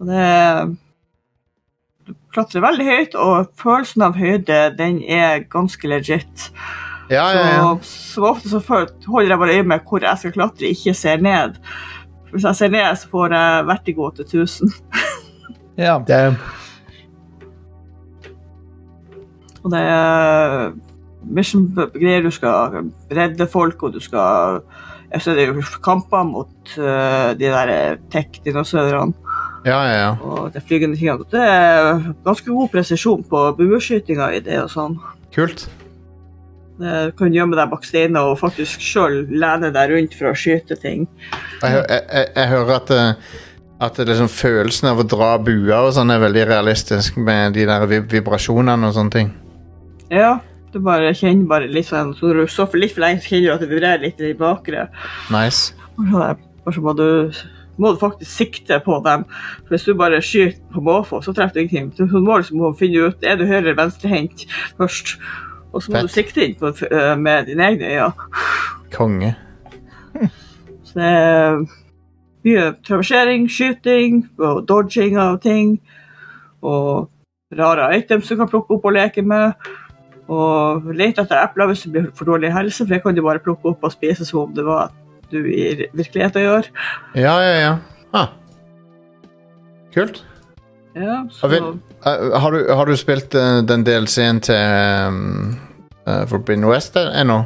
Og 0.00 0.08
det 0.08 0.76
Du 2.08 2.14
klatrer 2.34 2.60
veldig 2.62 2.84
høyt, 2.86 3.14
og 3.18 3.46
følelsen 3.58 4.02
av 4.02 4.16
høyde, 4.18 4.58
den 4.78 4.98
er 5.02 5.40
ganske 5.50 5.88
legit. 5.90 6.50
Ja, 7.10 7.28
ja, 7.34 7.44
ja. 7.54 7.62
Så, 7.82 8.02
så 8.18 8.24
ofte 8.32 8.48
så 8.50 8.60
holder 9.06 9.30
jeg 9.30 9.38
bare 9.38 9.54
øye 9.56 9.62
med 9.66 9.80
hvor 9.86 10.02
jeg 10.02 10.18
skal 10.18 10.32
klatre, 10.34 10.68
ikke 10.74 10.94
ser 10.94 11.22
ned. 11.22 11.56
Hvis 12.32 12.44
jeg 12.44 12.56
ser 12.58 12.68
ned, 12.74 12.96
så 12.98 13.08
får 13.10 13.34
jeg 13.34 13.66
vertigo 13.70 14.10
til 14.10 14.24
1000. 14.26 14.72
ja. 15.78 15.98
Damn. 16.08 16.36
Og 19.66 19.72
det 19.74 19.82
er 19.82 20.74
mission-greier. 21.26 22.22
Du 22.22 22.30
skal 22.34 22.90
redde 23.10 23.48
folk, 23.50 23.82
og 23.82 23.96
du 23.96 24.02
skal 24.02 24.62
jeg 25.12 25.22
Så 25.22 25.30
er 25.30 25.36
det 25.38 25.46
jo 25.46 25.62
kamper 25.84 26.24
mot 26.26 26.72
uh, 26.78 27.30
de 27.38 27.46
der 27.46 27.96
tech-dinosaurene 28.10 29.14
Ja, 29.66 29.78
ja, 29.82 29.94
ja. 29.98 30.10
og 30.22 30.54
de 30.54 30.60
flygende 30.60 30.96
tingene. 30.96 31.24
Det 31.30 31.42
er 31.42 32.12
ganske 32.24 32.50
god 32.50 32.68
presisjon 32.70 33.24
på 33.26 33.40
bueskytinga 33.58 34.28
i 34.36 34.40
det 34.40 34.60
og 34.62 34.70
sånn. 34.70 34.98
Kult. 35.34 35.64
Du 36.78 37.12
kan 37.18 37.32
gjemme 37.32 37.56
deg 37.56 37.70
bak 37.72 37.86
steiner 37.88 38.30
og 38.30 38.38
faktisk 38.38 38.82
sjøl 38.84 39.24
lene 39.32 39.72
deg 39.74 39.90
rundt 39.90 40.14
for 40.14 40.30
å 40.30 40.36
skyte 40.36 40.76
ting. 40.78 41.06
Jeg, 41.62 41.72
jeg, 41.72 42.02
jeg, 42.04 42.28
jeg 42.36 42.50
hører 42.52 42.74
at, 42.76 42.92
eh, 42.92 43.40
at 43.88 43.98
det 43.98 44.06
liksom 44.10 44.30
følelsen 44.30 44.90
av 44.92 45.02
å 45.02 45.08
dra 45.08 45.32
bua 45.40 45.80
og 45.86 45.94
sånn 45.96 46.12
er 46.14 46.22
veldig 46.22 46.46
realistisk 46.52 47.18
med 47.18 47.56
de 47.56 47.66
der 47.66 47.88
vib 47.90 48.10
vibrasjonene 48.12 48.90
og 48.90 48.94
sånne 48.98 49.16
ting. 49.16 49.34
Ja, 50.10 50.38
du 50.72 50.80
bare 50.84 51.14
kjenner 51.16 51.48
bare 51.50 51.68
litt 51.72 51.88
sånn 51.88 52.12
Så 52.14 52.32
du 52.34 52.42
for 52.46 52.78
litt 52.78 52.94
for 52.94 53.04
lenge, 53.04 53.22
så 53.24 53.32
kjenner 53.32 53.46
du 53.46 53.54
at 53.54 53.62
det 53.64 53.70
vibrerer 53.70 54.02
litt 54.04 54.20
i 54.20 54.34
bakre. 54.36 54.88
Nice. 55.32 55.72
Og 55.96 56.10
så 56.12 56.74
så 56.74 56.82
må 56.82 56.92
du, 56.98 57.32
må 57.78 57.92
du 57.94 58.00
faktisk 58.00 58.30
sikte 58.30 58.80
på 58.82 58.98
dem. 59.04 59.24
For 59.64 59.76
Hvis 59.76 59.86
du 59.86 59.94
bare 59.94 60.22
skyter 60.22 60.58
på 60.74 60.82
måfå, 60.82 61.20
så 61.22 61.32
treffer 61.32 61.54
du 61.54 61.60
ingenting. 61.60 62.08
Du 62.10 62.20
må 62.20 62.40
liksom 62.40 62.74
finne 62.78 63.06
ut 63.06 63.22
er 63.22 63.38
du 63.38 63.46
høyre 63.46 63.62
eller 63.62 63.78
venstrehendt 63.78 64.46
først. 64.78 65.16
Og 65.72 65.82
så 65.82 65.92
må 65.92 66.00
Fett. 66.00 66.08
du 66.08 66.14
sikte 66.14 66.44
inn 66.44 66.54
på, 66.58 66.72
øh, 66.90 67.18
med 67.18 67.46
dine 67.46 67.68
egne 67.70 67.86
øyne. 67.86 68.12
Konge. 68.92 69.34
Så 70.84 70.98
det 70.98 71.04
er 71.04 71.64
mye 72.44 72.74
traversering, 72.86 73.48
skyting 73.50 74.24
og 74.38 74.64
dodging 74.68 75.18
av 75.18 75.40
ting. 75.42 75.80
Og 76.62 77.10
rare 77.58 77.90
items 77.98 78.28
du 78.28 78.36
kan 78.36 78.48
plukke 78.48 78.74
opp 78.74 78.84
og 78.84 78.96
leke 78.96 79.22
med. 79.22 79.52
Og 80.32 80.88
lete 80.96 81.22
etter 81.22 81.38
epler 81.44 81.68
hvis 81.70 81.84
du 81.86 81.92
blir 81.94 82.08
for 82.18 82.26
dårlig 82.28 82.48
i 82.50 82.54
helse, 82.56 82.82
for 82.84 82.94
det 82.94 83.02
kan 83.04 83.14
du 83.14 83.22
bare 83.22 83.42
plukke 83.44 83.70
opp 83.72 83.84
og 83.86 83.92
spise 83.94 84.26
som 84.26 84.40
om 84.46 84.54
det 84.56 84.64
var 84.66 84.90
du 85.30 85.38
i 85.46 85.86
virkeligheten 85.94 86.42
gjør. 86.46 86.66
Ja, 87.18 87.36
ja, 87.42 87.54
ja. 87.60 87.74
Ah. 88.14 88.28
Kult. 89.94 90.24
Ja, 90.94 91.26
så... 91.30 91.48
vil- 91.52 91.76
Eh, 92.06 92.38
har, 92.40 92.52
du, 92.52 92.72
har 92.72 92.86
du 92.86 92.96
spilt 92.96 93.34
eh, 93.34 93.62
den 93.66 93.82
DLC-en 93.82 94.38
til 94.44 94.54
um, 95.08 95.56
uh, 96.06 96.22
Forbidden 96.30 96.66
West 96.68 96.94
ennå? 97.00 97.40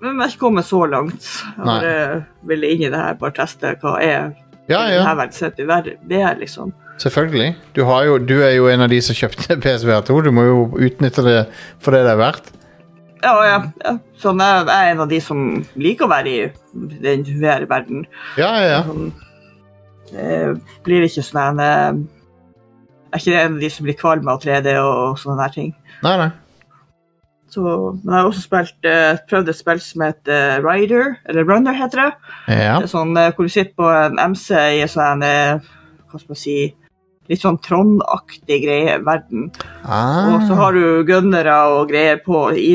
Men 0.00 0.14
jeg 0.14 0.20
har 0.22 0.30
ikke 0.30 0.40
kommet 0.46 0.64
så 0.64 0.84
langt. 0.88 1.26
Jeg 1.58 2.22
ville 2.48 2.70
inn 2.72 2.84
i 2.86 2.88
det 2.88 2.96
her, 2.96 3.18
bare 3.20 3.34
teste 3.36 3.74
hva 3.82 3.98
er 4.00 4.30
Ja, 4.70 4.86
det 4.86 4.94
ja. 4.94 5.02
her 5.04 5.28
sett 5.36 5.58
i 5.60 5.66
verden, 5.68 5.98
er, 6.14 6.38
liksom. 6.40 6.72
Selvfølgelig. 7.00 7.54
Du, 7.76 7.84
har 7.88 8.04
jo, 8.04 8.18
du 8.20 8.42
er 8.44 8.54
jo 8.58 8.68
en 8.68 8.84
av 8.84 8.90
de 8.92 9.00
som 9.04 9.16
kjøpte 9.16 9.56
PSVR2. 9.64 10.18
Du 10.26 10.30
må 10.36 10.44
jo 10.48 10.58
utnytte 10.76 11.24
det 11.24 11.38
for 11.80 11.96
det 11.96 12.04
det 12.06 12.14
er 12.14 12.20
verdt. 12.20 12.52
Ja, 13.20 13.32
ja, 13.44 13.56
ja. 13.84 13.96
Sånn, 14.20 14.40
jeg 14.40 14.68
er 14.72 14.92
en 14.94 15.02
av 15.04 15.10
de 15.10 15.18
som 15.20 15.40
liker 15.80 16.06
å 16.06 16.12
være 16.12 16.30
i 16.30 16.38
den 17.04 17.24
VR-verden. 17.40 18.06
Ja, 18.40 18.52
ja, 18.56 18.68
ja. 18.78 18.84
Sånn, 18.88 19.10
det 20.10 20.38
blir 20.86 21.04
ikke 21.06 21.24
sånn 21.24 21.42
en 21.42 21.60
eh, 21.62 21.98
Jeg 23.10 23.18
er 23.18 23.20
ikke 23.20 23.42
en 23.44 23.58
av 23.58 23.64
de 23.64 23.70
som 23.74 23.86
blir 23.86 23.98
kvalm 23.98 24.30
av 24.30 24.40
3D 24.42 24.76
og 24.80 25.18
sånne 25.20 25.42
der 25.42 25.52
ting. 25.56 25.74
Nei, 26.04 26.14
nei. 26.20 26.30
Så, 27.50 27.62
men 28.04 28.12
jeg 28.12 28.20
har 28.20 28.28
også 28.28 28.44
spilt, 28.44 28.76
eh, 28.86 29.20
prøvd 29.28 29.50
et 29.50 29.58
spill 29.58 29.80
som 29.82 30.04
heter 30.06 30.60
Rider, 30.62 31.16
eller 31.28 31.48
Runner 31.48 31.74
heter 31.74 32.04
det. 32.04 32.10
Ja. 32.46 32.76
Det 32.78 32.86
er 32.86 32.92
sånn 32.92 33.16
eh, 33.18 33.32
hvor 33.34 33.48
du 33.48 33.52
sitter 33.52 33.74
på 33.76 33.88
en 33.90 34.20
MC 34.30 34.52
i 34.54 34.84
en 34.84 34.92
sånn 34.92 35.24
eh, 35.26 35.58
Hva 36.10 36.20
skal 36.20 36.32
man 36.32 36.38
si 36.38 36.56
Litt 37.30 37.44
sånn 37.44 37.60
Trond-aktig 37.62 38.64
greie, 38.64 38.96
verden. 39.06 39.50
Ah. 39.84 40.32
Og 40.34 40.48
så 40.48 40.56
har 40.58 40.74
du 40.74 41.04
gunnere 41.06 41.54
og 41.76 41.92
greier 41.92 42.18
på 42.24 42.48
i 42.58 42.72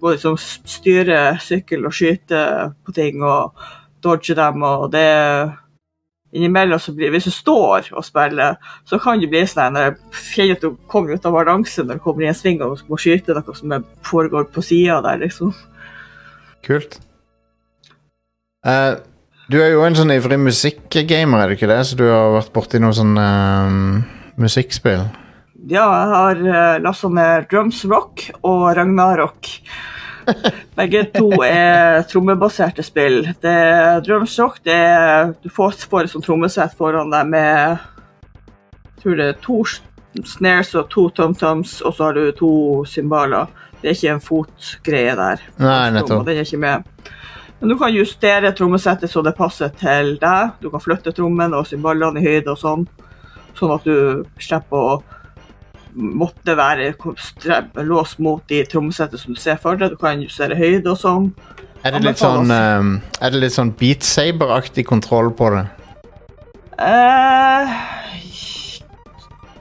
både 0.00 0.20
som 0.22 0.38
styre 0.40 1.34
sykkel 1.44 1.84
og 1.84 1.92
skyte 1.92 2.40
på 2.84 2.96
ting 2.96 3.20
og 3.20 3.52
dodge 4.04 4.36
dem, 4.36 4.64
og 4.64 4.88
det 4.92 5.10
Innimellom 6.34 6.80
så 6.82 6.92
blir 6.92 7.12
Hvis 7.14 7.28
du 7.28 7.30
står 7.30 7.92
og 7.94 8.04
spiller, 8.04 8.56
så 8.84 8.98
kan 8.98 9.20
det 9.22 9.30
bli 9.30 9.44
sånn 9.46 9.76
at 9.78 10.00
du 10.64 10.74
kommer 10.90 11.14
ut 11.14 11.26
av 11.26 11.36
balanse 11.36 11.84
når 11.84 12.00
du 12.00 12.02
kommer 12.02 12.24
i 12.24 12.30
en 12.32 12.34
sving 12.34 12.62
og 12.64 12.80
må 12.90 12.98
skyte 12.98 13.36
noe 13.36 13.54
som 13.54 13.76
foregår 14.02 14.48
på 14.50 14.64
sida 14.66 14.98
der, 15.04 15.20
liksom. 15.22 15.52
Kult. 16.66 16.98
Eh, 18.66 18.96
du 19.50 19.58
er 19.60 19.74
jo 19.74 19.84
en 19.84 19.96
sånn 19.98 20.12
ivrig 20.14 20.38
musikkgamer, 20.40 21.42
er 21.42 21.50
du 21.50 21.56
ikke 21.58 21.70
det? 21.70 21.80
Så 21.88 21.98
du 22.00 22.06
har 22.08 22.32
vært 22.38 22.52
borti 22.54 22.80
noe 22.82 22.94
sånn 22.96 23.16
uh, 23.18 24.02
musikkspill? 24.40 25.04
Ja, 25.68 25.84
jeg 25.84 26.12
har 26.12 26.44
uh, 26.44 26.76
lasta 26.84 27.10
ned 27.12 27.48
Drums 27.50 27.82
Rock 27.88 28.28
og 28.42 28.70
Ragnarok. 28.78 29.50
Begge 30.78 31.04
to 31.12 31.28
er 31.44 32.04
trommebaserte 32.08 32.84
spill. 32.84 33.26
Det, 33.42 33.56
Drums 34.06 34.38
Rock 34.40 34.62
det 34.64 34.76
er, 34.76 35.34
Du 35.42 35.50
får, 35.52 35.84
får 35.90 36.06
et 36.06 36.14
sånt 36.14 36.24
trommesett 36.24 36.76
foran 36.78 37.12
deg 37.12 37.28
med 37.34 37.82
jeg 38.94 39.10
tror 39.10 39.18
det 39.20 39.24
er 39.28 39.40
to 39.44 39.58
snares 40.24 40.70
og 40.80 40.86
to 40.88 41.02
tom-toms, 41.12 41.82
og 41.84 41.92
så 41.92 42.06
har 42.06 42.14
du 42.16 42.30
to 42.38 42.52
cymbaler. 42.88 43.50
Det 43.82 43.90
er 43.90 43.96
ikke 43.98 44.12
en 44.14 44.22
fotgreie 44.24 45.16
der. 45.18 45.42
Nei, 45.60 45.90
nettopp. 45.92 46.22
Den 46.24 46.38
er 46.40 46.46
ikke 46.46 46.60
med. 46.62 46.86
Men 47.60 47.70
du 47.70 47.78
kan 47.78 47.94
justere 47.94 48.52
trommesettet 48.52 49.10
så 49.10 49.22
det 49.24 49.36
passer 49.38 49.72
til 49.80 50.16
deg. 50.20 50.54
Du 50.60 50.70
kan 50.72 50.82
flytte 50.82 51.14
trommen 51.16 51.54
og 51.56 51.68
symbolene 51.68 52.20
i 52.20 52.26
høyde 52.26 52.52
og 52.52 52.60
sånn, 52.60 52.86
sånn 53.58 53.74
at 53.76 53.86
du 53.86 54.24
slipper 54.42 54.88
å 54.94 55.02
måtte 55.94 56.56
være 56.58 56.90
låst 57.86 58.18
mot 58.18 58.42
de 58.50 58.64
trommesettet 58.66 59.20
som 59.20 59.34
du 59.34 59.40
ser 59.40 59.60
for 59.62 59.78
deg. 59.78 59.94
Du 59.94 60.00
kan 60.00 60.22
justere 60.22 60.58
høyde 60.58 60.90
og 60.92 61.00
sånn. 61.00 61.30
Er 61.84 61.94
det 61.94 62.00
litt 62.00 62.20
sånn, 62.20 62.50
ehm, 62.50 62.94
er 63.20 63.32
det 63.32 63.42
litt 63.42 63.54
sånn 63.54 63.74
Beat 63.78 64.06
Saber-aktig 64.08 64.86
kontroll 64.88 65.30
på 65.36 65.50
det? 65.52 65.64
Uh, 66.80 67.70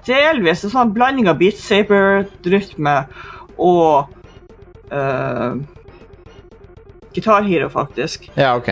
delvis. 0.07 0.63
Er 0.63 0.71
sånn 0.71 0.87
en 0.87 0.93
blanding 0.95 1.27
av 1.29 1.37
Beat 1.41 1.59
Saber-rytme 1.59 2.95
og 3.61 4.07
uh, 4.89 5.59
Guitar 7.13 7.45
Hero, 7.47 7.69
faktisk. 7.69 8.29
Ja, 8.35 8.55
ok. 8.57 8.71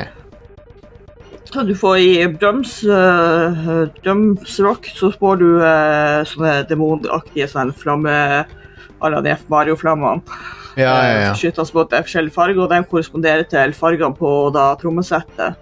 Så 1.52 1.66
du 1.68 1.74
får 1.76 1.98
i 2.00 2.12
drums, 2.40 2.78
uh, 2.88 3.86
drums 4.04 4.60
rock, 4.64 4.88
så 4.96 5.12
får 5.12 5.42
du 5.42 5.48
uh, 5.60 6.22
sånne 6.30 6.62
demonaktige 6.70 7.50
sånn 7.52 7.74
flamme 7.76 8.14
à 9.02 9.10
la 9.10 9.22
de 9.22 9.36
Mario-flammene. 9.50 10.22
Ja, 10.76 10.84
ja, 10.84 11.04
Eh, 11.04 11.22
ja. 11.22 11.34
som 11.34 11.36
skytes 11.36 11.74
mot 11.74 11.92
forskjellige 11.92 12.34
farger, 12.34 12.62
og 12.64 12.70
de 12.72 12.84
korresponderer 12.88 13.44
til 13.50 13.74
fargene 13.74 14.16
på 14.16 14.50
da, 14.56 14.72
trommesettet. 14.80 15.56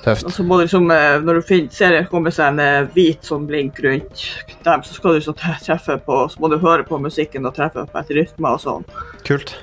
Og 0.00 0.04
Tøft. 0.04 0.30
så 0.32 0.42
må 0.42 0.56
du 0.56 0.62
liksom, 0.64 0.90
eh, 0.90 1.20
når 1.20 1.34
du 1.34 1.42
finner, 1.42 1.70
ser 1.70 1.90
det 1.90 2.08
kommer 2.08 2.30
seg 2.30 2.54
en 2.54 2.60
eh, 2.60 2.86
hvit 2.94 3.26
sånn 3.26 3.46
blink 3.46 3.80
rundt 3.84 4.22
dem, 4.64 4.82
så 4.82 4.94
skal 4.94 5.18
du 5.18 5.20
så 5.20 5.34
treffe 5.36 5.98
på, 6.06 6.28
så 6.30 6.40
må 6.40 6.48
du 6.48 6.56
høre 6.58 6.84
på 6.84 6.98
musikken 6.98 7.44
og 7.44 7.54
treffe 7.54 7.84
på 7.84 7.98
etter 7.98 8.14
rytmer 8.14 8.56
og 8.56 8.60
sånn. 8.60 8.86
Kult. 9.26 9.58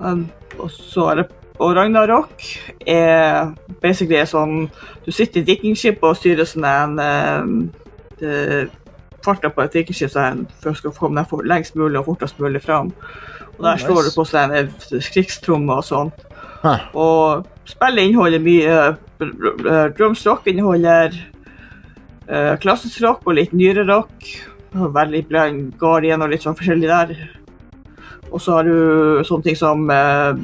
Um, 0.00 0.26
og 0.60 0.70
så 0.70 1.10
er 1.12 1.14
det 1.22 1.26
og 1.62 1.76
Ragnarok 1.76 2.32
er 2.90 3.52
basically 3.80 4.18
sånn 4.26 4.64
Du 5.04 5.12
sitter 5.14 5.38
i 5.40 5.44
vikingskip 5.52 6.02
og 6.02 6.16
styrer 6.18 6.48
sånn 6.50 6.64
en 6.66 6.98
um, 6.98 7.70
Farta 9.24 9.48
på 9.54 9.62
et 9.62 9.76
vikingskip 9.78 10.10
så 10.10 10.20
en- 10.32 10.46
for 10.60 10.72
å 10.90 10.92
komme 10.98 11.20
deg 11.22 11.28
for, 11.30 11.42
lengst 11.46 11.76
mulig 11.76 11.96
og 12.00 12.04
fortest 12.06 12.38
mulig 12.42 12.60
fram. 12.62 12.90
Og 13.56 13.62
der 13.64 13.76
Nice. 13.76 13.86
slår 13.86 14.02
du 14.04 14.10
på 14.16 14.24
sånn 14.26 14.52
en 14.52 14.72
krigstromme 15.00 15.70
og 15.78 15.84
sånn. 15.84 16.10
Huh. 16.62 16.78
Og 16.94 17.46
spillet 17.64 18.08
inneholder 18.10 18.40
mye 18.40 18.96
drumsrock. 19.20 19.96
Drums 19.96 20.26
rock 20.26 20.46
inneholder 20.46 21.14
uh, 22.28 22.56
klassisk 22.60 23.00
rock 23.02 23.22
og 23.26 23.34
litt 23.38 23.52
nyere 23.52 23.86
rock. 23.86 24.10
Veldig 24.74 25.28
bland 25.28 25.78
Guardian 25.78 26.20
og 26.22 26.30
litt 26.30 26.42
sånn 26.42 26.56
forskjellig 26.58 26.88
der. 26.90 27.14
Og 28.32 28.40
så 28.42 28.58
har 28.58 28.68
du 28.68 29.24
sånne 29.26 29.46
ting 29.46 29.58
som 29.58 29.84
uh, 29.90 30.34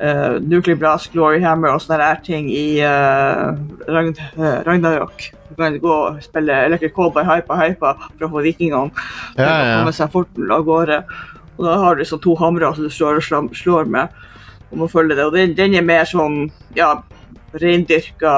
uh, 0.00 0.36
Nuclear 0.40 0.78
Blast, 0.80 1.10
Glory 1.12 1.42
Hammer 1.44 1.74
og 1.74 1.82
sånne 1.84 2.00
der 2.02 2.22
ting 2.24 2.48
i 2.52 2.80
uh, 2.80 3.52
Ragn 3.88 4.14
Ragnarok. 4.38 5.28
Du 5.50 5.54
kan 5.58 5.76
gå 5.78 5.92
og 5.92 6.22
spille 6.24 6.64
Electric 6.66 6.94
Cowboy 6.96 7.26
Hypa 7.28 7.58
Hypa 7.60 7.94
for 8.00 8.26
å 8.26 8.32
få 8.32 8.44
vikingene 8.46 8.90
til 9.36 9.44
Ja, 9.44 9.54
å 9.54 9.80
komme 9.80 9.94
seg 9.94 10.12
fort 10.14 10.44
av 10.50 10.64
gårde. 10.66 11.02
Og 11.54 11.66
da 11.68 11.76
har 11.78 11.98
du 11.98 12.04
sånn 12.08 12.22
to 12.24 12.34
hamre 12.40 12.72
som 12.74 12.86
du 12.86 12.90
slår, 12.90 13.20
og 13.22 13.54
slår, 13.54 13.90
med. 13.90 14.22
Og 14.72 14.80
må 14.80 14.88
følge 14.90 15.14
det. 15.14 15.26
Og 15.28 15.36
den, 15.36 15.54
den 15.54 15.76
er 15.78 15.86
mer 15.86 16.08
sånn 16.10 16.48
ja, 16.74 16.96
reindyrka 17.62 18.34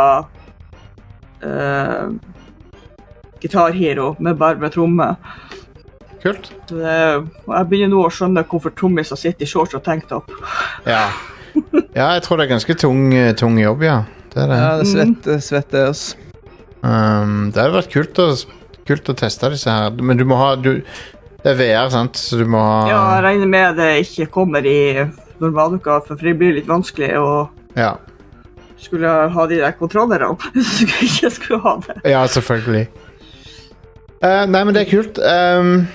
uh, 1.40 2.06
gitarhero 3.40 4.14
med 4.20 4.36
bare 4.36 4.60
med 4.60 4.74
trommer. 4.74 5.16
Kult. 6.22 6.50
Det, 6.70 6.98
jeg 7.46 7.70
begynner 7.70 7.92
nå 7.92 8.04
å 8.06 8.12
skjønne 8.12 8.44
hvorfor 8.48 8.74
trommiser 8.76 9.18
sitter 9.20 9.46
i 9.46 9.50
shorts 9.50 9.76
og 9.76 9.84
tanktop. 9.86 10.30
Ja. 10.86 11.08
ja, 11.94 12.12
jeg 12.16 12.22
tror 12.26 12.40
det 12.40 12.46
er 12.46 12.54
ganske 12.56 12.78
tung, 12.80 13.10
eh, 13.14 13.34
tung 13.38 13.58
jobb, 13.60 13.84
ja. 13.86 13.98
Det 14.32 14.44
er 14.44 14.50
det. 14.52 14.60
Ja, 14.60 14.70
det 14.76 15.34
er 15.36 15.42
svett, 15.44 15.74
oss. 15.74 16.14
altså. 16.14 16.22
Um, 16.86 17.50
det 17.50 17.62
hadde 17.62 17.74
vært 17.78 17.92
kult 17.92 18.18
å, 18.20 18.26
kult 18.86 19.08
å 19.10 19.14
teste 19.16 19.50
disse 19.54 19.72
her, 19.72 19.94
men 19.96 20.18
du 20.20 20.26
må 20.28 20.36
ha 20.38 20.52
du, 20.60 20.76
Det 21.42 21.54
er 21.54 21.56
VR, 21.58 21.88
sant? 21.90 22.18
Så 22.20 22.38
du 22.38 22.44
må 22.50 22.60
ha 22.60 22.82
Ja, 22.90 22.98
jeg 23.16 23.24
regner 23.24 23.50
med 23.50 23.80
det 23.80 23.88
ikke 24.04 24.28
kommer 24.36 24.66
i 24.68 25.06
normaluka, 25.42 25.98
for 26.06 26.20
det 26.20 26.36
blir 26.38 26.54
litt 26.56 26.68
vanskelig 26.68 27.10
å 27.18 27.30
ja. 27.76 27.94
skulle 28.80 29.10
ha 29.32 29.48
de 29.48 29.60
der 29.64 29.74
kontrollerne. 29.78 30.36
Hvis 30.54 30.78
jeg 30.84 31.10
ikke 31.10 31.32
skulle 31.40 31.60
ha 31.64 31.76
det. 31.88 31.98
Ja, 32.12 32.22
selvfølgelig. 32.30 32.86
Uh, 34.22 34.44
nei, 34.48 34.62
men 34.62 34.72
det 34.76 34.84
er 34.84 34.90
kult. 34.90 35.20
Um, 35.20 35.86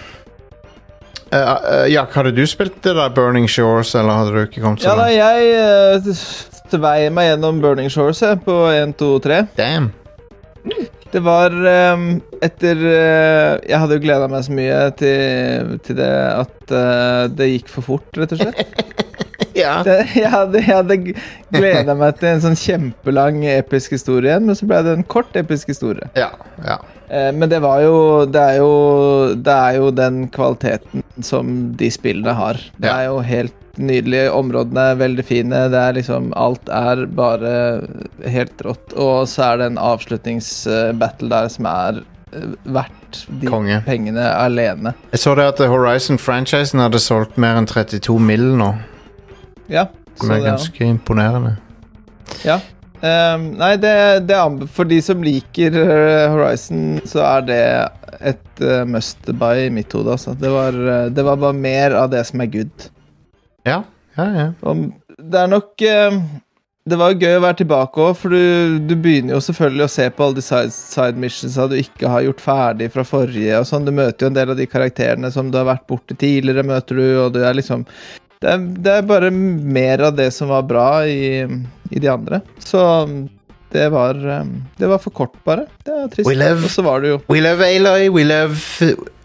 eh, 1.32 1.52
eh, 1.74 1.88
Jack, 1.94 2.14
hadde 2.18 2.34
du 2.36 2.44
spilt 2.50 2.82
det 2.84 2.96
der 2.98 3.14
Burning 3.16 3.48
Shores, 3.50 3.96
eller 3.96 4.22
hadde 4.22 4.36
du 4.36 4.42
ikke 4.44 4.64
kommet 4.64 4.84
så 4.84 4.92
Ja 4.92 4.98
da, 5.00 5.08
jeg 5.12 6.06
uh, 6.06 6.22
tvei 6.72 7.10
meg 7.14 7.32
gjennom 7.32 7.62
Burning 7.64 7.92
Shores 7.92 8.22
jeg, 8.24 8.40
på 8.46 8.58
1, 8.72 8.96
2, 9.00 9.12
3. 9.26 9.42
Damn. 9.60 9.92
Det 11.12 11.20
var 11.26 11.52
um, 11.52 12.22
etter 12.40 12.78
uh, 12.78 13.58
Jeg 13.66 13.80
hadde 13.82 13.98
jo 13.98 14.04
gleda 14.04 14.30
meg 14.32 14.46
så 14.46 14.54
mye 14.56 14.78
til, 15.00 15.74
til 15.84 15.98
det 15.98 16.12
at 16.14 16.72
uh, 16.72 17.26
det 17.34 17.50
gikk 17.56 17.72
for 17.74 17.90
fort, 17.90 18.08
rett 18.16 18.36
og 18.38 18.44
slett. 18.46 18.86
Ja. 19.62 19.76
Det, 19.88 19.98
jeg 20.18 20.32
hadde, 20.32 20.62
jeg 20.62 20.76
hadde 20.76 20.98
gleda 21.54 21.96
meg 21.98 22.18
til 22.20 22.32
en 22.34 22.44
sånn 22.44 22.58
kjempelang 22.60 23.44
episk 23.50 23.96
historie, 23.98 24.32
igjen, 24.32 24.50
men 24.50 24.58
så 24.58 24.68
ble 24.70 24.82
det 24.86 24.98
en 24.98 25.08
kort 25.08 25.38
episk 25.40 25.72
historie. 25.74 26.10
Ja. 26.18 26.32
ja. 26.66 26.80
Eh, 27.12 27.32
men 27.36 27.50
det 27.52 27.60
var 27.64 27.82
jo 27.84 27.96
det, 28.26 28.42
er 28.42 28.62
jo 28.62 28.76
det 29.36 29.56
er 29.56 29.80
jo 29.80 29.90
den 29.96 30.24
kvaliteten 30.32 31.04
som 31.26 31.72
de 31.78 31.90
spillene 31.92 32.36
har. 32.38 32.60
Det 32.82 32.92
er 32.92 33.10
jo 33.10 33.20
helt 33.26 33.58
nydelig. 33.82 34.30
Områdene 34.32 34.86
er 34.92 35.02
veldig 35.02 35.26
fine. 35.28 35.66
Det 35.72 35.82
er 35.82 35.98
liksom 36.00 36.32
Alt 36.40 36.72
er 36.72 37.06
bare 37.18 37.54
helt 38.32 38.64
rått. 38.66 38.96
Og 38.96 39.28
så 39.32 39.52
er 39.52 39.62
det 39.62 39.72
en 39.72 39.82
avslutningsbattle 39.82 41.32
der 41.32 41.52
som 41.52 41.68
er 41.72 42.02
eh, 42.32 42.56
verdt 42.64 43.26
de 43.42 43.52
Konge. 43.52 43.82
pengene 43.88 44.30
alene. 44.32 44.96
Jeg 45.12 45.26
så 45.26 45.36
det 45.36 45.50
at 45.52 45.66
Horizon-franchisen 45.68 46.80
hadde 46.84 47.04
solgt 47.04 47.36
mer 47.42 47.60
enn 47.60 47.68
32 47.68 48.20
mill. 48.24 48.54
nå. 48.62 48.72
Ja. 49.72 49.88
Som 50.20 50.32
er 50.32 50.42
det, 50.42 50.44
er. 50.44 50.52
ganske 50.52 50.86
imponerende. 50.86 51.56
Ja. 52.46 52.60
Um, 53.02 53.48
nei, 53.58 53.72
det, 53.82 53.94
det 54.30 54.36
er 54.38 54.68
For 54.70 54.86
de 54.86 55.00
som 55.02 55.24
liker 55.26 55.74
eh, 55.74 56.28
Horizon, 56.30 57.00
så 57.10 57.24
er 57.26 57.48
det 57.48 57.64
et 58.22 58.62
uh, 58.62 58.84
must 58.86 59.32
buy 59.42 59.66
i 59.66 59.74
mitt 59.74 59.94
hode. 59.98 60.14
Altså. 60.14 60.36
Det, 60.38 60.52
var, 60.54 60.78
eh, 60.78 61.08
det 61.10 61.26
var 61.26 61.42
bare 61.42 61.58
mer 61.58 61.98
av 61.98 62.12
det 62.14 62.22
som 62.30 62.44
er 62.44 62.52
good. 62.54 62.88
Ja, 63.66 63.82
ja, 64.20 64.30
ja. 64.38 64.48
Og 64.68 64.92
det 65.18 65.40
er 65.42 65.50
nok 65.50 65.84
uh, 65.86 66.22
Det 66.92 66.98
var 66.98 67.14
gøy 67.14 67.36
å 67.38 67.44
være 67.44 67.60
tilbake 67.62 68.06
òg, 68.06 68.16
for 68.18 68.34
du, 68.34 68.78
du 68.86 68.94
begynner 68.94 69.36
jo 69.36 69.44
selvfølgelig 69.48 69.86
å 69.88 69.92
se 69.96 70.08
på 70.14 70.26
alle 70.26 70.38
de 70.38 70.46
side, 70.46 70.74
side 70.76 71.22
missionsa 71.26 71.68
du 71.70 71.78
ikke 71.80 72.10
har 72.10 72.26
gjort 72.28 72.46
ferdig 72.46 72.92
fra 72.94 73.06
forrige. 73.08 73.58
og 73.58 73.70
sånn. 73.70 73.90
Du 73.90 73.96
møter 73.96 74.28
jo 74.28 74.32
en 74.32 74.38
del 74.38 74.54
av 74.54 74.62
de 74.62 74.70
karakterene 74.70 75.34
som 75.34 75.50
du 75.50 75.58
har 75.58 75.70
vært 75.72 75.88
borti 75.90 76.18
tidligere, 76.22 76.70
møter 76.70 77.02
du, 77.02 77.08
og 77.24 77.34
du 77.34 77.42
er 77.42 77.58
liksom 77.58 77.88
det 78.42 78.50
er, 78.50 78.58
det 78.58 78.94
er 78.98 79.02
bare 79.06 79.30
mer 79.32 80.02
av 80.08 80.16
det 80.18 80.32
som 80.34 80.50
var 80.50 80.64
bra 80.66 81.06
i, 81.06 81.46
i 81.92 82.00
de 82.02 82.08
andre. 82.10 82.42
Så 82.60 82.82
det 83.72 83.90
var 83.94 84.16
eh, 84.16 84.46
Det 84.78 84.88
var 84.88 84.98
for 84.98 85.12
kort, 85.12 85.44
bare. 85.46 85.66
Det 85.86 85.94
er 85.94 86.08
trist. 86.08 86.28
We 86.28 86.36
love, 86.36 86.64
Og 86.64 86.70
så 86.70 86.82
var 86.82 87.00
det 87.00 87.10
jo 87.10 87.20
We 87.30 87.40
love 87.40 87.66
Aloy, 87.66 88.10
we 88.10 88.24
love 88.24 88.58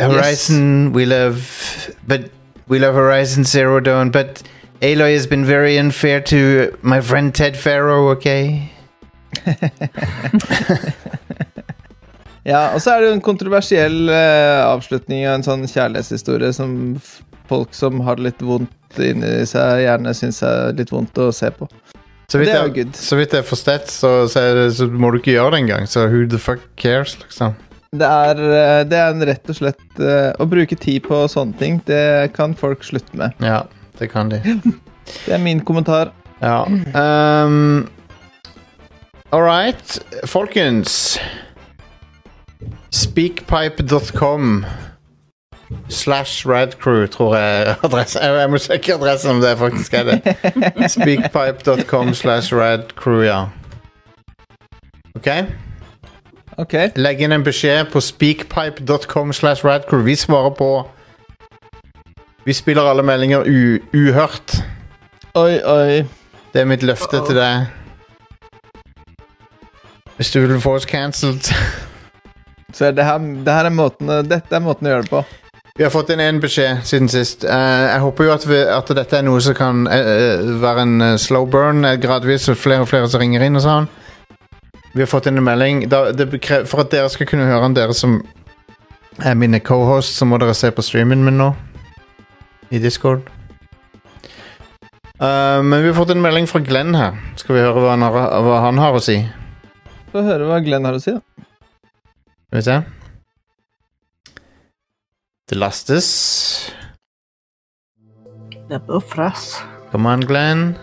Horizon, 0.01 0.93
we 0.95 1.05
love. 1.05 1.37
But 2.07 2.21
we 2.69 2.79
love 2.79 2.95
Horizon 2.95 3.45
Zero 3.45 3.81
Dawn, 3.81 4.11
but 4.11 4.43
Aloy 4.83 5.15
has 5.15 5.27
been 5.27 5.45
very 5.45 5.79
unfair 5.79 6.21
to 6.21 6.71
my 6.83 7.01
friend 7.01 7.35
Ted 7.35 7.57
Farrow, 7.57 8.11
okay? 8.11 8.71
Ja, 12.47 12.71
og 12.77 12.83
så 12.83 12.95
er 12.95 13.03
det 13.03 13.09
jo 13.09 13.17
en 13.17 13.25
kontroversiell 13.27 14.07
uh, 14.07 14.63
avslutning 14.69 15.25
av 15.27 15.41
en 15.41 15.47
sånn 15.47 15.67
kjærlighetshistorie 15.67 16.53
som 16.55 16.77
folk 17.51 17.75
som 17.75 17.99
har 18.07 18.19
det 18.19 18.29
litt 18.29 18.43
vondt 18.47 19.01
inni 19.03 19.41
seg, 19.49 19.83
gjerne 19.83 20.15
syns 20.15 20.43
er 20.47 20.77
litt 20.79 20.93
vondt 20.95 21.19
å 21.19 21.33
se 21.35 21.51
på. 21.55 21.67
Så 22.31 22.41
vidt, 22.43 22.51
jeg, 22.51 22.89
så 22.99 23.19
vidt 23.19 23.35
jeg 23.35 23.45
har 23.45 23.47
forstått, 23.47 23.91
så, 23.93 24.11
så, 24.31 24.43
så 24.75 24.89
må 24.91 25.13
du 25.15 25.21
ikke 25.21 25.37
gjøre 25.37 25.55
det 25.55 25.61
engang. 25.63 25.87
Så 25.91 26.09
who 26.11 26.25
the 26.27 26.41
fuck 26.43 26.63
cares, 26.79 27.15
liksom? 27.23 27.55
Det 27.97 28.07
er, 28.07 28.41
eh, 28.43 28.81
det 28.91 28.99
er 28.99 29.13
en 29.15 29.27
rett 29.29 29.53
og 29.53 29.57
slett 29.57 30.01
eh, 30.03 30.33
Å 30.43 30.47
bruke 30.51 30.75
tid 30.77 31.05
på 31.07 31.21
sånne 31.31 31.55
ting, 31.61 31.79
det 31.87 32.35
kan 32.35 32.57
folk 32.59 32.83
slutte 32.85 33.15
med. 33.17 33.39
Ja, 33.39 33.63
det 34.01 34.11
kan 34.15 34.33
de. 34.33 34.43
Det 35.07 35.37
er 35.37 35.39
min 35.39 35.61
kommentar. 35.63 36.11
Ja. 36.43 36.65
Um, 36.67 37.87
All 39.31 39.45
right, 39.47 40.01
folkens. 40.27 41.15
Speakpipe.com 42.97 44.67
slash 45.89 46.47
radcrew, 46.47 47.07
tror 47.07 47.37
jeg 47.37 47.77
adresse. 47.83 47.85
adressen. 47.85 48.23
Jeg, 48.23 48.51
må 48.51 48.59
sjekke 48.59 48.95
adressen 48.95 49.31
om 49.31 49.41
det 49.41 49.59
faktisk 49.59 49.95
er 49.95 50.03
det. 50.03 50.37
Speakpipe.com 50.97 52.15
slash 52.15 52.55
radcrew, 52.55 53.21
ja. 53.21 53.45
Ok? 55.15 55.29
Ok. 56.59 56.75
Legg 56.97 57.21
inn 57.21 57.33
en 57.33 57.45
beskjed 57.45 57.91
på 57.93 58.01
speakpipe.com 58.01 59.33
slash 59.33 59.65
radcrew. 59.65 60.03
Vi 60.03 60.15
svarer 60.15 60.51
på 60.51 60.89
Vi 62.45 62.53
spiller 62.53 62.83
alle 62.83 63.03
meldinger 63.03 63.45
uhørt. 63.93 64.63
Oi, 65.35 65.61
oi. 65.65 66.05
Det 66.53 66.61
er 66.61 66.65
mitt 66.65 66.83
løfte 66.83 67.21
til 67.27 67.37
deg. 67.37 67.67
Hvis 70.17 70.31
du 70.31 70.41
vil 70.41 70.61
få 70.61 70.75
oss 70.75 70.89
cancelled. 70.89 71.53
Så 72.77 72.93
det 72.93 73.05
her, 73.09 73.19
det 73.19 73.53
her 73.57 73.71
er 73.71 73.73
måten, 73.73 74.11
dette 74.29 74.53
er 74.53 74.65
måten 74.65 74.87
å 74.89 74.91
gjøre 74.93 75.07
det 75.07 75.13
på. 75.15 75.25
Vi 75.77 75.85
har 75.85 75.93
fått 75.93 76.11
inn 76.13 76.23
én 76.25 76.39
beskjed 76.41 76.85
siden 76.89 77.09
sist. 77.13 77.45
Uh, 77.45 77.85
jeg 77.89 78.01
håper 78.01 78.29
jo 78.29 78.33
at, 78.33 78.45
vi, 78.49 78.59
at 78.73 78.93
dette 78.97 79.19
er 79.19 79.25
noe 79.25 79.43
som 79.45 79.57
kan 79.57 79.85
eh, 79.93 80.41
være 80.61 80.85
en 80.87 81.07
slow 81.21 81.45
burn 81.53 81.85
gradvis, 82.01 82.49
og 82.53 82.57
flere 82.61 82.85
og 82.85 82.89
flere 82.89 83.09
som 83.13 83.21
ringer 83.21 83.45
inn 83.45 83.57
og 83.61 83.65
sånn. 83.65 83.89
Vi 84.97 85.05
har 85.05 85.11
fått 85.13 85.29
inn 85.29 85.37
en 85.37 85.45
melding. 85.45 85.83
Da, 85.93 86.07
for 86.65 86.85
at 86.85 86.93
dere 86.95 87.13
skal 87.13 87.29
kunne 87.29 87.49
høre 87.49 87.67
den, 87.67 87.77
dere 87.77 87.97
som 87.97 88.23
er 89.21 89.37
mine 89.37 89.61
cohosts, 89.61 90.17
så 90.17 90.29
må 90.29 90.41
dere 90.41 90.57
se 90.57 90.71
på 90.73 90.85
streamen 90.85 91.25
min 91.25 91.37
nå. 91.41 91.51
I 92.73 92.81
Discord. 92.81 93.29
Uh, 95.21 95.61
men 95.65 95.81
vi 95.81 95.91
har 95.91 95.97
fått 95.97 96.13
en 96.13 96.25
melding 96.25 96.49
fra 96.49 96.65
Glenn 96.65 96.97
her. 96.97 97.21
Skal 97.41 97.57
vi 97.57 97.65
høre 97.65 97.85
hva 97.85 97.93
han 97.93 98.05
har, 98.05 98.17
hva 98.49 98.63
han 98.65 98.81
har 98.81 98.97
å 98.97 99.05
si? 99.05 99.19
Få 100.13 100.25
høre 100.25 100.49
hva 100.49 100.61
Glenn 100.65 100.89
har 100.89 100.97
å 100.97 101.05
si, 101.05 101.13
da. 101.17 101.46
Skal 102.47 102.59
vi 102.59 102.63
se. 102.63 102.83
Det 105.49 105.59
lastes. 105.59 106.09
Det 108.69 108.83
buffres. 108.87 109.57
Come 109.91 110.09
on, 110.09 110.27
Glenn. 110.27 110.77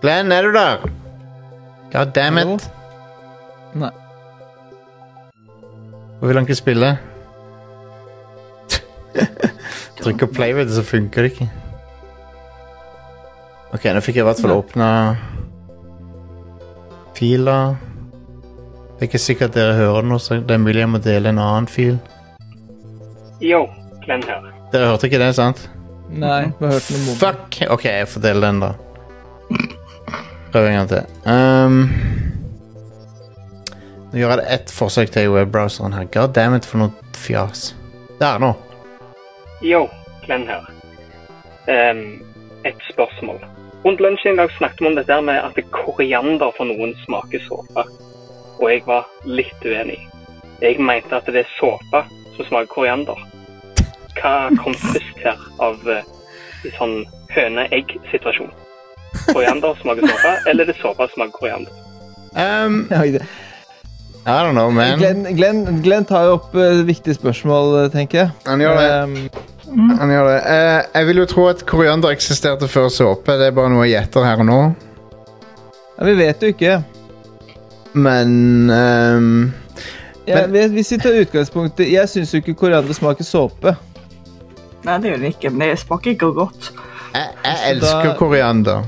Glenn, 0.00 0.32
er 0.32 0.42
du 0.42 0.52
der? 0.52 0.76
God 1.92 2.12
damn 2.14 2.38
it. 2.38 2.70
Nei. 3.74 3.90
Hvorfor 6.18 6.26
vil 6.26 6.36
han 6.36 6.44
ikke 6.48 6.54
spille? 6.54 6.98
Trykker 10.02 10.26
play 10.26 10.54
vet 10.54 10.68
det, 10.68 10.74
så 10.74 10.82
funker 10.82 11.22
det 11.22 11.32
ikke. 11.32 11.50
Ok, 13.72 13.84
nå 13.84 14.00
fikk 14.00 14.16
jeg 14.20 14.24
i 14.24 14.28
hvert 14.28 14.40
fall 14.40 14.56
åpna 14.56 14.88
fila. 17.16 17.58
Det 18.98 19.04
er 19.04 19.10
ikke 19.12 19.18
sikkert 19.22 19.54
dere 19.54 19.76
hører 19.78 20.02
noe, 20.10 20.18
så 20.18 20.40
det 20.42 20.56
er 20.56 20.58
mulig 20.58 20.80
jeg 20.82 20.90
må 20.90 20.98
dele 20.98 21.30
en 21.30 21.38
annen 21.38 21.68
fil. 21.70 22.00
Yo, 23.38 23.60
Glenn 24.02 24.24
her. 24.26 24.48
Dere 24.72 24.88
hørte 24.90 25.06
ikke 25.06 25.20
det, 25.22 25.28
sant? 25.38 25.60
Nei, 26.10 26.48
vi 26.58 26.66
har 26.66 26.72
hørt 26.74 26.88
noe 26.90 27.02
mobbing. 27.04 27.20
Fuck! 27.20 27.58
Ok, 27.70 27.84
jeg 27.86 28.08
får 28.10 28.24
dele 28.24 28.42
den, 28.42 28.58
da. 28.64 28.72
Prøv 30.50 30.66
en 30.66 30.74
gang 30.80 30.90
til. 30.90 31.06
Um, 31.30 31.76
nå 34.10 34.18
gjør 34.18 34.34
jeg 34.42 34.56
ett 34.56 34.74
forsøk 34.74 35.14
til 35.14 35.28
i 35.28 35.30
webbrowseren 35.36 35.94
her. 35.94 36.10
God 36.18 36.34
damn 36.34 36.58
it, 36.58 36.66
for 36.66 36.82
noe 36.82 37.14
fjas. 37.14 37.68
Der, 38.18 38.42
nå. 38.42 38.50
Yo, 39.62 39.84
Glenn 40.26 40.48
her. 40.50 40.66
Um, 41.70 42.02
et 42.66 42.82
spørsmål. 42.90 43.38
Rundt 43.86 44.02
lunsjen 44.02 44.34
i 44.34 44.42
dag 44.42 44.50
snakket 44.58 44.82
vi 44.82 44.90
om 44.90 44.98
dette 44.98 45.22
med 45.22 45.38
at 45.38 45.64
koriander 45.70 46.50
for 46.58 46.66
noen 46.66 46.98
smaker 47.06 47.46
såpe. 47.46 47.86
Og 48.58 48.70
jeg 48.72 48.84
var 48.86 49.08
litt 49.24 49.64
uenig. 49.64 49.98
Jeg 50.62 50.80
mente 50.82 51.14
at 51.14 51.26
det 51.30 51.44
er 51.44 51.52
såpe 51.58 52.04
som 52.36 52.48
smaker 52.48 52.72
koriander. 52.72 53.18
Hva 54.18 54.48
kom 54.58 54.74
først 54.74 55.20
her 55.22 55.38
av 55.62 55.84
eh, 55.86 56.06
en 56.66 56.74
sånn 56.78 56.96
høne-egg-situasjon? 57.34 58.50
koriander 59.32 59.76
smaker 59.80 60.08
såpe, 60.08 60.32
eller 60.50 60.64
er 60.64 60.72
det 60.72 60.80
såpe 60.80 61.06
som 61.08 61.14
smaker 61.14 61.38
koriander? 61.38 61.72
Um, 62.34 62.88
I 64.28 64.42
don't 64.44 64.52
know, 64.52 64.70
man. 64.70 64.98
Glenn, 64.98 65.36
Glenn, 65.36 65.82
Glenn 65.82 66.04
tar 66.04 66.26
jo 66.28 66.34
opp 66.36 66.54
uh, 66.54 66.82
viktige 66.84 67.16
spørsmål, 67.16 67.84
eh, 67.84 67.86
tenker 67.94 68.18
jeg. 68.18 68.32
Han 68.48 68.60
gjør 68.60 68.76
det. 68.76 68.90
Um, 69.02 69.46
Han 69.98 70.10
gjør 70.10 70.26
det. 70.28 70.36
Eh, 70.48 70.82
jeg 70.94 71.06
vil 71.08 71.18
jo 71.22 71.24
tro 71.28 71.42
at 71.48 71.62
koriander 71.68 72.12
eksisterte 72.12 72.68
før 72.68 72.88
såpe. 72.92 73.34
Det 73.40 73.48
er 73.50 73.56
bare 73.56 73.72
noe 73.72 73.84
jeg 73.84 73.98
gjetter 73.98 74.24
her 74.24 74.40
og 74.40 74.48
nå. 74.48 74.60
ja, 75.98 76.04
vi 76.08 76.14
vet 76.16 76.42
jo 76.42 76.52
ikke. 76.54 76.78
Men 78.04 78.70
um, 78.70 79.28
Ja, 80.28 80.42
Men- 80.46 80.52
vi- 80.52 80.68
hvis 80.76 80.90
vi 80.92 80.98
tar 81.00 81.14
utgangspunktet 81.22 81.88
Jeg 81.90 82.08
syns 82.12 82.34
jo 82.34 82.40
ikke 82.42 82.54
koriander 82.60 82.92
smaker 82.96 83.24
såpe. 83.24 83.72
Nei, 84.84 84.98
det 85.02 85.10
gjør 85.10 85.22
det 85.24 85.30
ikke, 85.34 85.50
men 85.50 85.68
det 85.72 85.78
smaker 85.80 86.10
ikke 86.14 86.28
godt. 86.36 86.68
jeg, 87.14 87.28
jeg 87.44 87.72
elsker 87.76 88.10
da- 88.12 88.16
koriander. 88.18 88.84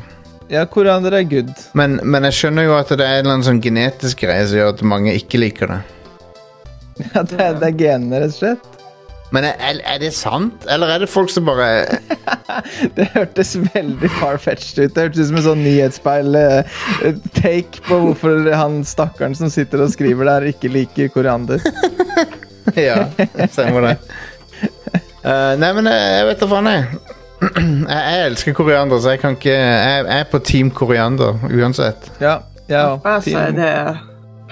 Ja, 0.50 0.64
koriander 0.66 1.14
er 1.14 1.22
good. 1.30 1.50
Men, 1.78 1.98
men 2.02 2.24
jeg 2.26 2.32
skjønner 2.36 2.64
jo 2.66 2.74
at 2.76 2.88
det 2.90 3.00
er 3.00 3.18
en 3.20 3.24
eller 3.24 3.36
annen 3.38 3.46
sånn 3.46 3.60
genetisk 3.62 4.20
greie 4.24 4.46
som 4.50 4.58
gjør 4.58 4.72
at 4.74 4.82
mange 4.82 5.14
ikke 5.14 5.38
liker 5.40 5.66
det. 5.74 5.80
Ja, 7.14 7.22
det, 7.22 7.38
er, 7.40 7.54
det 7.56 7.68
er 7.70 7.76
genene, 7.78 8.18
rett 8.20 8.34
og 8.34 8.38
slett. 8.38 8.69
Men 9.30 9.44
er, 9.46 9.54
er- 9.84 9.98
det 10.02 10.10
sant? 10.16 10.64
Eller 10.70 10.86
er 10.94 10.98
det 11.04 11.08
folk 11.12 11.30
som 11.30 11.44
bare 11.46 11.66
Det 12.96 13.06
hørtes 13.14 13.52
veldig 13.74 14.10
far-fetched 14.18 14.78
ut. 14.84 14.94
Det 14.96 15.02
hørtes 15.04 15.20
ut 15.22 15.28
som 15.30 15.36
en 15.38 15.46
sånn 15.46 15.62
nyhetspeil-take 15.66 17.74
på 17.86 17.94
hvorfor 18.04 18.32
han 18.58 18.74
stakkaren 18.88 19.34
som 19.38 19.48
sitter 19.52 19.78
og 19.84 19.92
skriver 19.94 20.24
der, 20.32 20.42
ikke 20.54 20.68
liker 20.74 21.06
koriander. 21.14 21.58
Ja, 22.76 22.96
stemmer 23.50 23.80
det. 23.82 23.94
Uh, 25.24 25.56
nei, 25.58 25.70
men 25.74 25.86
jeg, 25.90 26.00
jeg 26.20 26.26
vet 26.28 26.40
da 26.42 26.46
faen, 26.52 26.68
jeg. 26.70 26.82
jeg. 27.40 27.48
Jeg 27.88 28.18
elsker 28.28 28.52
koriander, 28.54 28.98
så 29.02 29.08
jeg 29.14 29.20
kan 29.24 29.32
ikke 29.38 29.54
Jeg, 29.56 30.04
jeg 30.06 30.18
er 30.20 30.24
på 30.30 30.38
team 30.46 30.66
koriander 30.76 31.32
uansett. 31.50 32.00
Ja, 32.22 32.34
ja. 32.70 32.84
Team- 33.24 33.56
det 33.58 33.68
er 33.72 33.98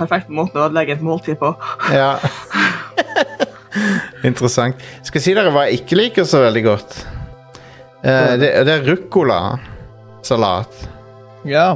perfekt 0.01 0.29
måte 0.35 0.59
å 0.59 0.65
ødelegge 0.67 0.93
et 0.97 1.03
måltid 1.05 1.37
på. 1.39 1.49
Ja. 1.95 2.11
Interessant. 4.29 4.81
Skal 5.07 5.21
jeg 5.21 5.27
si 5.27 5.37
dere 5.37 5.53
hva 5.55 5.67
jeg 5.69 5.83
ikke 5.83 5.99
liker 5.99 6.25
så 6.29 6.43
veldig 6.45 6.65
godt? 6.67 6.99
Eh, 8.03 8.35
det, 8.41 8.51
det 8.67 8.75
er 8.79 8.89
ruccolasalat. 8.95 10.83
ja. 11.49 11.71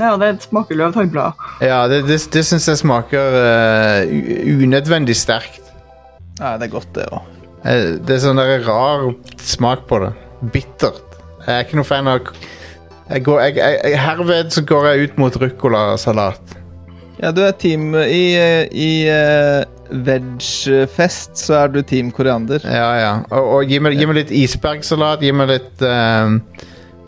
Ja, 0.00 0.14
det 0.16 0.38
smaker 0.40 0.72
løvtannblad. 0.80 1.36
Ja, 1.60 1.82
det, 1.84 1.98
det, 2.08 2.16
det 2.32 2.42
syns 2.48 2.64
jeg 2.64 2.78
smaker 2.80 3.34
eh, 3.36 4.08
unødvendig 4.64 5.12
sterkt. 5.20 5.60
ja, 6.38 6.54
det 6.56 6.70
er 6.70 6.72
godt, 6.72 6.88
det 6.96 7.04
òg. 7.12 7.26
Eh, 7.68 8.00
det 8.00 8.16
er 8.16 8.22
sånn 8.22 8.40
der 8.40 8.64
rar 8.64 9.04
smak 9.36 9.84
på 9.90 10.00
det. 10.00 10.14
Bittert. 10.54 11.04
Jeg 11.44 11.52
er 11.58 11.66
ikke 11.66 11.76
noe 11.76 11.90
fan 11.90 12.08
av 12.08 12.32
jeg 13.12 13.24
går, 13.26 13.40
jeg, 13.40 13.56
jeg, 13.58 13.78
jeg, 13.84 14.00
Herved 14.00 14.50
så 14.54 14.62
går 14.64 14.86
jeg 14.88 15.08
ut 15.08 15.18
mot 15.20 15.34
ruccolasalat. 15.42 16.56
Ja, 17.20 17.30
du 17.32 17.42
er 17.44 17.52
team 17.52 17.92
I, 17.94 18.22
i 18.72 18.90
uh, 19.12 19.62
vegfest 19.92 21.36
så 21.38 21.58
er 21.62 21.72
du 21.74 21.80
team 21.84 22.10
koriander. 22.14 22.62
Ja, 22.64 22.88
ja. 22.98 23.12
Og, 23.30 23.48
og 23.58 23.70
gi, 23.70 23.78
meg, 23.84 23.98
gi 24.00 24.08
meg 24.08 24.22
litt 24.22 24.32
isbergsalat. 24.42 25.22
Gi 25.24 25.32
meg 25.36 25.50
litt 25.52 25.84
eh, 25.84 26.32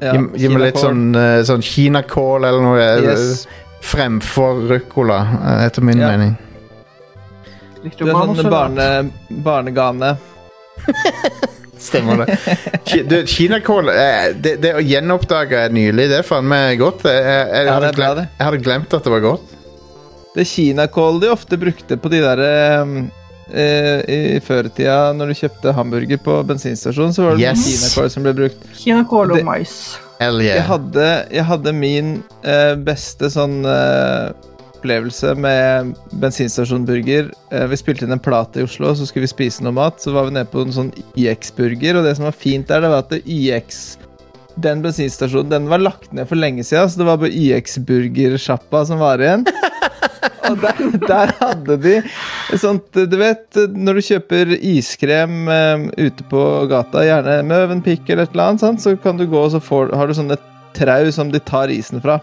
Ja, 0.05 0.13
gi, 0.13 0.25
gi 0.43 0.51
meg 0.53 0.67
litt 0.67 0.81
sånn, 0.83 1.07
uh, 1.17 1.41
sånn 1.49 1.65
kinakål 1.65 2.45
eller 2.51 2.67
noe. 2.67 2.89
Yes. 3.07 3.47
Fremfor 3.85 4.63
ruccola, 4.71 5.19
etter 5.65 5.85
min 5.85 6.01
Ja. 6.01 6.13
mening. 6.15 6.37
Du 7.85 8.07
er 8.09 8.15
sånn 8.17 8.49
barne, 8.53 8.87
barnegane. 9.45 10.15
Stemmer 11.85 12.23
det. 12.23 12.39
Du, 13.11 13.19
kinakål 13.29 13.91
det, 14.41 14.55
det 14.63 14.71
å 14.79 14.81
gjenoppdage 14.81 15.67
nylig. 15.75 16.07
Det 16.13 16.23
er 16.23 16.25
faen 16.25 16.49
meg 16.49 16.79
godt. 16.81 17.05
Jeg, 17.05 17.21
jeg, 17.29 17.45
jeg, 17.51 17.67
Ja, 17.69 17.75
hadde 17.77 17.93
glemt, 17.99 18.23
jeg 18.25 18.47
hadde 18.49 18.63
glemt 18.65 18.97
at 18.97 19.05
det 19.05 19.13
var 19.13 19.25
godt. 19.27 19.54
Det 20.35 20.45
kinakål 20.51 21.21
de 21.23 21.29
ofte 21.31 21.57
brukte 21.61 21.97
på 22.01 22.11
de 22.11 22.19
der 22.25 22.41
eh, 22.43 22.95
eh, 23.55 24.01
I 24.11 24.41
førtida 24.43 25.13
når 25.15 25.31
du 25.31 25.35
kjøpte 25.45 25.75
hamburger 25.77 26.19
på 26.25 26.41
bensinstasjonen, 26.49 27.15
så 27.15 27.29
var 27.29 27.37
det 27.39 27.45
Yes. 27.47 27.67
kinakål 27.69 28.11
som 28.11 28.27
ble 28.27 28.33
brukt. 28.41 28.65
Kinakål 28.81 29.37
og 29.37 29.45
mais. 29.47 29.77
Hell 30.21 30.41
Jeg 30.43 30.63
hadde, 30.67 31.07
jeg 31.35 31.45
hadde 31.47 31.73
min 31.77 32.11
eh, 32.47 32.75
beste 32.87 33.31
sånn 33.35 33.61
eh, 33.67 34.33
opplevelse 34.75 35.33
med 35.39 35.95
bensinstasjonburger. 36.23 37.31
Eh, 37.55 37.67
vi 37.71 37.79
spilte 37.81 38.05
inn 38.07 38.15
en 38.15 38.23
plate 38.23 38.61
i 38.63 38.67
Oslo, 38.67 38.91
så 38.95 39.07
skulle 39.09 39.25
vi 39.29 39.33
spise 39.33 39.65
noe 39.65 39.75
mat. 39.75 40.03
Så 40.03 40.13
var 40.15 40.27
vi 40.29 40.35
nede 40.37 40.51
på 40.53 40.63
en 40.67 40.75
sånn 40.75 40.91
YX-burger, 41.19 41.99
og 42.01 42.05
det 42.09 42.17
som 42.19 42.27
var 42.29 42.37
fint 42.37 42.69
der, 42.71 42.83
det 42.85 42.91
var 42.93 43.05
at 43.07 43.15
det 43.15 43.23
YX 43.27 43.85
den 44.63 44.85
bensinstasjonen 44.85 45.51
den 45.51 45.65
var 45.67 45.81
lagt 45.83 46.13
ned 46.15 46.29
for 46.31 46.39
lenge 46.39 46.63
siden, 46.63 46.87
så 46.91 47.01
det 47.01 47.07
var 47.09 47.19
bare 47.19 47.35
YX-burgersjappa 47.35 48.85
som 48.87 49.01
var 49.03 49.19
igjen. 49.19 49.43
Og 50.51 50.61
der, 50.61 50.81
der 51.07 51.33
hadde 51.41 51.77
de 51.81 51.95
sånt 52.61 52.99
Du 53.11 53.17
vet, 53.21 53.47
når 53.73 53.99
du 53.99 54.07
kjøper 54.09 54.53
iskrem 54.59 55.49
eh, 55.49 55.87
ute 56.07 56.27
på 56.31 56.43
gata, 56.71 57.05
gjerne 57.07 57.39
med 57.49 57.65
Øvenpikk 57.67 58.09
eller 58.09 58.29
et 58.29 58.37
eller 58.37 58.53
annet, 58.53 58.65
sant? 58.65 58.85
så 58.85 58.95
kan 59.01 59.19
du 59.21 59.27
gå 59.31 59.41
og 59.41 59.55
så 59.55 59.63
får, 59.63 59.95
har 59.97 60.11
du 60.11 60.17
sånne 60.17 60.39
trau 60.75 61.11
som 61.15 61.31
de 61.33 61.41
tar 61.43 61.73
isen 61.73 62.03
fra. 62.03 62.19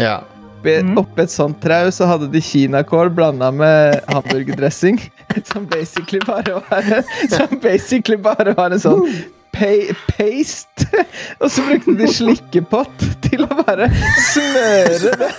Ja. 0.00 0.20
Oppi, 0.64 0.78
oppi 0.96 1.24
et 1.26 1.32
sånt 1.32 1.58
trau 1.60 1.90
så 1.92 2.08
hadde 2.08 2.30
de 2.32 2.40
kinakål 2.40 3.12
blanda 3.14 3.50
med 3.52 4.00
hamburgerdressing. 4.08 5.00
Som 5.50 5.66
basically 5.68 6.20
bare 6.24 6.62
var 6.70 7.02
Som 7.28 7.58
basically 7.60 8.16
bare 8.16 8.54
var 8.56 8.72
en 8.72 8.80
sånn 8.80 9.04
paste. 9.54 10.88
Og 11.42 11.50
så 11.50 11.64
brukte 11.68 11.94
de 11.98 12.08
slikkepott 12.10 13.04
til 13.26 13.46
å 13.46 13.50
bare 13.62 13.88
smøre 14.30 15.14
det 15.20 15.30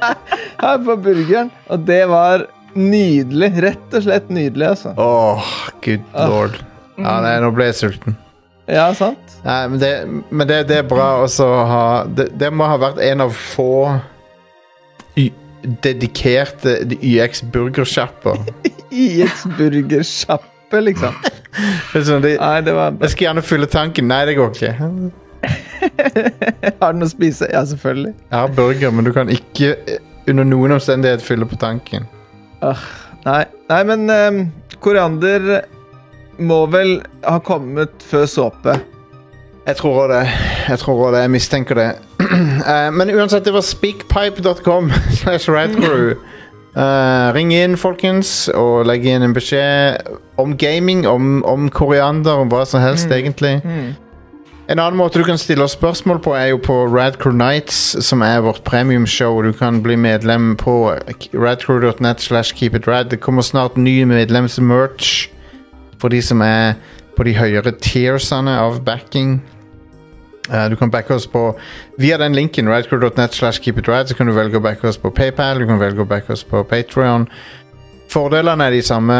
her 0.62 0.78
på 0.86 0.96
burgeren. 1.04 1.50
Og 1.70 1.84
det 1.88 2.02
var 2.10 2.46
nydelig. 2.76 3.50
Rett 3.66 3.96
og 3.96 4.06
slett 4.06 4.30
nydelig, 4.32 4.70
altså. 4.74 4.94
Åh, 5.00 5.50
good 5.84 6.04
Ah. 6.14 6.28
lord. 6.30 6.58
Ja, 6.96 7.18
nei, 7.24 7.34
nå 7.44 7.50
ble 7.56 7.68
jeg 7.70 7.76
sulten. 7.82 8.16
Ja, 8.66 8.88
sant? 8.96 9.36
Nei, 9.44 9.60
men 9.70 9.78
det, 9.82 9.90
men 10.34 10.48
det, 10.48 10.62
det 10.70 10.78
er 10.80 10.86
bra 10.90 11.10
å 11.22 11.48
ha 11.70 11.82
det, 12.08 12.30
det 12.40 12.48
må 12.50 12.66
ha 12.66 12.78
vært 12.82 12.98
en 13.04 13.22
av 13.26 13.34
få 13.36 13.68
dedikerte 15.82 16.78
YX 17.02 17.42
burgersjapper. 17.52 18.38
YX-burgersjappe, 18.96 20.80
liksom. 20.88 21.14
Det 21.92 22.04
sånn, 22.06 22.22
det- 22.22 22.38
Nei, 22.40 22.60
det 22.60 22.74
var 22.76 22.92
Jeg 23.00 23.10
skal 23.14 23.26
gjerne 23.28 23.42
fylle 23.42 23.66
tanken. 23.66 24.08
Nei, 24.08 24.24
det 24.28 24.36
går 24.36 24.50
ikke. 24.52 24.74
Har 26.80 26.92
du 26.92 26.98
noe 27.00 27.06
å 27.06 27.10
spise? 27.12 27.48
Ja, 27.52 27.62
selvfølgelig. 27.64 28.14
Jeg 28.30 28.38
har 28.38 28.48
burger, 28.56 28.90
men 28.90 29.04
du 29.06 29.12
kan 29.14 29.28
ikke 29.32 29.74
eh, 29.86 29.98
under 30.28 30.44
noen 30.48 30.72
omstendighet 30.76 31.22
fylle 31.22 31.46
på 31.48 31.56
tanken. 31.60 32.06
Nei, 33.26 33.42
nei 33.70 33.80
men 33.86 34.10
um, 34.10 34.40
koriander 34.82 35.62
må 36.42 36.64
vel 36.72 36.98
ha 37.24 37.38
kommet 37.44 37.90
før 38.10 38.26
såpe. 38.30 38.74
Jeg 39.66 39.76
tror 39.80 40.02
òg 40.04 40.10
det. 40.12 40.24
Jeg 40.68 40.78
tror 40.82 40.94
også 41.00 41.12
det. 41.16 41.22
Jeg 41.24 41.32
mistenker 41.34 41.74
det. 41.78 41.88
Uh, 42.22 42.90
men 42.98 43.10
uansett, 43.14 43.44
det 43.46 43.54
var 43.54 43.64
speakpipe.com 43.66 44.90
slash 45.20 45.48
radcrew. 45.50 46.14
Eh, 46.76 47.28
ring 47.32 47.54
inn, 47.56 47.76
folkens, 47.80 48.50
og 48.52 48.84
legg 48.84 49.06
inn 49.08 49.24
en 49.24 49.34
beskjed 49.36 50.10
om 50.36 50.52
gaming, 50.60 51.06
om, 51.08 51.38
om 51.48 51.70
koriander, 51.72 52.42
om 52.42 52.50
hva 52.52 52.66
som 52.68 52.84
helst, 52.84 53.08
egentlig. 53.08 53.62
En 54.66 54.80
annen 54.82 54.98
måte 54.98 55.22
du 55.22 55.24
kan 55.24 55.38
stille 55.40 55.64
oss 55.64 55.76
spørsmål 55.76 56.18
på, 56.20 56.34
er 56.36 56.50
jo 56.50 56.58
på 56.60 56.74
Radcrew 56.90 57.32
Nights, 57.32 57.94
som 58.04 58.20
er 58.26 58.42
vårt 58.44 58.64
premiumshow. 58.66 59.38
Du 59.46 59.54
kan 59.56 59.78
bli 59.82 59.96
medlem 59.96 60.56
på 60.60 60.90
radcrew.net 61.32 62.20
slash 62.20 62.52
keepitrad. 62.58 63.08
Det 63.08 63.22
kommer 63.22 63.46
snart 63.46 63.78
ny 63.80 64.02
medlemsmerch 64.10 65.30
for 66.02 66.12
de 66.12 66.20
som 66.20 66.42
er 66.44 66.74
på 67.16 67.24
de 67.24 67.32
høyere 67.38 67.72
tiersene 67.80 68.58
av 68.60 68.82
backing. 68.84 69.38
Eh, 70.52 70.68
du 70.70 70.76
kan 70.76 70.90
backe 70.90 71.14
oss 71.14 71.26
på 71.26 71.58
Via 71.98 72.18
den 72.18 72.34
linken, 72.34 72.68
radcrew.net 72.68 73.34
slash 73.34 73.62
keepitrad, 73.62 74.08
så 74.08 74.14
kan 74.14 74.26
du 74.26 74.34
velge 74.36 74.58
å 74.58 74.64
backe 74.64 74.88
oss 74.88 74.98
på 75.00 75.10
PayPal, 75.10 75.58
du 75.58 75.66
kan 75.66 75.80
velge 75.80 76.04
å 76.04 76.08
backe 76.08 76.34
oss 76.36 76.44
på 76.46 76.62
Patreon. 76.68 77.26
Fordelene 78.12 78.68
er 78.68 78.76
de 78.76 78.82
samme, 78.86 79.16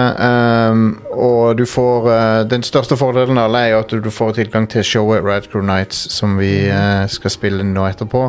um, 0.71 0.85
og 1.11 1.57
du 1.59 1.65
får 1.67 2.05
uh, 2.07 2.43
Den 2.47 2.63
største 2.63 2.95
fordelen 2.97 3.39
av 3.39 3.49
alle 3.49 3.65
er 3.67 3.81
at 3.81 3.91
du 3.91 4.11
får 4.15 4.37
tilgang 4.37 4.69
til 4.71 4.85
showet 4.87 5.25
Radcrew 5.27 5.65
Nights, 5.67 6.05
som 6.15 6.39
vi 6.39 6.69
uh, 6.71 7.03
skal 7.11 7.35
spille 7.35 7.67
nå 7.67 7.89
etterpå. 7.89 8.29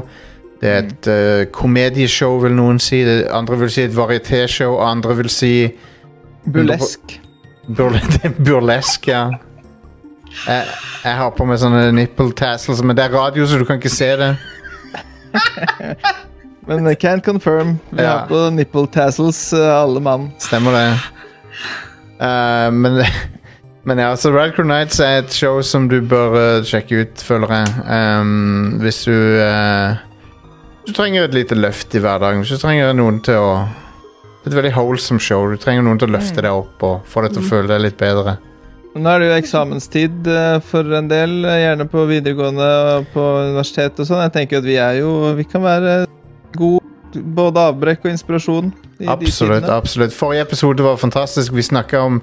Det 0.57 0.71
er 0.73 0.87
et 0.87 1.51
komedieshow, 1.53 2.39
vil 2.41 2.55
noen 2.57 2.79
si. 2.81 3.03
Det, 3.05 3.27
andre 3.29 3.59
vil 3.61 3.69
si 3.69 3.83
et 3.85 3.93
varietéshow, 3.93 4.79
andre 4.81 5.19
vil 5.19 5.29
si 5.29 5.51
Burlesk. 6.49 7.19
Burlesk, 8.47 9.11
ja. 9.11 9.27
Jeg, 10.45 10.67
jeg 11.03 11.15
har 11.17 11.31
på 11.35 11.45
meg 11.49 11.57
sånne 11.61 11.87
nipple 11.97 12.31
tassels, 12.37 12.83
men 12.85 12.95
det 12.95 13.07
er 13.07 13.15
radio, 13.17 13.47
så 13.49 13.57
du 13.59 13.65
kan 13.67 13.79
ikke 13.81 13.91
se 13.91 14.11
det. 14.19 14.31
Men 16.67 16.87
I 16.87 16.95
can't 16.99 17.23
confirm. 17.23 17.79
Vi 17.89 18.03
Ja. 18.03 18.09
har 18.17 18.27
på 18.27 18.49
nipple 18.51 18.87
tassels, 18.87 19.53
eh, 19.53 19.81
alle 19.81 19.99
mann. 20.03 20.31
Stemmer 20.37 20.71
det. 20.75 20.99
Uh, 22.19 22.71
men, 22.73 23.03
Men 23.87 23.97
ja, 23.97 24.15
så 24.17 24.31
Red 24.33 24.55
Crew 24.55 24.65
Nights 24.67 24.99
er 24.99 25.21
et 25.21 25.31
show 25.31 25.61
som 25.63 25.87
du 25.87 26.01
bør 26.01 26.33
uh, 26.35 26.63
sjekke 26.67 27.05
ut, 27.05 27.21
føler 27.23 27.53
jeg. 27.55 27.67
Um, 27.87 28.79
hvis 28.83 29.03
du 29.07 29.13
uh, 29.13 29.95
Du 30.87 30.91
trenger 30.91 31.23
et 31.23 31.33
lite 31.33 31.55
løft 31.55 31.95
i 31.95 31.99
hverdagen. 32.03 32.43
Hvis 32.43 32.51
du 32.57 32.57
trenger 32.65 32.91
noen 32.93 33.21
til 33.23 33.39
å 33.39 33.67
Et 34.47 34.53
veldig 34.55 34.73
wholesome 34.75 35.19
show. 35.19 35.47
Du 35.51 35.57
trenger 35.59 35.83
noen 35.83 35.99
til 35.99 36.07
å 36.07 36.17
løfte 36.17 36.41
deg 36.43 36.51
opp 36.51 36.83
og 36.83 37.01
få 37.07 37.21
deg 37.25 37.33
til 37.35 37.43
å 37.43 37.47
føle 37.47 37.67
deg 37.67 37.81
litt 37.83 37.97
bedre. 37.99 38.37
Nå 38.97 39.13
er 39.13 39.21
det 39.21 39.29
jo 39.29 39.37
eksamenstid 39.37 40.27
eh, 40.31 40.57
for 40.65 40.97
en 40.97 41.09
del, 41.11 41.39
eh, 41.45 41.61
gjerne 41.63 41.87
på 41.91 42.05
videregående 42.09 42.67
og 42.97 43.07
på 43.13 43.23
universitet 43.47 43.99
og 44.01 44.09
sånn. 44.09 44.23
Jeg 44.25 44.35
tenker 44.35 44.61
at 44.61 44.67
vi 44.67 44.77
er 44.81 44.99
jo 45.01 45.33
Vi 45.37 45.45
kan 45.47 45.63
være 45.65 45.95
god 46.57 47.17
både 47.37 47.63
avbrekk 47.71 48.05
og 48.05 48.11
inspirasjon 48.11 48.69
i 49.01 49.07
Absolutt. 49.09 49.65
absolutt 49.71 50.13
Forrige 50.13 50.45
episode 50.47 50.83
var 50.85 50.99
fantastisk. 51.01 51.53
Vi 51.53 51.65
snakka 51.65 52.01
om 52.03 52.21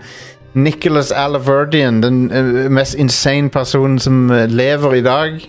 Nicholas 0.54 1.10
Alaverdian, 1.10 2.02
den 2.02 2.30
eh, 2.30 2.70
mest 2.70 2.94
insane 2.94 3.50
personen 3.50 3.98
som 3.98 4.28
lever 4.30 5.00
i 5.00 5.04
dag. 5.04 5.42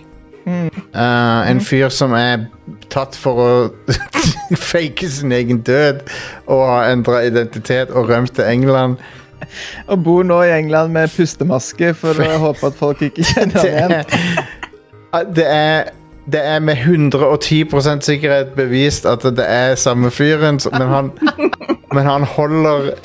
Mm. 0.46 0.70
Uh, 0.94 1.50
en 1.50 1.58
fyr 1.60 1.88
som 1.90 2.12
er 2.14 2.44
tatt 2.90 3.16
for 3.18 3.40
å 3.42 3.48
fake 4.70 5.08
sin 5.10 5.34
egen 5.34 5.58
død 5.66 6.04
og 6.46 6.60
har 6.70 6.92
endra 6.92 7.24
identitet 7.26 7.90
og 7.90 8.12
rømt 8.12 8.36
til 8.38 8.46
England. 8.46 9.00
Og 9.90 10.02
bor 10.04 10.26
nå 10.26 10.40
i 10.46 10.54
England 10.56 10.94
med 10.96 11.12
pustemaske 11.16 11.92
for 11.98 12.18
å 12.22 12.38
håpe 12.48 12.72
at 12.72 12.80
folk 12.80 13.04
ikke 13.08 13.26
kjenner 13.26 13.62
Det 13.62 13.76
ham 13.76 13.94
igjen. 13.94 14.42
er, 15.12 15.30
det 15.36 15.46
er 15.52 15.94
det 16.26 16.40
er 16.42 16.58
med 16.58 16.80
110% 16.82 18.02
sikkerhet 18.02 18.48
bevist 18.58 19.04
at 19.06 19.22
det 19.22 19.44
er 19.46 19.76
samme 19.78 20.10
fyren, 20.10 20.58
men 20.72 20.88
han, 20.90 21.10
men 21.94 22.06
han 22.06 22.26
holder 22.26 22.96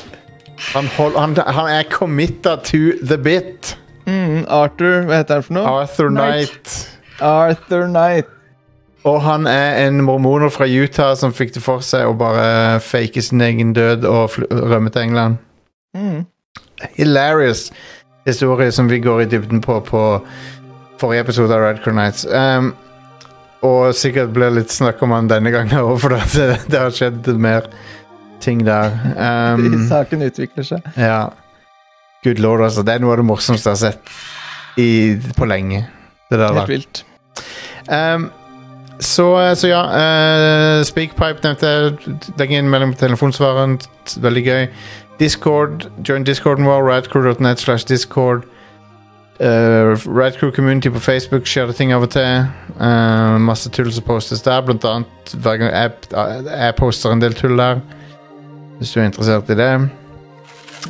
han, 0.74 0.88
hold, 0.98 1.18
han, 1.18 1.38
han 1.38 1.70
er 1.70 1.84
committa 1.90 2.56
to 2.56 2.98
the 3.06 3.18
bit. 3.18 3.78
Mm, 4.06 4.46
Arthur, 4.50 5.06
hva 5.06 5.22
heter 5.22 5.40
han 5.40 5.46
for 5.46 5.58
noe? 5.58 5.74
Arthur 5.82 6.10
Knight. 6.10 6.76
Arthur 7.22 7.86
Knight. 7.88 8.30
Og 9.04 9.22
han 9.26 9.48
er 9.50 9.88
en 9.88 10.04
mormoner 10.06 10.50
fra 10.54 10.68
Utah 10.70 11.16
som 11.18 11.34
fikk 11.34 11.56
det 11.56 11.64
for 11.66 11.82
seg 11.86 12.06
å 12.06 12.14
bare 12.18 12.78
fake 12.86 13.22
sin 13.26 13.42
egen 13.42 13.74
død 13.74 14.06
og 14.06 14.38
rømme 14.52 14.94
til 14.94 15.08
England. 15.10 15.40
Mm. 15.98 16.26
Hilarious 16.98 17.70
historie 18.26 18.72
som 18.72 18.90
vi 18.90 19.00
går 19.00 19.22
i 19.22 19.30
dybden 19.32 19.62
på 19.62 19.80
på 19.86 20.04
forrige 21.02 21.26
episode 21.26 21.56
av 21.56 21.62
Red 21.62 21.84
Crew 21.84 21.96
Nights. 21.98 22.26
Um, 22.26 22.74
og 23.66 23.94
sikkert 23.98 24.34
blir 24.34 24.54
litt 24.54 24.74
snakk 24.74 25.02
om 25.06 25.14
han 25.16 25.30
denne 25.30 25.52
gangen 25.54 25.82
òg, 25.82 25.96
for 26.02 26.14
det, 26.14 26.60
det 26.70 26.82
har 26.82 26.94
skjedd 26.94 27.30
mer 27.42 27.70
ting 28.42 28.64
der. 28.66 28.94
Um, 29.18 29.88
Saken 29.92 30.26
utvikler 30.28 30.68
seg. 30.68 30.92
ja. 30.98 31.30
Good 32.22 32.38
lord, 32.38 32.62
altså. 32.62 32.84
Det 32.86 32.94
er 32.94 33.02
noe 33.02 33.16
av 33.16 33.18
det 33.18 33.26
morsomste 33.26 33.72
jeg 33.72 33.78
har 33.80 33.80
sett 33.82 34.12
i, 34.78 35.18
på 35.34 35.48
lenge. 35.50 35.80
Det 36.30 36.38
der. 36.38 36.54
Helt 36.54 36.70
vilt. 36.70 37.02
Um, 37.90 38.28
så, 39.02 39.26
så 39.58 39.72
ja, 39.72 39.80
uh, 39.90 40.84
Speakpipe 40.86 41.42
nevnte 41.42 41.72
jeg. 41.72 42.20
Legg 42.38 42.54
inn 42.54 42.70
melding 42.70 42.94
på 42.94 43.02
telefonsvareren. 43.02 43.80
Veldig 44.22 44.44
gøy. 44.46 44.68
Discord, 45.22 45.92
join 46.08 46.24
discorden 46.24 46.66
vår. 46.66 46.82
Radcrew.net 46.82 47.60
slash 47.60 47.86
discord. 47.88 48.42
Uh, 49.40 49.94
Radcrew 50.18 50.52
Community 50.52 50.90
på 50.90 51.00
Facebook 51.00 51.46
skjer 51.46 51.70
det 51.70 51.76
ting 51.78 51.94
av 51.94 52.08
og 52.08 52.10
til. 52.10 52.48
Uh, 52.80 53.38
masse 53.38 53.70
tull 53.70 53.92
som 53.94 54.06
postes 54.08 54.42
der. 54.42 54.64
Blant 54.66 54.86
annet 54.86 55.36
hver 55.38 55.62
gang 55.62 55.70
jeg, 55.70 55.94
jeg 56.50 56.76
poster 56.78 57.14
en 57.14 57.22
del 57.22 57.38
tull 57.38 57.54
der. 57.58 57.84
Hvis 58.80 58.96
du 58.96 59.00
er 59.00 59.12
interessert 59.12 59.54
i 59.54 59.60
det. 59.62 59.70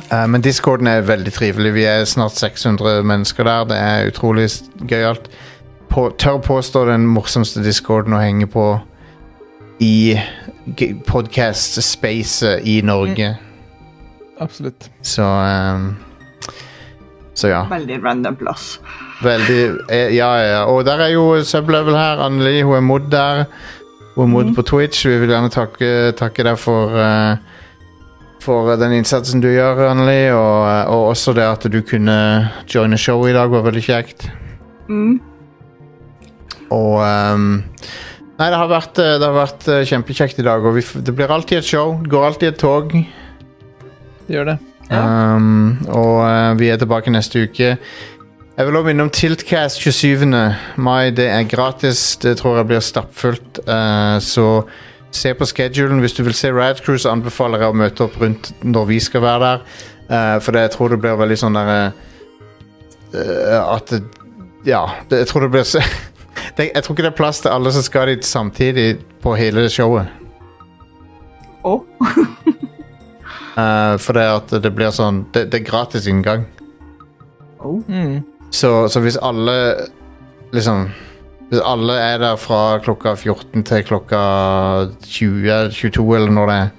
Uh, 0.08 0.24
men 0.24 0.40
discorden 0.40 0.88
er 0.88 1.04
veldig 1.04 1.32
trivelig. 1.32 1.74
Vi 1.74 1.84
er 1.84 2.08
snart 2.08 2.32
600 2.40 3.04
mennesker 3.04 3.44
der. 3.44 3.68
Det 3.68 3.78
er 3.84 4.08
utrolig 4.14 4.48
gøyalt 4.88 5.28
på, 5.92 6.08
tør 6.18 6.40
påstå 6.40 6.86
den 6.88 7.04
morsomste 7.04 7.60
discorden 7.60 8.16
å 8.16 8.24
henge 8.24 8.48
på 8.48 8.78
i 9.80 10.16
podcast-spacet 11.04 12.64
i 12.64 12.80
Norge. 12.80 13.34
Absolutt. 14.40 14.90
Så 15.02 15.22
um, 15.22 15.96
Så 17.34 17.48
ja. 17.48 17.62
Veldig 17.70 18.00
random 18.04 18.36
plass. 18.36 18.80
Veldig 19.22 19.60
eh, 19.88 20.12
Ja, 20.16 20.32
ja. 20.40 20.64
Og 20.64 20.84
der 20.84 21.06
er 21.06 21.14
jo 21.14 21.42
Sublevel 21.44 21.96
her. 21.96 22.20
Anneli, 22.24 22.60
hun 22.62 22.76
er 22.76 22.84
mod 22.84 23.10
der. 23.10 23.44
Hun 24.14 24.28
er 24.28 24.32
mod 24.32 24.54
på 24.54 24.62
Twitch. 24.62 25.06
Vi 25.08 25.18
vil 25.18 25.32
gjerne 25.32 25.50
takke, 25.52 26.12
takke 26.18 26.44
deg 26.44 26.60
for 26.60 26.92
uh, 26.92 27.36
for 28.42 28.72
den 28.74 28.96
innsatsen 28.96 29.42
du 29.42 29.46
gjør, 29.52 29.84
Anneli, 29.86 30.32
og, 30.34 30.64
eh, 30.66 30.88
og 30.90 31.12
også 31.12 31.34
det 31.36 31.44
at 31.46 31.66
du 31.70 31.78
kunne 31.86 32.16
joine 32.66 32.98
showet 32.98 33.30
i 33.30 33.36
dag, 33.36 33.52
var 33.52 33.62
veldig 33.68 33.82
kjekt. 33.86 34.26
Mm. 34.88 35.20
Og 36.74 36.96
um, 36.98 37.62
Nei, 38.40 38.48
det 38.48 38.58
har 38.58 38.66
vært, 38.66 38.96
det 38.98 39.22
har 39.22 39.36
vært 39.36 39.66
kjempekjekt 39.86 40.40
i 40.42 40.44
dag. 40.46 40.64
Og 40.66 40.74
vi, 40.74 40.82
det 41.06 41.12
blir 41.14 41.30
alltid 41.30 41.60
et 41.60 41.68
show. 41.68 41.92
Det 42.02 42.10
går 42.10 42.24
alltid 42.26 42.48
et 42.48 42.58
tog. 42.58 42.94
Det 44.26 44.36
gjør 44.36 44.52
det. 44.52 44.58
Um, 44.92 45.78
og 45.88 46.18
uh, 46.20 46.58
vi 46.58 46.68
er 46.68 46.76
tilbake 46.76 47.10
neste 47.10 47.46
uke. 47.46 47.76
Jeg 48.56 48.66
vil 48.66 48.76
også 48.76 48.86
minne 48.86 49.02
om 49.02 49.10
Tiltcast 49.10 49.80
27. 49.80 50.26
mai. 50.76 51.10
Det 51.10 51.28
er 51.28 51.42
gratis. 51.48 52.16
Det 52.16 52.36
tror 52.38 52.56
jeg 52.56 52.66
blir 52.66 52.80
stappfullt. 52.80 53.62
Uh, 53.66 54.20
så 54.20 54.62
se 55.10 55.34
på 55.34 55.44
schedulen. 55.44 56.00
Hvis 56.00 56.12
du 56.12 56.22
vil 56.22 56.34
se 56.34 56.52
Radcrew, 56.52 56.96
så 56.96 57.10
anbefaler 57.10 57.62
jeg 57.62 57.72
å 57.72 57.76
møte 57.76 58.04
opp 58.04 58.20
rundt 58.20 58.52
når 58.62 58.88
vi 58.90 59.00
skal 59.00 59.24
være 59.24 59.44
der. 59.44 59.64
Uh, 60.10 60.40
for 60.44 60.52
det, 60.52 60.66
jeg 60.66 60.74
tror 60.76 60.92
det 60.92 61.00
blir 61.00 61.16
veldig 61.16 61.38
sånn 61.40 61.54
der 61.56 61.70
eh, 61.72 63.60
At 63.62 63.88
det, 63.88 64.02
Ja, 64.66 64.82
det, 65.08 65.22
jeg 65.22 65.28
tror 65.30 65.46
det 65.46 65.52
blir 65.54 65.64
det, 66.58 66.66
Jeg 66.66 66.82
tror 66.82 66.96
ikke 66.96 67.06
det 67.06 67.12
er 67.12 67.16
plass 67.16 67.40
til 67.40 67.54
alle 67.54 67.72
som 67.72 67.86
skal 67.86 68.10
dit 68.10 68.26
samtidig 68.26 68.98
på 69.22 69.36
hele 69.38 69.68
showet. 69.72 70.10
Å? 71.64 71.78
Eh, 73.52 73.94
for 74.00 74.16
det 74.16 74.26
at 74.32 74.52
det 74.64 74.70
blir 74.72 74.92
sånn 74.96 75.26
Det, 75.34 75.44
det 75.52 75.60
er 75.60 75.66
gratis 75.66 76.06
inngang. 76.08 76.46
Mm. 77.62 78.22
Så, 78.50 78.88
så 78.88 79.00
hvis 79.04 79.18
alle 79.22 79.54
liksom 80.52 80.88
Hvis 81.50 81.60
alle 81.64 81.98
er 82.00 82.22
der 82.22 82.38
fra 82.40 82.78
klokka 82.82 83.12
14 83.14 83.64
til 83.68 83.84
klokka 83.84 84.22
20, 85.04 85.68
22 85.76 86.06
eller 86.16 86.32
når 86.32 86.48
det 86.48 86.54
er, 86.62 86.70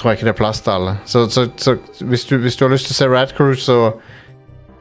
tror 0.00 0.10
jeg 0.10 0.18
ikke 0.18 0.28
det 0.30 0.32
er 0.32 0.38
plass 0.38 0.62
til 0.64 0.72
alle. 0.72 0.94
Så, 1.04 1.26
så, 1.28 1.44
så 1.60 1.76
hvis, 2.00 2.24
du, 2.24 2.38
hvis 2.40 2.56
du 2.56 2.64
har 2.64 2.72
lyst 2.72 2.88
til 2.88 2.96
å 2.96 2.96
se 2.96 3.08
Radcruise, 3.12 3.60
så, 3.66 3.90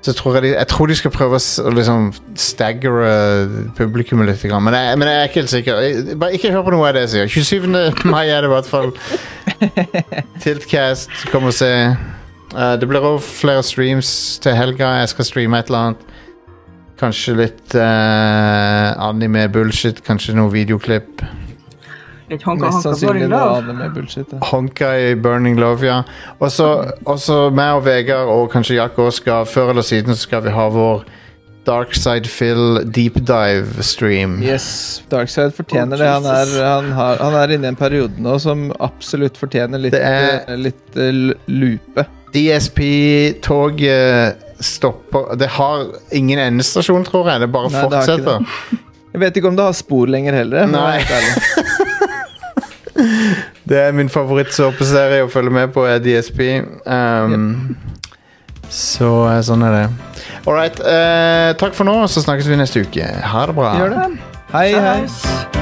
så 0.02 0.14
tror 0.16 0.36
jeg 0.38 0.44
de 0.44 0.50
Jeg 0.54 0.68
tror 0.72 0.88
de 0.88 0.96
skal 0.96 1.12
prøve 1.12 1.36
å 1.40 1.72
liksom 1.76 2.12
staggere 2.40 3.10
publikummet 3.78 4.30
litt. 4.30 4.44
Men 4.52 4.74
jeg, 4.74 4.98
men 5.00 5.08
jeg 5.08 5.18
er 5.20 5.28
ikke 5.28 5.42
helt 5.42 5.50
sikker. 5.54 5.82
Jeg- 5.84 6.20
Bare 6.20 6.34
ikke 6.38 6.52
hør 6.52 6.64
på 6.64 6.72
noe 6.72 6.88
av 6.88 6.94
det 6.96 7.02
jeg 7.08 7.10
sier. 7.10 7.28
27. 7.28 8.08
mai 8.08 8.30
er 8.30 8.42
det 8.42 8.50
i 8.50 8.54
hvert 8.54 8.70
fall. 8.70 8.94
Tiltcast, 10.44 11.10
kom 11.34 11.50
og 11.50 11.54
se. 11.54 11.72
Uh, 12.56 12.76
det 12.82 12.88
blir 12.90 13.04
også 13.04 13.28
flere 13.44 13.64
streams 13.64 14.40
til 14.42 14.56
helga. 14.58 14.94
Jeg 15.04 15.10
skal 15.10 15.26
streame 15.28 15.60
et 15.60 15.68
eller 15.70 15.90
annet. 15.90 16.06
Kanskje 17.00 17.36
litt 17.38 17.76
uh, 17.76 18.96
anime-bullshit. 19.10 20.02
Kanskje 20.08 20.36
noe 20.40 20.52
videoklipp. 20.52 21.22
Mest 22.30 22.82
sannsynlig 22.86 23.22
det 23.26 23.30
noe 23.30 23.40
love. 23.40 23.58
annet 23.64 23.76
med 23.76 23.92
bullshit. 23.98 24.28
Ja. 24.32 24.38
Honka 24.52 24.92
i 25.00 25.16
Burning 25.16 25.58
Love, 25.60 25.86
ja. 25.88 26.02
Og 26.40 26.52
så 26.52 27.50
meg 27.52 27.74
og 27.80 27.86
Vegard 27.86 28.28
og 28.34 28.52
kanskje 28.54 28.76
Jack 28.80 28.98
også 29.00 29.18
skal 29.24 29.46
Før 29.50 29.70
eller 29.74 29.82
siden 29.86 30.16
så 30.16 30.22
skal 30.28 30.42
vi 30.46 30.50
ha 30.56 30.68
vår 30.70 31.04
Darkside 31.68 32.28
Phil 32.32 32.80
deep 32.90 33.14
dive-stream. 33.28 34.40
Yes, 34.42 35.04
Darkside 35.12 35.52
fortjener 35.54 35.98
det. 36.00 36.08
Han 36.08 36.26
er, 36.26 36.46
han, 36.66 36.92
har, 36.98 37.18
han 37.22 37.34
er 37.36 37.48
inne 37.54 37.66
i 37.68 37.70
en 37.74 37.78
periode 37.78 38.12
nå 38.18 38.38
som 38.42 38.72
absolutt 38.82 39.38
fortjener 39.38 39.78
litt, 39.84 39.92
Det 39.94 40.02
er- 40.02 40.40
eh, 40.48 40.56
litt 40.58 40.96
uh, 40.98 41.34
lupe. 41.52 42.06
DSP-toget 42.34 44.36
stopper 44.60 45.36
Det 45.36 45.48
har 45.48 45.86
ingen 46.12 46.40
endestasjon, 46.40 47.04
tror 47.06 47.30
jeg. 47.32 47.40
Det 47.42 47.48
bare 47.54 47.70
Nei, 47.70 47.82
det 47.82 47.90
fortsetter. 47.90 48.40
Jeg 49.14 49.22
vet 49.24 49.38
ikke 49.40 49.48
om 49.50 49.56
det 49.58 49.64
har 49.66 49.74
spor 49.74 50.06
lenger 50.08 50.34
heller. 50.38 50.68
Nei. 50.70 51.00
Det 53.70 53.80
er 53.84 53.94
min 53.96 54.10
favorittsåpeserie 54.10 55.26
å 55.26 55.30
følge 55.32 55.54
med 55.54 55.74
på, 55.76 55.86
er 55.86 56.02
DSP. 56.04 56.42
Um, 56.86 57.78
Så 58.70 59.10
eh, 59.30 59.40
sånn 59.46 59.66
er 59.66 59.76
det. 59.76 59.86
All 60.46 60.54
right. 60.58 60.78
Uh, 60.82 61.54
takk 61.60 61.78
for 61.78 61.90
nå, 61.90 61.96
så 62.10 62.22
snakkes 62.26 62.50
vi 62.50 62.60
neste 62.60 62.86
uke. 62.86 63.06
Ha 63.06 63.46
det 63.50 63.58
bra. 63.58 63.74
Gjør 63.82 63.96
det. 63.98 64.10
Hei, 64.54 64.68
hei. 64.74 65.00
Nice. 65.06 65.59